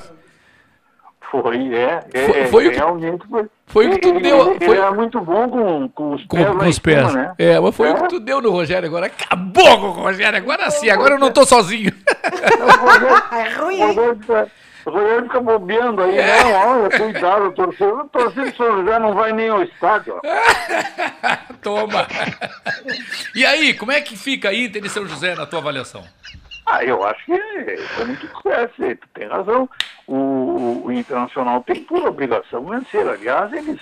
Foi, 1.29 1.73
é, 1.73 1.99
é, 2.13 2.25
Foi- 2.27 2.39
é, 2.39 2.47
foi 2.47 2.67
o 2.67 2.71
que- 2.71 2.75
realmente 2.77 3.25
foi. 3.29 3.45
foi 3.65 3.87
o 3.87 3.91
que 3.91 3.99
tu 3.99 4.09
ele, 4.09 4.19
deu, 4.19 4.51
Ele, 4.51 4.65
foi- 4.65 4.75
ele 4.77 4.85
é 4.85 4.91
muito 4.91 5.21
bom 5.21 5.47
com, 5.49 5.89
com 5.89 6.13
os 6.15 6.25
Com, 6.25 6.35
pés 6.37 6.47
com 6.57 6.65
em 6.65 6.69
os 6.69 6.79
pés. 6.79 7.07
cima, 7.09 7.21
né? 7.21 7.33
É, 7.37 7.57
mas 7.59 7.73
foi 7.75 7.89
o 7.89 7.95
É. 7.95 8.01
que 8.01 8.07
tu 8.09 8.19
deu 8.19 8.41
no 8.41 8.51
Rogério 8.51 8.85
agora. 8.87 9.05
Acabou 9.05 9.79
com 9.79 9.87
o 9.87 9.91
Rogério, 10.03 10.37
agora 10.37 10.69
sim, 10.71 10.89
agora 10.89 11.13
eu 11.15 11.19
não 11.19 11.31
tô 11.31 11.45
sozinho. 11.45 11.91
É 13.31 13.49
ruim, 13.63 13.81
O 13.81 13.87
Rogério 13.87 14.17
fica- 14.19 14.47
o 14.85 14.89
Rogério 14.89 15.23
fica 15.23 15.39
bobeando 15.39 16.01
aí, 16.01 16.17
É. 16.17 16.43
não, 16.43 16.53
olha, 16.83 16.97
cuidado, 16.97 17.45
o 17.47 17.51
torcedor, 17.51 17.99
o 18.01 18.09
torcedor 18.09 18.45
do 18.51 18.55
São 18.57 18.77
José 18.77 18.99
não 18.99 19.13
vai 19.13 19.31
nem 19.33 19.49
ao 19.49 19.63
estádio. 19.63 20.19
Toma. 21.61 22.07
E 23.35 23.45
aí, 23.45 23.73
como 23.73 23.91
é 23.91 24.01
que 24.01 24.17
fica 24.17 24.49
a 24.49 24.53
Inter 24.53 24.83
e 24.85 24.89
São 24.89 25.05
José 25.05 25.35
na 25.35 25.45
tua 25.45 25.59
avaliação? 25.59 26.03
Ah, 26.65 26.83
eu 26.83 27.03
acho 27.05 27.25
que 27.25 27.33
é 27.33 28.05
muito 28.05 28.27
sucesso, 28.27 28.73
tu 28.77 29.07
tem 29.13 29.27
razão. 29.27 29.69
O, 30.07 30.83
o- 30.85 30.91
Internacional 30.91 31.61
tem 31.63 31.83
por 31.83 32.05
obrigação 32.07 32.65
vencer. 32.65 33.07
Aliás, 33.07 33.51
eles, 33.51 33.79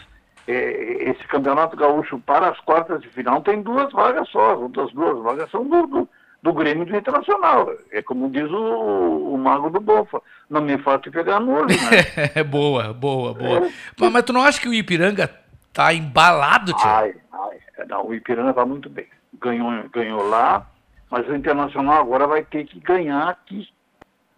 é, 0.48 1.10
esse 1.10 1.24
campeonato 1.28 1.76
gaúcho 1.76 2.20
para 2.20 2.50
as 2.50 2.60
quartas 2.62 3.02
de 3.02 3.10
final 3.10 3.42
tem 3.42 3.62
duas 3.62 3.92
vagas 3.92 4.28
só. 4.30 4.54
As 4.54 4.60
outras 4.60 4.92
duas 4.94 5.22
vagas 5.24 5.52
são 5.52 5.66
do, 5.68 5.86
do, 5.88 6.10
do 6.42 6.54
Grêmio 6.54 6.86
do 6.86 6.96
Internacional. 6.96 7.72
É 7.92 8.02
como 8.02 8.30
diz 8.30 8.50
o, 8.50 9.34
o 9.34 9.38
Mago 9.38 9.70
do 9.70 9.80
Bofa. 9.80 10.22
Não 10.50 10.62
me 10.62 10.78
falte 10.78 11.12
pegar 11.12 11.40
no 11.40 11.54
olho, 11.54 11.68
né? 11.68 12.32
É 12.36 12.44
boa, 12.44 12.94
boa, 12.94 13.34
boa. 13.34 13.70
Mas, 13.98 14.12
mas 14.12 14.24
tu 14.24 14.34
não 14.34 14.44
acha 14.44 14.60
que 14.60 14.70
o 14.70 14.74
Ipiranga 14.74 15.30
tá 15.74 15.94
embalado, 15.94 16.74
tio? 16.74 16.88
Ai, 16.88 17.16
ai, 17.32 17.86
não, 17.88 18.08
o 18.08 18.14
Ipiranga 18.14 18.52
está 18.52 18.66
muito 18.66 18.90
bem. 18.90 19.08
Ganhou, 19.40 19.72
ganhou 19.92 20.28
lá, 20.28 20.66
mas 21.10 21.28
o 21.28 21.36
Internacional 21.36 22.02
agora 22.02 22.28
vai 22.28 22.44
ter 22.44 22.66
que 22.66 22.80
ganhar 22.80 23.30
aqui. 23.30 23.68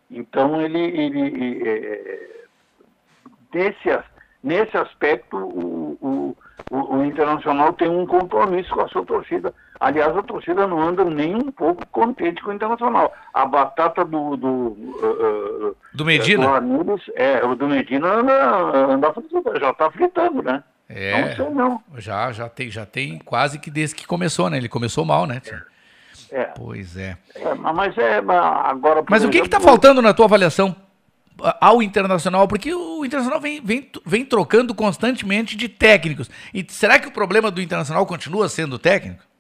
Então 0.09 0.61
ele, 0.61 0.79
ele 0.79 1.63
é, 1.63 1.71
é, 1.71 2.45
nesse, 3.53 4.03
nesse 4.43 4.75
aspecto 4.75 5.37
o, 5.37 5.97
o, 6.01 6.37
o, 6.69 6.95
o 6.97 7.05
Internacional 7.05 7.71
tem 7.73 7.89
um 7.89 8.05
compromisso 8.05 8.73
com 8.73 8.81
a 8.81 8.87
sua 8.89 9.05
torcida. 9.05 9.53
Aliás, 9.81 10.15
a 10.15 10.21
torcida 10.21 10.67
não 10.67 10.79
anda 10.79 11.03
nem 11.03 11.33
um 11.33 11.51
pouco 11.51 11.83
contente 11.87 12.39
com 12.43 12.51
o 12.51 12.53
Internacional. 12.53 13.11
A 13.33 13.47
batata 13.47 14.05
do 14.05 14.37
do, 14.37 14.77
eh, 15.01 15.71
eh, 15.71 15.73
Do 15.91 16.05
Medina? 16.05 16.45
do 16.45 16.51
Ramires, 16.51 17.01
é, 17.15 17.43
o 17.43 17.55
do 17.55 17.67
Medina 17.67 18.07
anda, 18.07 18.93
anda 18.93 19.11
já 19.59 19.71
está 19.71 19.89
fritando, 19.89 20.43
né? 20.43 20.63
É. 20.87 21.21
Não 21.21 21.35
sei 21.35 21.49
não. 21.49 21.83
Já, 21.97 22.31
já 22.31 22.47
tem, 22.47 22.69
já 22.69 22.85
tem 22.85 23.17
quase 23.25 23.57
que 23.57 23.71
desde 23.71 23.95
que 23.95 24.05
começou, 24.05 24.51
né? 24.51 24.57
Ele 24.57 24.69
começou 24.69 25.03
mal, 25.03 25.25
né? 25.25 25.39
tio? 25.39 25.59
É. 26.31 26.43
Pois 26.43 26.95
é. 26.95 27.17
É, 27.33 27.55
mas 27.55 27.97
é, 27.97 28.17
agora. 28.19 29.03
Mas 29.09 29.23
o 29.23 29.29
que 29.29 29.39
tá 29.39 29.57
exemplo, 29.57 29.61
faltando 29.61 29.99
na 29.99 30.13
tua 30.13 30.25
avaliação 30.25 30.75
ao 31.59 31.81
Internacional? 31.81 32.47
Porque 32.47 32.71
o 32.71 33.03
Internacional 33.03 33.41
vem, 33.41 33.59
vem, 33.59 33.89
vem 34.05 34.23
trocando 34.23 34.75
constantemente 34.75 35.57
de 35.57 35.67
técnicos. 35.67 36.29
E 36.53 36.63
será 36.69 36.99
que 36.99 37.07
o 37.07 37.11
problema 37.11 37.49
do 37.49 37.59
Internacional 37.59 38.05
continua 38.05 38.47
sendo 38.47 38.77
técnico? 38.77 39.30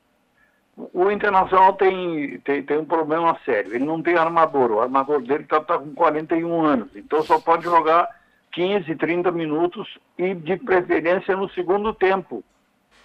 O 0.77 1.11
Internacional 1.11 1.73
tem, 1.73 2.39
tem, 2.39 2.63
tem 2.63 2.77
um 2.77 2.85
problema 2.85 3.37
sério. 3.45 3.73
Ele 3.75 3.85
não 3.85 4.01
tem 4.01 4.15
armador. 4.15 4.71
O 4.71 4.79
armador 4.81 5.21
dele 5.21 5.43
está 5.43 5.59
tá 5.59 5.77
com 5.77 5.93
41 5.93 6.61
anos. 6.65 6.89
Então 6.95 7.21
só 7.23 7.39
pode 7.39 7.63
jogar 7.63 8.07
15, 8.53 8.95
30 8.95 9.31
minutos 9.31 9.97
e 10.17 10.33
de 10.33 10.57
preferência 10.57 11.35
no 11.35 11.49
segundo 11.49 11.93
tempo. 11.93 12.43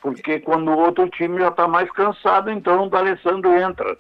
Porque 0.01 0.39
quando 0.41 0.71
o 0.71 0.79
outro 0.79 1.09
time 1.11 1.39
já 1.41 1.49
está 1.49 1.67
mais 1.67 1.91
cansado, 1.91 2.51
então 2.51 2.87
o 2.87 2.91
D'Alessandro 2.91 3.53
entra. 3.57 3.97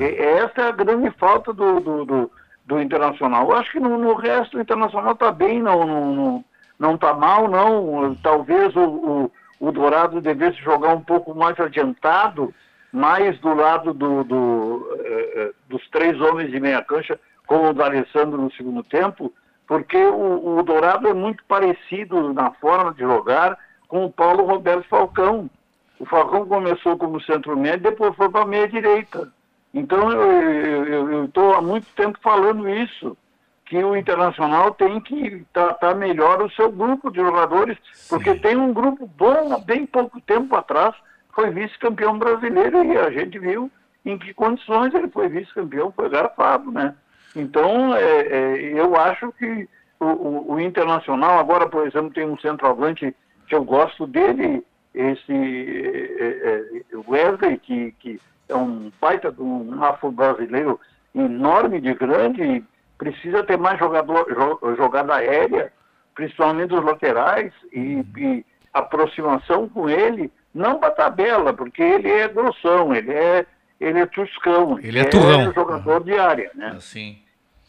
E- 0.00 0.16
essa 0.22 0.62
é 0.62 0.68
a 0.68 0.72
grande 0.72 1.10
falta 1.18 1.52
do, 1.52 1.80
do, 1.80 2.04
do, 2.04 2.30
do 2.64 2.80
Internacional. 2.80 3.48
Eu 3.50 3.56
acho 3.56 3.72
que 3.72 3.80
no, 3.80 3.98
no 3.98 4.14
resto 4.14 4.56
o 4.56 4.60
Internacional 4.60 5.12
está 5.12 5.30
bem, 5.30 5.62
não 5.62 5.86
não 5.86 6.14
não 6.14 6.44
não 6.78 6.94
está 6.94 7.12
mal, 7.14 7.48
não. 7.48 8.14
Talvez 8.16 8.74
o, 8.74 8.80
o, 8.80 9.32
o 9.60 9.72
Dourado 9.72 10.20
devesse 10.20 10.58
jogar 10.58 10.94
um 10.94 11.00
pouco 11.00 11.34
mais 11.34 11.58
adiantado, 11.58 12.54
mais 12.94 13.36
do 13.40 13.52
lado 13.52 13.92
do, 13.92 14.22
do, 14.22 14.98
eh, 15.00 15.32
eh, 15.34 15.52
dos 15.68 15.82
três 15.90 16.18
homens 16.20 16.52
de 16.52 16.60
meia 16.60 16.80
cancha, 16.80 17.18
como 17.44 17.70
o 17.70 17.74
D'Alessandro 17.74 18.40
no 18.40 18.52
segundo 18.52 18.84
tempo, 18.84 19.32
porque 19.66 19.98
o, 19.98 20.58
o 20.58 20.62
Dourado 20.62 21.08
é 21.08 21.12
muito 21.12 21.42
parecido 21.48 22.32
na 22.32 22.52
forma 22.52 22.94
de 22.94 23.00
jogar 23.00 23.58
com 23.88 24.04
o 24.04 24.12
Paulo 24.12 24.44
Roberto 24.44 24.88
Falcão. 24.88 25.50
O 25.98 26.06
Falcão 26.06 26.46
começou 26.46 26.96
como 26.96 27.20
centro 27.20 27.56
médio, 27.56 27.90
depois 27.90 28.14
foi 28.14 28.28
para 28.28 28.42
a 28.42 28.46
meia 28.46 28.68
direita. 28.68 29.28
Então 29.72 30.12
eu 30.12 31.24
estou 31.24 31.52
há 31.52 31.60
muito 31.60 31.88
tempo 31.96 32.16
falando 32.22 32.68
isso, 32.68 33.16
que 33.66 33.82
o 33.82 33.96
Internacional 33.96 34.72
tem 34.72 35.00
que 35.00 35.44
tratar 35.52 35.96
melhor 35.96 36.40
o 36.42 36.50
seu 36.52 36.70
grupo 36.70 37.10
de 37.10 37.18
jogadores, 37.18 37.76
porque 38.08 38.36
tem 38.36 38.56
um 38.56 38.72
grupo 38.72 39.04
bom 39.04 39.52
há 39.52 39.58
bem 39.58 39.84
pouco 39.84 40.20
tempo 40.20 40.54
atrás, 40.54 40.94
foi 41.34 41.50
vice-campeão 41.50 42.18
brasileiro 42.18 42.84
e 42.84 42.96
a 42.96 43.10
gente 43.10 43.38
viu 43.38 43.70
em 44.04 44.18
que 44.18 44.32
condições 44.34 44.92
ele 44.94 45.08
foi 45.08 45.28
vice-campeão, 45.28 45.92
foi 45.92 46.08
garfado, 46.08 46.70
né? 46.70 46.94
Então, 47.34 47.94
é, 47.96 48.02
é, 48.02 48.56
eu 48.78 48.94
acho 48.96 49.32
que 49.32 49.68
o, 49.98 50.04
o- 50.06 50.52
o 50.54 50.60
Internacional, 50.60 51.38
agora, 51.38 51.68
por 51.68 51.86
exemplo, 51.86 52.10
tem 52.10 52.26
um 52.26 52.38
centroavante 52.38 53.14
que 53.48 53.54
eu 53.54 53.64
gosto 53.64 54.06
dele, 54.06 54.64
esse 54.94 55.32
é, 55.32 56.24
é, 56.24 56.82
é, 56.92 56.96
Wesley, 57.08 57.58
que, 57.58 57.92
que 57.98 58.20
é 58.48 58.54
um 58.54 58.92
baita 59.00 59.32
de 59.32 59.42
um 59.42 59.82
afro-brasileiro 59.82 60.78
enorme 61.14 61.80
de 61.80 61.94
grande, 61.94 62.62
precisa 62.98 63.42
ter 63.42 63.58
mais 63.58 63.78
jogador, 63.78 64.26
jo- 64.32 64.76
jogada 64.76 65.14
aérea, 65.16 65.72
principalmente 66.14 66.68
dos 66.68 66.84
laterais, 66.84 67.52
e, 67.72 68.04
e 68.16 68.46
aproximação 68.72 69.68
com 69.68 69.88
ele, 69.88 70.30
não 70.54 70.78
para 70.78 70.90
tabela, 70.90 71.52
porque 71.52 71.82
ele 71.82 72.08
é 72.08 72.28
grossão, 72.28 72.94
ele 72.94 73.12
é, 73.12 73.44
ele 73.80 73.98
é 73.98 74.06
tuscão, 74.06 74.78
Ele 74.80 74.98
é 74.98 75.04
turrão. 75.04 75.52
jogador 75.52 76.04
de 76.04 76.12
área, 76.12 76.50
né? 76.54 76.74
Assim. 76.76 77.18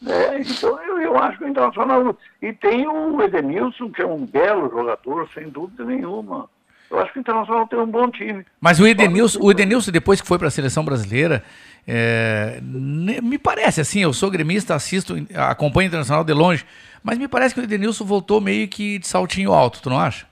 É, 0.05 0.39
então 0.39 0.79
eu, 0.83 1.01
eu 1.01 1.17
acho 1.17 1.37
que 1.39 1.45
o 1.45 1.47
Internacional. 1.47 2.15
E 2.41 2.53
tem 2.53 2.87
o 2.87 3.21
Edenilson, 3.21 3.89
que 3.89 4.01
é 4.01 4.05
um 4.05 4.25
belo 4.25 4.69
jogador, 4.69 5.27
sem 5.33 5.49
dúvida 5.49 5.83
nenhuma. 5.83 6.47
Eu 6.91 6.99
acho 6.99 7.11
que 7.11 7.19
o 7.19 7.21
Internacional 7.21 7.67
tem 7.67 7.79
um 7.79 7.87
bom 7.87 8.09
time. 8.11 8.45
Mas 8.61 8.79
o 8.79 8.85
Edenilson, 8.85 9.39
o 9.41 9.49
Edenilson 9.49 9.91
depois 9.91 10.21
que 10.21 10.27
foi 10.27 10.37
para 10.37 10.47
a 10.47 10.51
seleção 10.51 10.85
brasileira, 10.85 11.43
é, 11.87 12.59
me 12.61 13.37
parece 13.39 13.81
assim, 13.81 14.01
eu 14.01 14.13
sou 14.13 14.29
gremista, 14.29 14.75
assisto, 14.75 15.15
acompanho 15.35 15.87
o 15.87 15.89
Internacional 15.89 16.23
de 16.23 16.33
longe, 16.33 16.65
mas 17.03 17.17
me 17.17 17.27
parece 17.27 17.55
que 17.55 17.61
o 17.61 17.63
Edenilson 17.63 18.05
voltou 18.05 18.39
meio 18.39 18.67
que 18.67 18.99
de 18.99 19.07
saltinho 19.07 19.51
alto, 19.51 19.81
tu 19.81 19.89
não 19.89 19.99
acha? 19.99 20.27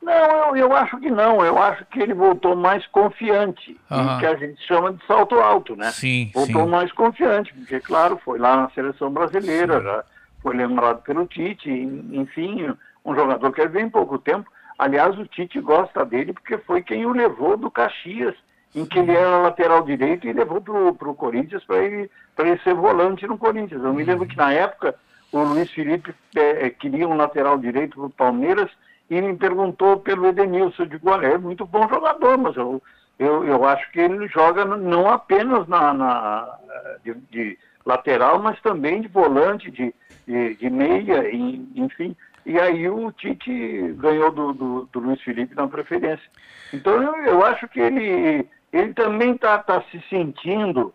Não, 0.00 0.56
eu, 0.56 0.68
eu 0.68 0.76
acho 0.76 0.98
que 0.98 1.10
não. 1.10 1.44
Eu 1.44 1.58
acho 1.60 1.84
que 1.86 2.00
ele 2.00 2.14
voltou 2.14 2.54
mais 2.54 2.86
confiante. 2.86 3.72
E 3.90 4.20
que 4.20 4.26
a 4.26 4.36
gente 4.36 4.60
chama 4.66 4.92
de 4.92 5.04
salto 5.06 5.34
alto, 5.40 5.74
né? 5.76 5.90
Sim, 5.90 6.30
voltou 6.32 6.64
sim. 6.64 6.70
mais 6.70 6.92
confiante, 6.92 7.52
porque, 7.54 7.80
claro, 7.80 8.18
foi 8.24 8.38
lá 8.38 8.56
na 8.56 8.70
seleção 8.70 9.10
brasileira, 9.10 9.80
já 9.82 10.04
foi 10.42 10.54
lembrado 10.56 11.02
pelo 11.02 11.26
Tite, 11.26 11.68
en- 11.68 12.08
enfim, 12.12 12.72
um 13.04 13.14
jogador 13.14 13.52
que 13.52 13.66
vem 13.66 13.90
pouco 13.90 14.18
tempo. 14.18 14.48
Aliás, 14.78 15.18
o 15.18 15.26
Tite 15.26 15.60
gosta 15.60 16.04
dele 16.04 16.32
porque 16.32 16.56
foi 16.58 16.80
quem 16.82 17.04
o 17.04 17.12
levou 17.12 17.56
do 17.56 17.68
Caxias, 17.70 18.36
em 18.74 18.86
que 18.86 19.00
ele 19.00 19.10
era 19.12 19.38
lateral 19.38 19.82
direito 19.82 20.28
e 20.28 20.32
levou 20.32 20.60
para 20.60 21.08
o 21.10 21.14
Corinthians 21.14 21.64
para 21.64 21.78
ele, 21.78 22.08
pra 22.36 22.46
ele 22.48 22.60
ser 22.60 22.74
volante 22.74 23.26
no 23.26 23.36
Corinthians. 23.36 23.82
Eu 23.82 23.92
me 23.92 24.04
lembro 24.04 24.26
que 24.26 24.36
na 24.36 24.52
época 24.52 24.94
o 25.32 25.40
Luiz 25.42 25.70
Felipe 25.72 26.14
eh, 26.36 26.70
queria 26.70 27.08
um 27.08 27.16
lateral 27.16 27.58
direito 27.58 27.96
para 27.96 28.06
o 28.06 28.10
Palmeiras 28.10 28.70
e 29.10 29.20
me 29.20 29.36
perguntou 29.36 29.98
pelo 30.00 30.26
Edenilson. 30.26 30.82
Eu 30.82 30.86
digo, 30.86 31.10
olha, 31.10 31.26
é 31.28 31.38
muito 31.38 31.66
bom 31.66 31.88
jogador, 31.88 32.36
mas 32.38 32.56
eu, 32.56 32.82
eu, 33.18 33.44
eu 33.44 33.64
acho 33.64 33.90
que 33.90 34.00
ele 34.00 34.28
joga 34.28 34.64
não 34.64 35.08
apenas 35.08 35.66
na, 35.66 35.92
na- 35.94 36.58
de, 37.04 37.14
de 37.30 37.58
lateral, 37.84 38.38
mas 38.38 38.60
também 38.60 39.00
de 39.00 39.08
volante, 39.08 39.70
de, 39.70 39.94
de, 40.26 40.54
de 40.56 40.70
meia, 40.70 41.28
e- 41.30 41.66
enfim. 41.74 42.14
E 42.44 42.58
aí 42.58 42.88
o 42.88 43.10
Tite 43.12 43.94
ganhou 43.98 44.30
do, 44.30 44.52
do, 44.52 44.88
do 44.92 45.00
Luiz 45.00 45.20
Felipe 45.22 45.54
na 45.54 45.66
preferência. 45.68 46.30
Então 46.72 47.02
eu, 47.02 47.14
eu 47.26 47.44
acho 47.44 47.66
que 47.68 47.80
ele, 47.80 48.46
ele 48.72 48.92
também 48.94 49.32
está 49.32 49.58
tá 49.58 49.82
se 49.90 50.00
sentindo 50.08 50.92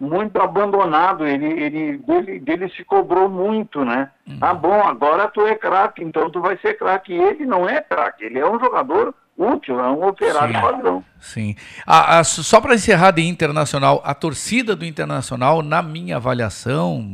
muito 0.00 0.40
abandonado, 0.40 1.26
ele, 1.26 1.44
ele 1.46 1.98
dele, 1.98 2.38
dele 2.40 2.68
se 2.70 2.82
cobrou 2.84 3.28
muito, 3.28 3.84
né? 3.84 4.10
Ah, 4.40 4.54
bom, 4.54 4.82
agora 4.82 5.28
tu 5.28 5.42
é 5.46 5.54
craque, 5.54 6.02
então 6.02 6.30
tu 6.30 6.40
vai 6.40 6.56
ser 6.58 6.78
craque. 6.78 7.12
Ele 7.12 7.44
não 7.44 7.68
é 7.68 7.82
craque, 7.82 8.24
ele 8.24 8.38
é 8.38 8.48
um 8.48 8.58
jogador 8.58 9.14
útil, 9.36 9.78
é 9.78 9.88
um 9.88 10.06
operário 10.06 10.54
Sim. 10.54 10.60
padrão. 10.60 11.04
Sim. 11.20 11.54
A- 11.86 12.18
a- 12.18 12.24
só 12.24 12.60
para 12.60 12.74
encerrar 12.74 13.10
de 13.10 13.22
Internacional, 13.22 14.00
a 14.04 14.14
torcida 14.14 14.74
do 14.74 14.84
Internacional, 14.86 15.62
na 15.62 15.82
minha 15.82 16.16
avaliação 16.16 17.04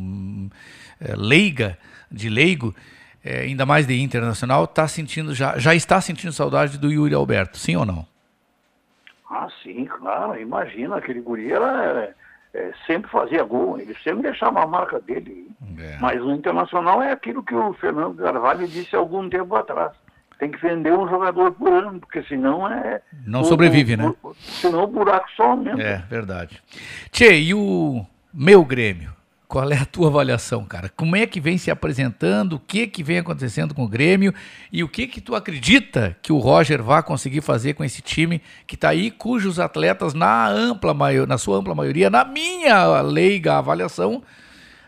é, 1.01 1.15
leiga, 1.17 1.77
de 2.11 2.29
leigo, 2.29 2.75
é, 3.25 3.41
ainda 3.41 3.67
mais 3.67 3.85
de 3.87 4.01
Internacional, 4.01 4.67
tá 4.67 4.87
sentindo 4.87 5.35
já, 5.35 5.59
já 5.59 5.75
está 5.75 6.01
sentindo 6.01 6.33
saudade 6.33 6.79
do 6.79 6.91
Yuri 6.91 7.15
Alberto, 7.15 7.59
sim 7.59 7.75
ou 7.77 7.85
não? 7.85 8.07
Ah, 9.29 9.49
sim, 9.63 9.85
claro, 9.87 10.41
imagina, 10.41 10.97
aquele 10.97 11.21
guri 11.21 11.51
era, 11.53 12.15
é, 12.57 12.73
sempre 12.87 13.11
fazia 13.11 13.45
gol, 13.45 13.79
ele 13.79 13.95
sempre 14.03 14.23
deixava 14.23 14.63
a 14.63 14.67
marca 14.67 14.99
dele. 15.01 15.47
Mas 16.01 16.23
o 16.23 16.31
Internacional 16.33 17.03
é 17.03 17.13
aquilo 17.13 17.43
que 17.43 17.55
o 17.55 17.73
Fernando 17.75 18.17
Carvalho 18.17 18.67
disse 18.67 18.97
há 18.97 18.99
algum 18.99 19.29
tempo 19.29 19.55
atrás. 19.55 19.93
Tem 20.39 20.51
que 20.51 20.61
vender 20.61 20.93
um 20.93 21.09
jogador 21.09 21.53
por 21.53 21.73
ano, 21.73 21.99
porque 22.01 22.23
senão 22.25 22.67
é... 22.71 23.01
Não 23.27 23.41
o- 23.41 23.45
sobrevive, 23.45 23.95
o- 23.95 23.97
né? 23.97 24.15
o- 24.23 24.35
senão 24.35 24.85
o 24.85 24.87
buraco 24.87 25.27
só 25.37 25.45
aumenta. 25.51 25.81
É, 25.83 25.97
verdade. 26.09 26.63
Tchê, 27.11 27.39
e 27.41 27.55
o 27.55 28.05
meu 28.35 28.65
Grêmio? 28.65 29.11
Qual 29.49 29.71
é 29.71 29.77
a 29.77 29.87
tua 29.87 30.09
avaliação, 30.09 30.65
cara? 30.65 30.89
Como 30.89 31.15
é 31.15 31.25
que 31.25 31.41
vem 31.41 31.57
se 31.57 31.71
apresentando? 31.71 32.55
O 32.55 32.59
que 32.59 32.87
que 32.89 33.03
vem 33.03 33.19
acontecendo 33.19 33.75
com 33.75 33.85
o 33.85 33.89
Grêmio? 33.89 34.35
E 34.73 34.83
o 34.83 34.89
que 34.89 35.07
que 35.07 35.21
tu 35.21 35.37
acredita 35.37 36.17
que 36.21 36.33
o 36.33 36.39
Roger 36.39 36.83
vai 36.83 37.01
conseguir 37.03 37.41
fazer 37.41 37.75
com 37.75 37.85
esse 37.85 38.03
time 38.03 38.43
que 38.67 38.77
tá 38.77 38.89
aí, 38.89 39.09
cujos 39.09 39.61
atletas, 39.61 40.15
na 40.15 40.49
ampla 40.49 40.93
na 41.29 41.39
sua 41.39 41.59
ampla 41.59 41.77
maioria, 41.77 42.11
na 42.11 42.25
minha 42.25 43.01
leiga 43.03 43.59
avaliação, 43.59 44.21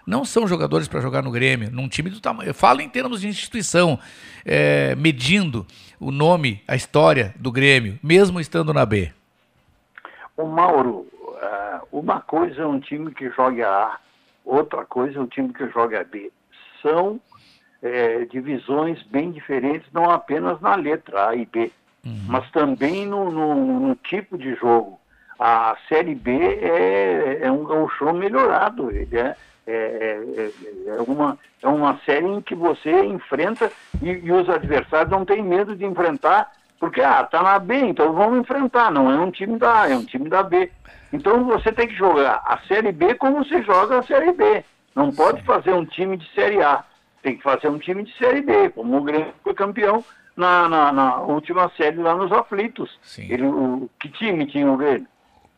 não 0.04 0.24
são 0.24 0.48
jogadores 0.48 0.88
para 0.88 1.00
jogar 1.00 1.22
no 1.22 1.30
Grêmio, 1.30 1.70
num 1.70 1.88
time 1.88 2.10
do 2.10 2.20
tamanho. 2.20 2.50
Eu 2.50 2.54
falo 2.54 2.80
em 2.80 2.88
termos 2.88 3.20
de 3.20 3.28
instituição, 3.28 3.96
é, 4.44 4.96
medindo 4.96 5.64
o 6.00 6.10
nome, 6.10 6.62
a 6.66 6.74
história 6.74 7.32
do 7.38 7.52
Grêmio, 7.52 7.96
mesmo 8.02 8.40
estando 8.40 8.72
na 8.72 8.84
B. 8.84 9.12
O 10.36 10.46
Mauro, 10.46 11.06
ah, 11.40 11.82
uma 11.92 12.20
coisa 12.20 12.62
é 12.62 12.66
um 12.66 12.80
time 12.80 13.12
que 13.12 13.30
joga 13.30 13.68
A, 13.68 13.98
outra 14.48 14.84
coisa 14.84 15.18
é 15.18 15.22
um 15.22 15.26
time 15.26 15.52
que 15.52 15.68
joga 15.68 16.04
B. 16.04 16.32
São 16.82 17.20
eh, 17.82 18.24
divisões 18.30 19.00
bem 19.04 19.30
diferentes, 19.30 19.88
não 19.92 20.10
apenas 20.10 20.60
na 20.60 20.74
letra 20.74 21.28
A 21.28 21.34
e 21.36 21.44
B, 21.46 21.70
mas 22.28 22.50
também 22.50 23.06
no, 23.06 23.30
no- 23.30 23.80
no 23.80 23.94
tipo 23.96 24.36
de 24.38 24.54
jogo. 24.54 24.98
A 25.38 25.76
Série 25.88 26.14
B 26.16 26.32
é, 26.32 27.40
é 27.42 27.52
um 27.52 27.62
gauchão 27.64 28.12
melhorado, 28.12 28.90
ele 28.90 29.16
é, 29.16 29.36
é, 29.66 30.18
é- 30.36 30.52
é 30.96 31.00
uma, 31.02 31.38
é 31.62 31.68
uma 31.68 31.98
série 32.04 32.26
em 32.26 32.40
que 32.40 32.54
você 32.56 33.04
enfrenta 33.04 33.70
e, 34.02 34.10
e 34.10 34.32
os 34.32 34.48
adversários 34.48 35.10
não 35.10 35.24
têm 35.24 35.42
medo 35.42 35.76
de 35.76 35.84
enfrentar, 35.84 36.50
porque, 36.80 37.00
ah, 37.00 37.22
tá 37.24 37.42
na 37.42 37.58
B, 37.60 37.74
então 37.76 38.12
vamos 38.12 38.40
enfrentar, 38.40 38.90
não 38.90 39.10
é 39.10 39.16
um 39.20 39.30
time 39.30 39.58
da 39.58 39.82
A, 39.82 39.90
é 39.90 39.96
um 39.96 40.04
time 40.04 40.28
da 40.28 40.42
B. 40.42 40.70
Então 41.12 41.44
você 41.44 41.72
tem 41.72 41.88
que 41.88 41.94
jogar 41.94 42.42
a 42.44 42.58
Série 42.68 42.92
B 42.92 43.14
como 43.14 43.44
você 43.44 43.62
joga 43.62 43.98
a 43.98 44.02
Série 44.02 44.32
B. 44.32 44.64
Não 44.94 45.10
pode 45.12 45.42
fazer 45.42 45.72
um 45.72 45.84
time 45.84 46.16
de 46.16 46.28
Série 46.34 46.62
A. 46.62 46.84
Tem 47.22 47.36
que 47.36 47.42
fazer 47.42 47.68
um 47.68 47.78
time 47.78 48.04
de 48.04 48.16
Série 48.16 48.42
B, 48.42 48.70
como 48.70 48.98
o 48.98 49.02
Grêmio 49.02 49.32
foi 49.42 49.54
campeão 49.54 50.04
na, 50.36 50.68
na, 50.68 50.92
na 50.92 51.16
última 51.22 51.70
série 51.76 51.96
lá 51.96 52.14
nos 52.14 52.30
Aflitos. 52.32 52.98
Ele, 53.30 53.46
o, 53.46 53.88
que 53.98 54.08
time 54.08 54.46
tinha 54.46 54.70
o 54.70 54.76
Grêmio? 54.76 55.06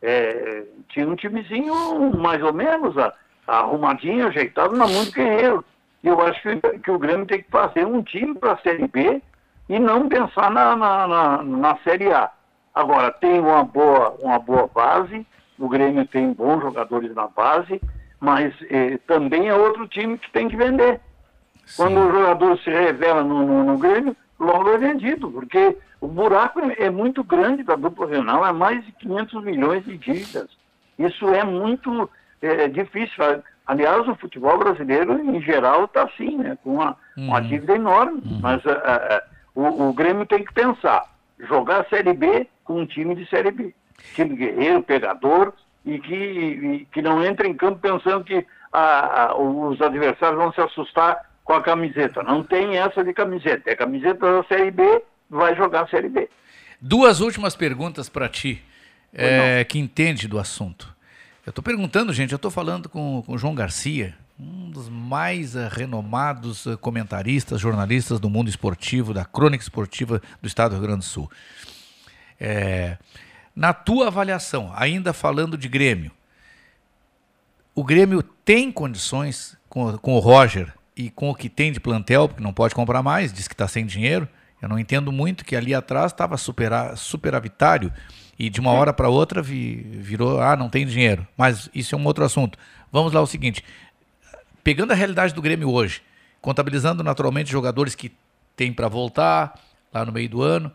É, 0.01 0.63
tinha 0.89 1.07
um 1.07 1.15
timezinho 1.15 1.73
mais 2.17 2.41
ou 2.41 2.51
menos 2.53 2.97
a- 2.97 3.13
arrumadinho, 3.47 4.27
ajeitado 4.27 4.75
na 4.75 4.87
mão 4.87 5.05
do 5.05 5.11
guerreiro. 5.11 5.63
E 6.03 6.07
eu 6.07 6.19
acho 6.21 6.41
que, 6.41 6.79
que 6.79 6.89
o 6.91 6.97
Grêmio 6.97 7.25
tem 7.27 7.43
que 7.43 7.51
fazer 7.51 7.85
um 7.85 8.01
time 8.01 8.33
para 8.33 8.53
a 8.53 8.57
Série 8.57 8.87
B 8.87 9.21
e 9.69 9.79
não 9.79 10.09
pensar 10.09 10.49
na, 10.49 10.75
na, 10.75 11.07
na, 11.07 11.43
na 11.43 11.77
Série 11.83 12.11
A. 12.11 12.31
Agora, 12.73 13.11
tem 13.11 13.39
uma 13.39 13.63
boa, 13.63 14.15
uma 14.21 14.39
boa 14.39 14.67
base, 14.73 15.25
o 15.61 15.69
Grêmio 15.69 16.05
tem 16.07 16.33
bons 16.33 16.61
jogadores 16.61 17.13
na 17.13 17.27
base, 17.27 17.79
mas 18.19 18.53
eh, 18.69 18.97
também 19.07 19.47
é 19.47 19.55
outro 19.55 19.87
time 19.87 20.17
que 20.17 20.31
tem 20.31 20.49
que 20.49 20.55
vender. 20.55 20.99
Quando 21.75 21.99
o 21.99 22.11
jogador 22.11 22.57
se 22.59 22.69
revela 22.69 23.23
no, 23.23 23.45
no, 23.45 23.63
no 23.63 23.77
Grêmio, 23.77 24.15
logo 24.39 24.69
é 24.69 24.77
vendido, 24.77 25.29
porque 25.31 25.77
o 25.99 26.07
buraco 26.07 26.59
é, 26.59 26.89
muito 26.89 27.23
grande 27.23 27.63
da 27.63 27.75
dupla 27.75 28.07
Renal, 28.07 28.45
é 28.45 28.51
mais 28.51 28.83
de 28.83 28.91
500 28.93 29.43
milhões 29.43 29.85
de 29.85 29.97
dívidas. 29.97 30.49
Isso 30.97 31.29
é 31.29 31.43
muito 31.43 32.09
eh, 32.41 32.67
difícil. 32.67 33.23
Aliás, 33.67 34.07
o 34.07 34.15
futebol 34.15 34.57
brasileiro, 34.57 35.19
em 35.19 35.39
geral, 35.41 35.85
está 35.85 36.03
assim, 36.03 36.37
né, 36.37 36.57
com 36.63 36.73
uma, 36.73 36.97
uma 37.15 37.39
dívida 37.39 37.75
enorme. 37.75 38.21
Mas 38.41 38.65
ah, 38.65 38.81
ah, 38.83 39.07
ah, 39.11 39.23
o, 39.53 39.89
o 39.89 39.93
Grêmio 39.93 40.25
tem 40.25 40.43
que 40.43 40.53
pensar, 40.53 41.05
jogar 41.39 41.81
a 41.81 41.85
Série 41.85 42.13
B 42.13 42.47
com 42.63 42.81
um 42.81 42.85
time 42.85 43.15
de 43.15 43.27
Série 43.27 43.51
B. 43.51 43.73
Time 44.15 44.35
guerreiro, 44.35 44.83
pegador, 44.83 45.53
e 45.85 45.99
que, 45.99 46.13
e 46.13 46.87
que 46.91 47.01
não 47.01 47.23
entra 47.23 47.47
em 47.47 47.53
campo 47.53 47.79
pensando 47.79 48.23
que 48.23 48.45
ah, 48.71 49.29
ah, 49.29 49.35
os 49.37 49.81
adversários 49.81 50.37
vão 50.37 50.53
se 50.53 50.61
assustar 50.61 51.29
com 51.43 51.53
a 51.53 51.61
camiseta. 51.61 52.23
Não 52.23 52.43
tem 52.43 52.77
essa 52.77 53.03
de 53.03 53.13
camiseta. 53.13 53.69
É 53.69 53.75
camiseta 53.75 54.19
da 54.19 54.43
Série 54.45 54.71
B, 54.71 55.03
vai 55.29 55.55
jogar 55.55 55.83
a 55.83 55.87
Série 55.87 56.09
B. 56.09 56.29
Duas 56.79 57.19
últimas 57.19 57.55
perguntas 57.55 58.09
para 58.09 58.27
ti, 58.27 58.61
é, 59.13 59.63
que 59.63 59.77
entende 59.77 60.27
do 60.27 60.39
assunto. 60.39 60.95
Eu 61.45 61.49
estou 61.49 61.63
perguntando, 61.63 62.13
gente, 62.13 62.31
eu 62.31 62.37
estou 62.37 62.51
falando 62.51 62.87
com, 62.87 63.23
com 63.25 63.33
o 63.33 63.37
João 63.37 63.55
Garcia, 63.55 64.15
um 64.39 64.69
dos 64.71 64.89
mais 64.89 65.55
eh, 65.55 65.67
renomados 65.71 66.65
eh, 66.65 66.75
comentaristas, 66.75 67.59
jornalistas 67.59 68.19
do 68.19 68.29
mundo 68.29 68.49
esportivo, 68.49 69.13
da 69.13 69.23
crônica 69.25 69.63
esportiva 69.63 70.21
do 70.41 70.47
estado 70.47 70.71
do 70.71 70.77
Rio 70.77 70.87
Grande 70.87 70.99
do 70.99 71.05
Sul. 71.05 71.29
É, 72.39 72.97
na 73.55 73.73
tua 73.73 74.07
avaliação, 74.07 74.71
ainda 74.75 75.13
falando 75.13 75.57
de 75.57 75.67
Grêmio, 75.67 76.11
o 77.73 77.83
Grêmio 77.83 78.21
tem 78.21 78.71
condições 78.71 79.57
com, 79.69 79.97
com 79.97 80.15
o 80.15 80.19
Roger 80.19 80.73
e 80.95 81.09
com 81.09 81.29
o 81.29 81.35
que 81.35 81.49
tem 81.49 81.71
de 81.71 81.79
plantel, 81.79 82.27
porque 82.27 82.43
não 82.43 82.53
pode 82.53 82.75
comprar 82.75 83.01
mais, 83.01 83.31
diz 83.31 83.47
que 83.47 83.53
está 83.53 83.67
sem 83.67 83.85
dinheiro. 83.85 84.27
Eu 84.61 84.69
não 84.69 84.77
entendo 84.77 85.11
muito 85.11 85.43
que 85.43 85.55
ali 85.55 85.73
atrás 85.73 86.11
estava 86.11 86.37
supera, 86.37 86.95
superavitário 86.95 87.91
e 88.37 88.49
de 88.49 88.59
uma 88.59 88.71
hora 88.71 88.93
para 88.93 89.09
outra 89.09 89.41
vi- 89.41 89.81
virou, 89.81 90.39
ah, 90.39 90.55
não 90.55 90.69
tem 90.69 90.85
dinheiro. 90.85 91.25
Mas 91.35 91.69
isso 91.73 91.95
é 91.95 91.97
um 91.97 92.05
outro 92.05 92.23
assunto. 92.23 92.59
Vamos 92.91 93.13
lá, 93.13 93.21
o 93.21 93.25
seguinte: 93.25 93.63
pegando 94.63 94.91
a 94.91 94.95
realidade 94.95 95.33
do 95.33 95.41
Grêmio 95.41 95.71
hoje, 95.71 96.03
contabilizando 96.41 97.03
naturalmente 97.03 97.49
jogadores 97.49 97.95
que 97.95 98.11
tem 98.55 98.71
para 98.71 98.87
voltar 98.87 99.59
lá 99.91 100.05
no 100.05 100.11
meio 100.11 100.29
do 100.29 100.43
ano, 100.43 100.71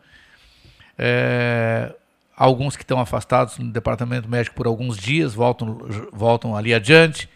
é, 0.98 1.94
alguns 2.36 2.76
que 2.76 2.82
estão 2.82 3.00
afastados 3.00 3.58
no 3.58 3.70
departamento 3.72 4.28
médico 4.28 4.54
por 4.54 4.66
alguns 4.66 4.96
dias, 4.98 5.34
voltam, 5.34 5.78
voltam 6.12 6.54
ali 6.54 6.74
adiante, 6.74 7.28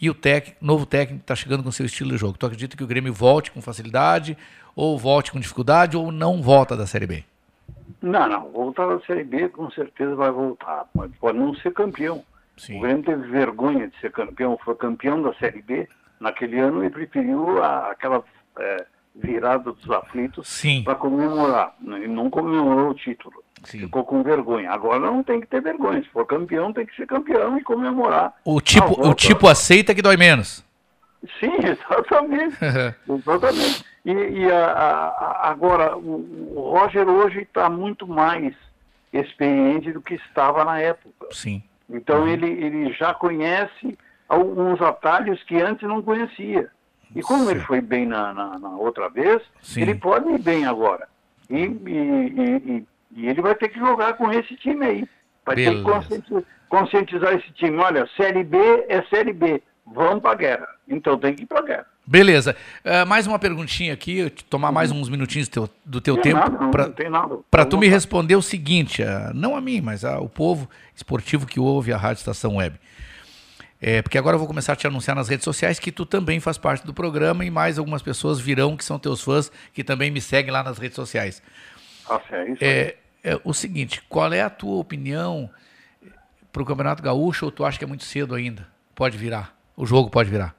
e 0.00 0.10
o 0.10 0.14
tec, 0.14 0.54
novo 0.60 0.84
técnico 0.84 1.22
está 1.22 1.34
chegando 1.34 1.62
com 1.62 1.70
seu 1.70 1.86
estilo 1.86 2.10
de 2.10 2.18
jogo. 2.18 2.36
Tu 2.36 2.44
acredita 2.44 2.76
que 2.76 2.84
o 2.84 2.86
Grêmio 2.86 3.12
volte 3.14 3.50
com 3.50 3.62
facilidade, 3.62 4.36
ou 4.74 4.98
volte 4.98 5.30
com 5.32 5.38
dificuldade, 5.40 5.96
ou 5.96 6.10
não 6.12 6.42
volta 6.42 6.76
da 6.76 6.86
Série 6.86 7.06
B? 7.06 7.24
Não, 8.00 8.28
não. 8.28 8.50
Voltar 8.50 8.86
da 8.88 9.00
Série 9.06 9.22
B 9.22 9.48
com 9.48 9.70
certeza 9.70 10.14
vai 10.16 10.30
voltar. 10.30 10.86
Mas 10.94 11.10
pode 11.20 11.38
não 11.38 11.54
ser 11.54 11.72
campeão. 11.72 12.24
Sim. 12.56 12.78
O 12.78 12.80
Grêmio 12.80 13.04
teve 13.04 13.28
vergonha 13.28 13.88
de 13.88 13.96
ser 14.00 14.10
campeão, 14.10 14.58
foi 14.64 14.74
campeão 14.74 15.22
da 15.22 15.32
Série 15.34 15.62
B 15.62 15.88
naquele 16.18 16.58
ano 16.58 16.84
e 16.84 16.90
preferiu 16.90 17.62
a- 17.62 17.90
aquela 17.92 18.24
é, 18.58 18.86
virada 19.14 19.72
dos 19.72 19.90
aflitos 19.90 20.62
para 20.84 20.94
comemorar. 20.94 21.74
E 21.82 22.06
não 22.08 22.30
comemorou 22.30 22.90
o 22.90 22.94
título. 22.94 23.42
Ficou 23.64 24.04
com 24.04 24.22
vergonha. 24.22 24.70
Agora 24.72 24.98
não 24.98 25.22
tem 25.22 25.40
que 25.40 25.46
ter 25.46 25.60
vergonha. 25.62 26.02
Se 26.02 26.08
for 26.08 26.26
campeão, 26.26 26.72
tem 26.72 26.84
que 26.86 26.96
ser 26.96 27.06
campeão 27.06 27.56
e 27.58 27.62
comemorar. 27.62 28.34
O 28.44 28.60
tipo, 28.60 29.06
o 29.08 29.14
tipo 29.14 29.46
aceita 29.46 29.94
que 29.94 30.02
dói 30.02 30.16
menos. 30.16 30.64
Sim, 31.38 31.52
exatamente. 31.62 32.56
exatamente. 33.08 33.84
E, 34.04 34.10
e 34.12 34.50
a- 34.50 34.72
a- 34.72 35.48
agora, 35.50 35.96
o, 35.96 36.52
o 36.56 36.70
Roger 36.76 37.08
hoje 37.08 37.42
está 37.42 37.70
muito 37.70 38.04
mais 38.08 38.52
experiente 39.12 39.92
do 39.92 40.00
que 40.00 40.14
estava 40.14 40.64
na 40.64 40.80
época. 40.80 41.28
Sim. 41.30 41.62
Então 41.88 42.26
ele, 42.26 42.46
ele 42.50 42.92
já 42.94 43.14
conhece 43.14 43.96
alguns 44.28 44.80
atalhos 44.80 45.40
que 45.44 45.60
antes 45.60 45.86
não 45.86 46.02
conhecia. 46.02 46.68
E 47.14 47.22
como 47.22 47.50
ele 47.50 47.60
foi 47.60 47.80
bem 47.80 48.06
na, 48.06 48.32
na- 48.32 48.58
na 48.58 48.68
outra 48.70 49.08
vez, 49.08 49.42
Sim. 49.62 49.82
ele 49.82 49.94
pode 49.94 50.28
ir 50.30 50.38
bem 50.38 50.64
agora. 50.66 51.06
E, 51.50 51.56
e- 51.56 52.32
e- 52.36 52.86
e- 53.16 53.26
ele 53.28 53.42
vai 53.42 53.54
ter 53.54 53.68
que 53.68 53.78
jogar 53.78 54.14
com 54.14 54.30
esse 54.32 54.56
time 54.56 54.84
aí. 54.86 55.08
Vai 55.44 55.56
ter 55.56 55.64
que 55.64 55.82
Beleza. 55.82 56.44
conscientizar, 56.68 57.34
esse 57.34 57.52
time. 57.52 57.76
Olha, 57.78 58.08
Série 58.16 58.42
B 58.44 58.56
é 58.88 59.02
Série 59.10 59.32
B. 59.32 59.62
Vamos 59.86 60.22
para 60.22 60.34
guerra. 60.36 60.68
Então 60.88 61.18
tem 61.18 61.34
que 61.34 61.42
ir 61.42 61.46
para 61.46 61.62
guerra. 61.62 61.86
Beleza. 62.06 62.56
Ah, 62.84 63.04
mais 63.04 63.26
uma 63.26 63.38
perguntinha 63.38 63.92
aqui, 63.92 64.30
tomar 64.48 64.72
mais 64.72 64.90
uns 64.90 65.08
minutinhos 65.08 65.48
do 65.48 65.52
teu, 65.52 65.70
do 65.84 66.00
teu 66.00 66.16
tempo 66.16 66.38
não, 66.50 66.70
pra- 66.70 66.86
não 66.86 66.92
tem 66.92 67.10
nada. 67.10 67.38
Para 67.50 67.64
tu 67.66 67.76
me 67.78 67.86
responder 67.88 68.34
o 68.36 68.42
seguinte, 68.42 69.02
ah, 69.02 69.30
não 69.34 69.56
a 69.56 69.60
mim, 69.60 69.80
mas 69.80 70.04
ao 70.04 70.28
povo 70.28 70.68
esportivo 70.96 71.46
que 71.46 71.60
ouve 71.60 71.92
a 71.92 71.96
Rádio 71.96 72.20
Estação 72.20 72.56
Web. 72.56 72.76
É, 73.84 74.00
porque 74.00 74.16
agora 74.16 74.36
eu 74.36 74.38
vou 74.38 74.46
começar 74.46 74.74
a 74.74 74.76
te 74.76 74.86
anunciar 74.86 75.16
nas 75.16 75.28
redes 75.28 75.42
sociais 75.44 75.80
que 75.80 75.90
tu 75.90 76.06
também 76.06 76.38
faz 76.38 76.56
parte 76.56 76.86
do 76.86 76.94
programa 76.94 77.44
e 77.44 77.50
mais 77.50 77.80
algumas 77.80 78.00
pessoas 78.00 78.38
virão 78.38 78.76
que 78.76 78.84
são 78.84 78.96
teus 78.96 79.20
fãs 79.20 79.50
que 79.74 79.82
também 79.82 80.08
me 80.08 80.20
seguem 80.20 80.52
lá 80.52 80.62
nas 80.62 80.78
redes 80.78 80.94
sociais. 80.94 81.42
Ah, 82.08 82.20
é 82.30 82.50
isso. 82.50 82.58
É, 82.64 82.94
é 83.24 83.40
o 83.42 83.52
seguinte, 83.52 84.00
qual 84.08 84.32
é 84.32 84.40
a 84.40 84.48
tua 84.48 84.76
opinião 84.76 85.50
para 86.52 86.62
o 86.62 86.64
Campeonato 86.66 87.02
Gaúcho 87.02 87.46
ou 87.46 87.50
tu 87.50 87.64
acha 87.64 87.76
que 87.76 87.84
é 87.84 87.88
muito 87.88 88.04
cedo 88.04 88.36
ainda? 88.36 88.68
Pode 88.94 89.18
virar, 89.18 89.52
o 89.76 89.84
jogo 89.84 90.10
pode 90.10 90.30
virar. 90.30 90.54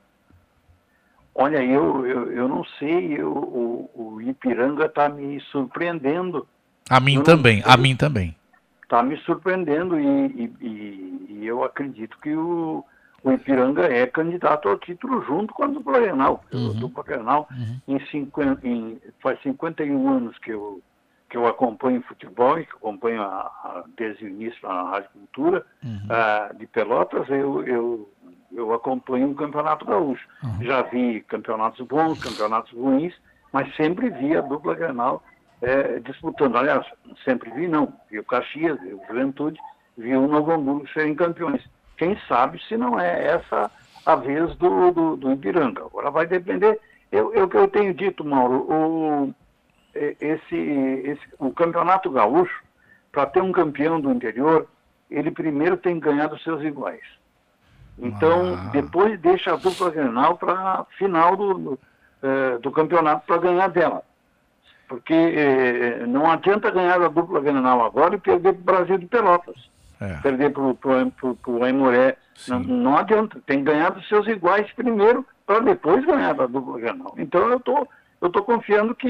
Olha, 1.33 1.63
eu, 1.63 2.05
eu, 2.05 2.31
eu 2.31 2.47
não 2.49 2.63
sei, 2.77 3.13
eu- 3.19 3.31
o, 3.31 3.89
o 3.95 4.21
Ipiranga 4.21 4.85
está 4.85 5.07
me 5.07 5.39
surpreendendo. 5.49 6.45
A 6.89 6.99
mim 6.99 7.13
Eu 7.13 7.17
não 7.19 7.23
também, 7.23 7.61
sei. 7.61 7.71
a 7.71 7.77
mim 7.77 7.95
também. 7.95 8.35
Está 8.83 9.01
me 9.01 9.15
surpreendendo 9.19 9.97
e- 9.99 10.51
e- 10.61 11.25
e 11.29 11.45
eu 11.47 11.63
acredito 11.63 12.17
que 12.21 12.35
o, 12.35 12.83
o 13.23 13.31
Ipiranga 13.31 13.83
é 13.85 14.05
candidato 14.07 14.67
ao 14.69 14.77
título 14.77 15.21
junto 15.23 15.53
com 15.53 15.63
a 15.63 15.67
dupla 15.67 15.99
Grenal. 15.99 16.43
Uhum. 16.53 16.71
A 16.71 16.73
dupla 16.73 17.03
Grenal 17.03 17.47
em 17.87 17.99
50, 18.07 18.67
em, 18.67 18.99
faz 19.21 19.41
51 19.41 20.09
anos 20.09 20.37
que 20.39 20.51
eu, 20.51 20.81
que 21.29 21.37
eu 21.37 21.47
acompanho 21.47 22.01
futebol 22.03 22.59
e 22.59 22.65
que 22.65 22.73
acompanho 22.73 23.21
a- 23.21 23.25
a- 23.63 23.83
desde 23.97 24.25
o 24.25 24.29
início 24.29 24.67
na 24.67 24.83
Rádio 24.89 25.09
Cultura 25.13 25.65
ah, 26.09 26.51
de 26.57 26.67
Pelotas, 26.67 27.27
eu, 27.29 27.63
eu, 27.65 28.09
eu 28.51 28.73
acompanho 28.73 29.31
o 29.31 29.35
Campeonato 29.35 29.85
Gaúcho. 29.85 30.27
Já 30.61 30.81
vi 30.83 31.21
campeonatos 31.21 31.85
bons, 31.87 32.19
campeonatos 32.21 32.71
ruins, 32.73 33.13
mas 33.51 33.73
sempre 33.75 34.09
vi 34.09 34.35
a 34.35 34.41
dupla 34.41 34.75
Grenal 34.75 35.23
eh, 35.61 35.99
disputando. 36.03 36.57
Aliás, 36.57 36.85
sempre 37.23 37.49
vi 37.51 37.67
não. 37.67 37.93
Vi 38.11 38.19
o 38.19 38.23
Caxias, 38.25 38.79
vi 38.81 38.93
o 38.93 39.01
Juventude, 39.07 39.59
vi 39.97 40.15
o 40.15 40.27
Novo 40.27 40.51
Hamburgo 40.51 40.87
serem 40.89 41.15
campeões. 41.15 41.63
Quem 41.97 42.17
sabe 42.27 42.61
se 42.67 42.75
não 42.75 42.99
é 42.99 43.27
essa 43.27 43.71
a 44.05 44.15
vez 44.15 44.55
do, 44.55 44.91
do, 44.91 45.15
do 45.15 45.31
Ipiranga. 45.31 45.85
Agora 45.85 46.11
vai 46.11 46.27
depender. 46.27 46.79
Eu, 47.11 47.33
eu, 47.33 47.47
que 47.47 47.57
eu 47.57 47.67
tenho 47.67 47.93
dito, 47.93 48.25
Mauro, 48.25 48.65
o, 48.69 49.35
esse, 49.93 50.55
esse, 50.55 51.21
o 51.37 51.51
Campeonato 51.51 52.09
Gaúcho, 52.09 52.63
para 53.11 53.27
ter 53.27 53.41
um 53.41 53.51
campeão 53.51 54.01
do 54.01 54.11
interior, 54.11 54.67
ele 55.09 55.29
primeiro 55.29 55.77
tem 55.77 55.99
que 55.99 56.07
ganhar 56.07 56.27
dos 56.27 56.43
seus 56.43 56.63
iguais. 56.63 57.03
Então, 57.99 58.71
depois 58.71 59.19
deixa 59.19 59.53
a 59.53 59.55
dupla 59.55 59.91
Grenal 59.91 60.35
para 60.37 60.53
a 60.53 60.85
final 60.97 61.35
do, 61.35 61.53
do, 61.53 61.79
eh, 62.23 62.57
do 62.57 62.71
campeonato 62.71 63.27
para 63.27 63.37
ganhar 63.37 63.67
dela. 63.67 64.01
Porque 64.87 65.13
eh, 65.13 66.05
não 66.07 66.29
adianta 66.29 66.71
ganhar 66.71 66.99
a 66.99 67.07
dupla 67.07 67.39
Grenal 67.39 67.85
agora 67.85 68.15
e 68.15 68.19
perder 68.19 68.53
para 68.53 68.61
o 68.61 68.77
Brasil 68.77 68.97
de 68.97 69.05
Pelotas. 69.05 69.69
Perder 70.21 70.51
para 70.51 70.61
o 71.51 71.63
Aimoré. 71.63 72.17
Não, 72.47 72.59
não 72.59 72.97
adianta. 72.97 73.39
Tem 73.45 73.59
que 73.59 73.65
ganhar 73.71 73.89
dos 73.91 74.07
seus 74.07 74.27
iguais 74.27 74.69
primeiro 74.73 75.25
para 75.45 75.59
depois 75.59 76.05
ganhar 76.05 76.33
da 76.33 76.45
dupla 76.47 76.79
Grenal. 76.79 77.13
Então, 77.17 77.49
eu 77.49 77.59
tô, 77.59 77.87
eu 78.21 78.29
tô 78.29 78.43
confiando 78.43 78.95
que 78.95 79.07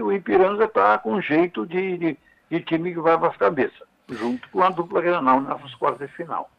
o 0.00 0.12
Ipiranga 0.12 0.64
está 0.64 0.98
com 0.98 1.20
jeito 1.20 1.66
de, 1.66 1.98
de, 1.98 2.18
de 2.50 2.60
time 2.60 2.92
que 2.92 3.00
vai 3.00 3.18
para 3.18 3.28
as 3.28 3.36
cabeças. 3.36 3.82
Junto 4.08 4.48
com 4.50 4.62
a 4.62 4.70
dupla 4.70 5.00
Grenal 5.00 5.40
nas 5.40 5.74
quartas 5.76 6.08
de 6.08 6.14
final. 6.16 6.50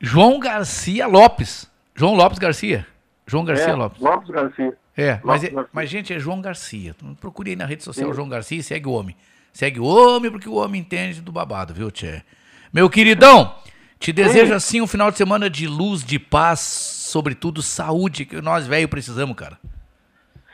João 0.00 0.38
Garcia 0.38 1.06
Lopes. 1.06 1.70
João 1.94 2.14
Lopes 2.14 2.38
Garcia. 2.38 2.86
João 3.26 3.44
Garcia 3.44 3.68
É, 3.72 3.74
Lopes. 3.74 4.00
Lopes 4.00 4.30
Garcia. 4.30 4.76
É, 4.96 5.20
mas, 5.22 5.44
é- 5.44 5.52
mas, 5.72 5.88
gente, 5.90 6.12
é 6.12 6.18
João 6.18 6.40
Garcia. 6.40 6.94
Procure 7.20 7.50
aí 7.50 7.56
na 7.56 7.64
rede 7.66 7.82
social 7.84 8.08
Sim. 8.08 8.14
João 8.14 8.28
Garcia 8.28 8.58
e 8.58 8.62
segue 8.62 8.88
o 8.88 8.92
homem. 8.92 9.16
Segue 9.52 9.80
o 9.80 9.84
homem, 9.84 10.30
porque 10.30 10.48
o 10.48 10.54
homem 10.54 10.80
entende 10.80 11.20
do 11.20 11.32
babado, 11.32 11.74
viu, 11.74 11.90
Tchê? 11.90 12.22
Meu 12.72 12.88
queridão, 12.88 13.54
te 13.98 14.12
desejo 14.12 14.54
assim 14.54 14.80
um 14.80 14.86
final 14.86 15.10
de 15.10 15.18
semana 15.18 15.50
de 15.50 15.66
luz, 15.66 16.04
de 16.04 16.18
paz, 16.18 16.60
sobretudo 16.60 17.62
saúde, 17.62 18.24
que 18.24 18.40
nós, 18.40 18.66
velho, 18.66 18.88
precisamos, 18.88 19.36
cara. 19.36 19.58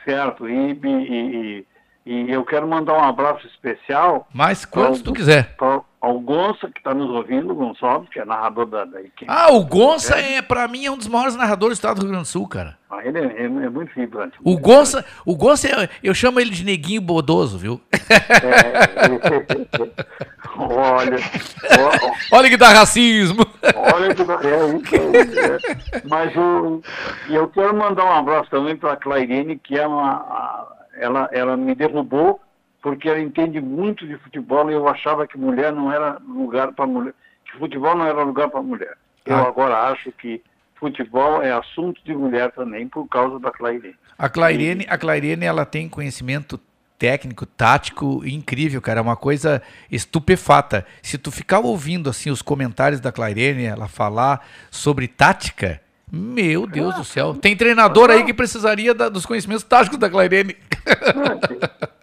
Certo. 0.03 0.47
E, 0.49 0.53
e, 0.53 1.59
e- 1.59 1.65
e 2.07 2.31
eu 2.31 2.43
quero 2.45 2.67
mandar 2.67 2.93
um 2.93 3.03
abraço 3.03 3.45
especial. 3.47 4.27
Mas 4.33 4.65
quantos 4.65 5.01
tu 5.01 5.13
quiser. 5.13 5.55
Ao, 5.99 6.19
Gonça, 6.19 6.69
que 6.69 6.77
está 6.79 6.93
nos 6.93 7.09
ouvindo, 7.09 7.51
o 7.51 7.55
Gonçalves, 7.55 8.07
que 8.09 8.19
é 8.19 8.23
narrador 8.25 8.65
da, 8.67 8.85
da 8.85 9.01
equipe. 9.01 9.25
Ah, 9.27 9.51
o 9.51 9.65
Gonça, 9.65 10.15
é, 10.17 10.41
pra 10.41 10.67
mim, 10.67 10.85
é 10.85 10.91
um 10.91 10.97
dos 10.97 11.07
maiores 11.07 11.35
narradores 11.35 11.77
do 11.77 11.81
estado 11.81 11.95
do 11.97 12.01
Rio 12.03 12.11
Grande 12.11 12.23
do 12.27 12.31
Sul, 12.31 12.47
cara. 12.47 12.77
Ah, 12.89 12.99
ele 13.03 13.17
é, 13.19 13.23
é- 13.23 13.43
é 13.45 13.49
muito 13.69 13.93
vibrante. 13.95 14.37
O 14.43 14.57
Gonça, 14.57 15.03
o 15.25 15.35
Gonça, 15.35 15.67
é- 15.67 15.89
eu 16.03 16.13
chamo 16.13 16.39
ele 16.39 16.51
de 16.51 16.63
neguinho 16.63 17.01
bodoso, 17.01 17.57
viu? 17.57 17.81
Olha, 20.59 21.17
Olha 22.31 22.49
que 22.49 22.57
dá 22.57 22.69
racismo. 22.69 23.45
Olha 23.93 24.13
que 24.15 24.21
é 24.21 24.25
isso 24.25 24.95
aí, 24.95 25.39
é. 25.93 26.01
Mas 26.07 26.35
o, 26.35 26.81
eu 27.29 27.47
quero 27.49 27.75
mandar 27.75 28.05
um 28.05 28.11
abraço 28.13 28.49
também 28.49 28.75
para 28.75 28.93
a 28.93 28.97
Clairene, 28.97 29.57
que 29.59 29.77
é 29.77 29.85
uma. 29.85 30.13
a- 30.13 30.76
ela, 30.99 31.29
ela 31.31 31.55
me 31.57 31.73
derrubou 31.75 32.39
porque 32.81 33.09
ela 33.09 33.19
entende 33.19 33.59
muito 33.59 34.07
de 34.07 34.17
futebol 34.17 34.69
e 34.69 34.73
eu 34.73 34.87
achava 34.87 35.27
que 35.27 35.37
mulher 35.37 35.73
não 35.73 35.91
era 35.91 36.17
lugar 36.27 36.71
para 36.73 36.85
mulher, 36.87 37.13
que 37.45 37.57
futebol 37.57 37.95
não 37.95 38.05
era 38.05 38.23
lugar 38.23 38.49
para 38.49 38.61
mulher. 38.61 38.95
Eu 39.25 39.35
Ah. 39.35 39.47
agora 39.47 39.77
acho 39.91 40.11
que 40.13 40.41
futebol 40.75 41.41
é 41.41 41.51
assunto 41.51 41.99
de 42.05 42.13
mulher 42.15 42.51
também 42.51 42.87
por 42.87 43.07
causa 43.07 43.39
da 43.39 43.51
Clairene. 43.51 43.95
A 44.17 44.29
Clairene, 44.29 44.85
a 44.89 44.97
Clairene, 44.97 45.45
ela 45.45 45.65
tem 45.65 45.89
conhecimento 45.89 46.59
técnico, 46.99 47.45
tático 47.45 48.25
incrível, 48.25 48.81
cara, 48.81 48.99
é 48.99 49.01
uma 49.03 49.15
coisa 49.15 49.61
estupefata. 49.91 50.85
Se 51.01 51.17
tu 51.17 51.29
ficar 51.31 51.59
ouvindo 51.59 52.09
assim 52.09 52.29
os 52.31 52.41
comentários 52.41 52.99
da 52.99 53.11
Clairene, 53.11 53.65
ela 53.65 53.87
falar 53.87 54.45
sobre 54.71 55.07
tática, 55.07 55.81
meu 56.11 56.65
Deus 56.65 56.95
do 56.95 57.03
céu. 57.03 57.33
Tem 57.33 57.55
treinador 57.55 58.09
aí 58.09 58.23
que 58.23 58.33
precisaria 58.33 58.93
da- 58.93 59.09
dos 59.09 59.25
conhecimentos 59.25 59.63
táticos 59.63 59.97
da 59.97 60.09
Clairene. 60.09 60.55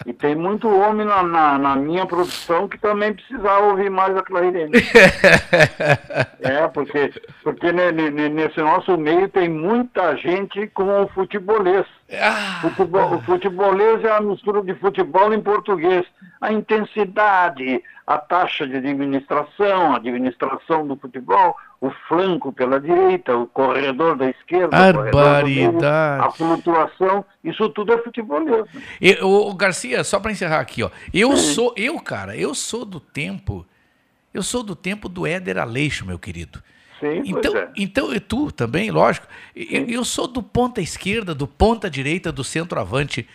E 0.07 0.13
tem 0.13 0.35
muito 0.37 0.69
homem 0.69 1.07
na, 1.07 1.23
na, 1.23 1.59
na 1.59 1.77
minha 1.77 2.05
produção 2.05 2.69
que 2.69 2.77
também 2.79 3.15
precisava 3.15 3.65
ouvir 3.67 3.89
mais 3.91 4.15
a 4.17 4.23
Clairene. 4.23 4.73
É, 6.41 6.69
porque, 6.69 7.11
porque 7.43 7.73
ne- 7.73 7.91
ne- 7.91 8.11
ne- 8.11 8.29
nesse 8.29 8.61
nosso 8.61 8.99
meio 8.99 9.29
tem 9.31 9.49
muita 9.49 10.15
gente 10.17 10.67
com 10.69 11.03
o 11.05 11.09
futebolês. 11.09 11.87
Futebol, 12.61 13.15
o 13.15 13.23
futebolês 13.23 14.05
é 14.05 14.11
a 14.13 14.21
mistura 14.21 14.63
de 14.63 14.75
futebol 14.75 15.33
em 15.33 15.41
português. 15.41 16.05
A 16.43 16.53
intensidade, 16.53 17.83
a 18.07 18.19
taxa 18.19 18.67
de 18.67 18.77
administração, 18.77 19.93
a 19.93 19.97
administração 19.97 20.87
do 20.87 20.97
futebol, 20.97 21.57
o 21.85 21.91
flanco 22.09 22.51
pela 22.51 22.81
direita, 22.81 23.37
o 23.37 23.47
corredor 23.47 24.17
da 24.17 24.31
esquerda, 24.31 24.69
Barbaridade. 24.69 26.27
a 26.27 26.31
flutuação, 26.31 27.23
isso 27.45 27.69
tudo 27.69 27.93
é 27.93 27.99
futebolês. 27.99 28.65
O, 29.23 29.53
Garcia, 29.53 30.03
só 30.03 30.19
para 30.19 30.33
encerrar 30.33 30.61
aqui, 30.61 30.83
ó. 30.83 30.91
Eu 31.13 31.37
sou, 31.37 31.75
eu, 31.77 32.01
cara, 32.01 32.35
eu 32.35 32.55
sou 32.55 32.87
do 32.87 32.99
tempo, 32.99 33.67
eu 34.33 34.43
sou 34.43 34.63
do 34.63 34.75
tempo 34.75 35.11
do 35.11 35.27
Éder 35.27 35.59
Aleixo, 35.59 36.07
meu 36.07 36.19
querido. 36.19 36.63
Sim, 36.99 37.21
Então, 37.27 37.55
é. 37.55 37.69
então 37.77 38.15
e 38.15 38.19
tu 38.19 38.51
também, 38.51 38.91
lógico. 38.91 39.27
Eu, 39.55 39.85
eu 39.87 40.05
sou 40.07 40.27
do 40.27 40.43
ponta 40.43 40.81
esquerda, 40.81 41.35
do 41.35 41.47
ponta 41.47 41.91
direita, 41.91 42.33
do 42.33 42.43
centroavante. 42.43 43.29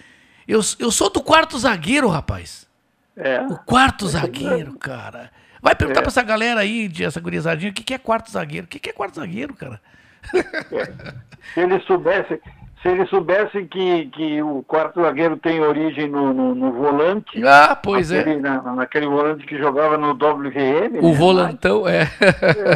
Eu, 0.47 0.61
eu 0.79 0.89
sou 0.89 1.11
do 1.11 1.21
quarto 1.21 1.55
zagueiro, 1.59 2.07
rapaz. 2.07 2.67
É. 3.15 3.41
O 3.41 3.57
quarto 3.57 4.07
zagueiro, 4.07 4.75
cara. 4.79 5.29
Vai 5.61 5.75
perguntar 5.75 5.99
É. 5.99 6.03
pra 6.03 6.09
essa 6.09 6.23
galera 6.23 6.61
aí, 6.61 6.87
de 6.87 7.03
essa 7.03 7.19
gurizadinha, 7.19 7.71
o 7.71 7.73
que, 7.73 7.83
que 7.83 7.93
é 7.93 7.97
quarto 7.97 8.31
zagueiro? 8.31 8.65
O 8.65 8.69
que, 8.69 8.79
que 8.79 8.89
é 8.89 8.93
quarto 8.93 9.15
zagueiro, 9.15 9.53
cara? 9.53 9.79
Se 11.53 11.59
ele 11.61 11.79
soubesse, 11.81 12.39
se 12.81 12.87
ele 12.89 13.05
soubesse 13.07 13.63
que, 13.65 14.05
que 14.07 14.41
o 14.41 14.63
quarto 14.63 15.01
zagueiro 15.01 15.35
tem 15.37 15.59
origem 15.61 16.07
no, 16.09 16.33
no, 16.33 16.55
no 16.55 16.71
volante. 16.73 17.41
Ah, 17.45 17.75
pois 17.75 18.11
é. 18.11 18.35
na- 18.37 18.61
naquele 18.75 19.07
volante 19.07 19.45
que 19.45 19.57
jogava 19.57 19.97
no 19.97 20.11
WM. 20.13 20.99
O 21.01 21.09
né? 21.11 21.17
volantão, 21.17 21.87
é. 21.87 22.09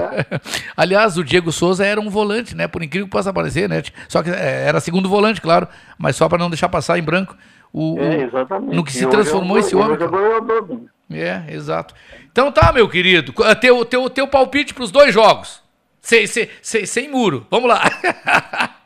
Aliás, 0.76 1.18
o 1.18 1.24
Diego 1.24 1.52
Souza 1.52 1.86
era 1.86 2.00
um 2.02 2.10
volante, 2.10 2.56
né? 2.56 2.68
Por 2.68 2.82
incrível 2.84 3.08
que 3.08 3.12
possa 3.12 3.32
parecer, 3.34 3.70
né? 3.70 3.82
Só 4.08 4.22
que 4.24 4.30
é, 4.30 4.66
era 4.68 4.80
segundo 4.80 5.08
volante, 5.10 5.42
claro, 5.42 5.68
mas 5.98 6.16
só 6.16 6.28
para 6.28 6.38
não 6.38 6.50
deixar 6.50 6.70
passar 6.70 6.98
em 6.98 7.04
branco. 7.04 7.36
O, 7.72 7.98
É, 8.00 8.24
exatamente. 8.24 8.76
no 8.76 8.84
que 8.84 8.92
se 8.94 9.06
transformou 9.08 9.58
é 9.58 9.62
esse 9.62 9.76
homem. 9.76 9.98
É? 11.22 11.46
É, 11.48 11.54
exato. 11.54 11.94
Então 12.32 12.52
tá, 12.52 12.72
meu 12.74 12.88
querido. 12.90 13.32
Qu- 13.34 13.44
Teu, 13.56 13.86
teu, 13.86 14.10
teu 14.10 14.28
palpite 14.28 14.74
pros 14.74 14.92
dois 14.92 15.14
jogos. 15.14 15.62
Sem, 16.02 16.28
sem, 16.28 16.50
sem, 16.62 16.86
sem 16.86 17.10
muro. 17.10 17.46
Vamos 17.50 17.70
lá. 17.70 17.82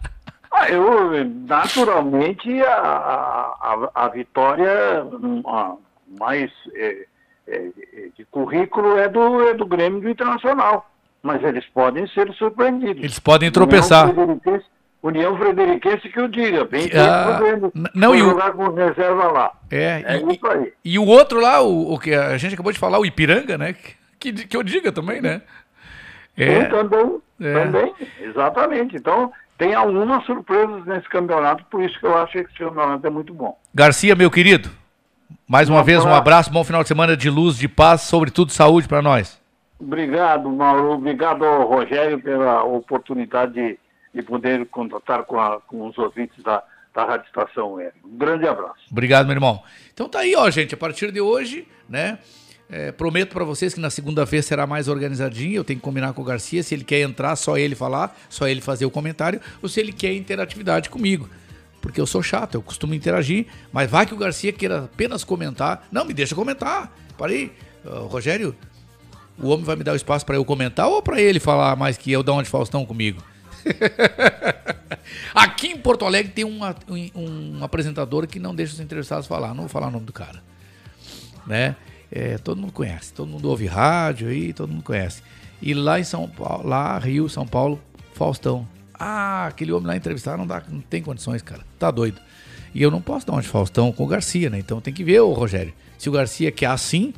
Ah, 0.50 0.70
eu, 0.72 1.12
naturalmente, 1.48 2.50
a, 2.64 2.74
a, 2.74 3.90
a 3.94 4.08
vitória 4.08 5.04
hum, 5.04 5.44
mais 6.20 6.50
é, 6.74 7.06
é, 7.48 7.56
é, 7.94 8.10
de 8.18 8.26
currículo 8.32 8.98
é 8.98 9.08
do, 9.08 9.50
é 9.50 9.54
do 9.54 9.68
Grêmio 9.68 10.02
do 10.02 10.10
Internacional. 10.10 10.90
Mas 11.22 11.44
eles 11.44 11.64
podem 11.66 12.08
ser 12.08 12.34
surpreendidos. 12.34 13.04
Eles 13.04 13.20
podem 13.20 13.52
tropeçar. 13.52 14.10
União 14.10 14.26
Frederiquense, 14.42 14.66
União 15.02 15.38
Frederiquense 15.38 16.10
que 16.10 16.20
eu 16.20 16.28
diga. 16.28 16.66
Bem 16.66 16.88
Que- 16.90 16.98
ah, 16.98 17.40
não, 17.94 18.16
e 18.16 18.22
o- 18.22 18.30
jogar 18.30 18.52
com 18.54 18.70
reserva 18.74 19.32
lá. 19.32 19.52
É, 19.72 20.04
É 20.06 20.18
e, 20.18 20.34
isso 20.36 20.48
aí. 20.48 20.74
e 20.84 21.00
o 21.00 21.06
outro 21.06 21.40
lá, 21.40 21.62
o, 21.62 21.94
o 21.94 22.00
que 22.00 22.14
a 22.14 22.38
gente 22.38 22.54
acabou 22.56 22.72
de 22.72 22.80
falar, 22.80 23.00
o 23.00 23.06
Ipiranga, 23.06 23.58
né? 23.58 23.76
Que, 24.20 24.34
que 24.34 24.58
eu 24.58 24.64
diga 24.64 24.92
também, 24.92 25.22
né? 25.22 25.42
É. 26.36 26.64
Sim, 26.64 26.70
também, 26.70 27.18
É. 27.42 27.54
também, 27.54 27.94
exatamente. 28.22 28.96
Então, 28.96 29.32
tem 29.58 29.74
algumas 29.74 30.26
surpresas 30.26 30.86
nesse 30.86 31.08
campeonato, 31.10 31.64
por 31.70 31.82
isso 31.84 32.00
que 32.00 32.06
eu 32.06 32.18
acho 32.18 32.32
que 32.34 32.40
esse 32.40 32.54
campeonato 32.58 33.06
é 33.06 33.10
muito 33.10 33.34
bom. 33.34 33.58
Garcia, 33.74 34.16
meu 34.16 34.30
querido, 34.32 34.70
mais 35.48 35.70
uma 35.70 35.82
Um 35.82 35.84
vez 35.84 36.04
um 36.04 36.14
abraço. 36.14 36.52
bom 36.52 36.64
final 36.64 36.82
de 36.82 36.88
semana 36.88 37.16
de 37.16 37.30
luz, 37.30 37.58
de 37.58 37.68
paz, 37.68 38.02
sobretudo 38.02 38.52
saúde 38.52 38.88
para 38.88 39.02
nós. 39.02 39.40
Obrigado, 39.80 40.50
Mauro. 40.50 40.92
Obrigado 40.94 41.44
Rogério 41.64 42.20
pela 42.20 42.64
oportunidade 42.64 43.54
de, 43.54 43.80
de 44.18 44.24
poder 44.24 44.66
contatar 44.68 45.24
com, 45.24 45.40
a- 45.40 45.62
com 45.62 45.88
os 45.88 45.98
ouvintes 45.98 46.44
da, 46.44 46.64
da 46.94 47.06
Rádio 47.06 47.28
Estação 47.28 47.74
Web. 47.74 47.94
Um 48.04 48.18
grande 48.18 48.48
abraço. 48.48 48.80
Obrigado, 48.92 49.26
meu 49.28 49.36
irmão. 49.36 49.62
Então 49.94 50.10
tá 50.10 50.20
aí, 50.20 50.36
ó, 50.36 50.50
gente, 50.50 50.74
a 50.74 50.78
partir 50.78 51.12
de 51.12 51.22
hoje, 51.22 51.68
né? 51.88 52.20
é, 52.70 52.92
prometo 52.92 53.32
para 53.34 53.46
vocês 53.46 53.74
que 53.74 53.80
na 53.80 53.90
segunda-feira 53.90 54.44
será 54.44 54.68
mais 54.68 54.88
organizadinho. 54.90 55.56
Eu 55.56 55.64
tenho 55.64 55.80
que 55.80 55.84
combinar 55.86 56.12
com 56.14 56.22
o 56.22 56.26
Garcia 56.26 56.62
se 56.64 56.74
ele 56.76 56.84
quer 56.84 57.00
entrar, 57.02 57.36
só 57.36 57.58
ele 57.58 57.76
falar, 57.76 58.14
só 58.30 58.48
ele 58.48 58.60
fazer 58.60 58.86
o 58.86 58.92
comentário, 58.92 59.40
ou 59.62 59.70
se 59.70 59.80
ele 59.80 59.94
quer 59.94 60.14
interatividade 60.14 60.90
comigo. 60.90 61.30
Porque 61.82 62.02
eu 62.02 62.06
sou 62.08 62.22
chato, 62.22 62.56
eu 62.56 62.62
costumo 62.62 62.94
interagir, 62.94 63.46
mas 63.72 63.90
vai 63.90 64.06
que 64.06 64.14
o 64.14 64.18
Garcia 64.18 64.52
queira 64.52 64.86
apenas 64.86 65.24
comentar. 65.24 65.88
Não, 65.92 66.04
me 66.04 66.14
deixa 66.14 66.36
comentar. 66.36 66.92
Parei. 67.18 67.54
Ah, 67.86 68.00
Rogério, 68.10 68.54
o 69.40 69.48
homem 69.50 69.64
vai 69.64 69.76
me 69.78 69.84
dar 69.84 69.94
o 69.94 69.96
espaço 69.96 70.26
para 70.26 70.36
eu 70.36 70.44
comentar 70.44 70.88
ou 70.90 71.02
para 71.02 71.22
ele 71.22 71.40
falar 71.40 71.76
mais 71.78 71.96
que 71.98 72.12
eu, 72.12 72.22
da 72.24 72.34
onde 72.34 72.50
Faustão 72.50 72.86
comigo? 72.86 73.22
Aqui 75.34 75.68
em 75.68 75.78
Porto 75.78 76.06
Alegre 76.06 76.32
tem 76.32 76.46
um, 76.46 76.60
um, 77.16 77.64
apresentador 77.64 78.28
que 78.28 78.40
não 78.40 78.56
deixa 78.56 78.74
os 78.74 78.80
entrevistados 78.80 79.28
falar. 79.28 79.50
Não 79.50 79.62
vou 79.64 79.70
falar 79.70 79.88
o 79.88 79.92
nome 79.92 80.06
do 80.06 80.14
cara. 80.14 80.42
Né? 81.46 81.76
É, 82.12 82.38
todo 82.38 82.60
mundo 82.60 82.74
conhece, 82.74 83.14
todo 83.14 83.28
mundo 83.28 83.50
ouve 83.50 83.66
rádio 83.66 84.30
aí, 84.30 84.54
todo 84.54 84.72
mundo 84.72 84.84
conhece. 84.84 85.22
E 85.62 85.74
lá 85.74 86.00
em 86.00 86.04
São 86.04 86.28
Paulo, 86.28 86.68
lá 86.68 86.98
Rio, 86.98 87.28
São 87.30 87.46
Paulo, 87.46 87.82
Faustão. 88.14 88.68
Ah, 88.94 89.48
aquele 89.48 89.72
homem 89.72 89.88
lá 89.88 89.96
entrevistar 89.96 90.38
não, 90.38 90.48
dá, 90.48 90.64
não 90.70 90.82
tem 90.82 91.02
condições, 91.02 91.42
cara. 91.42 91.62
Tá 91.78 91.92
doido. 91.92 92.20
E 92.74 92.82
eu 92.82 92.92
não 92.92 93.02
posso 93.02 93.26
dar 93.26 93.34
uma 93.34 93.42
de 93.42 93.48
Faustão 93.48 93.92
com 93.92 94.04
o 94.04 94.08
Garcia, 94.08 94.50
né? 94.50 94.60
Então 94.60 94.82
tem 94.82 94.94
que 94.94 95.04
ver, 95.04 95.20
ô 95.20 95.34
Rogério. 95.34 95.74
Se 95.98 96.10
o 96.10 96.12
Garcia 96.12 96.52
quer 96.52 96.68
assim, 96.68 97.14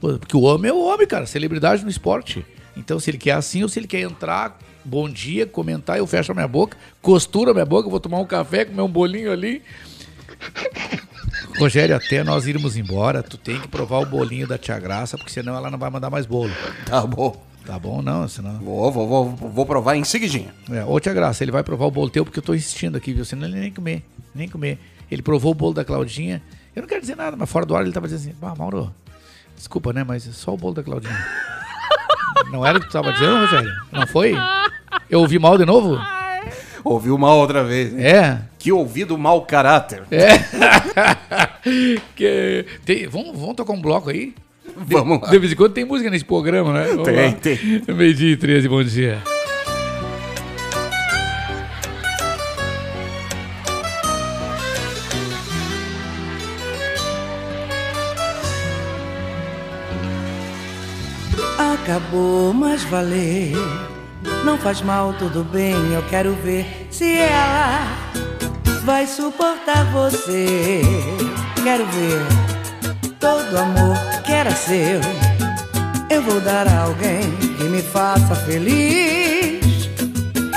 porque 0.00 0.36
o 0.36 0.42
homem 0.42 0.70
é 0.70 0.74
o 0.74 0.84
homem, 0.84 1.06
cara, 1.06 1.26
celebridade 1.26 1.82
no 1.82 1.90
esporte. 1.90 2.44
Então 2.76 2.98
se 2.98 3.10
ele 3.10 3.18
quer 3.18 3.32
assim 3.32 3.62
ou 3.62 3.68
se 3.68 3.78
ele 3.78 3.86
quer 3.86 4.00
entrar, 4.00 4.58
bom 4.84 5.08
dia, 5.08 5.46
comentar, 5.46 5.98
eu 5.98 6.06
fecho 6.06 6.32
a 6.32 6.34
minha 6.34 6.48
boca, 6.48 6.76
costuro 7.00 7.50
a 7.50 7.54
minha 7.54 7.66
boca, 7.66 7.88
vou 7.88 8.00
tomar 8.00 8.18
um 8.18 8.26
café, 8.26 8.64
comer 8.64 8.82
um 8.82 8.88
bolinho 8.88 9.32
ali. 9.32 9.62
Rogério, 11.58 11.94
até 11.94 12.24
nós 12.24 12.46
irmos 12.46 12.76
embora, 12.76 13.22
tu 13.22 13.36
tem 13.36 13.60
que 13.60 13.68
provar 13.68 14.00
o 14.00 14.06
bolinho 14.06 14.46
da 14.46 14.58
Tia 14.58 14.78
Graça, 14.78 15.16
porque 15.16 15.32
senão 15.32 15.56
ela 15.56 15.70
não 15.70 15.78
vai 15.78 15.90
mandar 15.90 16.10
mais 16.10 16.26
bolo. 16.26 16.50
Tá 16.86 17.06
bom. 17.06 17.44
Tá 17.64 17.78
bom, 17.78 18.02
não, 18.02 18.28
senão. 18.28 18.58
Vou, 18.58 18.92
vou, 18.92 19.08
vou, 19.08 19.50
vou 19.50 19.64
provar 19.66 19.96
em 19.96 20.04
seguidinha. 20.04 20.54
É, 20.70 20.84
ô 20.84 21.00
Tia 21.00 21.14
Graça, 21.14 21.42
ele 21.42 21.50
vai 21.50 21.62
provar 21.62 21.86
o 21.86 21.90
bolo 21.90 22.10
teu 22.10 22.24
porque 22.24 22.38
eu 22.38 22.42
tô 22.42 22.54
insistindo 22.54 22.96
aqui, 22.96 23.14
viu? 23.14 23.24
Senão 23.24 23.48
ele 23.48 23.58
nem 23.58 23.72
comer, 23.72 24.02
nem 24.34 24.48
comer. 24.48 24.78
Ele 25.10 25.22
provou 25.22 25.52
o 25.52 25.54
bolo 25.54 25.72
da 25.72 25.84
Claudinha. 25.84 26.42
Eu 26.76 26.82
não 26.82 26.88
quero 26.88 27.00
dizer 27.00 27.16
nada, 27.16 27.36
mas 27.36 27.48
fora 27.48 27.64
do 27.64 27.74
ar 27.74 27.82
ele 27.82 27.92
tava 27.92 28.06
dizendo 28.06 28.32
assim: 28.32 28.38
Ah, 28.42 28.54
Mauro, 28.54 28.92
desculpa, 29.56 29.92
né? 29.94 30.04
Mas 30.04 30.28
é 30.28 30.32
só 30.32 30.52
o 30.52 30.56
bolo 30.58 30.74
da 30.74 30.82
Claudinha. 30.82 31.16
não 32.50 32.64
era 32.66 32.78
o 32.78 32.80
que 32.80 32.86
tu 32.88 32.92
tava 32.92 33.12
dizendo, 33.12 33.38
Rogério? 33.40 33.70
Não 33.92 34.06
foi? 34.06 34.34
Eu 35.10 35.20
ouvi 35.20 35.38
mal 35.38 35.56
de 35.58 35.64
novo? 35.64 35.98
Ouviu 36.84 37.16
mal 37.16 37.38
outra 37.38 37.64
vez. 37.64 37.94
É. 37.98 38.38
Que 38.58 38.70
ouvido 38.70 39.16
mau 39.16 39.42
caráter. 39.42 40.02
É. 40.10 40.38
que, 42.14 42.66
tem- 42.84 43.06
vamos, 43.08 43.38
vamos 43.38 43.54
tocar 43.56 43.72
um 43.72 43.80
bloco 43.80 44.10
aí? 44.10 44.34
De- 44.86 44.94
Vamos 44.94 45.20
lá. 45.22 45.28
De 45.30 45.38
vez 45.38 45.52
em 45.52 45.56
quando 45.56 45.72
tem 45.72 45.84
música 45.84 46.10
nesse 46.10 46.24
programa, 46.24 46.72
né? 46.72 46.86
Vamos 46.88 47.04
Tem, 47.04 47.26
lá. 47.26 47.32
tem. 47.32 47.94
Meio-dia 47.94 48.32
e 48.32 48.36
13, 48.36 48.68
bom 48.68 48.82
dia. 48.82 49.22
Acabou, 61.84 62.54
mas 62.54 62.82
valeu. 62.84 63.60
Não 64.42 64.56
faz 64.56 64.80
mal, 64.80 65.12
tudo 65.18 65.44
bem. 65.44 65.74
Eu 65.92 66.02
quero 66.08 66.32
ver 66.42 66.88
se 66.90 67.18
ela 67.18 67.86
vai 68.84 69.06
suportar 69.06 69.84
você. 69.92 70.80
Quero 71.62 71.84
ver 71.84 72.22
todo 73.20 73.58
amor 73.58 73.98
que 74.24 74.32
era 74.32 74.50
seu. 74.52 74.98
Eu 76.08 76.22
vou 76.22 76.40
dar 76.40 76.66
a 76.66 76.84
alguém 76.84 77.30
que 77.58 77.64
me 77.64 77.82
faça 77.82 78.34
feliz, 78.34 79.90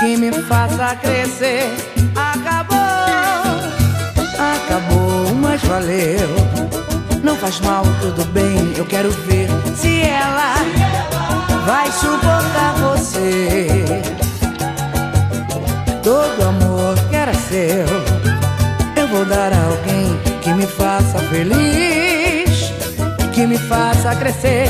que 0.00 0.16
me 0.16 0.32
faça 0.32 0.96
crescer. 0.96 1.70
Acabou, 2.16 2.78
acabou, 4.56 5.34
mas 5.34 5.62
valeu. 5.62 6.78
Não 7.22 7.36
faz 7.36 7.60
mal, 7.60 7.84
tudo 8.00 8.24
bem. 8.32 8.72
Eu 8.78 8.86
quero 8.86 9.10
ver 9.10 9.46
se 9.76 10.00
ela 10.00 11.17
vai 11.68 11.92
suportar 11.92 12.74
você. 12.76 13.84
Todo 16.02 16.48
amor 16.48 16.94
que 17.10 17.16
era 17.16 17.34
seu, 17.34 17.84
eu 18.96 19.06
vou 19.08 19.26
dar 19.26 19.52
a 19.52 19.64
alguém 19.66 20.18
que 20.40 20.50
me 20.54 20.66
faça 20.66 21.18
feliz, 21.28 22.72
que 23.34 23.46
me 23.46 23.58
faça 23.58 24.16
crescer. 24.16 24.68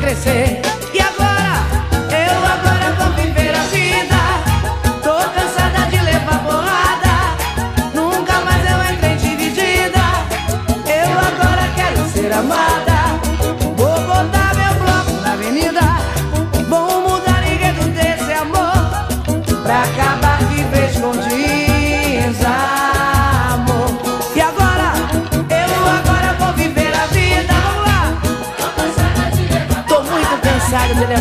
Faça 0.00 0.77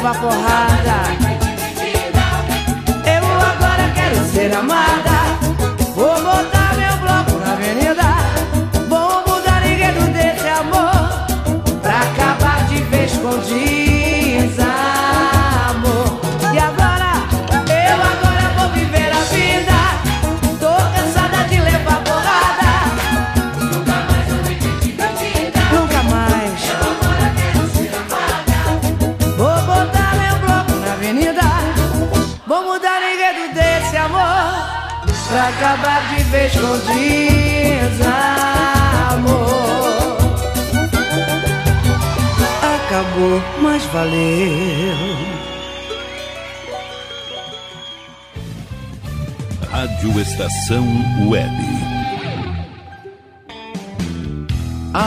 levar 0.08 0.22
porrada. 0.22 0.67
Desamor. 36.86 38.58
Acabou, 42.76 43.42
mas 43.62 43.84
valeu. 43.86 44.96
Rádio 49.72 50.20
Estação 50.20 50.86
Web. 51.30 51.87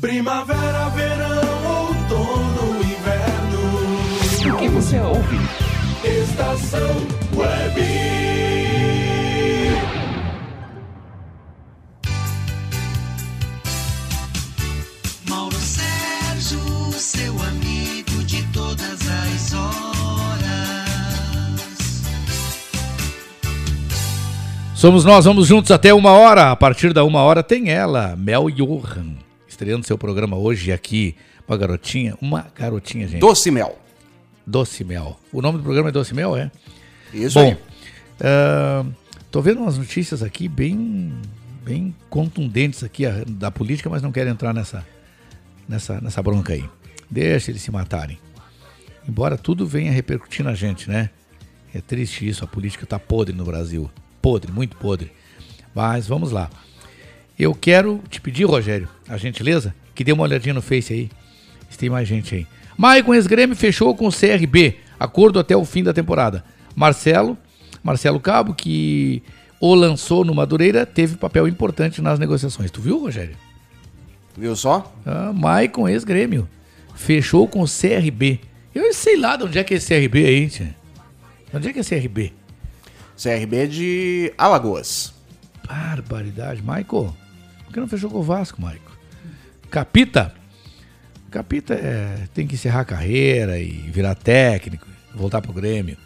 Primavera, 0.00 0.88
verão, 0.88 1.88
outono, 1.88 2.80
inverno. 2.82 4.54
O 4.54 4.56
que 4.56 4.68
você 4.68 4.98
ouve? 4.98 5.36
Estação 6.02 6.80
Web. 7.36 7.82
Mauro 15.28 15.54
Sérgio, 15.56 16.92
seu 16.92 17.32
amigo 17.42 18.24
de 18.24 18.42
todas 18.54 19.00
as 19.02 19.52
horas. 19.52 19.70
Somos 24.74 25.04
nós, 25.04 25.26
vamos 25.26 25.46
juntos 25.46 25.70
até 25.70 25.92
uma 25.92 26.12
hora. 26.12 26.50
A 26.50 26.56
partir 26.56 26.94
da 26.94 27.04
uma 27.04 27.20
hora 27.20 27.42
tem 27.42 27.68
ela, 27.68 28.16
Mel 28.16 28.48
Johan, 28.48 29.16
estreando 29.60 29.86
seu 29.86 29.98
programa 29.98 30.38
hoje 30.38 30.72
aqui. 30.72 31.14
Uma 31.46 31.56
garotinha, 31.56 32.16
uma 32.20 32.46
garotinha, 32.54 33.06
gente. 33.06 33.20
Doce 33.20 33.50
Mel. 33.50 33.78
Doce 34.46 34.82
Mel. 34.84 35.20
O 35.30 35.42
nome 35.42 35.58
do 35.58 35.64
programa 35.64 35.90
é 35.90 35.92
Doce 35.92 36.14
Mel, 36.14 36.34
é? 36.34 36.50
Isso 37.12 37.38
Bom, 37.38 37.44
aí. 37.44 37.58
ah, 38.20 38.86
tô 39.30 39.42
vendo 39.42 39.60
umas 39.60 39.76
notícias 39.76 40.22
aqui 40.22 40.48
bem, 40.48 41.12
bem 41.62 41.94
contundentes 42.08 42.82
aqui 42.82 43.04
ah, 43.04 43.22
da 43.26 43.50
política, 43.50 43.90
mas 43.90 44.00
não 44.00 44.10
quero 44.10 44.30
entrar 44.30 44.54
nessa, 44.54 44.86
nessa, 45.68 46.00
nessa 46.00 46.22
bronca 46.22 46.54
aí. 46.54 46.64
Deixa 47.10 47.50
eles 47.50 47.60
se 47.60 47.70
matarem. 47.70 48.18
Embora 49.06 49.36
tudo 49.36 49.66
venha 49.66 49.92
repercutir 49.92 50.42
na 50.42 50.54
gente, 50.54 50.88
né? 50.88 51.10
É 51.74 51.80
triste 51.80 52.26
isso, 52.26 52.44
a 52.44 52.46
política 52.46 52.86
tá 52.86 52.98
podre 52.98 53.34
no 53.36 53.44
Brasil. 53.44 53.90
Podre, 54.22 54.50
muito 54.50 54.76
podre. 54.76 55.12
Mas 55.74 56.06
vamos 56.06 56.30
lá. 56.30 56.48
Eu 57.40 57.54
quero 57.54 58.02
te 58.10 58.20
pedir, 58.20 58.44
Rogério, 58.44 58.86
a 59.08 59.16
gentileza, 59.16 59.74
que 59.94 60.04
dê 60.04 60.12
uma 60.12 60.24
olhadinha 60.24 60.52
no 60.52 60.60
Face 60.60 60.92
aí. 60.92 61.10
Se 61.70 61.78
tem 61.78 61.88
mais 61.88 62.06
gente 62.06 62.34
aí. 62.34 62.46
Maicon 62.76 63.14
ex-Grêmio 63.14 63.56
fechou 63.56 63.96
com 63.96 64.06
o 64.06 64.12
CRB. 64.12 64.76
Acordo 64.98 65.38
até 65.38 65.56
o 65.56 65.64
fim 65.64 65.82
da 65.82 65.94
temporada. 65.94 66.44
Marcelo, 66.76 67.38
Marcelo 67.82 68.20
Cabo, 68.20 68.52
que 68.52 69.22
o 69.58 69.74
lançou 69.74 70.22
no 70.22 70.34
Madureira, 70.34 70.84
teve 70.84 71.16
papel 71.16 71.48
importante 71.48 72.02
nas 72.02 72.18
negociações. 72.18 72.70
Tu 72.70 72.78
viu, 72.82 72.98
Rogério? 72.98 73.34
Viu 74.36 74.54
só? 74.54 74.94
Ah, 75.06 75.32
Maicon 75.32 75.88
ex-Grêmio. 75.88 76.46
Fechou 76.94 77.48
com 77.48 77.62
o 77.62 77.66
CRB. 77.66 78.38
Eu 78.74 78.92
sei 78.92 79.16
lá 79.16 79.36
de 79.36 79.44
onde 79.44 79.58
é 79.58 79.64
que 79.64 79.72
é 79.72 79.78
esse 79.78 79.88
CRB 79.88 80.26
aí, 80.26 80.50
tia. 80.50 80.76
De 81.50 81.56
onde 81.56 81.68
é 81.70 81.72
que 81.72 81.78
é 81.78 81.82
CRB? 81.82 82.34
CRB 83.16 83.66
de 83.66 84.34
Alagoas. 84.36 85.14
Barbaridade. 85.66 86.60
Michael, 86.60 87.14
por 87.70 87.74
que 87.74 87.80
não 87.80 87.86
fechou 87.86 88.10
com 88.10 88.18
o 88.18 88.22
Vasco, 88.22 88.60
Michael? 88.60 88.80
Capita? 89.70 90.34
Capita 91.30 91.74
é, 91.74 92.24
tem 92.34 92.44
que 92.44 92.56
encerrar 92.56 92.80
a 92.80 92.84
carreira 92.84 93.60
e 93.60 93.68
virar 93.68 94.16
técnico, 94.16 94.84
voltar 95.14 95.40
pro 95.40 95.52
Grêmio. 95.52 95.96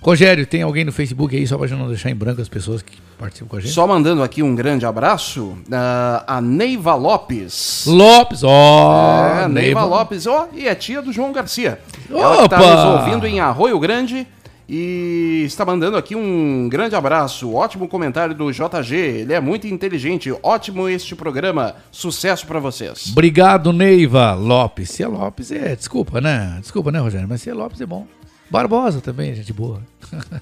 Rogério, 0.00 0.46
tem 0.46 0.62
alguém 0.62 0.84
no 0.84 0.90
Facebook 0.90 1.36
aí, 1.36 1.46
só 1.46 1.58
pra 1.58 1.66
gente 1.66 1.78
não 1.78 1.86
deixar 1.86 2.10
em 2.10 2.14
branco 2.14 2.40
as 2.40 2.48
pessoas 2.48 2.80
que 2.80 2.98
participam 3.18 3.50
com 3.50 3.56
a 3.56 3.60
gente? 3.60 3.72
Só 3.72 3.86
mandando 3.86 4.22
aqui 4.22 4.42
um 4.42 4.54
grande 4.54 4.86
abraço, 4.86 5.56
ah, 5.70 6.24
a 6.26 6.40
Neiva 6.40 6.94
Lopes. 6.94 7.84
Lopes, 7.86 8.42
ó. 8.42 9.26
É, 9.26 9.48
Neiva, 9.48 9.48
Neiva. 9.48 9.84
Lopes, 9.84 10.26
ó, 10.26 10.48
e 10.54 10.66
é 10.66 10.74
tia 10.74 11.02
do 11.02 11.12
João 11.12 11.30
Garcia. 11.30 11.78
Ela 12.10 12.48
tá 12.48 12.56
Opa! 12.58 12.74
nos 12.74 13.00
ouvindo 13.00 13.26
em 13.26 13.38
Arroio 13.38 13.78
Grande 13.78 14.26
e 14.74 15.42
está 15.44 15.66
mandando 15.66 15.98
aqui 15.98 16.16
um 16.16 16.66
grande 16.66 16.96
abraço. 16.96 17.52
Ótimo 17.52 17.86
comentário 17.86 18.34
do 18.34 18.50
JG, 18.50 18.96
ele 18.96 19.34
é 19.34 19.38
muito 19.38 19.66
inteligente. 19.66 20.34
Ótimo 20.42 20.88
este 20.88 21.14
programa. 21.14 21.76
Sucesso 21.90 22.46
pra 22.46 22.58
vocês. 22.58 23.10
Obrigado, 23.12 23.70
Neiva 23.70 24.32
Lopes. 24.32 24.88
Se 24.88 25.02
é 25.02 25.06
Lopes, 25.06 25.52
é. 25.52 25.76
Desculpa, 25.76 26.22
né? 26.22 26.56
Desculpa, 26.58 26.90
né, 26.90 27.00
Rogério? 27.00 27.28
Mas 27.28 27.42
se 27.42 27.50
é 27.50 27.54
Lopes 27.54 27.82
é 27.82 27.86
bom. 27.86 28.06
Barbosa 28.48 29.02
também, 29.02 29.34
gente 29.34 29.52
boa. 29.52 29.82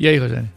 e 0.00 0.08
aí, 0.08 0.16
Rogério? 0.16 0.48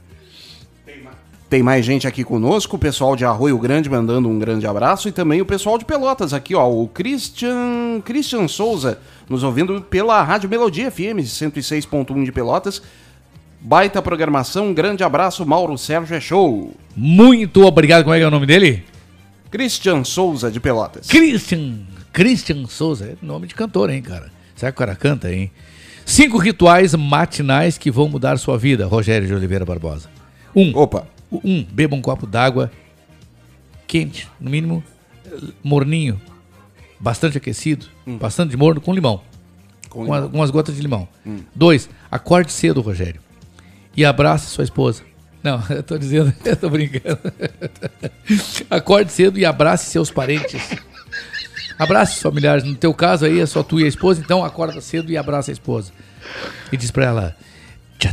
Tem 1.53 1.61
mais 1.61 1.85
gente 1.85 2.07
aqui 2.07 2.23
conosco, 2.23 2.77
o 2.77 2.80
pessoal 2.80 3.15
de 3.15 3.23
Arroio 3.23 3.59
Grande 3.59 3.88
mandando 3.88 4.27
um 4.27 4.39
grande 4.39 4.65
abraço 4.65 5.07
e 5.07 5.11
também 5.11 5.39
o 5.39 5.45
pessoal 5.45 5.77
de 5.77 5.85
Pelotas 5.85 6.34
aqui, 6.34 6.55
ó, 6.55 6.67
o 6.67 6.88
Christian, 6.88 8.01
Christian 8.03 8.47
Souza, 8.47 8.97
nos 9.30 9.43
ouvindo 9.43 9.80
pela 9.80 10.23
Rádio 10.23 10.49
Melodia 10.49 10.89
FM 10.89 11.21
106.1 11.21 12.23
de 12.25 12.31
Pelotas. 12.31 12.81
Baita 13.61 14.01
programação, 14.01 14.69
um 14.69 14.73
grande 14.73 15.03
abraço, 15.03 15.45
Mauro 15.45 15.77
Sérgio 15.77 16.15
é 16.15 16.19
show. 16.19 16.73
Muito 16.95 17.63
obrigado. 17.63 18.01
Como 18.01 18.15
é 18.15 18.17
que 18.17 18.23
é 18.23 18.27
o 18.27 18.31
nome 18.31 18.47
dele? 18.47 18.84
Christian 19.51 20.03
Souza 20.03 20.49
de 20.49 20.59
Pelotas. 20.59 21.07
Christian. 21.07 21.81
Christian 22.11 22.65
Souza. 22.65 23.05
É 23.05 23.15
nome 23.23 23.45
de 23.45 23.53
cantor, 23.53 23.91
hein, 23.91 24.01
cara? 24.01 24.31
Será 24.55 24.71
que 24.71 24.77
o 24.77 24.80
cara 24.80 24.95
canta, 24.95 25.31
hein? 25.31 25.51
Cinco 26.03 26.39
rituais 26.39 26.95
matinais 26.95 27.77
que 27.77 27.91
vão 27.91 28.09
mudar 28.09 28.39
sua 28.39 28.57
vida, 28.57 28.88
Rogério 28.88 29.27
de 29.27 29.35
Oliveira 29.35 29.63
Barbosa. 29.63 30.09
Um. 30.55 30.75
Opa. 30.75 31.12
Um, 31.43 31.64
beba 31.64 31.95
um 31.95 32.01
copo 32.01 32.26
d'água 32.27 32.72
quente, 33.88 34.27
no 34.39 34.49
mínimo 34.49 34.84
morninho, 35.64 36.19
bastante 36.99 37.38
aquecido, 37.38 37.88
bastante 38.19 38.51
de 38.51 38.57
morno 38.57 38.81
com 38.81 38.93
limão. 38.93 39.22
Com 39.89 40.05
Com, 40.05 40.14
a- 40.14 40.18
limão. 40.18 40.31
com 40.31 40.38
umas 40.38 40.49
gotas 40.51 40.76
de 40.76 40.81
limão. 40.81 41.07
Hum. 41.26 41.39
Dois, 41.55 41.89
acorde 42.11 42.51
cedo, 42.51 42.81
Rogério. 42.81 43.22
E 43.95 44.03
abrace 44.03 44.47
sua 44.47 44.64
esposa. 44.64 45.03
Não, 45.43 45.61
eu 45.69 45.84
tô 45.84 45.97
dizendo, 45.97 46.34
eu 46.45 46.55
tô 46.55 46.69
brincando. 46.69 47.19
Acorde 48.69 49.11
cedo 49.11 49.38
e 49.38 49.45
abrace 49.45 49.89
seus 49.91 50.10
parentes. 50.10 50.61
Abrace 51.77 52.15
os 52.15 52.22
familiares. 52.22 52.64
No 52.64 52.76
teu 52.76 52.93
caso 52.93 53.26
aí 53.26 53.39
é 53.39 53.45
só 53.45 53.61
tu 53.64 53.80
e 53.80 53.84
a 53.84 53.88
esposa, 53.88 54.22
então 54.22 54.43
acorda 54.43 54.80
cedo 54.81 55.11
e 55.11 55.18
abraça 55.18 55.51
a 55.51 55.53
esposa. 55.53 55.91
E 56.72 56.77
diz 56.77 56.91
pra 56.91 57.05
ela: 57.05 57.35
Tchau, 57.99 58.11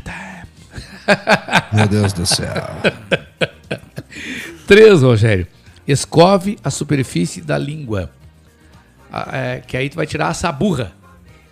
Meu 1.72 1.88
Deus 1.88 2.12
do 2.12 2.26
céu. 2.26 2.54
Três, 4.66 5.02
Rogério. 5.02 5.46
Escove 5.86 6.58
a 6.62 6.70
superfície 6.70 7.40
da 7.40 7.58
língua. 7.58 8.10
Ah, 9.12 9.28
é, 9.32 9.60
que 9.60 9.76
aí 9.76 9.88
tu 9.88 9.96
vai 9.96 10.06
tirar 10.06 10.28
a 10.28 10.34
saburra. 10.34 10.92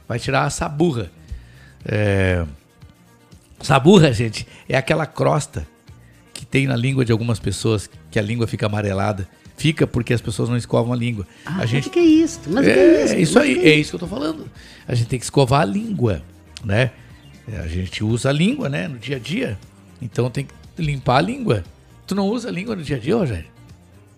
Vai 0.07 0.19
tirar 0.19 0.45
a 0.45 0.51
saburra. 0.51 1.11
É, 1.85 2.45
saburra, 3.61 4.13
gente, 4.13 4.47
é 4.69 4.77
aquela 4.77 5.07
crosta 5.07 5.67
que 6.33 6.47
tem 6.47 6.67
na 6.67 6.77
língua 6.77 7.05
de 7.05 7.11
algumas 7.11 7.41
pessoas, 7.41 7.91
que 8.11 8.19
a 8.19 8.23
língua 8.23 8.47
fica 8.47 8.67
amarelada. 8.67 9.29
Fica 9.57 9.89
porque 9.89 10.15
as 10.15 10.21
pessoas 10.21 10.49
não 10.49 10.57
escovam 10.57 10.93
a 10.93 10.97
língua. 10.97 11.27
Ah, 11.45 11.63
a 11.63 11.67
gente... 11.67 11.79
mas 11.79 11.87
o 11.87 11.91
que 11.91 11.99
é 11.99 12.03
isso? 12.03 12.41
Mas 12.47 12.65
é, 12.65 12.73
que 12.73 12.79
é 12.79 13.05
isso? 13.05 13.15
é 13.15 13.21
isso 13.21 13.39
aí, 13.41 13.59
é 13.59 13.71
é 13.71 13.75
isso 13.75 13.91
que 13.91 13.97
eu 13.97 14.01
tô 14.01 14.07
falando. 14.07 14.49
A 14.87 14.95
gente 14.95 15.09
tem 15.09 15.19
que 15.19 15.25
escovar 15.25 15.63
a 15.63 15.65
língua, 15.65 16.23
né? 16.65 16.93
É, 17.53 17.59
A 17.59 17.67
gente 17.67 18.05
usa 18.05 18.31
a 18.31 18.33
língua, 18.33 18.69
né, 18.69 18.89
no 18.89 18.99
dia 18.99 19.17
a 19.17 19.19
dia. 19.19 19.59
Então 20.01 20.31
tem 20.31 20.47
que 20.47 20.83
limpar 20.83 21.19
a 21.19 21.21
língua. 21.21 21.65
Tu 22.07 22.15
não 22.15 22.27
usa 22.29 22.49
a 22.49 22.53
língua 22.53 22.75
no 22.77 22.83
dia 22.83 22.97
a 22.97 23.01
dia, 23.01 23.17
Rogério? 23.17 23.47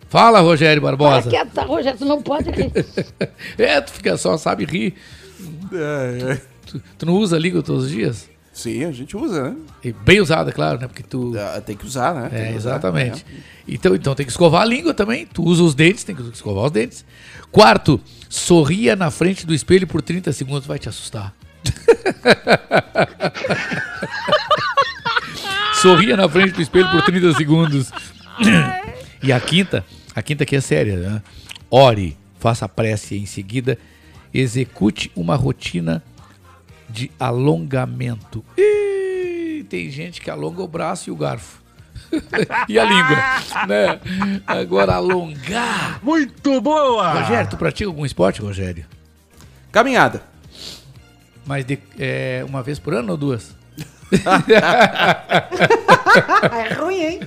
Fala, 0.08 0.40
Rogério 0.40 0.82
Para 0.82 0.96
Barbosa. 0.96 1.30
quieta, 1.30 1.62
Rogério, 1.62 1.98
tu 1.98 2.04
não 2.04 2.20
pode 2.20 2.48
aqui. 2.48 2.70
é, 3.56 3.80
tu 3.80 3.92
fica 3.92 4.16
só, 4.16 4.36
sabe 4.36 4.64
rir. 4.64 4.94
Tu, 6.66 6.82
tu 6.98 7.06
não 7.06 7.14
usa 7.14 7.36
a 7.36 7.38
língua 7.38 7.62
todos 7.62 7.84
os 7.84 7.90
dias? 7.90 8.28
Sim, 8.52 8.84
a 8.84 8.92
gente 8.92 9.16
usa, 9.16 9.50
né? 9.50 9.56
E 9.82 9.92
bem 9.92 10.20
usada, 10.20 10.52
claro, 10.52 10.80
né? 10.80 10.86
Porque 10.88 11.02
tu. 11.02 11.32
tem 11.64 11.76
que 11.76 11.86
usar, 11.86 12.14
né? 12.14 12.28
É, 12.32 12.50
que 12.50 12.58
usar, 12.58 12.70
exatamente. 12.72 13.24
Então, 13.66 13.94
então 13.94 14.14
tem 14.14 14.26
que 14.26 14.32
escovar 14.32 14.62
a 14.62 14.64
língua 14.64 14.92
também. 14.92 15.26
Tu 15.26 15.42
usa 15.42 15.62
os 15.62 15.74
dentes, 15.74 16.04
tem 16.04 16.14
que 16.14 16.22
escovar 16.22 16.64
os 16.64 16.70
dentes. 16.70 17.04
Quarto, 17.50 18.00
sorria 18.28 18.96
na 18.96 19.10
frente 19.10 19.46
do 19.46 19.54
espelho 19.54 19.86
por 19.86 20.02
30 20.02 20.32
segundos, 20.32 20.66
vai 20.66 20.78
te 20.78 20.88
assustar. 20.88 21.34
sorria 25.80 26.16
na 26.16 26.28
frente 26.28 26.52
do 26.52 26.62
espelho 26.62 26.90
por 26.90 27.02
30 27.02 27.34
segundos. 27.34 27.90
e 29.22 29.32
a 29.32 29.40
quinta, 29.40 29.84
a 30.14 30.22
quinta 30.22 30.44
que 30.44 30.56
é 30.56 30.60
séria, 30.60 30.96
né? 30.96 31.22
Ore, 31.70 32.16
faça 32.38 32.64
a 32.64 32.68
prece 32.68 33.14
e 33.14 33.20
em 33.20 33.26
seguida 33.26 33.78
execute 34.32 35.10
uma 35.16 35.36
rotina 35.36 36.02
de 36.88 37.10
alongamento. 37.18 38.44
Ih, 38.56 39.64
tem 39.68 39.90
gente 39.90 40.20
que 40.20 40.30
alonga 40.30 40.62
o 40.62 40.68
braço 40.68 41.08
e 41.08 41.12
o 41.12 41.16
garfo. 41.16 41.60
e 42.68 42.78
a 42.78 42.84
língua, 42.84 43.16
né? 43.66 44.00
Agora 44.46 44.94
alongar. 44.94 46.00
Muito 46.02 46.60
boa! 46.60 47.20
Rogério, 47.20 47.50
tu 47.50 47.56
pratica 47.56 47.88
algum 47.88 48.04
esporte, 48.04 48.40
Rogério? 48.40 48.84
Caminhada. 49.70 50.29
Mas 51.50 51.64
de, 51.64 51.80
é, 51.98 52.44
uma 52.48 52.62
vez 52.62 52.78
por 52.78 52.94
ano 52.94 53.10
ou 53.10 53.16
duas? 53.16 53.56
é 56.52 56.74
ruim, 56.74 57.02
hein? 57.02 57.20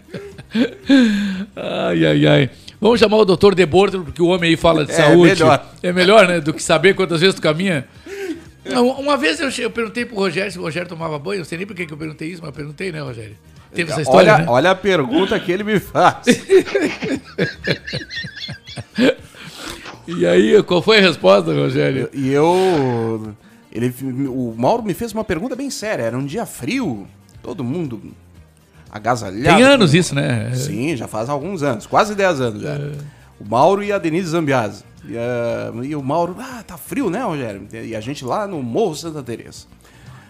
Ai, 1.53 2.05
ai, 2.05 2.25
ai. 2.25 2.49
Vamos 2.79 3.01
chamar 3.01 3.17
o 3.17 3.25
doutor 3.25 3.53
De 3.53 3.65
Bortolo, 3.65 4.05
porque 4.05 4.21
o 4.21 4.27
homem 4.27 4.51
aí 4.51 4.55
fala 4.55 4.85
de 4.85 4.93
É, 4.93 4.95
saúde. 4.95 5.31
melhor. 5.31 5.73
É 5.83 5.91
melhor, 5.91 6.25
né? 6.25 6.39
Do 6.39 6.53
que 6.53 6.63
saber 6.63 6.93
quantas 6.93 7.19
vezes 7.19 7.35
tu 7.35 7.41
caminha. 7.41 7.85
Uma 8.97 9.17
vez 9.17 9.41
eu, 9.41 9.49
eu 9.61 9.69
perguntei 9.69 10.05
pro 10.05 10.15
Rogério 10.15 10.49
se 10.53 10.57
o 10.57 10.61
Rogério 10.61 10.87
tomava 10.87 11.19
banho. 11.19 11.39
Não 11.39 11.45
sei 11.45 11.57
nem 11.57 11.67
por 11.67 11.75
que 11.75 11.85
que 11.85 11.91
eu 11.91 11.97
perguntei 11.97 12.29
isso, 12.29 12.39
mas 12.41 12.47
eu 12.47 12.53
perguntei, 12.55 12.93
né, 12.93 13.01
Rogério? 13.01 13.35
Teve 13.75 13.91
essa 13.91 14.03
história, 14.03 14.35
olha, 14.35 14.45
né? 14.45 14.49
olha 14.49 14.71
a 14.71 14.75
pergunta 14.75 15.37
que 15.37 15.51
ele 15.51 15.65
me 15.65 15.81
faz. 15.81 16.23
E 20.05 20.25
aí, 20.25 20.61
qual 20.63 20.81
foi 20.81 20.97
a 20.97 21.01
resposta, 21.01 21.53
Rogério? 21.53 22.09
E 22.13 22.29
eu. 22.29 23.33
Ele, 23.73 23.91
o 24.27 24.53
Mauro 24.55 24.83
me 24.83 24.93
fez 24.93 25.11
uma 25.13 25.23
pergunta 25.23 25.55
bem 25.55 25.71
séria. 25.71 26.03
Era 26.03 26.17
um 26.17 26.25
dia 26.25 26.45
frio, 26.45 27.07
todo 27.41 27.63
mundo 27.63 28.13
agasalhado. 28.91 29.57
Tem 29.57 29.65
anos 29.65 29.95
isso, 29.95 30.13
né? 30.13 30.53
Sim, 30.53 30.95
já 30.95 31.07
faz 31.07 31.27
alguns 31.27 31.63
anos, 31.63 31.87
quase 31.87 32.13
10 32.13 32.39
anos 32.39 32.61
já. 32.61 32.77
O 33.39 33.49
Mauro 33.49 33.83
e 33.83 33.91
a 33.91 33.97
Denise 33.97 34.27
Zambiase. 34.27 34.83
E, 35.03 35.17
ah, 35.17 35.71
e 35.83 35.95
o 35.95 36.03
Mauro, 36.03 36.35
ah, 36.39 36.63
tá 36.65 36.77
frio, 36.77 37.09
né, 37.09 37.23
Rogério? 37.23 37.67
E 37.73 37.95
a 37.95 37.99
gente 37.99 38.23
lá 38.23 38.47
no 38.47 38.61
Morro 38.61 38.95
Santa 38.95 39.23
Teresa. 39.23 39.65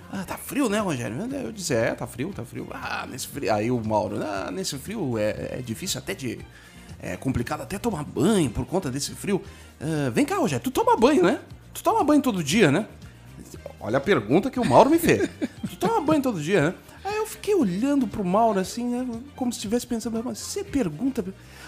Ah, 0.09 0.23
tá 0.25 0.37
frio, 0.37 0.69
né, 0.69 0.79
Rogério? 0.79 1.17
Eu 1.33 1.51
disse, 1.51 1.73
é, 1.73 1.93
tá 1.93 2.07
frio, 2.07 2.31
tá 2.33 2.45
frio. 2.45 2.65
Ah, 2.71 3.05
nesse 3.09 3.27
frio. 3.27 3.53
Aí 3.53 3.69
o 3.69 3.81
Mauro, 3.83 4.19
ah, 4.23 4.49
nesse 4.51 4.77
frio 4.77 5.17
é, 5.17 5.57
é 5.57 5.61
difícil 5.63 5.99
até 5.99 6.13
de. 6.13 6.39
É 7.01 7.17
complicado 7.17 7.61
até 7.61 7.77
tomar 7.77 8.05
banho 8.05 8.49
por 8.49 8.65
conta 8.65 8.89
desse 8.89 9.11
frio. 9.11 9.41
Ah, 9.81 10.09
vem 10.11 10.23
cá, 10.23 10.37
Rogério, 10.37 10.63
tu 10.63 10.71
toma 10.71 10.95
banho, 10.95 11.23
né? 11.23 11.39
Tu 11.73 11.83
toma 11.83 12.03
banho 12.05 12.21
todo 12.21 12.41
dia, 12.41 12.71
né? 12.71 12.87
Olha 13.83 13.97
a 13.97 14.01
pergunta 14.01 14.49
que 14.49 14.59
o 14.59 14.65
Mauro 14.65 14.89
me 14.89 14.97
fez. 14.97 15.29
tu 15.69 15.75
toma 15.75 15.99
banho 15.99 16.21
todo 16.21 16.41
dia, 16.41 16.61
né? 16.61 16.73
Aí 17.03 17.17
eu 17.17 17.25
fiquei 17.25 17.53
olhando 17.53 18.07
pro 18.07 18.23
Mauro 18.23 18.57
assim, 18.57 18.85
né? 18.85 19.05
Como 19.35 19.51
se 19.51 19.57
estivesse 19.57 19.85
pensando, 19.85 20.21
mas 20.23 20.39
você 20.39 20.63
pergunta. 20.63 21.23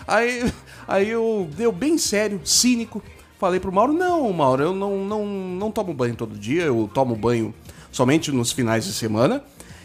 Aí, 0.08 0.50
aí 0.88 1.10
eu 1.10 1.50
deu 1.58 1.74
bem 1.74 1.98
sério, 1.98 2.40
cínico. 2.46 3.04
Falei 3.38 3.60
pro 3.60 3.70
Mauro, 3.70 3.92
não, 3.92 4.32
Mauro, 4.32 4.64
eu 4.64 4.74
não, 4.74 5.04
não, 5.04 5.26
não 5.26 5.70
tomo 5.70 5.94
banho 5.94 6.16
todo 6.16 6.40
dia, 6.40 6.64
eu 6.64 6.90
tomo 6.94 7.18
banho 7.18 7.54
somente 7.92 8.32
nos 8.32 8.54
finais 8.54 8.86
de 8.86 8.94
semana. 8.94 9.44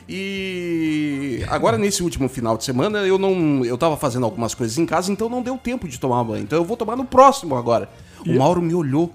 E 0.09 1.45
agora 1.49 1.77
nesse 1.77 2.01
último 2.01 2.29
final 2.29 2.57
de 2.57 2.65
semana 2.65 2.99
eu 2.99 3.19
não, 3.19 3.65
eu 3.65 3.77
tava 3.77 3.97
fazendo 3.97 4.25
algumas 4.25 4.55
coisas 4.55 4.79
em 4.79 4.87
casa, 4.87 5.11
então 5.11 5.29
não 5.29 5.43
deu 5.43 5.59
tempo 5.59 5.89
de 5.89 5.99
tomar 5.99 6.23
banho. 6.23 6.45
Então 6.45 6.59
eu 6.59 6.65
vou 6.65 6.77
tomar 6.77 6.95
no 6.95 7.05
próximo 7.05 7.57
agora. 7.57 7.89
O 8.25 8.37
Mauro 8.37 8.63
me 8.63 8.75
olhou 8.75 9.13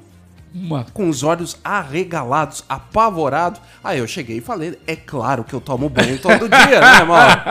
com 0.94 1.10
os 1.10 1.24
olhos 1.24 1.58
arregalados, 1.64 2.64
apavorado. 2.70 3.60
Aí 3.84 4.00
eu 4.00 4.08
cheguei 4.08 4.38
e 4.38 4.42
falei: 4.42 4.78
é 4.88 4.96
claro 4.96 5.44
que 5.44 5.54
eu 5.54 5.62
tomo 5.62 5.90
banho 5.90 6.18
todo 6.20 6.48
dia, 6.48 6.80
né, 6.80 7.04
Mauro? 7.04 7.42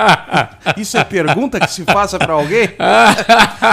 Isso 0.78 0.96
é 0.96 1.04
pergunta 1.04 1.60
que 1.60 1.70
se 1.70 1.84
faça 1.84 2.18
pra 2.18 2.32
alguém? 2.32 2.70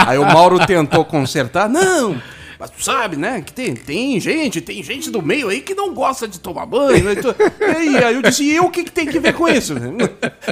Aí 0.06 0.18
o 0.18 0.26
Mauro 0.26 0.66
tentou 0.66 1.06
consertar: 1.06 1.70
não. 1.70 2.22
Mas 2.60 2.70
tu 2.70 2.84
sabe, 2.84 3.18
né, 3.18 3.41
que 3.41 3.52
tem, 3.52 3.74
tem 3.74 4.20
gente, 4.20 4.62
tem 4.62 4.84
gente 4.84 5.10
do 5.10 5.20
meio 5.20 5.49
aí 5.49 5.62
que 5.62 5.74
não 5.74 5.95
gosta 5.95 6.28
de 6.28 6.40
tomar 6.40 6.68
banho. 6.68 7.06
Né? 7.06 7.14
Então, 7.14 7.34
E 7.60 7.64
aí, 7.64 8.03
aí 8.03 8.14
eu 8.14 8.22
disse, 8.22 8.44
e 8.44 8.56
eu 8.56 8.66
o 8.66 8.70
que, 8.70 8.84
que 8.84 8.91
tem 8.91 9.08
que 9.08 9.20
ver 9.20 9.34
com 9.34 9.48
isso? 9.48 9.74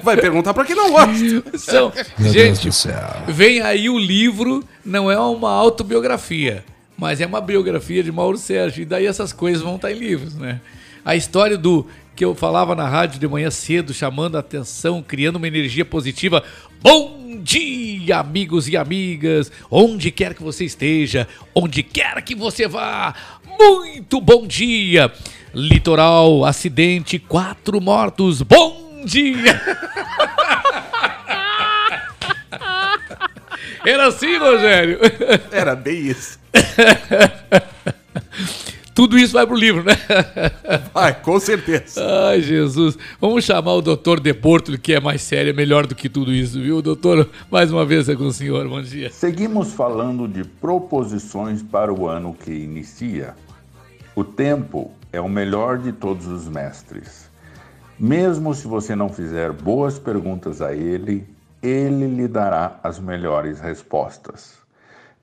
Vai 0.02 0.18
perguntar 0.18 0.52
pra 0.56 0.66
quem 0.66 0.76
não 0.76 0.90
gosta. 0.90 1.14
São, 1.60 1.94
gente, 2.18 2.72
vem 3.28 3.62
aí 3.62 3.92
o 3.92 4.00
livro, 4.00 4.64
não 4.84 5.12
é 5.12 5.20
uma 5.20 5.52
autobiografia, 5.52 6.66
mas 7.00 7.22
é 7.22 7.26
uma 7.26 7.40
biografia 7.40 8.04
de 8.04 8.12
Mauro 8.12 8.38
Sérgio. 8.38 8.82
E 8.82 8.86
daí 8.86 9.06
essas 9.06 9.32
coisas 9.32 9.62
vão 9.62 9.78
estar 9.78 9.92
em 9.92 9.98
livros, 9.98 10.36
né? 10.36 10.60
A 11.06 11.16
história 11.16 11.58
do 11.58 11.88
que 12.14 12.26
eu 12.26 12.36
falava 12.36 12.76
na 12.76 12.88
rádio 12.88 13.20
de 13.20 13.28
manhã 13.28 13.50
cedo, 13.50 13.94
chamando 13.94 14.36
a 14.36 14.42
atenção, 14.42 15.02
criando 15.02 15.38
uma 15.38 15.48
energia 15.48 15.86
positiva. 15.86 16.44
Bom 16.82 17.40
dia, 17.42 18.18
amigos 18.18 18.68
e 18.68 18.76
amigas, 18.76 19.50
onde 19.72 20.12
quer 20.12 20.34
que 20.34 20.44
você 20.44 20.66
esteja, 20.66 21.26
onde 21.56 21.82
quer 21.82 22.22
que 22.22 22.36
você 22.36 22.68
vá. 22.68 23.16
Muito 23.58 24.20
bom 24.20 24.46
dia. 24.46 25.10
Litoral, 25.54 26.44
acidente, 26.44 27.18
quatro 27.18 27.80
mortos. 27.80 28.42
Bom 28.42 29.04
dia. 29.06 29.60
Era 33.90 34.10
assim, 34.10 34.38
Rogério? 34.38 34.99
Era 35.52 35.76
bem 35.76 36.10
isso. 36.10 36.38
Tudo 38.94 39.18
isso 39.18 39.34
vai 39.34 39.48
pro 39.48 39.56
livro, 39.56 39.84
né? 39.84 39.94
Vai, 40.94 41.20
com 41.20 41.40
certeza. 41.40 41.99
Ai, 42.28 42.40
Jesus. 42.40 42.95
Vamos 43.20 43.45
chamar 43.45 43.74
o 43.74 43.82
doutor 43.82 44.20
De 44.20 44.32
Porto, 44.32 44.78
que 44.78 44.94
é 44.94 44.99
mais 44.99 45.24
sério, 45.24 45.49
é 45.49 45.53
melhor 45.53 45.88
do 45.88 45.95
que 45.95 46.07
tudo 46.07 46.32
isso, 46.32 46.61
viu? 46.61 46.84
Doutor, 46.84 47.28
mais 47.49 47.72
uma 47.72 47.84
vez 47.84 48.07
é 48.07 48.16
com 48.16 48.26
o 48.26 48.32
senhor. 48.32 48.68
Bom 48.68 48.80
dia. 48.80 49.10
Seguimos 49.10 49.74
falando 49.74 50.28
de 50.28 50.44
proposições 50.44 51.64
para 51.64 51.91
o 51.91 52.07
ano 52.07 52.36
que 52.36 52.52
inicia. 52.52 53.34
O 54.14 54.24
tempo 54.24 54.91
é 55.11 55.20
o 55.20 55.28
melhor 55.28 55.80
de 55.80 55.94
todos 55.94 56.28
os 56.28 56.48
mestres. 56.48 57.28
Mesmo 57.98 58.53
se 58.53 58.68
você 58.68 58.95
não 58.95 59.10
fizer 59.10 59.52
boas 59.52 59.98
perguntas 59.98 60.61
a 60.61 60.76
ele, 60.76 61.26
ele 61.61 62.07
lhe 62.07 62.27
dará 62.27 62.80
as 62.84 62.99
melhores 62.99 63.60
respostas. 63.60 64.57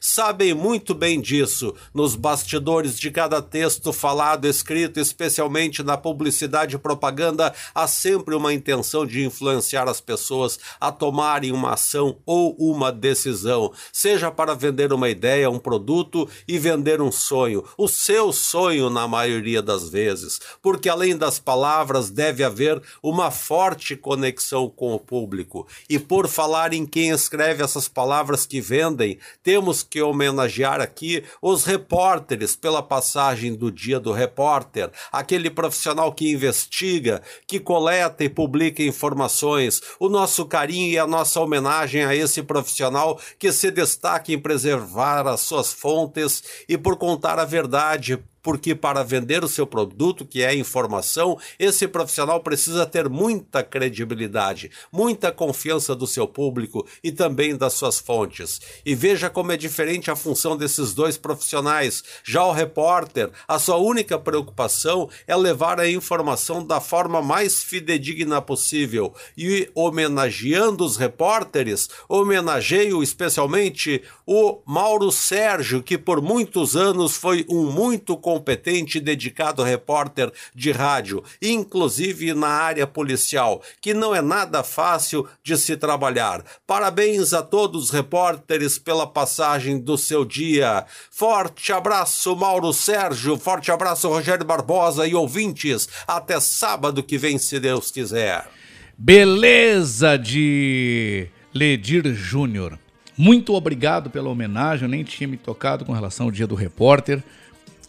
sabem 0.00 0.54
muito 0.54 0.94
bem 0.94 1.20
disso. 1.20 1.74
Nos 1.94 2.14
bastidores 2.14 2.98
de 2.98 3.10
cada 3.10 3.40
texto 3.40 3.92
falado, 3.92 4.46
escrito, 4.46 4.98
especialmente 4.98 5.82
na 5.82 5.96
publicidade 5.96 6.76
e 6.76 6.78
propaganda, 6.78 7.54
há 7.74 7.86
sempre 7.86 8.34
uma 8.34 8.52
intenção 8.52 9.06
de 9.06 9.24
influenciar 9.24 9.88
as 9.88 10.00
pessoas 10.00 10.58
a 10.80 10.90
tomarem 10.90 11.52
uma 11.52 11.74
ação 11.74 12.16
ou 12.26 12.54
uma 12.58 12.90
decisão, 12.90 13.72
seja 13.92 14.30
para 14.30 14.54
vender 14.54 14.92
uma 14.92 15.08
ideia, 15.08 15.50
um 15.50 15.58
produto 15.58 16.28
e 16.46 16.58
vender 16.58 17.00
um 17.00 17.12
sonho, 17.12 17.64
o 17.76 17.88
seu 17.88 18.32
sonho 18.32 18.88
na 18.90 19.06
maioria 19.06 19.62
das 19.62 19.88
vezes, 19.88 20.40
porque 20.60 20.88
além 20.88 21.16
das 21.16 21.38
palavras, 21.38 22.10
deve 22.10 22.44
haver 22.44 22.82
uma 23.02 23.30
forte 23.30 23.96
conexão 23.96 24.68
com 24.68 24.94
o 24.94 25.00
público. 25.00 25.66
E 25.88 25.98
por 25.98 26.28
falar 26.28 26.72
em 26.72 26.86
quem 26.86 27.10
escreve 27.10 27.62
essas 27.62 27.88
palavras 27.88 28.46
que 28.46 28.60
vendem, 28.60 29.11
temos 29.42 29.82
que 29.82 30.00
homenagear 30.02 30.80
aqui 30.80 31.24
os 31.40 31.64
repórteres 31.64 32.56
pela 32.56 32.82
passagem 32.82 33.54
do 33.54 33.70
Dia 33.70 33.98
do 33.98 34.12
Repórter, 34.12 34.90
aquele 35.10 35.50
profissional 35.50 36.12
que 36.12 36.30
investiga, 36.30 37.22
que 37.46 37.58
coleta 37.58 38.24
e 38.24 38.28
publica 38.28 38.82
informações. 38.82 39.80
O 39.98 40.08
nosso 40.08 40.46
carinho 40.46 40.90
e 40.90 40.98
a 40.98 41.06
nossa 41.06 41.40
homenagem 41.40 42.04
a 42.04 42.14
esse 42.14 42.42
profissional 42.42 43.20
que 43.38 43.52
se 43.52 43.70
destaca 43.70 44.32
em 44.32 44.38
preservar 44.38 45.26
as 45.26 45.40
suas 45.40 45.72
fontes 45.72 46.42
e 46.68 46.76
por 46.76 46.96
contar 46.96 47.38
a 47.38 47.44
verdade 47.44 48.22
porque 48.42 48.74
para 48.74 49.04
vender 49.04 49.44
o 49.44 49.48
seu 49.48 49.66
produto, 49.66 50.26
que 50.26 50.42
é 50.42 50.54
informação, 50.54 51.38
esse 51.58 51.86
profissional 51.86 52.40
precisa 52.40 52.84
ter 52.84 53.08
muita 53.08 53.62
credibilidade, 53.62 54.70
muita 54.90 55.30
confiança 55.30 55.94
do 55.94 56.06
seu 56.06 56.26
público 56.26 56.86
e 57.02 57.12
também 57.12 57.56
das 57.56 57.74
suas 57.74 57.98
fontes. 57.98 58.60
E 58.84 58.94
veja 58.94 59.30
como 59.30 59.52
é 59.52 59.56
diferente 59.56 60.10
a 60.10 60.16
função 60.16 60.56
desses 60.56 60.92
dois 60.92 61.16
profissionais. 61.16 62.02
Já 62.24 62.44
o 62.44 62.52
repórter, 62.52 63.30
a 63.46 63.58
sua 63.58 63.76
única 63.76 64.18
preocupação 64.18 65.08
é 65.26 65.36
levar 65.36 65.78
a 65.78 65.88
informação 65.88 66.66
da 66.66 66.80
forma 66.80 67.22
mais 67.22 67.62
fidedigna 67.62 68.42
possível. 68.42 69.14
E 69.36 69.70
homenageando 69.74 70.84
os 70.84 70.96
repórteres, 70.96 71.88
homenageio 72.08 73.02
especialmente 73.02 74.02
o 74.26 74.60
Mauro 74.66 75.12
Sérgio, 75.12 75.82
que 75.82 75.96
por 75.98 76.20
muitos 76.20 76.74
anos 76.76 77.16
foi 77.16 77.46
um 77.48 77.70
muito 77.70 78.16
competente 78.32 78.96
e 78.96 79.00
dedicado 79.00 79.62
repórter 79.62 80.32
de 80.54 80.72
rádio, 80.72 81.22
inclusive 81.40 82.32
na 82.32 82.48
área 82.48 82.86
policial, 82.86 83.62
que 83.78 83.92
não 83.92 84.14
é 84.14 84.22
nada 84.22 84.62
fácil 84.62 85.28
de 85.44 85.54
se 85.58 85.76
trabalhar. 85.76 86.42
Parabéns 86.66 87.34
a 87.34 87.42
todos 87.42 87.84
os 87.84 87.90
repórteres 87.90 88.78
pela 88.78 89.06
passagem 89.06 89.78
do 89.78 89.98
seu 89.98 90.24
dia. 90.24 90.86
Forte 91.10 91.72
abraço, 91.72 92.34
Mauro 92.34 92.72
Sérgio, 92.72 93.36
forte 93.36 93.70
abraço, 93.70 94.08
Rogério 94.08 94.46
Barbosa 94.46 95.06
e 95.06 95.14
ouvintes. 95.14 95.86
Até 96.06 96.40
sábado 96.40 97.02
que 97.02 97.18
vem, 97.18 97.36
se 97.36 97.60
Deus 97.60 97.90
quiser. 97.90 98.48
Beleza 98.96 100.16
de 100.16 101.26
Ledir 101.52 102.14
Júnior. 102.14 102.78
Muito 103.16 103.52
obrigado 103.52 104.08
pela 104.08 104.30
homenagem, 104.30 104.84
eu 104.84 104.90
nem 104.90 105.04
tinha 105.04 105.28
me 105.28 105.36
tocado 105.36 105.84
com 105.84 105.92
relação 105.92 106.26
ao 106.26 106.32
dia 106.32 106.46
do 106.46 106.54
repórter. 106.54 107.22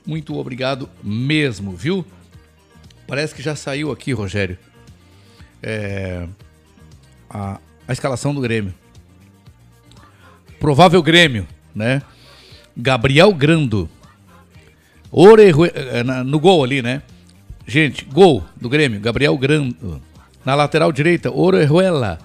Muito 0.05 0.37
obrigado 0.37 0.89
mesmo, 1.01 1.71
viu? 1.71 2.05
Parece 3.07 3.33
que 3.33 3.41
já 3.41 3.55
saiu 3.55 3.91
aqui, 3.91 4.11
Rogério, 4.11 4.57
é, 5.61 6.27
a, 7.29 7.59
a 7.87 7.93
escalação 7.93 8.33
do 8.33 8.41
Grêmio. 8.41 8.73
Provável 10.59 11.01
Grêmio, 11.01 11.47
né? 11.75 12.01
Gabriel 12.75 13.33
Grando. 13.33 13.89
Orerue, 15.11 15.71
é, 15.73 16.03
no 16.23 16.39
gol 16.39 16.63
ali, 16.63 16.81
né? 16.81 17.01
Gente, 17.67 18.03
gol 18.05 18.43
do 18.59 18.67
Grêmio, 18.67 18.99
Gabriel 18.99 19.37
Grando. 19.37 20.01
Na 20.43 20.55
lateral 20.55 20.91
direita, 20.91 21.31
Orejuela. 21.31 22.19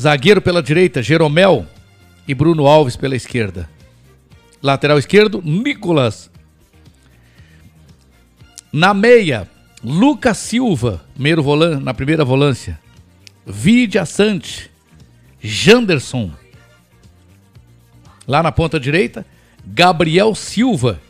Zagueiro 0.00 0.40
pela 0.40 0.62
direita, 0.62 1.02
Jeromel 1.02 1.66
e 2.26 2.34
Bruno 2.34 2.66
Alves 2.66 2.96
pela 2.96 3.14
esquerda. 3.14 3.68
Lateral 4.62 4.98
esquerdo, 4.98 5.42
Nicolas. 5.44 6.30
Na 8.72 8.94
meia, 8.94 9.48
Lucas 9.82 10.38
Silva, 10.38 11.04
primeiro 11.14 11.42
volan 11.42 11.80
na 11.80 11.92
primeira 11.92 12.24
volância. 12.24 12.78
Vidia 13.44 14.06
Sante, 14.06 14.70
Janderson. 15.40 16.30
Lá 18.26 18.42
na 18.42 18.52
ponta 18.52 18.78
direita, 18.78 19.26
Gabriel 19.66 20.34
Silva. 20.34 21.00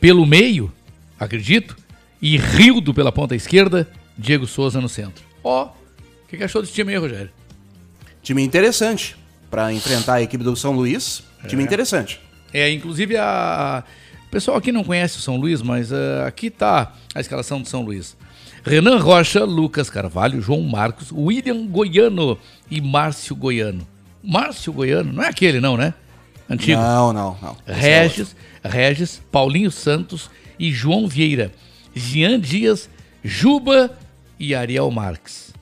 Pelo 0.00 0.24
meio, 0.24 0.72
acredito, 1.20 1.76
e 2.20 2.38
Rildo 2.38 2.94
pela 2.94 3.12
ponta 3.12 3.36
esquerda, 3.36 3.86
Diego 4.16 4.46
Souza 4.46 4.80
no 4.80 4.88
centro. 4.88 5.22
Ó, 5.42 5.66
o 5.66 6.28
que, 6.28 6.38
que 6.38 6.44
achou 6.44 6.62
desse 6.62 6.72
time 6.72 6.92
aí, 6.92 6.98
Rogério? 6.98 7.30
Time 8.22 8.42
interessante 8.42 9.14
para 9.50 9.72
enfrentar 9.72 10.14
a 10.14 10.22
equipe 10.22 10.42
do 10.42 10.56
São 10.56 10.72
Luís. 10.72 11.22
Time 11.48 11.62
É. 11.62 11.66
interessante. 11.66 12.20
É, 12.52 12.70
inclusive 12.70 13.16
a. 13.16 13.82
Pessoal 14.30 14.56
aqui 14.56 14.72
não 14.72 14.82
conhece 14.82 15.18
o 15.18 15.20
São 15.20 15.36
Luís, 15.36 15.62
mas 15.62 15.92
ah, 15.92 16.26
aqui 16.26 16.50
tá 16.50 16.92
a 17.14 17.20
escalação 17.20 17.62
do 17.62 17.68
São 17.68 17.82
Luís. 17.82 18.16
Renan 18.64 18.98
Rocha, 18.98 19.44
Lucas 19.44 19.88
Carvalho, 19.88 20.40
João 20.40 20.60
Marcos, 20.62 21.12
William 21.12 21.66
Goiano 21.66 22.36
e 22.70 22.80
Márcio 22.80 23.36
Goiano. 23.36 23.86
Márcio 24.22 24.72
Goiano, 24.72 25.12
não 25.12 25.22
é 25.22 25.28
aquele 25.28 25.60
não, 25.60 25.76
né? 25.76 25.94
Antigo. 26.50 26.80
Não, 26.80 27.12
não, 27.12 27.36
não. 27.40 27.56
É 27.66 27.72
Regis, 27.72 28.34
Regis, 28.64 29.22
Paulinho 29.30 29.70
Santos 29.70 30.30
e 30.58 30.72
João 30.72 31.06
Vieira. 31.06 31.52
Jean 31.94 32.40
Dias, 32.40 32.90
Juba 33.22 33.96
e 34.38 34.54
Ariel 34.54 34.90
Marques. 34.90 35.53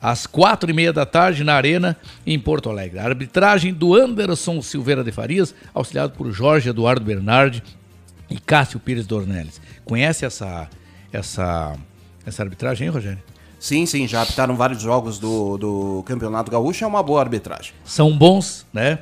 Às 0.00 0.26
quatro 0.26 0.70
e 0.70 0.72
meia 0.72 0.92
da 0.92 1.04
tarde, 1.04 1.44
na 1.44 1.54
Arena, 1.54 1.96
em 2.26 2.38
Porto 2.38 2.70
Alegre. 2.70 2.98
A 2.98 3.04
arbitragem 3.04 3.72
do 3.72 3.94
Anderson 3.94 4.62
Silveira 4.62 5.04
de 5.04 5.12
Farias, 5.12 5.54
auxiliado 5.74 6.14
por 6.14 6.30
Jorge 6.32 6.70
Eduardo 6.70 7.04
Bernardi 7.04 7.62
e 8.30 8.38
Cássio 8.38 8.80
Pires 8.80 9.06
Dornelles. 9.06 9.60
Conhece 9.84 10.24
essa, 10.24 10.68
essa, 11.12 11.76
essa 12.24 12.42
arbitragem 12.42 12.88
aí, 12.88 12.94
Rogério? 12.94 13.22
Sim, 13.58 13.84
sim, 13.84 14.08
já 14.08 14.22
apitaram 14.22 14.56
vários 14.56 14.80
jogos 14.80 15.18
do, 15.18 15.58
do 15.58 16.02
Campeonato 16.06 16.50
Gaúcho, 16.50 16.82
é 16.82 16.86
uma 16.86 17.02
boa 17.02 17.20
arbitragem. 17.20 17.74
São 17.84 18.16
bons, 18.16 18.66
né? 18.72 19.00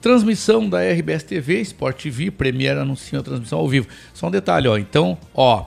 Transmissão 0.00 0.68
da 0.68 0.80
RBS 0.80 1.22
TV, 1.22 1.60
Sport 1.60 2.02
TV, 2.02 2.30
Premiere 2.30 2.80
anuncia 2.80 3.18
a 3.18 3.22
transmissão 3.22 3.58
ao 3.58 3.68
vivo. 3.68 3.86
Só 4.14 4.28
um 4.28 4.30
detalhe, 4.30 4.68
ó. 4.68 4.78
Então, 4.78 5.18
ó, 5.34 5.66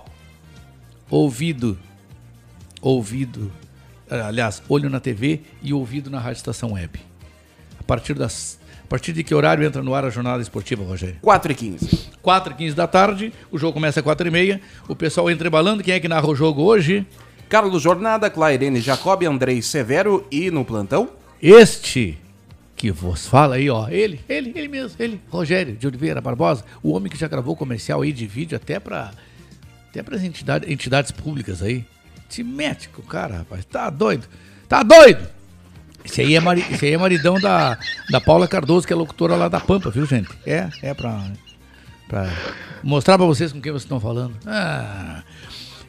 ouvido 1.10 1.78
ouvido, 2.82 3.52
aliás, 4.10 4.62
olho 4.68 4.90
na 4.90 5.00
TV 5.00 5.42
e 5.62 5.74
ouvido 5.74 6.10
na 6.10 6.20
Rádio 6.20 6.38
Estação 6.38 6.74
Web. 6.74 7.00
A 7.80 7.84
partir 7.84 8.14
das 8.14 8.60
a 8.84 8.88
partir 8.88 9.12
de 9.12 9.22
que 9.22 9.36
horário 9.36 9.66
entra 9.66 9.84
no 9.84 9.94
ar 9.94 10.06
a 10.06 10.10
jornada 10.10 10.42
esportiva, 10.42 10.82
Rogério? 10.82 11.18
4 11.22 11.52
e 11.52 11.56
15 11.56 12.10
4 12.22 12.54
e 12.54 12.56
15 12.56 12.76
da 12.76 12.88
tarde, 12.88 13.34
o 13.52 13.58
jogo 13.58 13.74
começa 13.74 14.00
às 14.00 14.04
4 14.04 14.28
e 14.28 14.32
meia, 14.32 14.62
o 14.88 14.96
pessoal 14.96 15.30
entra 15.30 15.50
embalando, 15.50 15.84
quem 15.84 15.94
é 15.94 16.00
que 16.00 16.08
narra 16.08 16.28
o 16.28 16.36
jogo 16.36 16.64
hoje? 16.64 17.06
Carlos 17.50 17.82
Jornada, 17.82 18.30
Clairene 18.30 18.80
Jacob, 18.80 19.24
Andrei 19.24 19.62
Severo 19.62 20.26
e 20.32 20.50
no 20.50 20.64
plantão? 20.64 21.10
Este 21.42 22.18
que 22.78 22.92
vos 22.92 23.28
fala 23.28 23.56
aí, 23.56 23.70
ó, 23.70 23.90
ele, 23.90 24.22
ele, 24.30 24.54
ele 24.56 24.68
mesmo, 24.68 24.96
ele, 25.00 25.20
Rogério 25.30 25.76
de 25.76 25.88
Oliveira 25.88 26.22
Barbosa, 26.22 26.64
o 26.82 26.92
homem 26.94 27.12
que 27.12 27.18
já 27.18 27.28
gravou 27.28 27.56
comercial 27.56 28.04
aí 28.04 28.14
de 28.14 28.28
vídeo 28.28 28.56
até 28.56 28.80
para 28.80 29.12
até 29.90 30.04
para 30.04 30.18
entidades, 30.24 30.70
entidades 30.70 31.12
públicas 31.12 31.64
aí. 31.64 31.84
Se 32.30 32.44
mete 32.44 32.90
com 32.90 33.02
o 33.02 33.06
cara, 33.06 33.38
rapaz, 33.38 33.66
tá 33.66 33.90
doido, 33.90 34.28
tá 34.68 34.84
doido! 34.84 35.28
Esse 36.04 36.22
aí 36.22 36.36
é, 36.36 36.40
mari, 36.40 36.66
esse 36.72 36.86
aí 36.86 36.94
é 36.94 36.98
maridão 36.98 37.40
da, 37.40 37.78
da 38.10 38.22
Paula 38.22 38.48
Cardoso, 38.48 38.88
que 38.88 38.94
é 38.94 38.96
locutora 38.96 39.36
lá 39.36 39.50
da 39.50 39.60
Pampa, 39.60 39.90
viu, 39.90 40.06
gente? 40.06 40.30
É, 40.46 40.70
é 40.82 40.94
pra, 40.94 41.22
pra 42.08 42.30
mostrar 42.82 43.18
pra 43.18 43.28
vocês 43.28 43.52
com 43.52 43.60
quem 43.60 43.72
vocês 43.72 43.84
estão 43.84 44.00
falando. 44.00 44.34
Ah, 44.46 45.22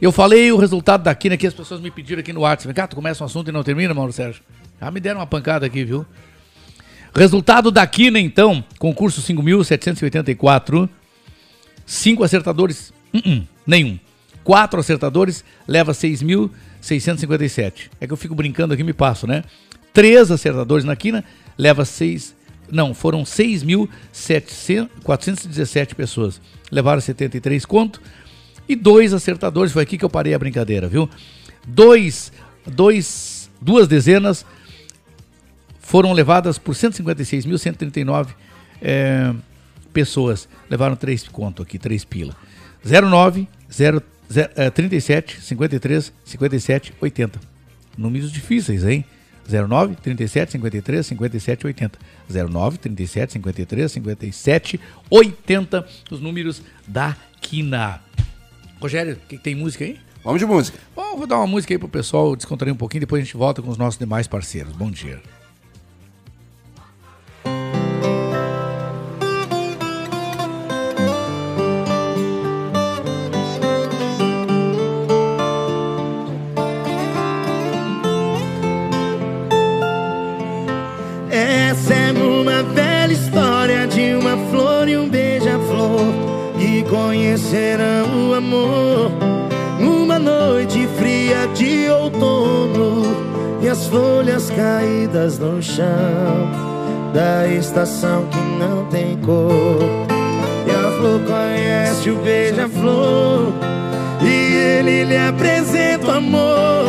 eu 0.03 0.11
falei 0.11 0.51
o 0.51 0.57
resultado 0.57 1.05
daqui, 1.05 1.31
né, 1.31 1.37
que 1.37 1.47
as 1.47 1.55
pessoas 1.55 1.81
me 1.81 1.91
pediram 1.91 2.21
aqui 2.21 2.33
no 2.33 2.41
WhatsApp. 2.41 2.75
Cá, 2.75 2.89
tu 2.89 2.97
começa 2.97 3.23
um 3.23 3.27
assunto 3.27 3.49
e 3.49 3.53
não 3.53 3.63
termina, 3.63 3.95
Mauro 3.95 4.13
Sérgio? 4.13 4.43
Já 4.81 4.91
me 4.91 4.99
deram 4.99 5.21
uma 5.21 5.27
pancada 5.27 5.67
aqui, 5.67 5.85
viu? 5.85 6.05
Resultado 7.15 7.71
da 7.71 7.87
Quina, 7.87 8.19
então, 8.19 8.63
concurso 8.79 9.23
5.784. 9.23 10.89
Cinco 11.87 12.23
acertadores, 12.23 12.93
uh 13.15 13.19
-uh, 13.19 13.47
nenhum. 13.67 13.99
Quatro 14.49 14.81
acertadores, 14.81 15.45
leva 15.67 15.93
6.657. 15.93 17.91
É 18.01 18.07
que 18.07 18.13
eu 18.15 18.17
fico 18.17 18.35
brincando 18.35 18.73
aqui 18.73 18.83
me 18.83 18.95
passo, 18.95 19.27
né? 19.27 19.45
Três 19.93 20.31
acertadores 20.31 20.87
na 20.87 20.97
Quina, 20.97 21.23
leva 21.59 21.85
seis... 21.85 22.35
Não, 22.73 22.95
foram 22.95 23.25
6.417 23.25 25.95
pessoas. 25.95 26.41
Levaram 26.73 26.99
73 26.99 27.67
conto. 27.67 28.01
E 28.67 28.75
dois 28.75 29.13
acertadores, 29.13 29.71
foi 29.71 29.83
aqui 29.83 29.99
que 29.99 30.05
eu 30.07 30.09
parei 30.09 30.33
a 30.33 30.39
brincadeira, 30.39 30.89
viu? 30.89 31.11
Dois, 31.67 32.33
dois, 32.67 33.51
duas 33.61 33.87
dezenas 33.87 34.47
foram 35.79 36.15
levadas 36.15 36.57
por 36.57 36.75
156.139 36.75 38.29
é, 38.81 39.31
pessoas. 39.93 40.49
Levaram 40.71 40.97
três 40.97 41.29
conto 41.29 41.63
aqui, 41.63 41.79
três 41.79 42.03
pila. 42.03 42.35
09, 42.83 43.47
0, 43.71 43.71
0, 43.71 43.99
é, 43.99 44.18
37, 44.75 45.41
53, 45.41 46.13
57, 46.25 46.95
80. 47.01 47.41
Números 47.97 48.31
difíceis, 48.31 48.85
hein? 48.85 49.05
09, 49.49 49.97
37, 49.97 50.53
53, 50.53 51.07
57, 51.07 51.67
80. 51.67 51.99
09, 52.29 52.79
37, 52.79 53.33
53, 53.33 53.93
57, 53.93 54.81
80. 55.11 55.87
Os 56.11 56.21
números 56.21 56.63
da 56.87 57.17
Quina. 57.41 58.03
Rogério, 58.81 59.17
que, 59.29 59.37
que 59.37 59.43
tem 59.43 59.55
música 59.55 59.85
aí? 59.85 59.99
Vamos 60.23 60.41
de 60.41 60.47
música. 60.47 60.79
Bom, 60.95 61.17
vou 61.17 61.27
dar 61.27 61.39
uma 61.39 61.47
música 61.47 61.73
aí 61.73 61.79
pro 61.79 61.89
pessoal 61.89 62.37
descontrair 62.37 62.73
um 62.73 62.77
pouquinho, 62.77 63.01
depois 63.01 63.23
a 63.23 63.25
gente 63.25 63.37
volta 63.37 63.63
com 63.63 63.71
os 63.71 63.79
nossos 63.79 63.99
demais 63.99 64.27
parceiros. 64.27 64.73
Bom 64.73 64.91
dia. 64.91 65.21
Conhecerão 87.49 88.29
o 88.29 88.35
amor 88.35 89.11
numa 89.81 90.19
noite 90.19 90.87
fria 90.99 91.47
de 91.55 91.89
outono 91.89 93.05
e 93.63 93.69
as 93.69 93.87
folhas 93.87 94.51
caídas 94.51 95.39
no 95.39 95.63
chão 95.63 95.87
da 97.15 97.49
estação 97.49 98.27
que 98.27 98.39
não 98.59 98.85
tem 98.87 99.17
cor. 99.19 99.79
E 100.67 100.71
a 100.71 100.91
flor 100.99 101.21
conhece 101.21 102.11
o 102.11 102.17
beija-flor 102.17 103.53
e 104.21 104.55
ele 104.55 105.05
lhe 105.05 105.17
apresenta 105.17 106.07
o 106.07 106.11
amor 106.11 106.85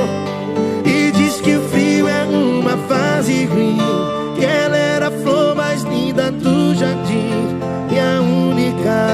e 0.85 1.11
diz 1.11 1.39
que 1.39 1.55
o 1.55 1.61
frio 1.69 2.07
é 2.07 2.23
uma 2.25 2.75
fase 2.89 3.45
ruim 3.45 3.77
que 4.35 4.43
ela 4.43 4.75
era 4.75 4.88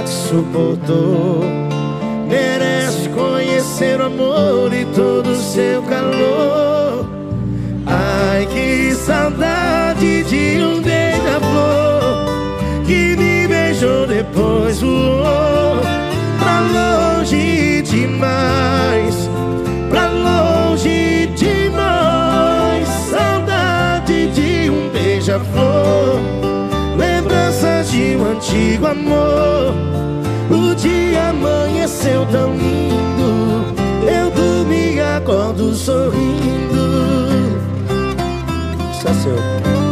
que 0.05 0.11
suportou. 0.11 1.41
Merece 2.27 3.09
conhecer 3.09 3.99
o 3.99 4.05
amor 4.05 4.71
e 4.73 4.85
todo 4.85 5.31
o 5.31 5.35
seu 5.35 5.81
calor. 5.83 7.05
Ai, 7.85 8.45
que 8.47 8.93
saudade 8.95 10.23
de 10.23 10.63
um 10.63 10.81
beija-flor 10.81 12.25
que 12.85 13.15
me 13.15 13.47
beijou 13.47 14.07
depois 14.07 14.81
voou 14.81 15.81
pra 16.39 16.59
longe 16.61 17.81
demais, 17.83 18.74
antigo 28.35 28.87
amor. 28.87 29.73
O 30.49 30.75
dia 30.75 31.29
amanheceu 31.29 32.25
tão 32.27 32.55
lindo, 32.55 33.73
eu 34.07 34.29
dormi 34.31 34.95
e 34.95 35.01
acordo 35.01 35.73
sorrindo. 35.73 37.55
Só 39.01 39.13
seu. 39.13 39.84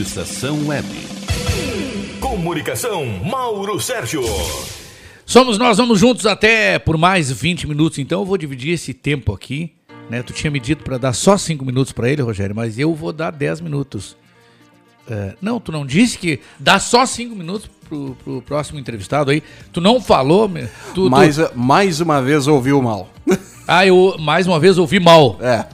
Rádio 0.00 0.02
Estação 0.02 0.66
Web. 0.66 0.86
Comunicação, 2.20 3.04
Mauro 3.06 3.78
Sérgio. 3.78 4.22
Somos 5.26 5.58
nós, 5.58 5.76
vamos 5.76 6.00
juntos 6.00 6.24
até 6.24 6.78
por 6.78 6.96
mais 6.96 7.30
20 7.30 7.66
minutos, 7.68 7.98
então 7.98 8.20
eu 8.20 8.24
vou 8.24 8.38
dividir 8.38 8.72
esse 8.72 8.94
tempo 8.94 9.34
aqui. 9.34 9.72
Né? 10.08 10.22
Tu 10.22 10.32
tinha 10.32 10.50
me 10.50 10.58
dito 10.58 10.82
para 10.82 10.96
dar 10.96 11.12
só 11.12 11.36
5 11.36 11.64
minutos 11.66 11.92
para 11.92 12.08
ele, 12.08 12.22
Rogério, 12.22 12.56
mas 12.56 12.78
eu 12.78 12.94
vou 12.94 13.12
dar 13.12 13.30
10 13.30 13.60
minutos. 13.60 14.16
É, 15.08 15.34
não, 15.40 15.60
tu 15.60 15.70
não 15.70 15.84
disse 15.84 16.16
que 16.16 16.40
dá 16.58 16.78
só 16.78 17.04
5 17.04 17.34
minutos 17.36 17.68
pro, 17.86 18.16
pro 18.24 18.42
próximo 18.42 18.78
entrevistado 18.78 19.30
aí. 19.30 19.42
Tu 19.72 19.80
não 19.82 20.00
falou. 20.00 20.48
Tu, 20.48 20.94
tu- 20.94 21.10
Mais, 21.10 21.36
mais 21.54 22.00
uma 22.00 22.22
vez 22.22 22.46
ouviu 22.46 22.80
mal. 22.80 23.10
Ah, 23.68 23.86
eu 23.86 24.16
mais 24.18 24.46
uma 24.46 24.58
vez 24.58 24.78
ouvi 24.78 24.98
mal. 24.98 25.38
É. 25.42 25.66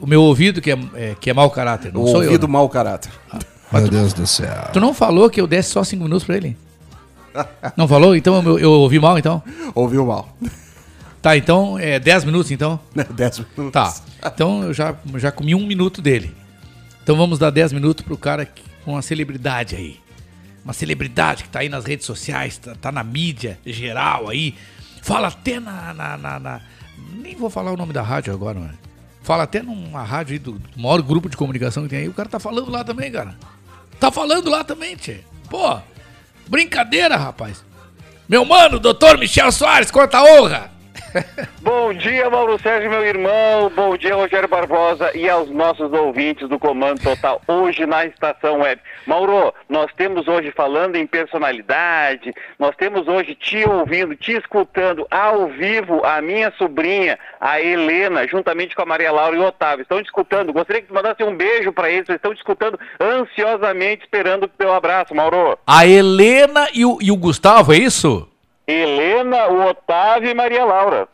O 0.00 0.06
meu 0.06 0.22
ouvido 0.22 0.60
que 0.60 0.70
é, 0.72 0.78
é, 0.94 1.16
que 1.20 1.30
é 1.30 1.32
mau 1.34 1.50
caráter, 1.50 1.92
não 1.92 2.02
O 2.02 2.06
sou 2.08 2.22
eu. 2.22 2.28
ouvido 2.30 2.46
né? 2.46 2.52
mau 2.52 2.68
caráter. 2.68 3.12
Meu 3.72 3.88
Deus 3.88 4.12
do 4.12 4.26
céu. 4.26 4.68
Tu 4.72 4.80
não 4.80 4.92
falou 4.94 5.28
que 5.30 5.40
eu 5.40 5.46
desse 5.46 5.70
só 5.70 5.84
5 5.84 6.02
minutos 6.02 6.24
pra 6.24 6.36
ele? 6.36 6.56
Não 7.76 7.86
falou? 7.86 8.16
Então 8.16 8.42
eu, 8.42 8.58
eu 8.58 8.70
ouvi 8.72 8.98
mal, 8.98 9.18
então? 9.18 9.42
Ouviu 9.74 10.04
mal. 10.06 10.36
Tá, 11.22 11.36
então 11.36 11.78
é 11.78 11.98
10 11.98 12.24
minutos, 12.24 12.50
então? 12.50 12.80
10 13.14 13.38
minutos. 13.56 13.72
Tá. 13.72 13.94
Então 14.26 14.62
eu 14.64 14.72
já, 14.74 14.94
já 15.16 15.30
comi 15.30 15.54
um 15.54 15.66
minuto 15.66 16.00
dele. 16.02 16.34
Então 17.02 17.16
vamos 17.16 17.38
dar 17.38 17.50
10 17.50 17.72
minutos 17.72 18.04
pro 18.04 18.16
cara 18.16 18.44
que- 18.46 18.62
com 18.84 18.92
uma 18.92 19.02
celebridade 19.02 19.76
aí. 19.76 20.00
Uma 20.64 20.72
celebridade 20.72 21.44
que 21.44 21.48
tá 21.48 21.60
aí 21.60 21.68
nas 21.68 21.84
redes 21.84 22.04
sociais, 22.06 22.58
tá, 22.58 22.74
tá 22.80 22.90
na 22.92 23.04
mídia 23.04 23.58
geral 23.64 24.28
aí. 24.28 24.54
Fala 25.02 25.28
até 25.28 25.60
na, 25.60 25.94
na, 25.94 26.16
na- 26.16 26.38
na- 26.40 26.60
Nem 27.22 27.36
vou 27.36 27.48
falar 27.50 27.70
o 27.72 27.76
nome 27.76 27.92
da 27.92 28.02
rádio 28.02 28.32
agora, 28.32 28.58
mano. 28.58 28.74
Fala 29.28 29.42
até 29.42 29.62
numa 29.62 30.02
rádio 30.02 30.32
aí 30.32 30.38
do, 30.38 30.52
do 30.52 30.80
maior 30.80 31.02
grupo 31.02 31.28
de 31.28 31.36
comunicação 31.36 31.82
que 31.82 31.90
tem 31.90 31.98
aí. 31.98 32.08
O 32.08 32.14
cara 32.14 32.30
tá 32.30 32.40
falando 32.40 32.70
lá 32.70 32.82
também, 32.82 33.12
cara. 33.12 33.36
Tá 34.00 34.10
falando 34.10 34.48
lá 34.48 34.64
também, 34.64 34.96
tchê. 34.96 35.20
Pô, 35.50 35.78
brincadeira, 36.46 37.14
rapaz. 37.14 37.62
Meu 38.26 38.46
mano, 38.46 38.78
doutor 38.78 39.18
Michel 39.18 39.52
Soares, 39.52 39.90
quanta 39.90 40.22
honra! 40.22 40.70
Bom 41.60 41.92
dia, 41.92 42.28
Mauro 42.28 42.58
Sérgio, 42.60 42.90
meu 42.90 43.04
irmão. 43.04 43.70
Bom 43.74 43.96
dia, 43.96 44.14
Rogério 44.14 44.48
Barbosa 44.48 45.10
e 45.16 45.28
aos 45.28 45.50
nossos 45.50 45.92
ouvintes 45.92 46.48
do 46.48 46.58
Comando 46.58 47.02
Total, 47.02 47.40
hoje 47.46 47.86
na 47.86 48.04
Estação 48.06 48.60
Web. 48.60 48.80
Mauro, 49.06 49.54
nós 49.68 49.90
temos 49.96 50.28
hoje 50.28 50.50
falando 50.50 50.96
em 50.96 51.06
personalidade, 51.06 52.34
nós 52.58 52.74
temos 52.76 53.08
hoje 53.08 53.34
te 53.34 53.66
ouvindo, 53.68 54.14
te 54.14 54.32
escutando 54.32 55.06
ao 55.10 55.48
vivo, 55.48 56.04
a 56.04 56.20
minha 56.20 56.52
sobrinha, 56.58 57.18
a 57.40 57.60
Helena, 57.60 58.26
juntamente 58.26 58.74
com 58.74 58.82
a 58.82 58.86
Maria 58.86 59.12
Laura 59.12 59.36
e 59.36 59.38
o 59.38 59.46
Otávio. 59.46 59.82
Estão 59.82 60.02
te 60.02 60.06
escutando. 60.06 60.52
Gostaria 60.52 60.82
que 60.82 60.88
tu 60.88 60.94
mandasse 60.94 61.22
um 61.22 61.36
beijo 61.36 61.72
para 61.72 61.90
eles, 61.90 62.08
eles 62.08 62.18
estão 62.18 62.34
te 62.34 62.38
escutando 62.38 62.78
ansiosamente, 63.00 64.04
esperando 64.04 64.44
o 64.44 64.48
teu 64.48 64.72
abraço, 64.72 65.14
Mauro. 65.14 65.58
A 65.66 65.86
Helena 65.86 66.68
e 66.74 66.84
o, 66.84 66.98
e 67.00 67.10
o 67.10 67.16
Gustavo, 67.16 67.72
é 67.72 67.78
isso? 67.78 68.27
Helena, 68.72 69.46
o 69.48 69.68
Otávio 69.70 70.30
e 70.30 70.34
Maria 70.34 70.64
Laura. 70.64 71.08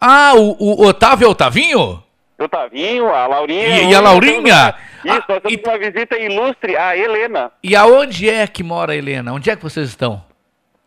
Ah, 0.00 0.32
o, 0.36 0.82
o 0.82 0.86
Otávio 0.86 1.24
é 1.24 1.28
o 1.28 1.32
Otavinho? 1.32 2.02
O 2.38 2.48
Tavinho, 2.48 3.08
a 3.12 3.26
Laurinha. 3.26 3.80
E- 3.82 3.90
e 3.90 3.94
a 3.94 4.00
Laurinha? 4.00 4.74
Isso, 5.04 5.24
nós 5.28 5.40
temos 5.42 5.60
uma 5.64 5.78
visita 5.78 6.16
ilustre, 6.18 6.76
a 6.76 6.96
Helena. 6.96 7.50
E 7.62 7.74
aonde 7.74 8.28
é 8.28 8.46
que 8.46 8.62
mora 8.62 8.92
a 8.92 8.96
Helena? 8.96 9.32
Onde 9.32 9.50
é 9.50 9.56
que 9.56 9.62
vocês 9.62 9.88
estão? 9.88 10.22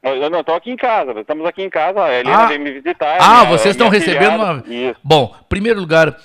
Eu 0.04 0.30
não 0.30 0.40
estou 0.40 0.56
aqui 0.56 0.72
em 0.72 0.76
casa, 0.78 1.14
nós 1.14 1.22
estamos 1.22 1.46
aqui 1.46 1.62
em 1.62 1.70
casa, 1.70 2.04
a 2.04 2.14
Helena 2.14 2.44
Ah. 2.44 2.48
veio 2.48 2.60
me 2.62 2.72
visitar. 2.72 3.18
Ah, 3.20 3.44
minha- 3.46 3.58
vocês 3.58 3.76
estão 3.76 3.90
minha 3.90 4.00
recebendo 4.00 4.36
uma. 4.36 4.64
Isso. 4.68 5.00
Bom, 5.04 5.36
primeiro 5.50 5.80
lugar, 5.80 6.16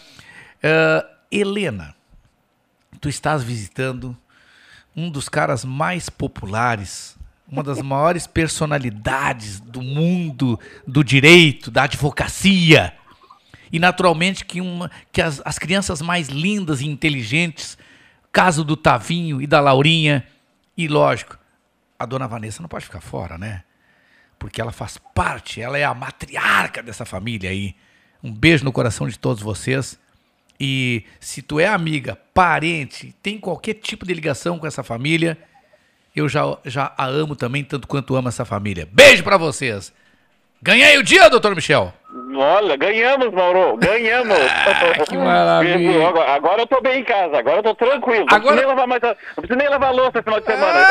eh, 0.62 1.04
Helena, 1.30 1.94
tu 3.00 3.08
estás 3.08 3.42
visitando 3.42 4.16
um 4.96 5.10
dos 5.10 5.28
caras 5.28 5.64
mais 5.64 6.08
populares, 6.08 7.15
uma 7.48 7.62
das 7.62 7.80
maiores 7.80 8.26
personalidades 8.26 9.60
do 9.60 9.80
mundo 9.80 10.58
do 10.86 11.04
direito, 11.04 11.70
da 11.70 11.84
advocacia. 11.84 12.92
E 13.70 13.78
naturalmente 13.78 14.44
que, 14.44 14.60
uma, 14.60 14.90
que 15.12 15.22
as, 15.22 15.40
as 15.44 15.58
crianças 15.58 16.02
mais 16.02 16.28
lindas 16.28 16.80
e 16.80 16.86
inteligentes, 16.86 17.78
caso 18.32 18.64
do 18.64 18.76
Tavinho 18.76 19.40
e 19.40 19.46
da 19.46 19.60
Laurinha, 19.60 20.26
e 20.76 20.88
lógico, 20.88 21.38
a 21.98 22.04
dona 22.04 22.28
Vanessa 22.28 22.60
não 22.60 22.68
pode 22.68 22.84
ficar 22.84 23.00
fora, 23.00 23.38
né? 23.38 23.62
Porque 24.38 24.60
ela 24.60 24.72
faz 24.72 24.98
parte, 25.14 25.60
ela 25.60 25.78
é 25.78 25.84
a 25.84 25.94
matriarca 25.94 26.82
dessa 26.82 27.04
família 27.04 27.50
aí. 27.50 27.74
Um 28.22 28.32
beijo 28.32 28.64
no 28.64 28.72
coração 28.72 29.08
de 29.08 29.18
todos 29.18 29.42
vocês. 29.42 29.98
E 30.58 31.04
se 31.20 31.42
tu 31.42 31.60
é 31.60 31.66
amiga, 31.66 32.16
parente, 32.34 33.14
tem 33.22 33.38
qualquer 33.38 33.74
tipo 33.74 34.04
de 34.04 34.12
ligação 34.12 34.58
com 34.58 34.66
essa 34.66 34.82
família, 34.82 35.38
eu 36.16 36.28
já, 36.28 36.42
já 36.64 36.92
a 36.96 37.06
amo 37.06 37.36
também, 37.36 37.62
tanto 37.62 37.86
quanto 37.86 38.16
amo 38.16 38.28
essa 38.28 38.44
família. 38.44 38.88
Beijo 38.90 39.22
pra 39.22 39.36
vocês! 39.36 39.92
Ganhei 40.62 40.96
o 40.98 41.02
dia, 41.02 41.28
doutor 41.28 41.54
Michel! 41.54 41.92
Olha, 42.34 42.76
ganhamos, 42.76 43.32
Mauro, 43.32 43.76
ganhamos. 43.76 44.36
que 45.08 45.16
maravilha. 45.16 46.08
Agora, 46.08 46.34
agora 46.34 46.62
eu 46.62 46.66
tô 46.66 46.80
bem 46.80 47.00
em 47.00 47.04
casa, 47.04 47.38
agora 47.38 47.58
eu 47.58 47.62
tô 47.62 47.74
tranquilo. 47.74 48.24
Não 48.28 48.36
Agora- 48.36 48.56
preciso 48.56 48.56
nem 48.56 48.66
lavar 48.66 48.86
mais, 48.86 49.02
não 49.02 49.14
preciso 49.36 49.58
nem 49.58 49.68
lavar 49.68 49.94
louça 49.94 50.18
esse 50.18 50.22
final 50.24 50.40
de 50.40 50.46
semana. 50.46 50.86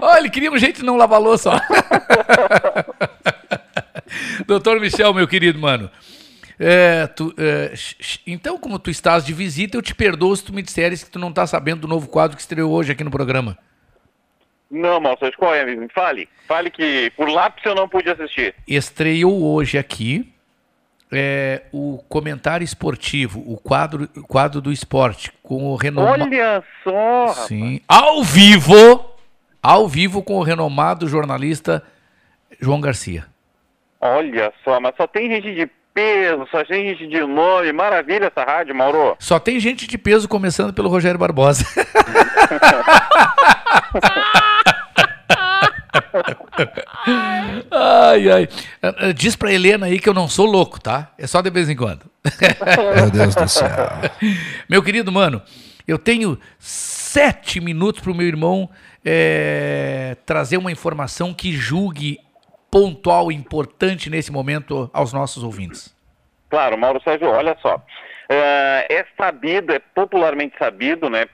Olha, 0.02 0.18
ele 0.20 0.30
queria 0.30 0.50
um 0.52 0.58
jeito 0.58 0.80
de 0.80 0.86
não 0.86 0.96
lavar 0.96 1.20
louça. 1.20 1.50
Doutor 4.46 4.80
Michel, 4.80 5.12
meu 5.14 5.26
querido 5.28 5.58
mano. 5.58 5.90
é, 6.58 7.06
tu, 7.08 7.32
é, 7.38 7.72
então, 8.26 8.58
como 8.58 8.78
tu 8.78 8.90
estás 8.90 9.24
de 9.24 9.32
visita, 9.32 9.76
eu 9.76 9.82
te 9.82 9.94
perdoo 9.94 10.34
se 10.36 10.44
tu 10.44 10.52
me 10.52 10.62
disseres 10.62 11.02
que 11.04 11.10
tu 11.10 11.18
não 11.18 11.32
tá 11.32 11.46
sabendo 11.46 11.82
do 11.82 11.88
novo 11.88 12.08
quadro 12.08 12.36
que 12.36 12.42
estreou 12.42 12.70
hoje 12.72 12.92
aqui 12.92 13.04
no 13.04 13.10
programa. 13.10 13.56
Não, 14.70 15.00
Sérgio, 15.18 15.38
qual 15.38 15.54
é, 15.54 15.62
amigo? 15.62 15.80
Me 15.80 15.88
fale. 15.88 16.28
Fale 16.46 16.70
que 16.70 17.10
por 17.16 17.28
lápis 17.28 17.64
eu 17.64 17.74
não 17.74 17.88
pude 17.88 18.08
assistir. 18.08 18.54
Estreou 18.68 19.42
hoje 19.42 19.76
aqui 19.76 20.32
é, 21.10 21.62
o 21.72 21.98
comentário 22.08 22.64
esportivo, 22.64 23.42
o 23.46 23.56
quadro, 23.56 24.08
o 24.16 24.22
quadro 24.22 24.60
do 24.60 24.70
esporte, 24.70 25.32
com 25.42 25.64
o 25.64 25.76
renomado. 25.76 26.22
Olha 26.22 26.62
só, 26.84 27.26
rapaz. 27.26 27.48
Sim, 27.48 27.80
ao 27.88 28.22
vivo, 28.22 29.10
ao 29.60 29.88
vivo 29.88 30.22
com 30.22 30.38
o 30.38 30.42
renomado 30.42 31.08
jornalista 31.08 31.82
João 32.60 32.80
Garcia. 32.80 33.26
Olha 34.00 34.52
só, 34.64 34.80
mas 34.80 34.94
só 34.96 35.06
tem 35.06 35.28
gente 35.28 35.54
de 35.54 35.68
peso, 35.92 36.46
só 36.50 36.64
tem 36.64 36.90
gente 36.90 37.08
de 37.08 37.20
nome. 37.20 37.72
Maravilha 37.72 38.32
essa 38.34 38.48
rádio, 38.48 38.74
Mauro. 38.74 39.16
Só 39.18 39.38
tem 39.38 39.58
gente 39.58 39.86
de 39.86 39.98
peso 39.98 40.28
começando 40.28 40.72
pelo 40.72 40.88
Rogério 40.88 41.18
Barbosa. 41.18 41.64
ai, 47.70 48.30
ai. 48.30 48.48
Ah, 48.82 48.94
ah, 48.98 49.12
Diz 49.12 49.36
pra 49.36 49.52
Helena 49.52 49.86
aí 49.86 49.98
que 49.98 50.08
eu 50.08 50.14
não 50.14 50.28
sou 50.28 50.46
louco, 50.46 50.80
tá? 50.80 51.12
É 51.18 51.26
só 51.26 51.40
de 51.40 51.50
vez 51.50 51.68
em 51.68 51.76
quando. 51.76 52.02
Meu 52.96 53.10
Deus 53.10 53.34
do 53.34 53.48
céu. 53.48 53.68
Meu 54.68 54.82
querido 54.82 55.10
mano, 55.10 55.42
eu 55.86 55.98
tenho 55.98 56.38
sete 56.58 57.60
minutos 57.60 58.00
pro 58.00 58.14
meu 58.14 58.26
irmão 58.26 58.68
eh, 59.04 60.16
trazer 60.26 60.56
uma 60.56 60.70
informação 60.70 61.32
que 61.34 61.52
julgue 61.52 62.18
pontual 62.70 63.32
e 63.32 63.34
importante 63.34 64.08
nesse 64.08 64.30
momento 64.30 64.88
aos 64.92 65.12
nossos 65.12 65.42
ouvintes. 65.42 65.94
Claro, 66.48 66.78
Mauro 66.78 67.00
Sérgio, 67.02 67.28
olha 67.28 67.56
só. 67.60 67.82
É, 68.28 68.86
é 68.88 69.06
sabido, 69.16 69.72
é 69.72 69.78
popularmente 69.78 70.56
sabido, 70.58 71.10
né? 71.10 71.26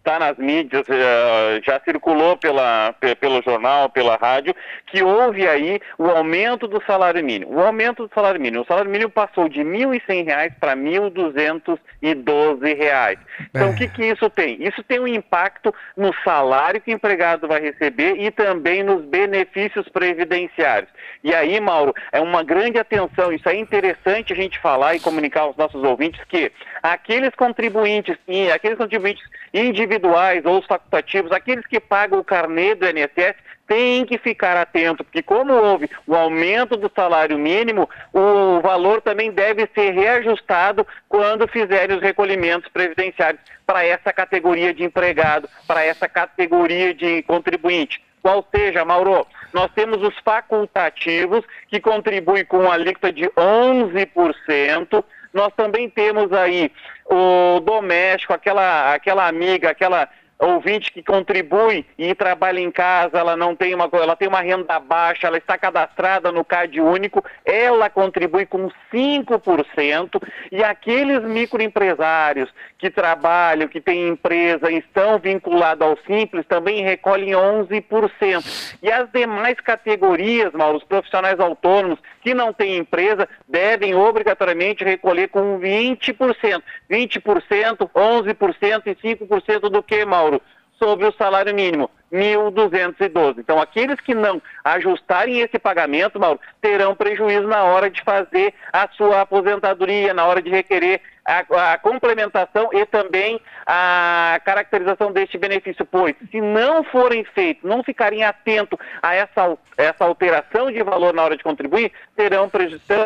Está 0.00 0.18
nas 0.18 0.38
mídias, 0.38 0.82
eh, 0.88 1.60
já 1.62 1.78
circulou 1.84 2.34
pela, 2.34 2.94
pe- 2.98 3.14
pelo 3.16 3.42
jornal, 3.42 3.90
pela 3.90 4.16
rádio, 4.16 4.56
que 4.86 5.02
houve 5.02 5.46
aí 5.46 5.78
o 5.98 6.06
aumento 6.08 6.66
do 6.66 6.82
salário 6.86 7.22
mínimo. 7.22 7.54
O 7.54 7.60
aumento 7.60 8.06
do 8.06 8.14
salário 8.14 8.40
mínimo. 8.40 8.62
O 8.62 8.66
salário 8.66 8.90
mínimo 8.90 9.10
passou 9.10 9.46
de 9.46 9.62
R$ 9.62 9.68
1.100 9.68 10.54
para 10.58 10.74
1.212 10.74 12.74
reais. 12.76 13.18
Então, 13.50 13.70
o 13.70 13.76
que, 13.76 13.88
que 13.88 14.06
isso 14.06 14.28
tem? 14.30 14.62
Isso 14.62 14.82
tem 14.82 15.00
um 15.00 15.06
impacto 15.06 15.74
no 15.96 16.12
salário 16.24 16.80
que 16.80 16.90
o 16.90 16.94
empregado 16.94 17.46
vai 17.46 17.60
receber 17.60 18.14
e 18.18 18.30
também 18.30 18.82
nos 18.82 19.04
benefícios 19.04 19.88
previdenciários. 19.88 20.90
E 21.22 21.34
aí, 21.34 21.60
Mauro, 21.60 21.94
é 22.12 22.20
uma 22.20 22.42
grande 22.42 22.78
atenção. 22.78 23.32
Isso 23.32 23.48
é 23.48 23.56
interessante 23.56 24.32
a 24.32 24.36
gente 24.36 24.58
falar 24.58 24.94
e 24.94 25.00
comunicar 25.00 25.42
aos 25.42 25.56
nossos 25.56 25.82
ouvintes 25.82 26.22
que 26.24 26.50
aqueles 26.82 27.34
contribuintes, 27.34 28.16
aqueles 28.54 28.78
contribuintes 28.78 29.22
individuais 29.52 30.44
ou 30.44 30.60
os 30.60 30.66
facultativos, 30.66 31.32
aqueles 31.32 31.66
que 31.66 31.78
pagam 31.78 32.20
o 32.20 32.24
carnê 32.24 32.74
do 32.74 32.86
INSS, 32.86 33.36
têm 33.66 34.04
que 34.04 34.18
ficar 34.18 34.56
atento, 34.56 35.04
porque 35.04 35.22
como 35.22 35.52
houve 35.52 35.88
o 36.04 36.16
aumento 36.16 36.76
do 36.76 36.90
salário 36.92 37.38
mínimo, 37.38 37.88
o 38.12 38.60
valor 38.60 39.00
também 39.00 39.30
deve 39.30 39.68
ser 39.72 39.92
reajustado 39.92 40.84
quando 41.08 41.46
fizerem 41.46 41.96
os 41.96 42.02
recolhimentos 42.02 42.68
previdenciários 42.72 43.40
para 43.64 43.84
essa 43.84 44.12
categoria 44.12 44.74
de 44.74 44.82
empregado, 44.82 45.48
para 45.68 45.84
essa 45.84 46.08
categoria 46.08 46.92
de 46.92 47.22
contribuinte. 47.22 48.02
Qual 48.22 48.46
seja, 48.54 48.84
Mauro, 48.84 49.26
nós 49.52 49.70
temos 49.74 50.02
os 50.02 50.16
facultativos 50.24 51.44
que 51.68 51.80
contribuem 51.80 52.44
com 52.44 52.60
uma 52.60 52.74
alíquota 52.74 53.12
de 53.12 53.24
11%, 53.30 55.04
nós 55.32 55.52
também 55.54 55.88
temos 55.88 56.32
aí 56.32 56.70
o 57.06 57.60
doméstico, 57.60 58.32
aquela, 58.32 58.94
aquela 58.94 59.26
amiga, 59.26 59.70
aquela 59.70 60.08
ouvinte 60.40 60.90
que 60.90 61.02
contribui 61.02 61.84
e 61.98 62.14
trabalha 62.14 62.60
em 62.60 62.70
casa, 62.70 63.18
ela 63.18 63.36
não 63.36 63.54
tem 63.54 63.74
uma, 63.74 63.88
ela 63.92 64.16
tem 64.16 64.28
uma 64.28 64.40
renda 64.40 64.78
baixa, 64.80 65.26
ela 65.26 65.36
está 65.36 65.58
cadastrada 65.58 66.32
no 66.32 66.44
CAD 66.44 66.80
único, 66.80 67.22
ela 67.44 67.90
contribui 67.90 68.46
com 68.46 68.70
5% 68.92 70.22
e 70.50 70.64
aqueles 70.64 71.22
microempresários 71.22 72.50
que 72.78 72.90
trabalham, 72.90 73.68
que 73.68 73.80
têm 73.80 74.08
empresa 74.08 74.70
estão 74.70 75.18
vinculados 75.18 75.86
ao 75.86 75.98
Simples 76.06 76.46
também 76.46 76.82
recolhem 76.82 77.32
11%. 77.32 78.76
E 78.82 78.90
as 78.90 79.10
demais 79.10 79.60
categorias, 79.60 80.52
Mauro, 80.52 80.78
os 80.78 80.84
profissionais 80.84 81.38
autônomos 81.38 81.98
que 82.22 82.34
não 82.34 82.52
têm 82.52 82.78
empresa 82.78 83.28
devem 83.48 83.94
obrigatoriamente 83.94 84.84
recolher 84.84 85.28
com 85.28 85.58
20%. 85.58 86.62
20%, 86.90 87.90
11% 87.94 88.82
e 88.86 88.94
5% 88.94 89.60
do 89.70 89.82
que, 89.82 90.04
Mauro? 90.04 90.29
Sobre 90.78 91.06
o 91.06 91.12
salário 91.12 91.54
mínimo, 91.54 91.90
1.212. 92.12 93.38
Então, 93.38 93.60
aqueles 93.60 94.00
que 94.00 94.14
não 94.14 94.42
ajustarem 94.64 95.40
esse 95.40 95.58
pagamento, 95.58 96.18
Mauro, 96.18 96.40
terão 96.60 96.94
prejuízo 96.94 97.46
na 97.46 97.64
hora 97.64 97.88
de 97.88 98.02
fazer 98.02 98.52
a 98.72 98.88
sua 98.88 99.22
aposentadoria, 99.22 100.12
na 100.12 100.26
hora 100.26 100.42
de 100.42 100.50
requerer 100.50 101.00
a, 101.24 101.72
a 101.72 101.78
complementação 101.78 102.70
e 102.72 102.84
também 102.86 103.40
a 103.66 104.40
caracterização 104.44 105.12
deste 105.12 105.38
benefício, 105.38 105.84
pois 105.84 106.16
se 106.30 106.40
não 106.40 106.82
forem 106.82 107.24
feitos, 107.24 107.68
não 107.68 107.84
ficarem 107.84 108.24
atentos 108.24 108.78
a 109.02 109.14
essa, 109.14 109.56
essa 109.76 110.04
alteração 110.04 110.72
de 110.72 110.82
valor 110.82 111.14
na 111.14 111.22
hora 111.22 111.36
de 111.36 111.44
contribuir, 111.44 111.92
terão 112.16 112.50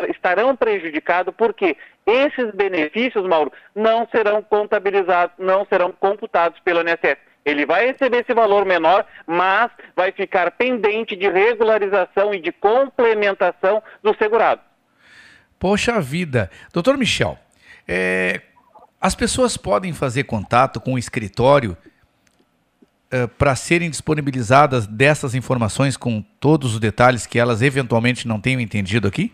estarão 0.09 0.55
prejudicados 0.55 1.33
porque 1.37 1.77
esses 2.05 2.51
benefícios, 2.51 3.25
Mauro, 3.27 3.51
não 3.75 4.07
serão 4.07 4.41
contabilizados, 4.41 5.35
não 5.37 5.65
serão 5.65 5.91
computados 5.91 6.59
pelo 6.59 6.81
INSS. 6.81 7.17
Ele 7.45 7.65
vai 7.65 7.85
receber 7.85 8.21
esse 8.21 8.33
valor 8.33 8.65
menor, 8.65 9.05
mas 9.27 9.69
vai 9.95 10.11
ficar 10.11 10.49
pendente 10.51 11.15
de 11.15 11.29
regularização 11.29 12.33
e 12.33 12.41
de 12.41 12.51
complementação 12.51 13.83
do 14.01 14.15
segurado. 14.17 14.61
Poxa 15.59 16.01
vida. 16.01 16.49
Doutor 16.73 16.97
Michel, 16.97 17.37
é, 17.87 18.41
as 18.99 19.13
pessoas 19.13 19.55
podem 19.55 19.93
fazer 19.93 20.23
contato 20.23 20.81
com 20.81 20.95
o 20.95 20.97
escritório 20.97 21.77
para 23.37 23.55
serem 23.55 23.89
disponibilizadas 23.89 24.87
dessas 24.87 25.35
informações 25.35 25.95
com 25.95 26.21
todos 26.37 26.73
os 26.73 26.79
detalhes 26.79 27.25
que 27.25 27.39
elas 27.39 27.61
eventualmente 27.61 28.27
não 28.27 28.41
tenham 28.41 28.59
entendido 28.59 29.07
aqui? 29.07 29.31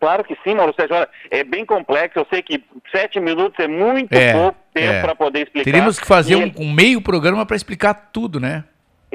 Claro 0.00 0.24
que 0.24 0.36
sim, 0.42 0.54
Mauro 0.54 0.74
Sérgio. 0.74 0.96
Olha, 0.96 1.08
é 1.30 1.44
bem 1.44 1.64
complexo. 1.64 2.18
Eu 2.18 2.26
sei 2.28 2.42
que 2.42 2.64
sete 2.90 3.20
minutos 3.20 3.58
é 3.64 3.68
muito 3.68 4.12
É, 4.12 4.32
pouco 4.32 4.58
tempo 4.76 4.92
é. 4.92 5.00
para 5.00 5.14
poder 5.14 5.42
explicar. 5.44 5.64
Teríamos 5.64 5.98
que 5.98 6.06
fazer 6.06 6.34
E 6.34 6.36
um, 6.36 6.52
um 6.58 6.72
meio 6.72 7.00
programa 7.00 7.46
para 7.46 7.56
explicar 7.56 7.94
tudo, 8.12 8.38
né? 8.38 8.64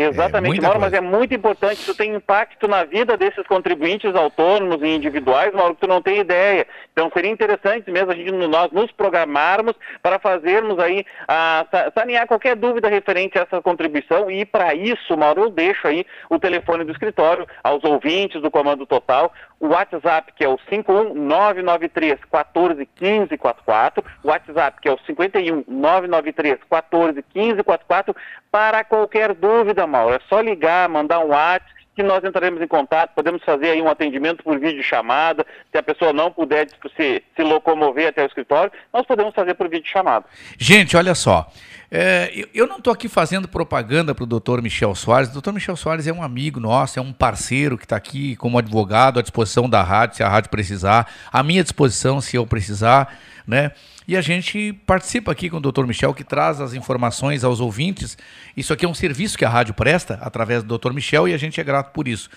Exatamente, 0.09 0.51
muita 0.51 0.67
Mauro, 0.67 0.79
mas 0.81 0.93
é 0.93 1.01
muito 1.01 1.33
importante, 1.33 1.75
isso 1.81 1.95
tem 1.95 2.13
impacto 2.13 2.67
na 2.67 2.83
vida 2.83 3.15
desses 3.17 3.45
contribuintes 3.47 4.13
autônomos 4.15 4.81
e 4.81 4.87
individuais, 4.87 5.53
Mauro, 5.53 5.75
que 5.75 5.81
tu 5.81 5.87
não 5.87 6.01
tem 6.01 6.19
ideia. 6.19 6.65
Então 6.93 7.09
seria 7.13 7.31
interessante 7.31 7.89
mesmo 7.91 8.11
a 8.11 8.15
gente, 8.15 8.31
nós 8.31 8.71
nos 8.71 8.91
programarmos 8.91 9.75
para 10.01 10.19
fazermos 10.19 10.77
aí, 10.79 11.05
a, 11.27 11.65
sa- 11.71 11.91
sanear 11.97 12.27
qualquer 12.27 12.55
dúvida 12.55 12.89
referente 12.89 13.37
a 13.37 13.41
essa 13.43 13.61
contribuição. 13.61 14.29
E 14.29 14.45
para 14.45 14.73
isso, 14.75 15.15
Mauro, 15.17 15.43
eu 15.43 15.49
deixo 15.49 15.87
aí 15.87 16.05
o 16.29 16.37
telefone 16.39 16.83
do 16.83 16.91
escritório 16.91 17.47
aos 17.63 17.83
ouvintes 17.83 18.41
do 18.41 18.51
Comando 18.51 18.85
Total, 18.85 19.31
o 19.59 19.67
WhatsApp 19.69 20.33
que 20.35 20.43
é 20.43 20.49
o 20.49 20.57
51993 20.69 22.19
14 22.31 22.85
15 22.95 23.37
44, 23.37 24.03
o 24.23 24.27
WhatsApp 24.27 24.81
que 24.81 24.89
é 24.89 24.91
o 24.91 24.97
51 25.05 25.63
993 25.67 26.59
14 26.69 27.23
15 27.33 27.63
44, 27.63 28.15
para 28.51 28.83
qualquer 28.83 29.33
dúvida, 29.33 29.87
Mauro, 29.91 30.15
é 30.15 30.19
só 30.27 30.41
ligar, 30.41 30.89
mandar 30.89 31.19
um 31.19 31.27
WhatsApp 31.27 31.81
que 31.95 32.01
nós 32.01 32.23
entraremos 32.23 32.61
em 32.61 32.67
contato, 32.67 33.11
podemos 33.13 33.43
fazer 33.43 33.71
aí 33.71 33.81
um 33.81 33.89
atendimento 33.89 34.43
por 34.43 34.57
vídeo 34.57 34.81
chamada, 34.81 35.45
se 35.71 35.77
a 35.77 35.83
pessoa 35.83 36.13
não 36.13 36.31
puder 36.31 36.67
se, 36.95 37.21
se 37.35 37.43
locomover 37.43 38.07
até 38.07 38.23
o 38.23 38.25
escritório, 38.25 38.71
nós 38.93 39.05
podemos 39.05 39.33
fazer 39.35 39.53
por 39.55 39.67
vídeo 39.67 39.89
chamada. 39.89 40.25
Gente, 40.57 40.95
olha 40.95 41.13
só. 41.13 41.51
é, 41.91 42.31
eu, 42.33 42.47
eu 42.53 42.67
não 42.67 42.77
estou 42.77 42.93
aqui 42.93 43.09
fazendo 43.09 43.47
propaganda 43.47 44.15
para 44.15 44.23
o 44.23 44.27
doutor 44.27 44.61
Michel 44.61 44.95
Soares. 44.95 45.29
O 45.29 45.33
doutor 45.33 45.51
Michel 45.51 45.75
Soares 45.75 46.07
é 46.07 46.13
um 46.13 46.23
amigo 46.23 46.61
nosso, 46.61 46.97
é 46.97 47.01
um 47.01 47.11
parceiro 47.11 47.77
que 47.77 47.83
está 47.83 47.97
aqui 47.97 48.37
como 48.37 48.57
advogado 48.57 49.19
à 49.19 49.21
disposição 49.21 49.69
da 49.69 49.83
rádio, 49.83 50.15
se 50.15 50.23
a 50.23 50.29
rádio 50.29 50.49
precisar, 50.49 51.11
à 51.31 51.43
minha 51.43 51.61
disposição 51.61 52.21
se 52.21 52.37
eu 52.37 52.47
precisar, 52.47 53.19
né? 53.45 53.71
E 54.07 54.17
a 54.17 54.21
gente 54.21 54.73
participa 54.85 55.31
aqui 55.31 55.49
com 55.49 55.57
o 55.57 55.61
doutor 55.61 55.85
Michel, 55.85 56.13
que 56.13 56.23
traz 56.23 56.59
as 56.59 56.73
informações 56.73 57.43
aos 57.43 57.59
ouvintes. 57.59 58.17
Isso 58.57 58.73
aqui 58.73 58.85
é 58.85 58.89
um 58.89 58.93
serviço 58.93 59.37
que 59.37 59.45
a 59.45 59.49
rádio 59.49 59.73
presta 59.73 60.19
através 60.21 60.63
do 60.63 60.67
doutor 60.67 60.93
Michel 60.93 61.27
e 61.27 61.33
a 61.33 61.37
gente 61.37 61.61
é 61.61 61.63
grato 61.63 61.91
por 61.91 62.07
isso. 62.07 62.29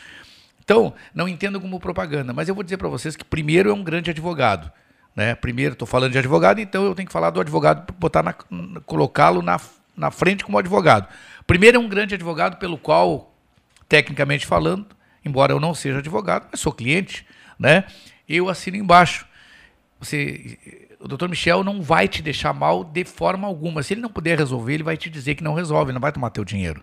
Então, 0.62 0.94
não 1.15 1.28
entendo 1.28 1.60
como 1.60 1.78
propaganda, 1.81 2.33
mas 2.33 2.49
eu 2.49 2.55
vou 2.55 2.65
dizer 2.65 2.76
para 2.76 2.89
vocês 2.89 3.17
que 3.17 3.25
primeiro 3.25 3.70
é 3.70 3.75
um 3.75 3.83
grande 3.83 4.10
advogado. 4.10 4.70
Né? 5.15 5.34
Primeiro 5.34 5.75
estou 5.75 5.86
falando 5.86 6.12
de 6.12 6.18
advogado, 6.18 6.60
então 6.60 6.84
eu 6.84 6.94
tenho 6.94 7.07
que 7.07 7.12
falar 7.12 7.31
do 7.31 7.41
advogado, 7.41 7.93
botar 7.99 8.33
colocá-lo 8.84 9.43
na, 9.43 9.60
na 9.97 10.10
frente 10.10 10.44
como 10.44 10.59
advogado. 10.59 11.09
Primeiro 11.47 11.76
é 11.76 11.81
um 11.81 11.89
grande 11.89 12.15
advogado 12.15 12.57
pelo 12.57 12.76
qual, 12.78 13.34
tecnicamente 13.89 14.47
falando, 14.47 14.86
embora 15.25 15.52
eu 15.52 15.60
não 15.60 15.75
seja 15.75 15.99
advogado, 15.99 16.49
mas 16.51 16.60
sou 16.60 16.73
cliente, 16.73 17.26
né? 17.59 17.84
Eu 18.28 18.49
assino 18.49 18.76
embaixo. 18.76 19.26
Você, 20.01 20.59
o 21.05 21.08
doutor 21.08 21.28
Michel 21.28 21.62
não 21.62 21.83
vai 21.83 22.08
te 22.08 22.23
deixar 22.23 22.52
mal 22.55 22.83
de 22.83 23.05
forma 23.05 23.47
alguma. 23.47 23.83
Se 23.83 23.92
ele 23.94 24.00
não 24.00 24.08
puder 24.08 24.39
resolver, 24.39 24.73
ele 24.74 24.83
vai 24.83 24.97
te 24.97 25.10
dizer 25.10 25.34
que 25.34 25.44
não 25.44 25.52
resolve, 25.55 25.92
não 25.92 26.00
vai 26.00 26.10
tomar 26.10 26.31
teu 26.31 26.44
dinheiro. 26.44 26.83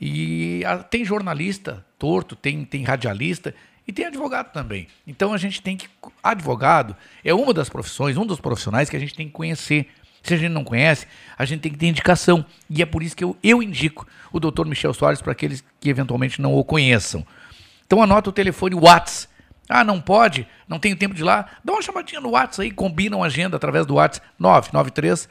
E 0.00 0.64
a- 0.66 0.78
tem 0.78 1.04
jornalista 1.04 1.84
torto, 1.98 2.34
tem, 2.34 2.64
tem 2.64 2.82
radialista 2.82 3.54
e 3.86 3.92
tem 3.92 4.06
advogado 4.06 4.52
também. 4.52 4.88
Então 5.06 5.32
a 5.32 5.36
gente 5.38 5.62
tem 5.62 5.76
que. 5.76 5.88
Advogado 6.22 6.96
é 7.24 7.32
uma 7.32 7.54
das 7.54 7.68
profissões, 7.68 8.16
um 8.16 8.26
dos 8.26 8.40
profissionais 8.40 8.90
que 8.90 8.96
a 8.96 9.00
gente 9.00 9.14
tem 9.14 9.26
que 9.26 9.32
conhecer. 9.32 9.88
Se 10.22 10.34
a 10.34 10.36
gente 10.36 10.52
não 10.52 10.64
conhece, 10.64 11.06
a 11.36 11.44
gente 11.44 11.60
tem 11.60 11.70
que 11.70 11.78
ter 11.78 11.86
indicação. 11.86 12.44
E 12.68 12.80
é 12.82 12.86
por 12.86 13.02
isso 13.02 13.14
que 13.14 13.22
eu, 13.22 13.36
eu 13.42 13.62
indico 13.62 14.06
o 14.32 14.40
doutor 14.40 14.66
Michel 14.66 14.94
Soares 14.94 15.20
para 15.20 15.32
aqueles 15.32 15.62
que 15.78 15.88
eventualmente 15.90 16.40
não 16.40 16.54
o 16.54 16.64
conheçam. 16.64 17.24
Então 17.86 18.02
anota 18.02 18.30
o 18.30 18.32
telefone 18.32 18.74
Whats. 18.74 19.28
Ah, 19.68 19.82
não 19.82 20.00
pode? 20.00 20.46
Não 20.68 20.78
tenho 20.78 20.96
tempo 20.96 21.14
de 21.14 21.22
ir 21.22 21.24
lá? 21.24 21.46
Dá 21.64 21.72
uma 21.72 21.82
chamadinha 21.82 22.20
no 22.20 22.30
Whats 22.30 22.60
aí, 22.60 22.70
combina 22.70 23.16
uma 23.16 23.26
agenda 23.26 23.56
através 23.56 23.86
do 23.86 23.94
Whats 23.94 24.20
993 24.38 25.28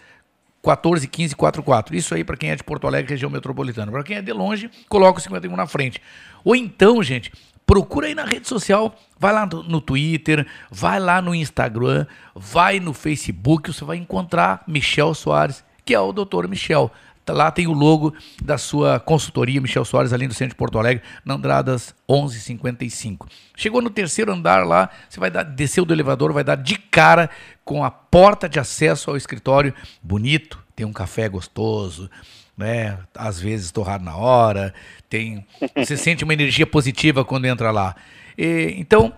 14 0.64 1.08
15 1.08 1.36
44. 1.36 1.96
Isso 1.96 2.16
aí 2.16 2.24
para 2.24 2.38
quem 2.38 2.50
é 2.50 2.56
de 2.56 2.64
Porto 2.64 2.88
Alegre, 2.88 3.12
região 3.12 3.30
metropolitana. 3.30 3.92
Para 3.92 4.04
quem 4.04 4.18
é 4.18 4.22
de 4.22 4.32
longe, 4.32 4.72
coloca 4.88 5.20
o 5.20 5.22
51 5.22 5.56
na 5.56 5.68
frente. 5.68 6.02
Ou 6.44 6.56
então, 6.56 7.04
gente, 7.04 7.32
procura 7.66 8.08
aí 8.08 8.16
na 8.16 8.24
rede 8.26 8.48
social, 8.48 8.96
vai 9.20 9.34
lá 9.34 9.46
no, 9.46 9.82
Twitter, 9.82 10.48
vai 10.72 11.00
lá 11.00 11.22
no 11.22 11.36
Instagram, 11.36 12.06
vai 12.34 12.80
no 12.80 12.94
Facebook, 12.94 13.74
você 13.74 13.84
vai 13.84 13.98
encontrar 13.98 14.64
Michel 14.66 15.14
Soares, 15.14 15.64
que 15.86 15.94
é 15.94 16.00
o 16.00 16.14
doutor 16.14 16.48
Michel. 16.48 16.92
Tá 17.26 17.34
Lá 17.34 17.52
tem 17.52 17.68
o 17.68 17.74
logo 17.74 18.14
da 18.42 18.58
sua 18.58 19.00
consultoria, 19.00 19.62
Michel 19.62 19.86
Soares, 19.86 20.12
ali 20.12 20.28
no 20.28 20.34
centro 20.34 20.54
de 20.54 20.58
Porto 20.58 20.78
Alegre, 20.78 21.04
na 21.24 21.36
Andradas 21.36 21.96
1155. 22.10 23.28
Chegou 23.56 23.82
no 23.82 23.90
terceiro 23.90 24.32
andar 24.32 24.66
lá, 24.66 24.90
você 25.10 25.20
vai 25.20 25.32
dar, 25.32 25.44
desceu 25.44 25.86
do 25.86 25.94
elevador, 25.94 26.34
vai 26.34 26.44
dar 26.44 26.56
de 26.56 26.76
cara 26.78 27.30
com 27.64 27.84
a 27.84 27.90
porta 27.90 28.50
de 28.50 28.60
acesso 28.60 29.10
ao 29.10 29.18
escritório, 29.18 29.74
bonito, 30.02 30.62
tem 30.76 30.86
um 30.86 30.92
café 30.92 31.30
gostoso, 31.30 32.10
né? 32.58 32.98
Às 33.16 33.40
vezes 33.40 33.72
torrado 33.72 34.04
na 34.04 34.18
hora, 34.18 34.74
tem, 35.10 35.46
você 35.76 35.96
sente 35.96 36.24
uma 36.24 36.34
energia 36.34 36.68
positiva 36.68 37.24
quando 37.24 37.46
entra 37.46 37.72
lá. 37.72 37.96
E, 38.38 38.76
então, 38.78 39.14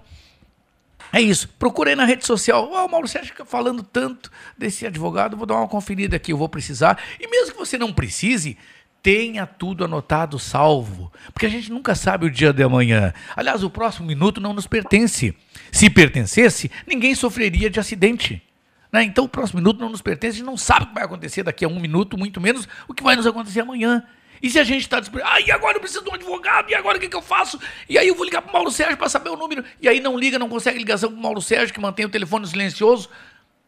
é 1.15 1.21
isso. 1.21 1.47
Procura 1.57 1.91
aí 1.91 1.95
na 1.95 2.03
rede 2.03 2.25
social. 2.25 2.69
Ó, 2.69 2.85
o 2.85 2.91
Mauro 2.91 3.07
Sérgio 3.07 3.31
fica 3.31 3.45
falando 3.45 3.81
tanto 3.81 4.29
desse 4.57 4.85
advogado, 4.85 5.37
vou 5.37 5.45
dar 5.45 5.55
uma 5.55 5.67
conferida 5.67 6.17
aqui, 6.17 6.33
eu 6.33 6.37
vou 6.37 6.49
precisar. 6.49 7.01
E 7.17 7.25
mesmo 7.25 7.53
que 7.53 7.57
você 7.57 7.77
não 7.77 7.93
precise, 7.93 8.57
tenha 9.01 9.45
tudo 9.45 9.85
anotado, 9.85 10.37
salvo. 10.37 11.09
Porque 11.31 11.45
a 11.45 11.49
gente 11.49 11.71
nunca 11.71 11.95
sabe 11.95 12.25
o 12.25 12.29
dia 12.29 12.51
de 12.51 12.61
amanhã. 12.61 13.13
Aliás, 13.33 13.63
o 13.63 13.69
próximo 13.69 14.05
minuto 14.05 14.41
não 14.41 14.53
nos 14.53 14.67
pertence. 14.67 15.33
Se 15.71 15.89
pertencesse, 15.89 16.69
ninguém 16.85 17.15
sofreria 17.15 17.69
de 17.69 17.79
acidente. 17.79 18.43
né? 18.91 19.01
Então 19.03 19.23
o 19.23 19.29
próximo 19.29 19.61
minuto 19.61 19.79
não 19.79 19.89
nos 19.89 20.01
pertence, 20.01 20.35
a 20.35 20.37
gente 20.39 20.45
não 20.45 20.57
sabe 20.57 20.83
o 20.83 20.87
que 20.89 20.95
vai 20.95 21.05
acontecer 21.05 21.43
daqui 21.43 21.63
a 21.63 21.67
um 21.69 21.79
minuto, 21.79 22.17
muito 22.17 22.41
menos 22.41 22.67
o 22.89 22.93
que 22.93 23.03
vai 23.03 23.15
nos 23.15 23.25
acontecer 23.25 23.61
amanhã. 23.61 24.03
E 24.45 24.49
se 24.51 24.59
a 24.59 24.63
gente 24.63 24.81
está 24.81 24.99
desesperado, 24.99 25.31
ah, 25.33 25.41
e 25.41 25.49
agora 25.49 25.77
eu 25.77 25.81
preciso 25.81 26.03
de 26.03 26.09
um 26.11 26.13
advogado, 26.13 26.69
e 26.69 26.75
agora 26.75 26.99
o 26.99 27.01
que, 27.01 27.09
que 27.09 27.15
eu 27.15 27.21
faço? 27.23 27.59
E 27.89 27.97
aí 27.97 28.07
eu 28.07 28.13
vou 28.13 28.23
ligar 28.23 28.43
para 28.43 28.51
o 28.51 28.53
Mauro 28.53 28.69
Sérgio 28.69 28.95
para 28.95 29.09
saber 29.09 29.29
o 29.29 29.35
número, 29.35 29.65
e 29.81 29.89
aí 29.89 29.99
não 29.99 30.15
liga, 30.15 30.37
não 30.37 30.47
consegue 30.47 30.77
ligação 30.77 31.09
para 31.09 31.17
o 31.17 31.23
Mauro 31.23 31.41
Sérgio, 31.41 31.73
que 31.73 31.79
mantém 31.79 32.05
o 32.05 32.09
telefone 32.09 32.45
silencioso. 32.45 33.09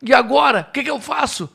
E 0.03 0.14
agora, 0.14 0.67
o 0.69 0.72
que, 0.72 0.83
que 0.83 0.89
eu 0.91 1.01
faço? 1.01 1.49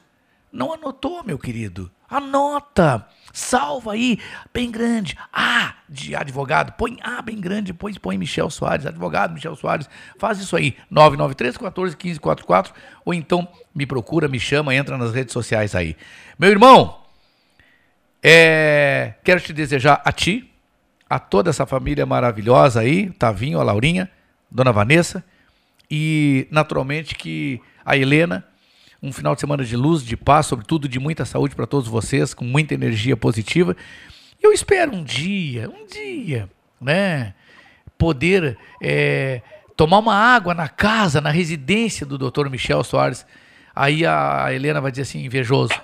Não 0.53 0.75
anotou, 0.75 1.23
meu 1.23 1.39
querido? 1.39 1.89
Anota! 2.11 3.07
Salva 3.33 3.93
aí, 3.93 4.19
bem 4.53 4.73
grande. 4.73 5.17
A 5.33 5.77
de 5.89 6.17
advogado, 6.17 6.73
põe 6.73 6.99
A 7.01 7.23
bem 7.23 7.41
grande, 7.41 7.71
depois 7.71 7.97
põe 7.99 8.19
Michel 8.19 8.51
Soares, 8.51 8.87
advogado 8.87 9.35
Michel 9.35 9.55
Soares. 9.55 9.89
Faz 10.19 10.41
isso 10.41 10.57
aí, 10.57 10.77
993 10.91 11.57
14 11.59 11.97
15 11.97 12.19
44, 12.19 12.75
ou 13.05 13.15
então 13.15 13.47
me 13.73 13.87
procura, 13.87 14.27
me 14.27 14.41
chama, 14.41 14.75
entra 14.75 14.99
nas 14.99 15.15
redes 15.15 15.33
sociais 15.33 15.77
aí. 15.77 15.97
Meu 16.37 16.51
irmão, 16.51 17.02
é, 18.23 19.15
quero 19.25 19.41
te 19.41 19.53
desejar 19.53 20.01
a 20.05 20.13
ti, 20.13 20.49
a 21.11 21.19
toda 21.19 21.51
essa 21.51 21.67
família 21.67 22.07
maravilhosa 22.07 22.81
aí, 22.81 23.11
Tavinho, 23.11 23.61
a 23.61 23.63
Laurinha, 23.63 24.11
Dona 24.51 24.73
Vanessa, 24.73 25.25
e 25.91 26.47
naturalmente 26.51 27.15
que 27.15 27.61
a 27.85 27.97
Helena, 27.97 28.47
um 29.03 29.13
final 29.13 29.35
de 29.35 29.41
semana 29.41 29.65
de 29.65 29.77
luz, 29.77 30.05
de 30.05 30.17
paz, 30.17 30.47
sobretudo 30.47 30.89
de 30.89 30.99
muita 31.01 31.25
saúde 31.25 31.57
para 31.57 31.67
todos 31.67 31.89
vocês, 31.89 32.33
com 32.33 32.45
muita 32.45 32.75
energia 32.75 33.17
positiva. 33.17 33.77
Eu 34.41 34.53
espero 34.53 34.95
um 34.95 35.03
dia, 35.03 35.69
um 35.69 35.87
dia, 35.87 36.49
né, 36.81 37.35
poder 37.99 38.57
é, 38.81 39.43
tomar 39.77 39.99
uma 39.99 40.15
água 40.15 40.55
na 40.55 40.69
casa, 40.69 41.21
na 41.21 41.31
residência 41.31 42.07
do 42.07 42.17
Dr. 42.17 42.49
Michel 42.49 42.85
Soares. 42.85 43.27
Aí 43.75 44.07
a 44.07 44.53
Helena 44.53 44.81
vai 44.81 44.91
dizer 44.91 45.03
assim, 45.03 45.25
invejoso. 45.25 45.73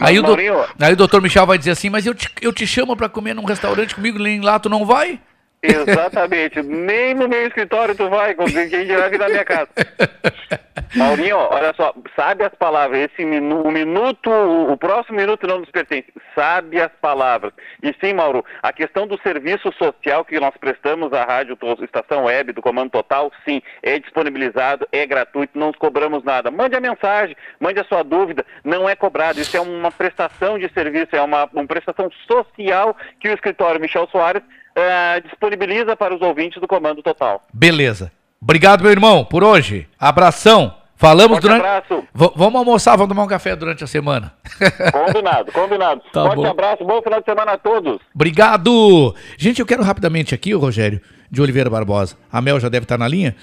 aí, 0.00 0.18
o 0.18 0.22
do, 0.22 0.36
aí 0.80 0.92
o 0.92 0.96
doutor 0.96 1.20
Michel 1.20 1.46
vai 1.46 1.58
dizer 1.58 1.72
assim, 1.72 1.90
mas 1.90 2.06
eu 2.06 2.14
te, 2.14 2.30
eu 2.40 2.52
te 2.52 2.66
chamo 2.66 2.96
para 2.96 3.08
comer 3.08 3.34
num 3.34 3.44
restaurante 3.44 3.94
comigo, 3.94 4.18
lá 4.42 4.58
tu 4.58 4.68
não 4.68 4.86
vai? 4.86 5.20
Exatamente. 5.62 6.62
Nem 6.62 7.14
no 7.14 7.28
meu 7.28 7.46
escritório 7.46 7.94
tu 7.94 8.08
vai, 8.08 8.34
quem 8.34 8.86
dirá 8.86 9.08
vir 9.08 9.18
na 9.18 9.28
minha 9.28 9.44
casa. 9.44 9.68
Maurinho, 10.94 11.36
olha 11.36 11.74
só, 11.74 11.94
sabe 12.16 12.44
as 12.44 12.54
palavras, 12.54 13.10
esse 13.10 13.24
minu, 13.24 13.62
o 13.62 13.70
minuto, 13.70 14.30
o 14.30 14.76
próximo 14.76 15.18
minuto 15.18 15.46
não 15.46 15.60
nos 15.60 15.70
pertence, 15.70 16.06
sabe 16.34 16.80
as 16.80 16.90
palavras. 17.00 17.52
E 17.82 17.94
sim, 18.00 18.14
Mauro, 18.14 18.44
a 18.62 18.72
questão 18.72 19.06
do 19.06 19.20
serviço 19.20 19.70
social 19.72 20.24
que 20.24 20.40
nós 20.40 20.54
prestamos 20.58 21.12
à 21.12 21.24
rádio, 21.24 21.58
estação 21.82 22.24
web 22.24 22.52
do 22.52 22.62
Comando 22.62 22.90
Total, 22.90 23.30
sim, 23.44 23.60
é 23.82 23.98
disponibilizado, 23.98 24.88
é 24.90 25.04
gratuito, 25.04 25.58
não 25.58 25.72
cobramos 25.72 26.24
nada. 26.24 26.50
Mande 26.50 26.76
a 26.76 26.80
mensagem, 26.80 27.36
mande 27.60 27.80
a 27.80 27.84
sua 27.84 28.02
dúvida, 28.02 28.44
não 28.64 28.88
é 28.88 28.96
cobrado, 28.96 29.40
isso 29.40 29.56
é 29.56 29.60
uma 29.60 29.90
prestação 29.90 30.58
de 30.58 30.72
serviço, 30.72 31.14
é 31.14 31.20
uma, 31.20 31.48
uma 31.52 31.66
prestação 31.66 32.10
social 32.26 32.96
que 33.20 33.28
o 33.28 33.34
escritório 33.34 33.80
Michel 33.80 34.08
Soares 34.10 34.42
eh, 34.78 35.20
disponibiliza 35.22 35.96
para 35.96 36.14
os 36.14 36.22
ouvintes 36.22 36.60
do 36.60 36.68
Comando 36.68 37.02
Total. 37.02 37.42
Beleza. 37.52 38.12
Obrigado, 38.40 38.82
meu 38.82 38.90
irmão, 38.92 39.24
por 39.24 39.42
hoje. 39.42 39.86
Abração. 39.98 40.74
Falamos 40.96 41.36
Forte 41.38 41.42
durante. 41.42 41.60
abraço. 41.64 42.04
V- 42.12 42.32
vamos 42.34 42.56
almoçar, 42.56 42.96
vamos 42.96 43.08
tomar 43.10 43.22
um 43.24 43.28
café 43.28 43.54
durante 43.54 43.84
a 43.84 43.86
semana. 43.86 44.32
Combinado, 44.92 45.52
combinado. 45.52 46.00
Tá 46.12 46.22
Forte 46.24 46.36
bom. 46.36 46.46
abraço, 46.46 46.84
bom 46.84 47.00
final 47.02 47.20
de 47.20 47.24
semana 47.24 47.52
a 47.52 47.58
todos. 47.58 47.98
Obrigado! 48.14 49.14
Gente, 49.36 49.60
eu 49.60 49.66
quero 49.66 49.82
rapidamente 49.84 50.34
aqui, 50.34 50.54
o 50.54 50.58
Rogério 50.58 51.00
de 51.30 51.40
Oliveira 51.40 51.70
Barbosa. 51.70 52.16
A 52.32 52.40
Mel 52.42 52.58
já 52.58 52.68
deve 52.68 52.82
estar 52.84 52.98
na 52.98 53.06
linha. 53.06 53.36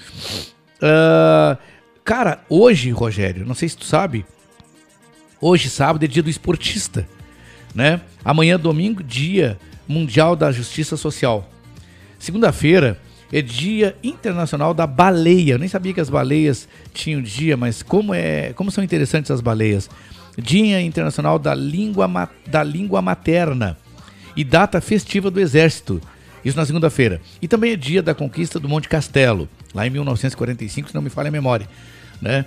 Ah, 0.82 1.56
cara, 2.04 2.40
hoje, 2.48 2.90
Rogério, 2.90 3.46
não 3.46 3.54
sei 3.54 3.68
se 3.70 3.76
tu 3.78 3.84
sabe, 3.86 4.26
hoje, 5.40 5.70
sábado, 5.70 6.04
é 6.04 6.08
dia 6.08 6.22
do 6.22 6.30
esportista, 6.30 7.06
né? 7.74 8.00
Amanhã, 8.24 8.58
domingo, 8.58 9.02
dia 9.02 9.56
mundial 9.88 10.36
da 10.36 10.50
justiça 10.52 10.96
social. 10.96 11.48
Segunda-feira 12.18 13.00
é 13.32 13.42
dia 13.42 13.96
internacional 14.02 14.72
da 14.72 14.86
baleia. 14.86 15.54
Eu 15.54 15.58
nem 15.58 15.68
sabia 15.68 15.92
que 15.92 16.00
as 16.00 16.10
baleias 16.10 16.68
tinham 16.92 17.20
dia, 17.20 17.56
mas 17.56 17.82
como, 17.82 18.14
é, 18.14 18.52
como 18.54 18.70
são 18.70 18.82
interessantes 18.82 19.30
as 19.30 19.40
baleias. 19.40 19.90
Dia 20.38 20.82
Internacional 20.82 21.38
da 21.38 21.54
Língua, 21.54 22.08
da 22.46 22.62
língua 22.62 23.00
Materna 23.00 23.78
e 24.36 24.44
data 24.44 24.80
festiva 24.80 25.30
do 25.30 25.40
Exército. 25.40 26.00
Isso 26.44 26.56
na 26.56 26.66
segunda-feira. 26.66 27.20
E 27.40 27.48
também 27.48 27.72
é 27.72 27.76
dia 27.76 28.02
da 28.02 28.14
conquista 28.14 28.60
do 28.60 28.68
Monte 28.68 28.88
Castelo, 28.88 29.48
lá 29.74 29.86
em 29.86 29.90
1945, 29.90 30.88
se 30.88 30.94
não 30.94 31.02
me 31.02 31.10
falha 31.10 31.28
a 31.28 31.32
memória. 31.32 31.66
Né? 32.20 32.44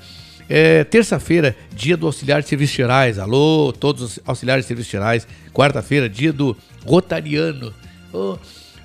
É, 0.50 0.84
Terça-feira, 0.84 1.56
dia 1.72 1.95
do 1.95 2.08
auxiliar 2.08 2.42
de 2.42 2.50
serviços 2.50 2.76
gerais. 2.76 3.19
Alô, 3.19 3.72
todos 3.72 4.02
os 4.02 4.19
auxiliares 4.26 4.66
de 4.66 4.68
serviços 4.68 4.92
gerais. 4.92 5.28
Quarta-feira, 5.53 6.10
dia 6.10 6.34
do 6.34 6.58
rotariano. 6.84 7.72
Ô, 8.11 8.36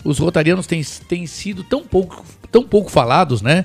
os 0.04 0.18
rotarianos 0.18 0.66
têm, 0.66 0.84
têm 1.08 1.26
sido 1.26 1.64
tão 1.64 1.82
pouco, 1.82 2.22
tão 2.52 2.64
pouco 2.64 2.90
falados, 2.90 3.40
né? 3.40 3.64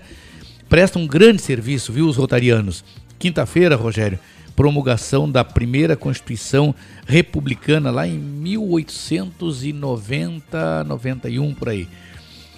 Prestam 0.69 1.01
um 1.01 1.07
grande 1.07 1.41
serviço, 1.41 1.91
viu, 1.91 2.07
os 2.07 2.15
rotarianos. 2.15 2.85
Quinta-feira, 3.17 3.75
Rogério, 3.75 4.17
promulgação 4.55 5.29
da 5.29 5.43
primeira 5.43 5.97
Constituição 5.97 6.73
Republicana 7.05 7.91
lá 7.91 8.07
em 8.07 8.17
1890, 8.17 10.85
91 10.85 11.53
por 11.53 11.67
aí. 11.67 11.89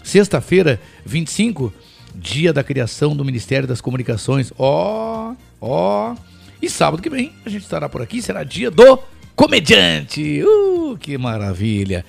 Sexta-feira, 0.04 0.80
25, 1.04 1.74
dia 2.16 2.52
da 2.54 2.64
criação 2.64 3.16
do 3.16 3.24
Ministério 3.26 3.68
das 3.68 3.82
Comunicações. 3.82 4.52
Ó, 4.58 5.34
ó. 5.60 6.16
E 6.62 6.70
sábado 6.70 7.02
que 7.02 7.10
vem 7.10 7.32
a 7.46 7.50
gente 7.50 7.64
estará 7.64 7.90
por 7.90 8.02
aqui, 8.02 8.22
será 8.22 8.44
dia 8.44 8.70
do 8.70 9.00
comediante. 9.36 10.44
Uh, 10.44 10.98
que 10.98 11.18
maravilha. 11.18 12.06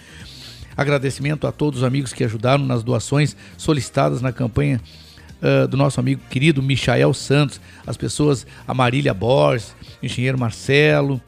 Agradecimento 0.77 1.47
a 1.47 1.53
todos 1.53 1.81
os 1.81 1.85
amigos 1.85 2.13
que 2.13 2.25
ajudaram 2.25 2.65
nas 2.65 2.83
doações 2.83 3.37
solicitadas 3.59 4.23
na 4.23 4.33
campanha 4.33 4.81
ah, 5.43 5.67
do 5.67 5.77
nosso 5.77 6.01
amigo 6.01 6.23
querido 6.31 6.63
Michael 6.63 7.13
Santos, 7.13 7.61
as 7.87 7.97
pessoas, 7.97 8.47
Marília 8.75 9.13
Borges, 9.13 9.75
engenheiro 10.03 10.39
Marcelo, 10.39 11.21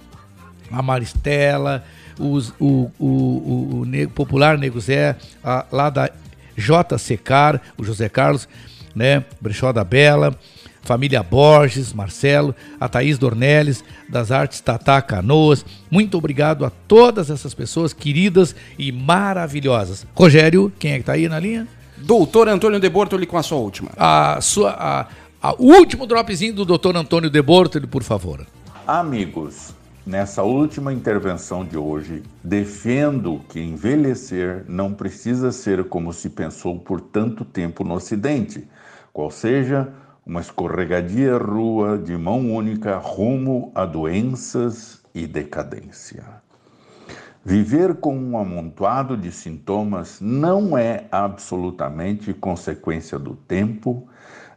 a 0.70 0.80
Maristela, 0.80 1.84
os- 2.18 2.54
o, 2.58 2.90
o, 2.98 3.06
o, 3.06 3.86
o 3.86 4.08
popular 4.10 4.56
Nego 4.56 4.80
Zé, 4.80 5.16
a- 5.42 5.66
lá 5.70 5.90
da 5.90 6.10
JC 6.56 7.16
Car, 7.16 7.60
o 7.76 7.84
José 7.84 8.08
Carlos, 8.08 8.48
né, 8.94 9.24
Brechó 9.40 9.72
da 9.72 9.82
Bela, 9.84 10.38
família 10.82 11.22
Borges, 11.22 11.92
Marcelo, 11.92 12.54
a 12.78 12.88
Thaís 12.88 13.18
Dornelles, 13.18 13.82
das 14.08 14.30
Artes 14.30 14.60
Tatá 14.60 15.00
Canoas. 15.00 15.64
Muito 15.90 16.16
obrigado 16.18 16.64
a 16.64 16.70
todas 16.70 17.30
essas 17.30 17.54
pessoas 17.54 17.92
queridas 17.92 18.54
e 18.78 18.92
maravilhosas. 18.92 20.06
Rogério, 20.14 20.72
quem 20.78 20.92
é 20.92 20.98
que 20.98 21.04
tá 21.04 21.12
aí 21.14 21.28
na 21.28 21.40
linha? 21.40 21.66
Doutor 21.96 22.48
Antônio 22.48 22.78
de 22.78 22.88
Bortoli 22.90 23.24
com 23.26 23.38
a 23.38 23.42
sua 23.42 23.58
última. 23.58 23.90
A 23.96 24.38
sua, 24.42 24.70
a, 24.72 25.06
a- 25.42 25.54
o 25.58 25.72
último 25.72 26.06
dropzinho 26.06 26.52
do 26.52 26.64
doutor 26.64 26.94
Antônio 26.96 27.30
de 27.30 27.40
Bortoli, 27.40 27.86
por 27.86 28.02
favor. 28.02 28.46
Amigos, 28.86 29.70
nessa 30.06 30.42
última 30.42 30.92
intervenção 30.92 31.64
de 31.64 31.76
hoje, 31.76 32.22
defendo 32.42 33.40
que 33.48 33.60
envelhecer 33.60 34.64
não 34.68 34.92
precisa 34.92 35.50
ser 35.50 35.84
como 35.84 36.12
se 36.12 36.30
pensou 36.30 36.78
por 36.78 37.00
tanto 37.00 37.44
tempo 37.44 37.82
no 37.84 37.94
Ocidente, 37.94 38.68
qual 39.12 39.30
seja 39.30 39.88
uma 40.26 40.40
escorregadia 40.40 41.36
rua 41.36 41.98
de 41.98 42.16
mão 42.16 42.54
única 42.54 42.96
rumo 42.96 43.72
a 43.74 43.84
doenças 43.84 45.02
e 45.14 45.26
decadência. 45.26 46.24
Viver 47.44 47.96
com 47.96 48.16
um 48.16 48.38
amontoado 48.38 49.18
de 49.18 49.30
sintomas 49.30 50.18
não 50.18 50.78
é 50.78 51.06
absolutamente 51.12 52.32
consequência 52.32 53.18
do 53.18 53.36
tempo, 53.36 54.08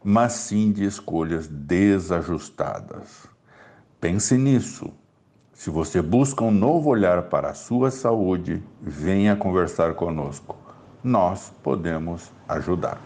mas 0.02 0.34
sim 0.34 0.72
de 0.72 0.86
escolhas 0.86 1.48
desajustadas. 1.48 3.28
Pense 4.00 4.38
nisso. 4.38 4.94
Se 5.58 5.72
você 5.72 6.04
busca 6.04 6.44
um 6.44 6.52
novo 6.52 6.92
olhar 6.92 7.24
para 7.24 7.50
a 7.50 7.54
sua 7.56 7.90
saúde, 7.90 8.62
venha 8.80 9.36
conversar 9.36 9.96
conosco. 9.96 10.56
Nós 11.04 11.52
podemos 11.64 12.32
ajudar. 12.48 13.02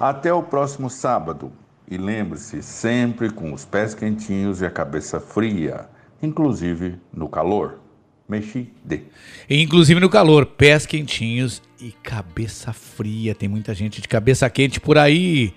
Até 0.00 0.32
o 0.32 0.42
próximo 0.42 0.88
sábado. 0.88 1.52
E 1.86 1.98
lembre-se, 1.98 2.62
sempre 2.62 3.28
com 3.28 3.52
os 3.52 3.66
pés 3.66 3.94
quentinhos 3.94 4.62
e 4.62 4.66
a 4.66 4.70
cabeça 4.70 5.20
fria, 5.20 5.90
inclusive 6.22 6.98
no 7.12 7.28
calor. 7.28 7.78
Mexi 8.26 8.72
de. 8.82 9.02
Inclusive 9.48 10.00
no 10.00 10.08
calor, 10.08 10.46
pés 10.46 10.86
quentinhos 10.86 11.60
e 11.78 11.92
cabeça 11.92 12.72
fria. 12.72 13.34
Tem 13.34 13.48
muita 13.48 13.74
gente 13.74 14.00
de 14.00 14.08
cabeça 14.08 14.48
quente 14.48 14.80
por 14.80 14.96
aí. 14.96 15.52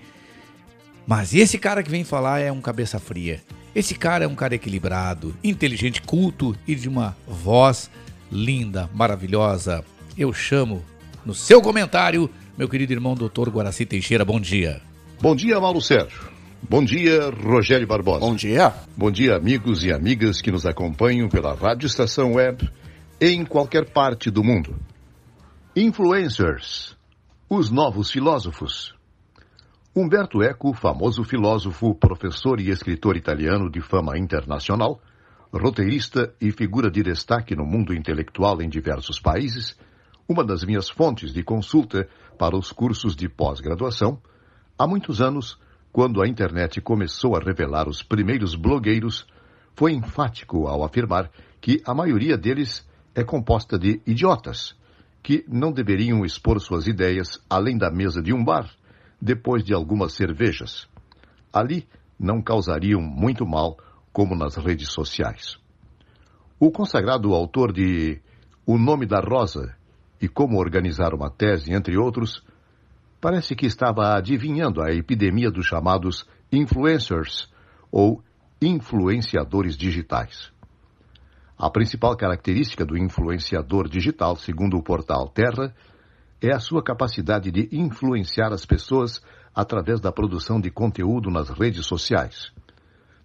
Mas 1.06 1.34
esse 1.34 1.58
cara 1.58 1.82
que 1.82 1.90
vem 1.90 2.04
falar 2.04 2.40
é 2.40 2.52
um 2.52 2.60
cabeça 2.60 2.98
fria. 2.98 3.40
Esse 3.74 3.94
cara 3.94 4.24
é 4.24 4.28
um 4.28 4.34
cara 4.34 4.54
equilibrado, 4.54 5.34
inteligente, 5.42 6.02
culto 6.02 6.54
e 6.66 6.74
de 6.74 6.88
uma 6.88 7.16
voz 7.26 7.90
linda, 8.30 8.88
maravilhosa. 8.94 9.82
Eu 10.16 10.32
chamo 10.32 10.84
no 11.24 11.34
seu 11.34 11.62
comentário, 11.62 12.28
meu 12.56 12.68
querido 12.68 12.92
irmão 12.92 13.14
doutor 13.14 13.48
Guaraci 13.48 13.86
Teixeira. 13.86 14.24
Bom 14.24 14.38
dia. 14.38 14.82
Bom 15.20 15.34
dia, 15.34 15.58
Mauro 15.58 15.80
Sérgio. 15.80 16.30
Bom 16.68 16.84
dia, 16.84 17.30
Rogério 17.30 17.86
Barbosa. 17.86 18.20
Bom 18.20 18.34
dia. 18.34 18.74
Bom 18.96 19.10
dia, 19.10 19.36
amigos 19.36 19.84
e 19.84 19.92
amigas 19.92 20.40
que 20.40 20.52
nos 20.52 20.66
acompanham 20.66 21.28
pela 21.28 21.54
Rádio 21.54 21.86
Estação 21.86 22.34
Web 22.34 22.70
em 23.20 23.44
qualquer 23.44 23.90
parte 23.90 24.30
do 24.30 24.44
mundo. 24.44 24.76
Influencers, 25.74 26.94
os 27.48 27.70
novos 27.70 28.10
filósofos. 28.10 28.94
Umberto 29.94 30.42
Eco, 30.42 30.72
famoso 30.72 31.22
filósofo, 31.22 31.94
professor 31.94 32.58
e 32.58 32.70
escritor 32.70 33.14
italiano 33.14 33.70
de 33.70 33.82
fama 33.82 34.16
internacional, 34.16 35.02
roteirista 35.52 36.34
e 36.40 36.50
figura 36.50 36.90
de 36.90 37.02
destaque 37.02 37.54
no 37.54 37.66
mundo 37.66 37.92
intelectual 37.92 38.62
em 38.62 38.70
diversos 38.70 39.20
países, 39.20 39.76
uma 40.26 40.42
das 40.42 40.64
minhas 40.64 40.88
fontes 40.88 41.34
de 41.34 41.42
consulta 41.42 42.08
para 42.38 42.56
os 42.56 42.72
cursos 42.72 43.14
de 43.14 43.28
pós-graduação, 43.28 44.18
há 44.78 44.86
muitos 44.86 45.20
anos, 45.20 45.60
quando 45.92 46.22
a 46.22 46.26
internet 46.26 46.80
começou 46.80 47.36
a 47.36 47.40
revelar 47.40 47.86
os 47.86 48.02
primeiros 48.02 48.54
blogueiros, 48.54 49.26
foi 49.74 49.92
enfático 49.92 50.68
ao 50.68 50.84
afirmar 50.84 51.30
que 51.60 51.82
a 51.84 51.92
maioria 51.92 52.38
deles 52.38 52.88
é 53.14 53.22
composta 53.22 53.78
de 53.78 54.00
idiotas, 54.06 54.74
que 55.22 55.44
não 55.46 55.70
deveriam 55.70 56.24
expor 56.24 56.58
suas 56.62 56.86
ideias 56.86 57.44
além 57.50 57.76
da 57.76 57.90
mesa 57.90 58.22
de 58.22 58.32
um 58.32 58.42
bar, 58.42 58.70
depois 59.22 59.62
de 59.62 59.72
algumas 59.72 60.14
cervejas. 60.14 60.88
Ali 61.52 61.86
não 62.18 62.42
causariam 62.42 63.00
muito 63.00 63.46
mal 63.46 63.78
como 64.12 64.34
nas 64.34 64.56
redes 64.56 64.90
sociais. 64.90 65.56
O 66.58 66.72
consagrado 66.72 67.32
autor 67.32 67.72
de 67.72 68.20
O 68.66 68.76
Nome 68.76 69.06
da 69.06 69.20
Rosa 69.20 69.76
e 70.20 70.26
Como 70.26 70.58
Organizar 70.58 71.14
uma 71.14 71.30
Tese, 71.30 71.72
entre 71.72 71.96
outros, 71.96 72.44
parece 73.20 73.54
que 73.54 73.66
estava 73.66 74.16
adivinhando 74.16 74.82
a 74.82 74.90
epidemia 74.90 75.52
dos 75.52 75.66
chamados 75.66 76.26
influencers 76.50 77.48
ou 77.92 78.22
influenciadores 78.60 79.76
digitais. 79.76 80.52
A 81.56 81.70
principal 81.70 82.16
característica 82.16 82.84
do 82.84 82.98
influenciador 82.98 83.88
digital, 83.88 84.34
segundo 84.34 84.76
o 84.76 84.82
portal 84.82 85.28
Terra, 85.28 85.72
é 86.42 86.52
a 86.52 86.58
sua 86.58 86.82
capacidade 86.82 87.50
de 87.50 87.68
influenciar 87.72 88.52
as 88.52 88.66
pessoas 88.66 89.22
através 89.54 90.00
da 90.00 90.10
produção 90.10 90.60
de 90.60 90.70
conteúdo 90.70 91.30
nas 91.30 91.48
redes 91.48 91.86
sociais 91.86 92.52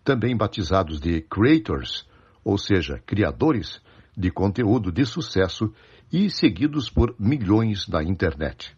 também 0.08 0.38
batizados 0.38 1.02
de 1.02 1.20
creators, 1.20 2.08
ou 2.42 2.58
seja, 2.58 2.98
criadores 3.06 3.82
de 4.16 4.32
conteúdo 4.32 4.90
de 4.90 5.06
sucesso 5.06 5.74
e 6.10 6.30
seguidos 6.30 6.90
por 6.90 7.14
milhões 7.20 7.90
na 7.90 8.02
internet. 8.02 8.74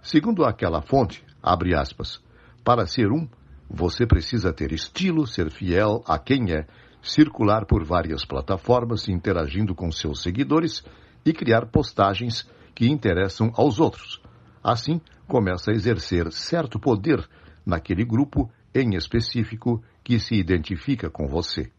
Segundo 0.00 0.44
aquela 0.44 0.80
fonte, 0.80 1.24
abre 1.42 1.74
aspas, 1.74 2.22
para 2.62 2.86
ser 2.86 3.10
um, 3.10 3.28
você 3.68 4.06
precisa 4.06 4.52
ter 4.52 4.70
estilo, 4.70 5.26
ser 5.26 5.50
fiel 5.50 6.04
a 6.06 6.20
quem 6.20 6.52
é, 6.52 6.68
circular 7.02 7.66
por 7.66 7.82
várias 7.82 8.24
plataformas 8.24 9.08
interagindo 9.08 9.74
com 9.74 9.90
seus 9.90 10.22
seguidores 10.22 10.84
e 11.26 11.32
criar 11.32 11.66
postagens 11.66 12.48
que 12.78 12.88
interessam 12.88 13.50
aos 13.56 13.80
outros. 13.80 14.22
Assim, 14.62 15.00
começa 15.26 15.72
a 15.72 15.74
exercer 15.74 16.30
certo 16.30 16.78
poder 16.78 17.28
naquele 17.66 18.04
grupo 18.04 18.48
em 18.72 18.94
específico 18.94 19.82
que 20.04 20.20
se 20.20 20.36
identifica 20.36 21.10
com 21.10 21.26
você. 21.26 21.72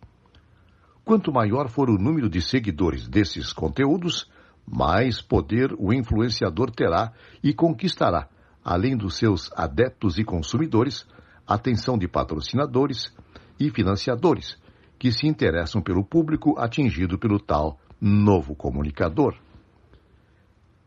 Quanto 1.06 1.32
maior 1.32 1.70
for 1.70 1.90
o 1.90 1.98
número 1.98 2.30
de 2.30 2.42
seguidores 2.42 3.08
desses 3.08 3.54
conteúdos, 3.54 4.30
mais 4.68 5.22
poder 5.22 5.74
o 5.80 5.94
influenciador 5.94 6.70
terá 6.70 7.14
e 7.42 7.54
conquistará, 7.54 8.28
além 8.62 8.98
dos 8.98 9.16
seus 9.16 9.50
adeptos 9.56 10.20
e 10.20 10.26
consumidores, 10.26 11.08
atenção 11.48 11.98
de 11.98 12.10
patrocinadores 12.10 13.10
e 13.58 13.70
financiadores, 13.70 14.58
que 15.00 15.14
se 15.14 15.26
interessam 15.28 15.82
pelo 15.82 16.04
público 16.04 16.60
atingido 16.60 17.18
pelo 17.18 17.40
tal 17.40 17.80
novo 18.02 18.54
comunicador. 18.54 19.38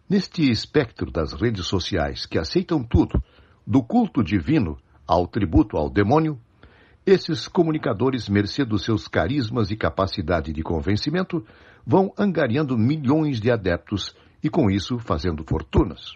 Neste 0.09 0.51
espectro 0.51 1.11
das 1.11 1.33
redes 1.33 1.67
sociais 1.67 2.27
que 2.27 2.39
aceitam 2.39 2.83
tudo, 2.83 3.23
do 3.67 3.83
culto 3.83 4.23
divino 4.23 4.77
ao 5.07 5.27
tributo 5.27 5.77
ao 5.77 5.89
demônio, 5.89 6.39
esses 7.05 7.49
comunicadores, 7.49 8.29
mercê 8.29 8.65
dos 8.65 8.85
seus 8.85 9.09
carismas 9.09 9.71
e 9.71 9.77
capacidade 9.77 10.53
de 10.53 10.63
convencimento, 10.63 11.45
vão 11.85 12.13
angariando 12.17 12.79
milhões 12.79 13.41
de 13.41 13.51
adeptos 13.51 14.15
e, 14.43 14.49
com 14.49 14.71
isso, 14.71 14.99
fazendo 14.99 15.45
fortunas. 15.45 16.15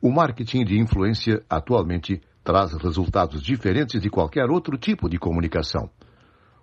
O 0.00 0.10
marketing 0.10 0.64
de 0.64 0.78
influência 0.78 1.42
atualmente 1.48 2.20
traz 2.42 2.72
resultados 2.72 3.42
diferentes 3.42 4.00
de 4.00 4.10
qualquer 4.10 4.50
outro 4.50 4.76
tipo 4.78 5.08
de 5.08 5.18
comunicação. 5.18 5.90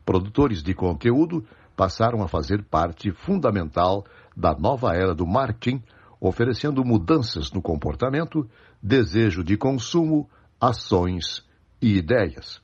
Produtores 0.04 0.64
de 0.64 0.74
conteúdo 0.74 1.46
passaram 1.76 2.24
a 2.24 2.28
fazer 2.28 2.64
parte 2.64 3.12
fundamental 3.12 4.04
da 4.36 4.54
nova 4.58 4.94
era 4.96 5.14
do 5.14 5.26
marketing, 5.26 5.82
oferecendo 6.20 6.84
mudanças 6.84 7.52
no 7.52 7.62
comportamento, 7.62 8.50
desejo 8.82 9.44
de 9.44 9.56
consumo, 9.56 10.30
ações 10.60 11.46
e 11.82 11.98
ideias. 11.98 12.62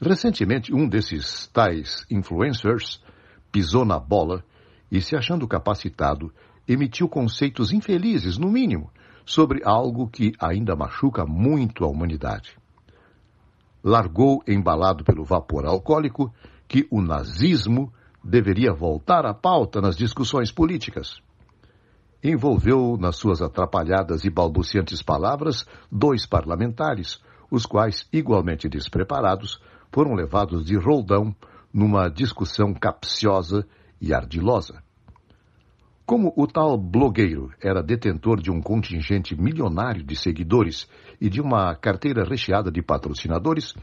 Recentemente, 0.00 0.74
um 0.74 0.86
desses 0.86 1.46
tais 1.46 2.04
influencers 2.10 3.02
pisou 3.50 3.84
na 3.84 3.98
bola 3.98 4.44
e, 4.90 5.00
se 5.00 5.16
achando 5.16 5.48
capacitado, 5.48 6.32
emitiu 6.68 7.08
conceitos 7.08 7.72
infelizes, 7.72 8.36
no 8.36 8.50
mínimo, 8.50 8.90
sobre 9.24 9.62
algo 9.64 10.08
que 10.08 10.32
ainda 10.38 10.76
machuca 10.76 11.24
muito 11.24 11.84
a 11.84 11.88
humanidade. 11.88 12.58
Largou, 13.82 14.42
embalado 14.46 15.04
pelo 15.04 15.24
vapor 15.24 15.64
alcoólico, 15.64 16.32
que 16.68 16.86
o 16.90 17.00
nazismo 17.00 17.92
deveria 18.22 18.72
voltar 18.72 19.26
à 19.26 19.34
pauta 19.34 19.80
nas 19.80 19.96
discussões 19.96 20.50
políticas. 20.50 21.22
Envolveu 22.26 22.96
nas 22.98 23.16
suas 23.16 23.42
atrapalhadas 23.42 24.24
e 24.24 24.30
balbuciantes 24.30 25.02
palavras 25.02 25.66
dois 25.92 26.26
parlamentares, 26.26 27.20
os 27.50 27.66
quais, 27.66 28.08
igualmente 28.10 28.66
despreparados, 28.66 29.60
foram 29.92 30.14
levados 30.14 30.64
de 30.64 30.74
roldão 30.74 31.36
numa 31.70 32.08
discussão 32.08 32.72
capciosa 32.72 33.66
e 34.00 34.14
ardilosa. 34.14 34.82
Como 36.06 36.32
o 36.34 36.46
tal 36.46 36.78
blogueiro 36.78 37.50
era 37.62 37.82
detentor 37.82 38.40
de 38.40 38.50
um 38.50 38.62
contingente 38.62 39.38
milionário 39.38 40.02
de 40.02 40.16
seguidores 40.16 40.88
e 41.20 41.28
de 41.28 41.42
uma 41.42 41.74
carteira 41.76 42.24
recheada 42.24 42.70
de 42.70 42.80
patrocinadores, 42.80 43.74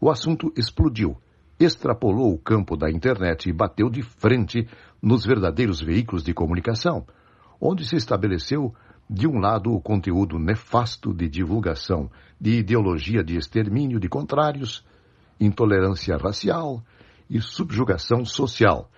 o 0.00 0.08
assunto 0.08 0.52
explodiu, 0.56 1.16
extrapolou 1.58 2.32
o 2.32 2.38
campo 2.38 2.76
da 2.76 2.88
internet 2.88 3.48
e 3.48 3.52
bateu 3.52 3.90
de 3.90 4.02
frente 4.02 4.68
nos 5.02 5.26
verdadeiros 5.26 5.80
veículos 5.80 6.22
de 6.22 6.32
comunicação, 6.32 7.04
onde 7.60 7.86
se 7.86 7.96
estabeleceu, 7.96 8.74
de 9.08 9.26
um 9.26 9.38
lado, 9.38 9.72
o 9.72 9.80
conteúdo 9.80 10.38
nefasto 10.38 11.14
de 11.14 11.28
divulgação 11.28 12.10
de 12.40 12.58
ideologia 12.58 13.24
de 13.24 13.36
extermínio 13.36 13.98
de 13.98 14.08
contrários, 14.08 14.84
intolerância 15.40 16.16
racial 16.16 16.82
e 17.28 17.40
subjugação 17.40 18.24
social, 18.24 18.90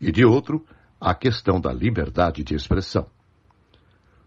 e 0.00 0.12
de 0.12 0.24
outro, 0.24 0.64
a 1.00 1.14
questão 1.14 1.60
da 1.60 1.72
liberdade 1.72 2.44
de 2.44 2.54
expressão. 2.54 3.06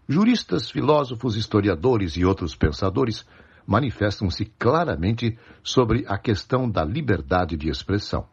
Juristas, 0.08 0.70
filósofos, 0.70 1.36
historiadores 1.36 2.16
e 2.16 2.24
outros 2.24 2.56
pensadores 2.56 3.24
manifestam-se 3.66 4.44
claramente 4.58 5.38
sobre 5.62 6.04
a 6.08 6.18
questão 6.18 6.68
da 6.68 6.84
liberdade 6.84 7.56
de 7.56 7.68
expressão. 7.68 8.26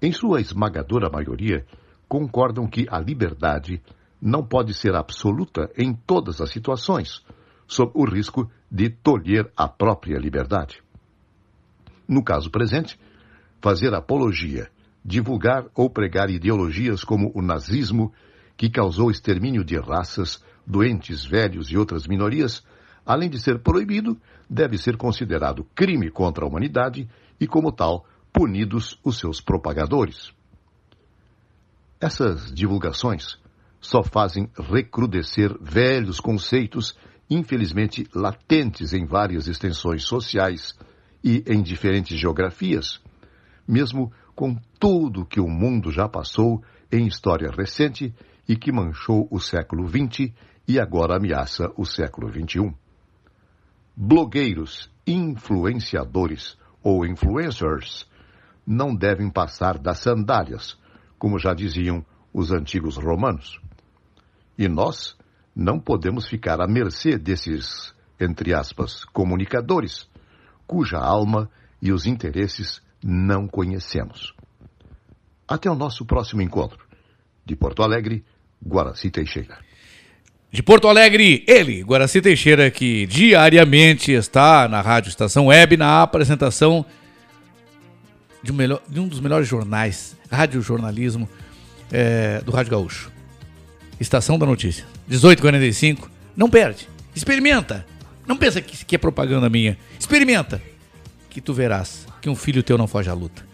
Em 0.00 0.12
sua 0.12 0.40
esmagadora 0.40 1.10
maioria, 1.10 1.66
concordam 2.08 2.66
que 2.68 2.86
a 2.88 2.98
liberdade 3.00 3.82
não 4.20 4.44
pode 4.44 4.74
ser 4.74 4.94
absoluta 4.94 5.70
em 5.76 5.94
todas 5.94 6.40
as 6.40 6.50
situações, 6.50 7.24
sob 7.66 7.92
o 7.94 8.04
risco 8.04 8.50
de 8.70 8.90
tolher 8.90 9.50
a 9.56 9.66
própria 9.68 10.18
liberdade. 10.18 10.82
No 12.06 12.22
caso 12.22 12.50
presente, 12.50 12.98
fazer 13.60 13.94
apologia, 13.94 14.68
divulgar 15.04 15.66
ou 15.74 15.88
pregar 15.88 16.28
ideologias 16.28 17.04
como 17.04 17.32
o 17.34 17.40
nazismo, 17.40 18.12
que 18.56 18.68
causou 18.68 19.10
extermínio 19.10 19.64
de 19.64 19.78
raças, 19.78 20.44
doentes, 20.66 21.24
velhos 21.24 21.70
e 21.70 21.76
outras 21.78 22.06
minorias, 22.06 22.62
além 23.06 23.30
de 23.30 23.40
ser 23.40 23.60
proibido, 23.60 24.20
deve 24.48 24.76
ser 24.76 24.96
considerado 24.96 25.64
crime 25.74 26.10
contra 26.10 26.44
a 26.44 26.48
humanidade 26.48 27.08
e, 27.40 27.46
como 27.46 27.72
tal, 27.72 28.04
punidos 28.32 28.98
os 29.02 29.18
seus 29.18 29.40
propagadores. 29.40 30.32
Essas 32.00 32.52
divulgações 32.52 33.39
só 33.80 34.02
fazem 34.02 34.48
recrudescer 34.54 35.56
velhos 35.60 36.20
conceitos, 36.20 36.96
infelizmente 37.28 38.06
latentes 38.14 38.92
em 38.92 39.06
várias 39.06 39.46
extensões 39.46 40.04
sociais 40.04 40.74
e 41.24 41.42
em 41.46 41.62
diferentes 41.62 42.18
geografias, 42.18 43.00
mesmo 43.66 44.12
com 44.34 44.56
tudo 44.78 45.24
que 45.24 45.40
o 45.40 45.48
mundo 45.48 45.90
já 45.90 46.08
passou 46.08 46.62
em 46.90 47.06
história 47.06 47.50
recente 47.50 48.14
e 48.48 48.56
que 48.56 48.72
manchou 48.72 49.28
o 49.30 49.38
século 49.38 49.88
XX 49.88 50.32
e 50.66 50.78
agora 50.78 51.16
ameaça 51.16 51.70
o 51.76 51.84
século 51.84 52.30
XXI. 52.30 52.74
Blogueiros, 53.96 54.90
influenciadores 55.06 56.56
ou 56.82 57.04
influencers 57.04 58.08
não 58.66 58.94
devem 58.94 59.30
passar 59.30 59.78
das 59.78 59.98
sandálias, 59.98 60.78
como 61.18 61.38
já 61.38 61.52
diziam 61.52 62.04
os 62.32 62.52
antigos 62.52 62.96
romanos. 62.96 63.60
E 64.60 64.68
nós 64.68 65.16
não 65.56 65.80
podemos 65.80 66.28
ficar 66.28 66.60
à 66.60 66.68
mercê 66.68 67.16
desses 67.18 67.94
entre 68.20 68.52
aspas, 68.52 69.02
comunicadores, 69.06 70.06
cuja 70.66 70.98
alma 70.98 71.50
e 71.80 71.90
os 71.90 72.04
interesses 72.04 72.82
não 73.02 73.48
conhecemos. 73.48 74.34
Até 75.48 75.70
o 75.70 75.74
nosso 75.74 76.04
próximo 76.04 76.42
encontro. 76.42 76.78
De 77.46 77.56
Porto 77.56 77.82
Alegre, 77.82 78.22
Guaraci 78.62 79.10
Teixeira. 79.10 79.56
De 80.52 80.62
Porto 80.62 80.86
Alegre, 80.86 81.42
ele, 81.48 81.82
Guaraci 81.82 82.20
Teixeira, 82.20 82.70
que 82.70 83.06
diariamente 83.06 84.12
está 84.12 84.68
na 84.68 84.82
Rádio 84.82 85.08
Estação 85.08 85.46
Web 85.46 85.78
na 85.78 86.02
apresentação 86.02 86.84
de 88.42 88.52
um, 88.52 88.54
melhor- 88.54 88.82
de 88.86 89.00
um 89.00 89.08
dos 89.08 89.20
melhores 89.20 89.48
jornais, 89.48 90.14
radiojornalismo 90.30 91.26
é, 91.90 92.42
do 92.42 92.52
Rádio 92.52 92.72
Gaúcho. 92.72 93.10
Estação 94.00 94.38
da 94.38 94.46
Notícia, 94.46 94.86
18h45. 95.10 96.08
Não 96.36 96.48
perde. 96.48 96.88
Experimenta. 97.14 97.86
Não 98.26 98.36
pensa 98.36 98.60
que, 98.60 98.84
que 98.84 98.94
é 98.94 98.98
propaganda 98.98 99.50
minha. 99.50 99.76
Experimenta. 99.98 100.62
Que 101.28 101.40
tu 101.40 101.52
verás 101.52 102.06
que 102.20 102.30
um 102.30 102.34
filho 102.34 102.62
teu 102.62 102.78
não 102.78 102.86
foge 102.86 103.10
à 103.10 103.14
luta. 103.14 103.44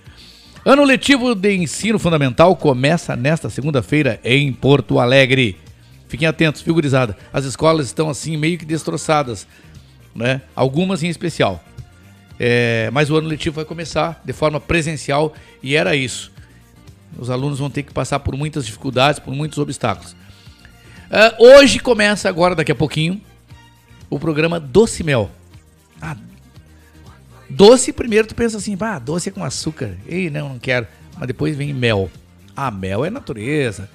Ano 0.65 0.85
letivo 0.85 1.35
de 1.35 1.55
ensino 1.55 1.99
fundamental 1.99 2.57
começa 2.57 3.15
nesta 3.15 3.49
segunda-feira 3.49 4.21
em 4.25 4.53
Porto 4.53 4.99
Alegre. 4.99 5.57
Fiquem 6.09 6.27
atentos, 6.27 6.63
viu, 6.63 6.75
gurizada? 6.75 7.17
As 7.33 7.45
escolas 7.45 7.87
estão 7.87 8.09
assim 8.09 8.37
meio 8.37 8.59
que 8.59 8.65
destroçadas, 8.65 9.47
né? 10.15 10.43
Algumas 10.55 11.03
em 11.03 11.09
especial. 11.09 11.63
É, 12.39 12.91
mas 12.93 13.11
o 13.11 13.17
ano 13.17 13.29
letivo 13.29 13.57
vai 13.57 13.65
começar 13.65 14.21
de 14.25 14.33
forma 14.33 14.61
presencial 14.61 15.35
e 15.63 15.75
era 15.75 15.97
isso. 15.97 16.33
Os 17.19 17.31
alunos 17.31 17.59
vão 17.59 17.71
ter 17.71 17.83
que 17.83 17.93
passar 17.93 18.19
por 18.21 18.37
muitas 18.37 18.67
dificuldades, 18.67 19.19
por 19.19 19.35
muitos 19.35 19.59
obstáculos. 19.59 20.15
Ah, 21.11 21.35
hoje 21.39 21.79
começa 21.79 22.29
agora, 22.29 22.55
daqui 22.55 22.73
a 22.73 22.75
pouquinho, 22.75 23.21
o 24.11 24.19
programa 24.19 24.59
Doce 24.59 25.03
Mel. 25.03 25.31
Ah, 26.01 26.17
doce, 27.49 27.93
primeiro 27.93 28.29
tu 28.29 28.35
pensa 28.35 28.57
assim, 28.57 28.77
ah, 28.81 28.99
doce 28.99 29.29
é 29.29 29.33
com 29.33 29.45
açúcar. 29.45 29.97
Ei, 30.07 30.31
não, 30.31 30.51
não 30.51 30.59
quero. 30.59 30.87
Mas 31.17 31.27
depois 31.27 31.57
vem 31.57 31.73
mel. 31.73 32.11
Ah, 32.57 32.71
mel 32.71 33.05
é 33.05 33.11
natureza. 33.11 33.89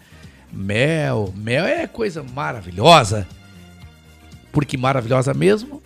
Mel, 0.52 1.34
mel 1.36 1.66
é 1.66 1.86
coisa 1.88 2.24
maravilhosa. 2.24 3.28
Porque 4.52 4.78
maravilhosa 4.78 5.34
mesmo 5.34 5.82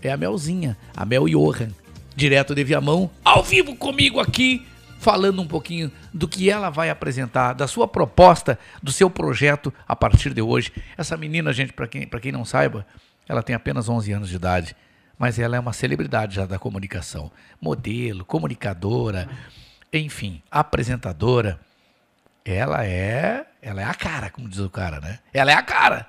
é 0.00 0.10
a 0.10 0.16
Melzinha, 0.16 0.76
a 0.96 1.04
Mel 1.04 1.28
Johan, 1.28 1.70
direto 2.16 2.54
de 2.54 2.64
Viamão, 2.64 3.10
ao 3.24 3.42
vivo 3.42 3.76
comigo 3.76 4.20
aqui, 4.20 4.64
falando 4.98 5.40
um 5.40 5.46
pouquinho 5.46 5.90
do 6.12 6.28
que 6.28 6.50
ela 6.50 6.70
vai 6.70 6.90
apresentar, 6.90 7.52
da 7.52 7.66
sua 7.66 7.86
proposta, 7.88 8.58
do 8.82 8.92
seu 8.92 9.08
projeto 9.08 9.72
a 9.86 9.96
partir 9.96 10.34
de 10.34 10.42
hoje. 10.42 10.72
Essa 10.96 11.16
menina, 11.16 11.52
gente, 11.52 11.72
para 11.72 11.86
quem, 11.86 12.06
quem 12.06 12.32
não 12.32 12.44
saiba, 12.44 12.86
ela 13.28 13.42
tem 13.42 13.54
apenas 13.54 13.88
11 13.88 14.12
anos 14.12 14.28
de 14.28 14.36
idade, 14.36 14.76
mas 15.18 15.38
ela 15.38 15.56
é 15.56 15.60
uma 15.60 15.72
celebridade 15.72 16.34
já 16.34 16.46
da 16.46 16.58
comunicação. 16.58 17.30
Modelo, 17.60 18.24
comunicadora, 18.24 19.28
enfim, 19.92 20.42
apresentadora. 20.50 21.58
Ela 22.44 22.84
é, 22.84 23.46
ela 23.60 23.82
é 23.82 23.84
a 23.84 23.94
cara, 23.94 24.30
como 24.30 24.48
diz 24.48 24.60
o 24.60 24.70
cara, 24.70 25.00
né? 25.00 25.18
Ela 25.32 25.52
é 25.52 25.54
a 25.54 25.62
cara. 25.62 26.06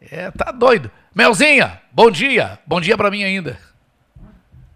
É, 0.00 0.30
tá 0.30 0.50
doido. 0.50 0.90
Melzinha, 1.14 1.80
bom 1.92 2.10
dia. 2.10 2.58
Bom 2.66 2.80
dia 2.80 2.96
pra 2.96 3.10
mim 3.10 3.22
ainda. 3.22 3.58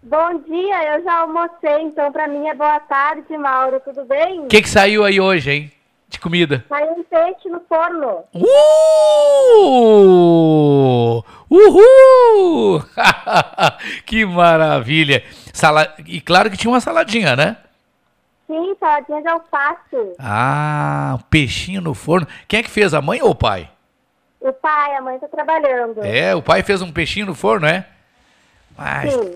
Bom 0.09 0.39
dia, 0.47 0.95
eu 0.95 1.03
já 1.03 1.19
almocei, 1.19 1.81
então 1.81 2.09
pra 2.13 2.29
mim 2.29 2.47
é 2.47 2.53
boa 2.53 2.79
tarde, 2.79 3.37
Mauro, 3.37 3.81
tudo 3.81 4.05
bem? 4.05 4.39
O 4.39 4.47
que, 4.47 4.61
que 4.61 4.69
saiu 4.69 5.03
aí 5.03 5.19
hoje, 5.19 5.51
hein? 5.51 5.69
De 6.07 6.17
comida? 6.17 6.63
Saiu 6.69 6.93
um 6.93 7.03
peixe 7.03 7.49
no 7.49 7.59
forno. 7.67 8.23
Uh! 8.33 8.41
Uhul! 11.49 12.81
que 14.07 14.25
maravilha! 14.25 15.25
Sala... 15.51 15.93
E 16.05 16.21
claro 16.21 16.49
que 16.49 16.55
tinha 16.55 16.71
uma 16.71 16.79
saladinha, 16.79 17.35
né? 17.35 17.57
Sim, 18.47 18.77
saladinha 18.79 19.21
de 19.21 19.27
alface. 19.27 20.13
Ah, 20.17 21.17
um 21.19 21.23
peixinho 21.29 21.81
no 21.81 21.93
forno. 21.93 22.25
Quem 22.47 22.61
é 22.61 22.63
que 22.63 22.71
fez, 22.71 22.93
a 22.93 23.01
mãe 23.01 23.21
ou 23.21 23.31
o 23.31 23.35
pai? 23.35 23.69
O 24.39 24.53
pai, 24.53 24.95
a 24.95 25.01
mãe 25.01 25.19
tá 25.19 25.27
trabalhando. 25.27 26.01
É, 26.01 26.33
o 26.33 26.41
pai 26.41 26.63
fez 26.63 26.81
um 26.81 26.93
peixinho 26.93 27.25
no 27.25 27.35
forno, 27.35 27.67
é? 27.67 27.85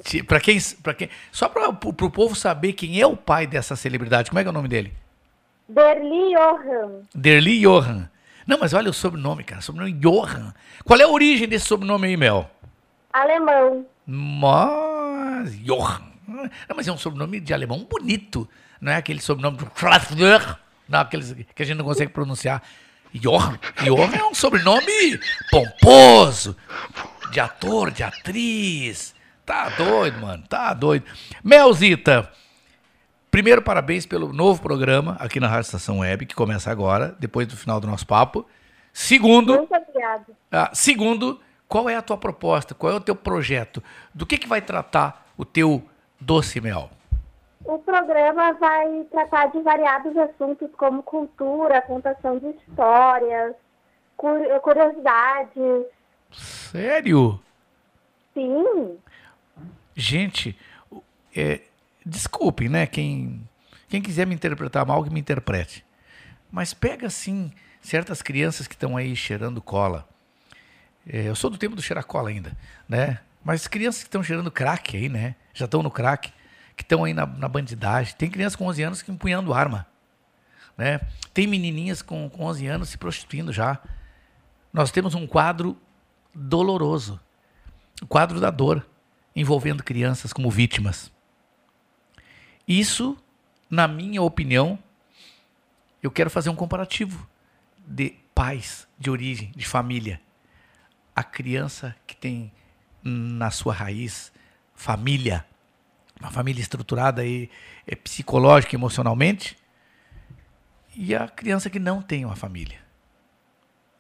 Ti- 0.03 0.24
pra 0.24 0.40
quem, 0.40 0.58
pra 0.84 0.94
quem, 0.94 1.10
só 1.32 1.50
para 1.50 1.72
pro, 1.74 1.94
pro 1.94 2.10
povo 2.10 2.36
saber 2.36 2.74
quem 2.74 3.00
é 3.00 3.06
o 3.06 3.18
pai 3.18 3.48
dessa 3.48 3.76
celebridade, 3.76 4.30
como 4.30 4.40
é 4.40 4.44
que 4.44 4.48
é 4.48 4.52
o 4.52 4.53
nome 4.53 4.68
dele? 4.68 4.94
Derli 5.68 6.34
Johan. 6.34 6.92
Derli 7.16 7.61
Johan. 7.61 8.10
Não, 8.45 8.58
mas 8.60 8.74
olha 8.74 8.90
o 8.90 8.94
sobrenome, 8.94 9.44
cara, 9.44 9.61
sobrenome 9.61 9.94
Johan. 9.94 10.53
Qual 10.84 11.00
é 11.00 11.03
a 11.03 11.08
origem 11.08 11.48
desse 11.48 11.66
sobrenome 11.66 12.08
aí, 12.08 12.18
Mel? 12.18 12.50
Alemão. 13.14 13.86
Mas, 14.06 15.58
Johan. 15.60 16.02
Não, 16.28 16.76
mas 16.76 16.88
é 16.88 16.92
um 16.92 16.98
sobrenome 16.98 17.40
de 17.40 17.53
alemão 17.53 17.86
bonito. 17.90 18.48
Não 18.80 18.92
é 18.92 18.95
aquele 18.95 19.22
sobrenome 19.22 19.58
do 19.58 19.66
não, 20.92 21.00
aqueles 21.00 21.34
que 21.56 21.64
a 21.64 21.66
gente 21.66 21.78
não 21.78 21.86
consegue 21.86 22.11
pronunciar. 22.11 22.61
Johan. 23.14 23.58
Johan 23.84 24.14
é 24.14 24.24
um 24.26 24.34
sobrenome 24.34 25.20
pomposo, 25.50 26.56
de 27.32 27.40
ator, 27.40 27.92
de 27.92 28.03
atriz. 28.03 29.16
Tá 29.45 29.70
doido, 29.70 30.20
mano, 30.20 30.44
tá 30.48 30.74
doido. 30.74 31.06
Melzita, 31.44 32.32
primeiro 33.30 33.61
parabéns 33.61 34.06
pelo 34.06 34.32
novo 34.32 34.61
programa 34.61 35.18
aqui 35.20 35.40
na 35.40 35.48
Rádio 35.48 35.61
Estação 35.68 36.00
Web, 36.00 36.26
que 36.26 36.36
começa 36.36 36.72
agora, 36.72 37.16
depois 37.20 37.48
do 37.48 37.58
final 37.58 37.80
do 37.80 37.88
nosso 37.88 38.06
papo. 38.06 38.45
Segundo, 38.94 39.56
Muito 39.56 39.74
ah, 40.52 40.70
segundo, 40.74 41.40
qual 41.68 41.90
é 41.90 41.95
a 41.95 42.02
tua 42.02 42.18
proposta? 42.18 42.76
Qual 42.76 42.92
é 42.92 42.95
o 42.95 43.00
teu 43.02 43.16
projeto? 43.16 43.82
Do 44.14 44.26
que, 44.26 44.38
que 44.38 44.48
vai 44.48 44.61
tratar 44.61 45.26
o 45.38 45.45
teu 45.45 45.82
doce 46.20 46.60
mel? 46.60 46.90
O 47.64 47.78
programa 47.80 48.53
vai 48.53 49.03
tratar 49.11 49.48
de 49.48 49.61
variados 49.61 50.16
assuntos 50.18 50.70
como 50.78 51.03
cultura, 51.03 51.82
contação 51.82 52.38
de 52.40 52.48
histórias, 52.48 53.56
cu- 54.18 54.60
curiosidades. 54.61 55.86
Sério? 56.32 57.40
Sim. 58.34 58.98
Gente, 59.95 60.58
é, 61.36 61.61
desculpem, 62.06 62.70
né? 62.70 62.86
Quem, 62.88 63.48
quem 63.90 64.02
quiser 64.02 64.26
me 64.26 64.36
interpretar 64.36 64.86
mal, 64.86 65.03
que 65.03 65.10
me 65.10 65.20
interprete. 65.20 65.86
Mas 66.52 66.74
pega, 66.74 67.08
assim, 67.08 67.52
certas 67.82 68.22
crianças 68.22 68.68
que 68.68 68.76
estão 68.76 68.95
aí 68.98 69.16
cheirando 69.16 69.61
cola. 69.61 70.08
É, 71.08 71.28
eu 71.28 71.36
sou 71.36 71.50
do 71.50 71.58
tempo 71.58 71.76
do 71.76 71.82
cheirar 71.82 72.06
cola 72.06 72.30
ainda, 72.30 72.56
né? 72.88 73.20
Mas 73.44 73.68
crianças 73.68 74.03
que 74.03 74.08
estão 74.08 74.24
cheirando 74.24 74.52
crack 74.52 74.95
aí, 74.95 75.10
né? 75.10 75.36
Já 75.53 75.66
estão 75.66 75.82
no 75.82 75.90
crack, 75.90 76.32
que 76.76 76.84
estão 76.84 77.03
aí 77.03 77.14
na, 77.14 77.26
na 77.26 77.48
bandidagem. 77.48 78.16
Tem 78.16 78.30
crianças 78.30 78.56
com 78.56 78.66
11 78.66 78.84
anos 78.84 79.02
que 79.02 79.11
empunhando 79.11 79.53
arma, 79.53 79.88
né? 80.78 81.02
Tem 81.34 81.48
menininhas 81.48 82.02
com, 82.02 82.30
com 82.30 82.44
11 82.44 82.68
anos 82.68 82.90
se 82.90 82.98
prostituindo 82.98 83.52
já. 83.52 83.80
Nós 84.72 84.92
temos 84.92 85.16
um 85.16 85.26
quadro 85.26 85.78
doloroso. 86.34 87.20
O 88.02 88.08
quadro 88.08 88.40
da 88.40 88.50
dor 88.50 88.86
envolvendo 89.35 89.84
crianças 89.84 90.34
como 90.34 90.50
vítimas. 90.50 91.11
Isso, 92.68 93.18
na 93.69 93.88
minha 93.88 94.22
opinião, 94.22 94.77
eu 96.01 96.11
quero 96.11 96.30
fazer 96.30 96.50
um 96.50 96.56
comparativo 96.56 97.27
de 97.85 98.16
pais 98.34 98.88
de 98.98 99.10
origem, 99.10 99.51
de 99.56 99.66
família. 99.66 100.22
A 101.16 101.24
criança 101.24 101.95
que 102.06 102.16
tem 102.16 102.51
na 103.03 103.51
sua 103.51 103.74
raiz 103.74 104.32
família, 104.74 105.45
uma 106.19 106.32
família 106.32 106.61
estruturada 106.61 107.24
é, 107.26 107.95
psicológica 107.95 108.76
e 108.76 108.77
emocionalmente, 108.77 109.58
e 110.95 111.16
a 111.16 111.27
criança 111.27 111.69
que 111.69 111.80
não 111.80 112.01
tem 112.01 112.26
uma 112.26 112.35
família. 112.35 112.80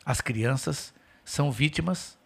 As 0.05 0.21
crianças 0.21 0.93
são 1.23 1.51
vítimas 1.51 2.17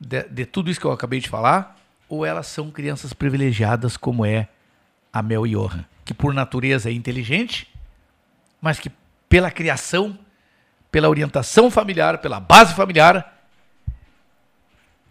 de, 0.00 0.22
de 0.24 0.46
tudo 0.46 0.70
isso 0.70 0.80
que 0.80 0.86
eu 0.86 0.92
acabei 0.92 1.20
de 1.20 1.28
falar, 1.28 1.77
ou 2.08 2.24
elas 2.24 2.46
são 2.46 2.70
crianças 2.70 3.12
privilegiadas, 3.12 3.96
como 3.96 4.24
é 4.24 4.48
a 5.12 5.22
Mel 5.22 5.46
Johan, 5.46 5.84
que 6.04 6.14
por 6.14 6.32
natureza 6.32 6.88
é 6.88 6.92
inteligente, 6.92 7.72
mas 8.60 8.78
que 8.78 8.90
pela 9.28 9.50
criação, 9.50 10.18
pela 10.90 11.08
orientação 11.08 11.70
familiar, 11.70 12.18
pela 12.18 12.40
base 12.40 12.74
familiar, 12.74 13.38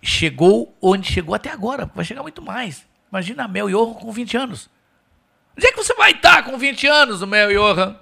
chegou 0.02 0.76
onde 0.82 1.12
chegou 1.12 1.36
até 1.36 1.52
agora, 1.52 1.90
vai 1.94 2.04
chegar 2.04 2.24
muito 2.24 2.42
mais. 2.42 2.86
Imagina 3.12 3.46
a 3.46 3.48
Mel 3.48 3.70
Johan 3.70 3.94
com 3.94 4.12
20 4.12 4.38
anos. 4.38 4.70
Onde 5.56 5.68
é 5.68 5.72
que 5.72 5.78
você 5.78 5.94
vai 5.94 6.12
estar 6.12 6.44
com 6.44 6.58
20 6.58 6.88
anos, 6.88 7.24
Mel 7.24 7.50
Johan? 7.50 7.96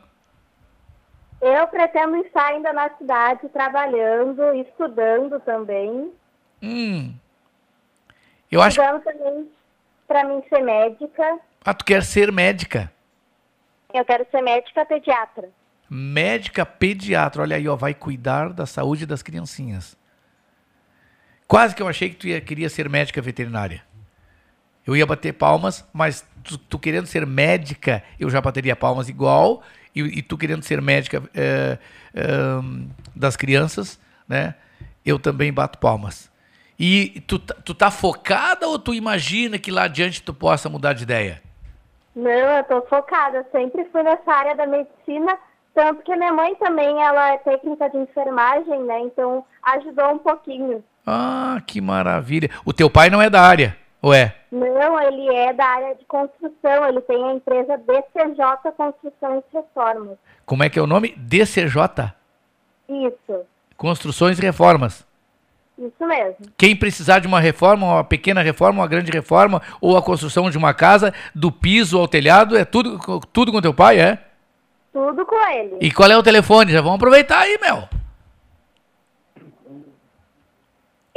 Eu 1.42 1.68
pretendo 1.68 2.16
estar 2.18 2.48
ainda 2.48 2.74
na 2.74 2.90
cidade 2.98 3.48
trabalhando, 3.50 4.54
estudando 4.56 5.40
também. 5.42 6.12
Hum. 6.62 7.14
Eu 8.52 8.62
acho. 8.62 8.78
Também 8.78 9.50
para 10.08 10.24
mim 10.24 10.42
ser 10.50 10.62
médica. 10.62 11.40
Ah, 11.64 11.74
tu 11.74 11.84
quer 11.84 12.04
ser 12.04 12.32
médica? 12.32 12.92
Eu 13.94 14.06
quero 14.06 14.26
ser 14.30 14.42
médica 14.42 14.86
pediatra. 14.86 15.50
Médica 15.90 16.66
pediatra, 16.66 17.42
olha 17.42 17.56
aí, 17.56 17.68
ó, 17.68 17.76
vai 17.76 17.94
cuidar 17.94 18.52
da 18.52 18.66
saúde 18.66 19.06
das 19.06 19.22
criancinhas. 19.22 19.98
Quase 21.48 21.76
que 21.76 21.82
eu 21.82 21.88
achei 21.88 22.10
que 22.10 22.16
tu 22.16 22.28
ia, 22.28 22.42
queria 22.42 22.70
ser 22.70 22.90
médica 22.90 23.22
veterinária. 23.22 23.84
Eu 24.86 24.96
ia 24.96 25.06
bater 25.06 25.34
palmas, 25.34 25.88
mas 25.94 26.26
tu, 26.44 26.58
tu 26.58 26.80
querendo 26.80 27.06
ser 27.08 27.26
médica, 27.26 28.04
eu 28.20 28.30
já 28.30 28.42
bateria 28.42 28.76
palmas 28.76 29.10
igual. 29.10 29.64
E, 29.96 30.02
e 30.02 30.22
tu 30.22 30.38
querendo 30.38 30.64
ser 30.64 30.82
médica 30.82 31.24
é, 31.34 31.78
é, 32.14 32.26
das 33.16 33.36
crianças, 33.36 34.00
né? 34.28 34.56
Eu 35.06 35.18
também 35.18 35.54
bato 35.54 35.78
palmas. 35.80 36.30
E 36.80 37.22
tu, 37.28 37.40
tá- 37.40 37.56
tu 37.64 37.74
tá 37.74 37.90
focada 37.90 38.68
ou 38.68 38.78
tu 38.78 38.94
imagina 38.94 39.58
que 39.58 39.72
lá 39.72 39.84
adiante 39.84 40.22
tu 40.22 40.34
possa 40.34 40.70
mudar 40.70 40.94
de 40.94 41.04
ideia? 41.04 41.42
Não, 42.16 42.30
eu 42.30 42.64
tô 42.66 42.82
focada. 42.84 43.46
Sempre 43.52 43.86
fui 43.92 44.04
nessa 44.04 44.32
área 44.32 44.56
da 44.56 44.66
medicina, 44.66 45.38
tanto 45.74 46.02
que 46.04 46.16
minha 46.16 46.34
mãe 46.34 46.56
também, 46.56 47.02
ela 47.02 47.34
é 47.34 47.38
técnica 47.38 47.90
de 47.90 47.98
enfermagem, 47.98 48.84
né? 48.84 49.00
Então 49.02 49.44
ajudou 49.64 50.12
um 50.14 50.18
pouquinho. 50.18 50.84
Ah, 51.06 51.62
que 51.66 51.80
maravilha. 51.80 52.50
O 52.66 52.74
teu 52.74 52.90
pai 52.90 53.10
não 53.10 53.22
é 53.22 53.30
da 53.30 53.42
área, 53.42 53.78
ou 54.02 54.14
é? 54.14 54.36
Não, 54.52 55.00
ele 55.02 55.34
é 55.36 55.54
da 55.54 55.66
área 55.66 55.96
de 55.96 56.04
construção. 56.06 56.88
Ele 56.88 57.02
tem 57.02 57.24
a 57.24 57.34
empresa 57.34 57.78
DCJ 57.78 58.72
Construções 58.76 59.44
e 59.52 59.58
Reformas. 59.58 60.18
Como 60.46 60.64
é 60.64 60.70
que 60.70 60.80
é 60.80 60.82
o 60.82 60.88
nome? 60.88 61.14
DCJ, 61.18 62.14
Isso, 62.90 63.42
Construções 63.78 64.40
e 64.40 64.42
Reformas. 64.42 65.05
Isso 65.78 66.08
mesmo. 66.08 66.36
Quem 66.58 66.76
precisar 66.76 67.20
de 67.20 67.28
uma 67.28 67.40
reforma, 67.40 67.86
uma 67.86 68.04
pequena 68.04 68.42
reforma, 68.42 68.82
uma 68.82 68.88
grande 68.88 69.12
reforma, 69.12 69.62
ou 69.82 69.98
a 69.98 70.02
construção 70.02 70.50
de 70.50 70.58
uma 70.58 70.74
casa, 70.74 71.14
do 71.34 71.52
piso 71.52 71.98
ao 71.98 72.08
telhado, 72.08 72.58
é 72.58 72.64
tudo, 72.64 73.00
tudo 73.34 73.52
com 73.52 73.62
teu 73.62 73.74
pai, 73.74 74.00
é? 74.00 74.20
Tudo 74.94 75.26
com 75.26 75.50
ele. 75.50 75.78
E 75.82 75.92
qual 75.92 76.10
é 76.10 76.18
o 76.18 76.24
telefone? 76.24 76.72
Já 76.72 76.82
vamos 76.82 76.96
aproveitar 76.96 77.40
aí, 77.40 77.58
Mel. 77.62 77.90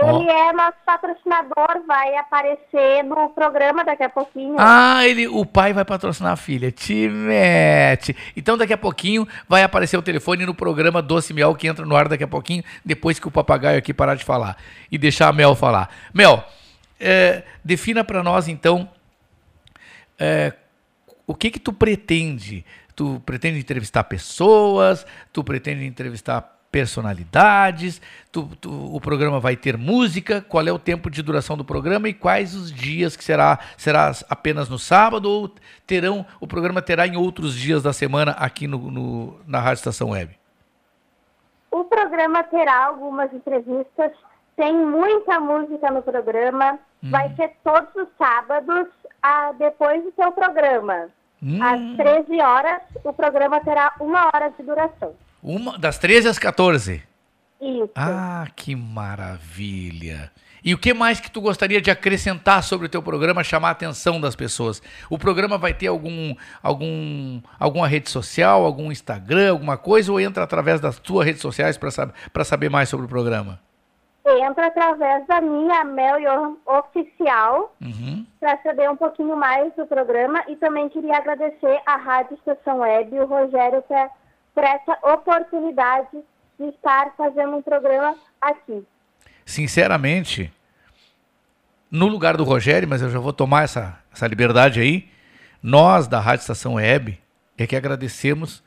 Ele 0.00 0.30
é 0.30 0.52
nosso 0.52 0.76
patrocinador, 0.86 1.84
vai 1.84 2.14
aparecer 2.16 3.02
no 3.02 3.30
programa 3.30 3.84
daqui 3.84 4.04
a 4.04 4.08
pouquinho. 4.08 4.54
Ah, 4.56 5.04
ele, 5.04 5.26
o 5.26 5.44
pai 5.44 5.72
vai 5.72 5.84
patrocinar 5.84 6.32
a 6.32 6.36
filha. 6.36 6.70
Te 6.70 7.08
mete. 7.08 8.16
Então 8.36 8.56
daqui 8.56 8.72
a 8.72 8.78
pouquinho 8.78 9.26
vai 9.48 9.64
aparecer 9.64 9.96
o 9.96 10.02
telefone 10.02 10.46
no 10.46 10.54
programa 10.54 11.02
Doce 11.02 11.34
Mel 11.34 11.52
que 11.56 11.66
entra 11.66 11.84
no 11.84 11.96
ar 11.96 12.08
daqui 12.08 12.22
a 12.22 12.28
pouquinho, 12.28 12.62
depois 12.84 13.18
que 13.18 13.26
o 13.26 13.30
papagaio 13.30 13.78
aqui 13.78 13.92
parar 13.92 14.14
de 14.14 14.24
falar 14.24 14.56
e 14.90 14.96
deixar 14.96 15.28
a 15.28 15.32
Mel 15.32 15.56
falar. 15.56 15.90
Mel, 16.14 16.44
é, 17.00 17.42
defina 17.64 18.04
para 18.04 18.22
nós 18.22 18.46
então 18.46 18.88
é, 20.16 20.52
o 21.26 21.34
que 21.34 21.50
que 21.50 21.58
tu 21.58 21.72
pretende? 21.72 22.64
Tu 22.94 23.20
pretende 23.26 23.58
entrevistar 23.58 24.04
pessoas? 24.04 25.04
Tu 25.32 25.42
pretende 25.42 25.84
entrevistar 25.84 26.57
personalidades? 26.70 28.00
Tu, 28.30 28.44
tu- 28.60 28.94
o 28.94 29.00
programa 29.00 29.40
vai 29.40 29.56
ter 29.56 29.76
música? 29.76 30.40
Qual 30.48 30.66
é 30.66 30.72
o 30.72 30.78
tempo 30.78 31.10
de 31.10 31.22
duração 31.22 31.56
do 31.56 31.64
programa 31.64 32.08
e 32.08 32.14
quais 32.14 32.54
os 32.54 32.70
dias 32.72 33.16
que 33.16 33.24
será? 33.24 33.58
Será 33.76 34.12
apenas 34.28 34.68
no 34.68 34.78
sábado 34.78 35.28
ou 35.30 35.50
terão? 35.86 36.24
O 36.40 36.46
programa 36.46 36.80
terá 36.82 37.06
em 37.06 37.16
outros 37.16 37.54
dias 37.54 37.82
da 37.82 37.92
semana 37.92 38.32
aqui 38.32 38.66
no, 38.66 38.78
no- 38.90 39.40
na 39.46 39.58
Rádio 39.60 39.80
Estação 39.80 40.10
Web? 40.10 40.36
O 41.70 41.84
programa 41.84 42.42
terá 42.44 42.86
algumas 42.86 43.32
entrevistas, 43.32 44.12
tem 44.56 44.74
muita 44.74 45.38
música 45.38 45.90
no 45.90 46.02
programa, 46.02 46.78
Hum. 47.02 47.10
vai 47.10 47.32
ser 47.36 47.52
todos 47.62 47.94
os 47.94 48.08
sábados, 48.18 48.88
ah, 49.22 49.52
depois 49.56 50.02
do 50.02 50.12
seu 50.16 50.32
programa. 50.32 51.06
Hum. 51.40 51.60
Às 51.62 51.96
13 51.96 52.40
horas, 52.40 52.80
o 53.04 53.12
programa 53.12 53.60
terá 53.60 53.92
uma 54.00 54.26
hora 54.26 54.48
de 54.48 54.62
duração. 54.64 55.14
Uma 55.42 55.78
das 55.78 55.98
13 55.98 56.28
às 56.28 56.38
14. 56.38 57.02
Isso. 57.60 57.90
Ah, 57.94 58.46
que 58.54 58.74
maravilha. 58.76 60.30
E 60.64 60.74
o 60.74 60.78
que 60.78 60.92
mais 60.92 61.20
que 61.20 61.30
tu 61.30 61.40
gostaria 61.40 61.80
de 61.80 61.90
acrescentar 61.90 62.62
sobre 62.62 62.86
o 62.86 62.90
teu 62.90 63.02
programa, 63.02 63.44
chamar 63.44 63.68
a 63.68 63.72
atenção 63.72 64.20
das 64.20 64.34
pessoas? 64.34 64.82
O 65.08 65.18
programa 65.18 65.56
vai 65.56 65.72
ter 65.72 65.86
algum, 65.86 66.34
algum, 66.62 67.40
alguma 67.58 67.86
rede 67.86 68.10
social, 68.10 68.64
algum 68.64 68.90
Instagram, 68.90 69.50
alguma 69.50 69.76
coisa, 69.76 70.10
ou 70.10 70.20
entra 70.20 70.42
através 70.42 70.80
das 70.80 70.98
tuas 70.98 71.26
redes 71.26 71.40
sociais 71.40 71.78
para 71.78 71.90
sab 71.90 72.12
saber 72.44 72.68
mais 72.68 72.88
sobre 72.88 73.06
o 73.06 73.08
programa? 73.08 73.60
Entra 74.26 74.66
através 74.66 75.26
da 75.26 75.40
minha 75.40 75.84
Mel 75.84 76.58
Oficial 76.66 77.74
Uhum. 77.80 78.26
para 78.38 78.58
saber 78.62 78.90
um 78.90 78.96
pouquinho 78.96 79.34
mais 79.36 79.72
do 79.74 79.86
programa 79.86 80.44
e 80.48 80.56
também 80.56 80.88
queria 80.90 81.16
agradecer 81.16 81.80
à 81.86 81.96
Rádio 81.96 82.34
Estação 82.34 82.80
Web 82.80 83.14
e 83.14 83.20
o 83.20 83.26
Rogério 83.26 83.82
por, 83.82 84.10
por 84.58 84.64
essa 84.64 84.98
oportunidade 85.14 86.18
de 86.58 86.66
estar 86.70 87.14
fazendo 87.16 87.58
um 87.58 87.62
programa 87.62 88.16
aqui. 88.40 88.84
Sinceramente, 89.46 90.52
no 91.88 92.08
lugar 92.08 92.36
do 92.36 92.42
Rogério, 92.42 92.88
mas 92.88 93.00
eu 93.00 93.08
já 93.08 93.20
vou 93.20 93.32
tomar 93.32 93.62
essa, 93.62 94.02
essa 94.12 94.26
liberdade 94.26 94.80
aí, 94.80 95.08
nós 95.62 96.08
da 96.08 96.18
Rádio 96.18 96.40
Estação 96.40 96.74
Web 96.74 97.22
é 97.56 97.68
que 97.68 97.76
agradecemos 97.76 98.60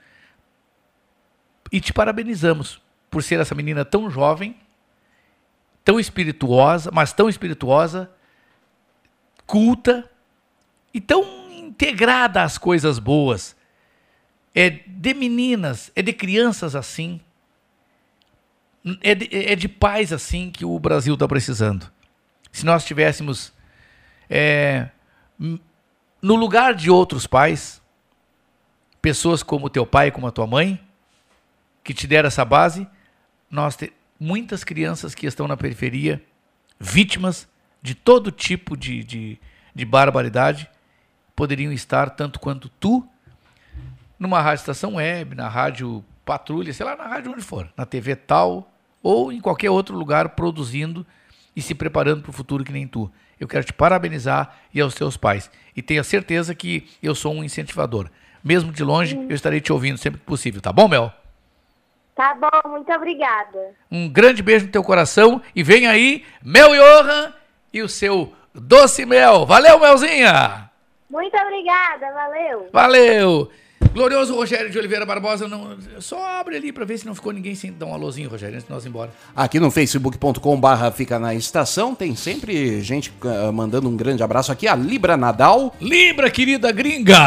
e 1.70 1.82
te 1.82 1.92
parabenizamos 1.92 2.82
por 3.10 3.22
ser 3.22 3.42
essa 3.42 3.53
menina 3.53 3.84
tão 3.84 4.10
jovem, 4.10 4.56
tão 5.84 6.00
espirituosa, 6.00 6.90
mas 6.94 7.11
tão 7.11 7.28
espirituosa, 7.28 8.10
culta 9.45 10.10
e 10.94 11.02
tão 11.02 11.52
integrada 11.52 12.44
às 12.44 12.58
coisas 12.58 12.98
boas. 12.98 13.60
É 14.54 14.70
de 14.70 15.14
meninas, 15.14 15.92
é 15.96 16.02
de 16.02 16.12
crianças 16.12 16.76
assim, 16.76 17.22
é 19.02 19.16
de, 19.16 19.30
é 19.32 19.56
de 19.56 19.70
pais 19.70 20.12
assim 20.12 20.50
que 20.50 20.66
o 20.66 20.78
Brasil 20.80 21.14
está 21.14 21.28
precisando. 21.28 21.90
Se 22.52 22.66
nós 22.66 22.84
tivéssemos 22.84 23.54
é, 24.30 24.90
no 26.22 26.36
lugar 26.36 26.74
de 26.74 26.90
outros 26.90 27.26
pais, 27.26 27.82
pessoas 29.02 29.42
como 29.42 29.70
teu 29.70 29.86
pai 29.86 30.12
como 30.12 30.28
a 30.28 30.32
tua 30.32 30.46
mãe, 30.46 30.80
que 31.84 31.94
te 31.94 32.06
deram 32.06 32.28
essa 32.28 32.46
base, 32.46 32.88
nós 33.50 33.76
te, 33.76 33.92
muitas 34.20 34.64
crianças 34.64 35.16
que 35.16 35.26
estão 35.26 35.48
na 35.48 35.58
periferia, 35.58 36.24
vítimas 36.80 37.48
de 37.82 37.96
todo 37.96 38.32
tipo 38.32 38.78
de, 38.78 39.04
de, 39.04 39.40
de 39.74 39.86
barbaridade, 39.86 40.70
poderiam 41.36 41.72
estar 41.72 42.12
tanto 42.12 42.40
quanto 42.40 42.70
tu 42.70 43.08
numa 44.22 44.40
rádio 44.40 44.61
estação 44.61 44.93
web, 44.95 45.33
na 45.33 45.50
rádio 45.50 46.06
patrulha, 46.24 46.72
sei 46.72 46.85
lá, 46.85 46.95
na 46.95 47.08
rádio 47.08 47.32
onde 47.32 47.41
for, 47.41 47.67
na 47.75 47.88
TV 47.88 48.16
tal, 48.16 48.72
ou 49.01 49.32
em 49.32 49.41
qualquer 49.41 49.72
outro 49.72 49.98
lugar 49.98 50.30
produzindo 50.30 51.03
e 51.56 51.61
se 51.61 51.74
preparando 51.74 52.22
para 52.22 52.30
o 52.30 52.33
futuro 52.33 52.64
que 52.64 52.72
nem 52.72 52.88
tu. 52.88 53.11
Eu 53.40 53.48
quero 53.48 53.64
te 53.64 53.74
parabenizar 53.74 54.58
e 54.72 54.80
aos 54.80 54.93
teus 54.93 55.17
pais. 55.17 55.50
E 55.75 55.82
tenha 55.82 56.03
certeza 56.03 56.53
que 56.53 56.88
eu 57.01 57.16
sou 57.16 57.33
um 57.33 57.43
incentivador. 57.43 58.11
Mesmo 58.43 58.72
de 58.72 58.83
longe, 58.83 59.17
eu 59.27 59.33
estarei 59.33 59.59
te 59.59 59.74
ouvindo 59.74 59.98
sempre 59.98 60.19
que 60.19 60.25
possível, 60.27 60.61
tá 60.61 60.72
bom, 60.72 60.88
Mel? 60.88 61.11
Tá 62.14 62.35
bom, 62.35 62.69
muito 62.69 62.91
obrigada. 62.91 63.72
Um 63.90 64.08
grande 64.08 64.43
beijo 64.43 64.67
no 64.67 64.72
teu 64.72 64.83
coração 64.83 65.41
e 65.56 65.64
vem 65.64 65.88
aí, 65.88 66.24
Mel 66.43 66.69
Johan 66.75 67.33
e 67.74 67.82
o 67.82 67.90
seu 67.90 68.32
doce 68.53 69.03
mel. 69.03 69.48
Valeu, 69.48 69.80
Melzinha! 69.80 70.69
Muito 71.09 71.35
obrigada, 71.35 72.14
valeu. 72.14 72.69
Valeu! 72.72 73.51
Glorioso 73.93 74.34
Rogério 74.35 74.69
de 74.69 74.77
Oliveira 74.77 75.06
Barbosa, 75.06 75.48
não, 75.48 75.76
só 76.00 76.40
abre 76.40 76.56
ali 76.56 76.72
pra 76.72 76.85
ver 76.85 76.98
se 76.98 77.06
não 77.06 77.14
ficou 77.14 77.34
ninguém 77.34 77.56
sem 77.56 77.74
dar 77.74 77.88
um 77.88 77.93
alôzinho, 77.93 78.30
Rogério, 78.30 78.56
antes 78.56 78.66
de 78.68 78.74
nós 78.74 78.85
ir 78.85 78.90
embora. 78.90 79.11
Aqui 79.35 79.60
no 79.60 79.69
facebook.com 79.69 80.60
barra 80.60 80.92
fica 80.92 81.19
na 81.19 81.35
estação, 81.35 81.93
tem 81.93 82.16
sempre 82.16 82.82
gente 82.82 83.11
ah, 83.24 83.51
mandando 83.51 83.90
um 83.90 83.95
grande 83.98 84.24
abraço 84.24 84.51
aqui, 84.51 84.68
a 84.68 84.76
Libra 84.76 85.18
Nadal. 85.18 85.76
Libra, 85.82 86.30
querida 86.32 86.72
gringa! 86.72 87.18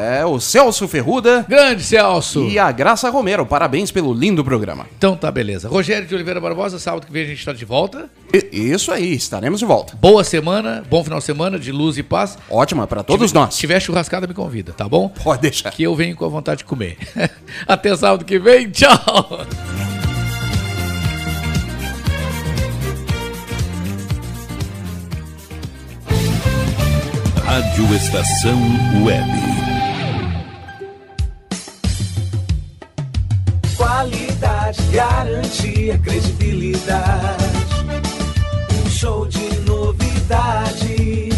É, 0.00 0.24
o 0.24 0.40
Celso 0.40 0.88
Ferruda. 0.88 1.44
Grande 1.48 1.82
Celso! 1.84 2.44
E 2.48 2.58
a 2.58 2.72
Graça 2.72 3.08
Romero, 3.10 3.46
parabéns 3.46 3.90
pelo 3.92 4.12
lindo 4.12 4.44
programa. 4.44 4.86
Então 4.98 5.16
tá, 5.16 5.30
beleza. 5.30 5.68
Rogério 5.68 6.06
de 6.08 6.14
Oliveira 6.14 6.40
Barbosa, 6.40 6.78
sábado 6.78 7.06
que 7.06 7.12
vem 7.12 7.22
a 7.22 7.26
gente 7.26 7.44
tá 7.44 7.52
de 7.52 7.64
volta. 7.64 8.10
I- 8.34 8.72
Isso 8.72 8.90
aí, 8.92 9.14
estaremos 9.14 9.60
de 9.60 9.66
volta. 9.66 9.94
Boa 9.96 10.24
semana, 10.24 10.84
bom 10.90 11.02
final 11.04 11.18
de 11.20 11.24
semana 11.24 11.58
de 11.58 11.70
luz 11.70 11.96
e 11.96 12.02
paz. 12.02 12.36
Ótima 12.50 12.86
para 12.86 13.02
todos 13.04 13.32
nós. 13.32 13.54
Se 13.54 13.60
tiver 13.60 13.80
churrascada, 13.80 14.26
me 14.26 14.34
convida, 14.34 14.72
tá 14.72 14.88
bom? 14.88 15.08
Pode 15.08 15.42
deixar. 15.42 15.70
Que 15.70 15.82
eu 15.84 15.94
venho 15.98 16.14
com 16.14 16.24
a 16.24 16.28
vontade 16.28 16.58
de 16.58 16.64
comer. 16.64 16.96
Até 17.66 17.96
sábado 17.96 18.24
que 18.24 18.38
vem, 18.38 18.70
tchau! 18.70 18.96
Rádio 27.44 27.94
Estação 27.96 28.60
Web. 29.04 29.28
Qualidade, 33.76 34.82
garantia, 34.92 35.98
credibilidade. 35.98 37.44
Um 38.84 38.90
show 38.90 39.26
de 39.26 39.58
novidades. 39.66 41.37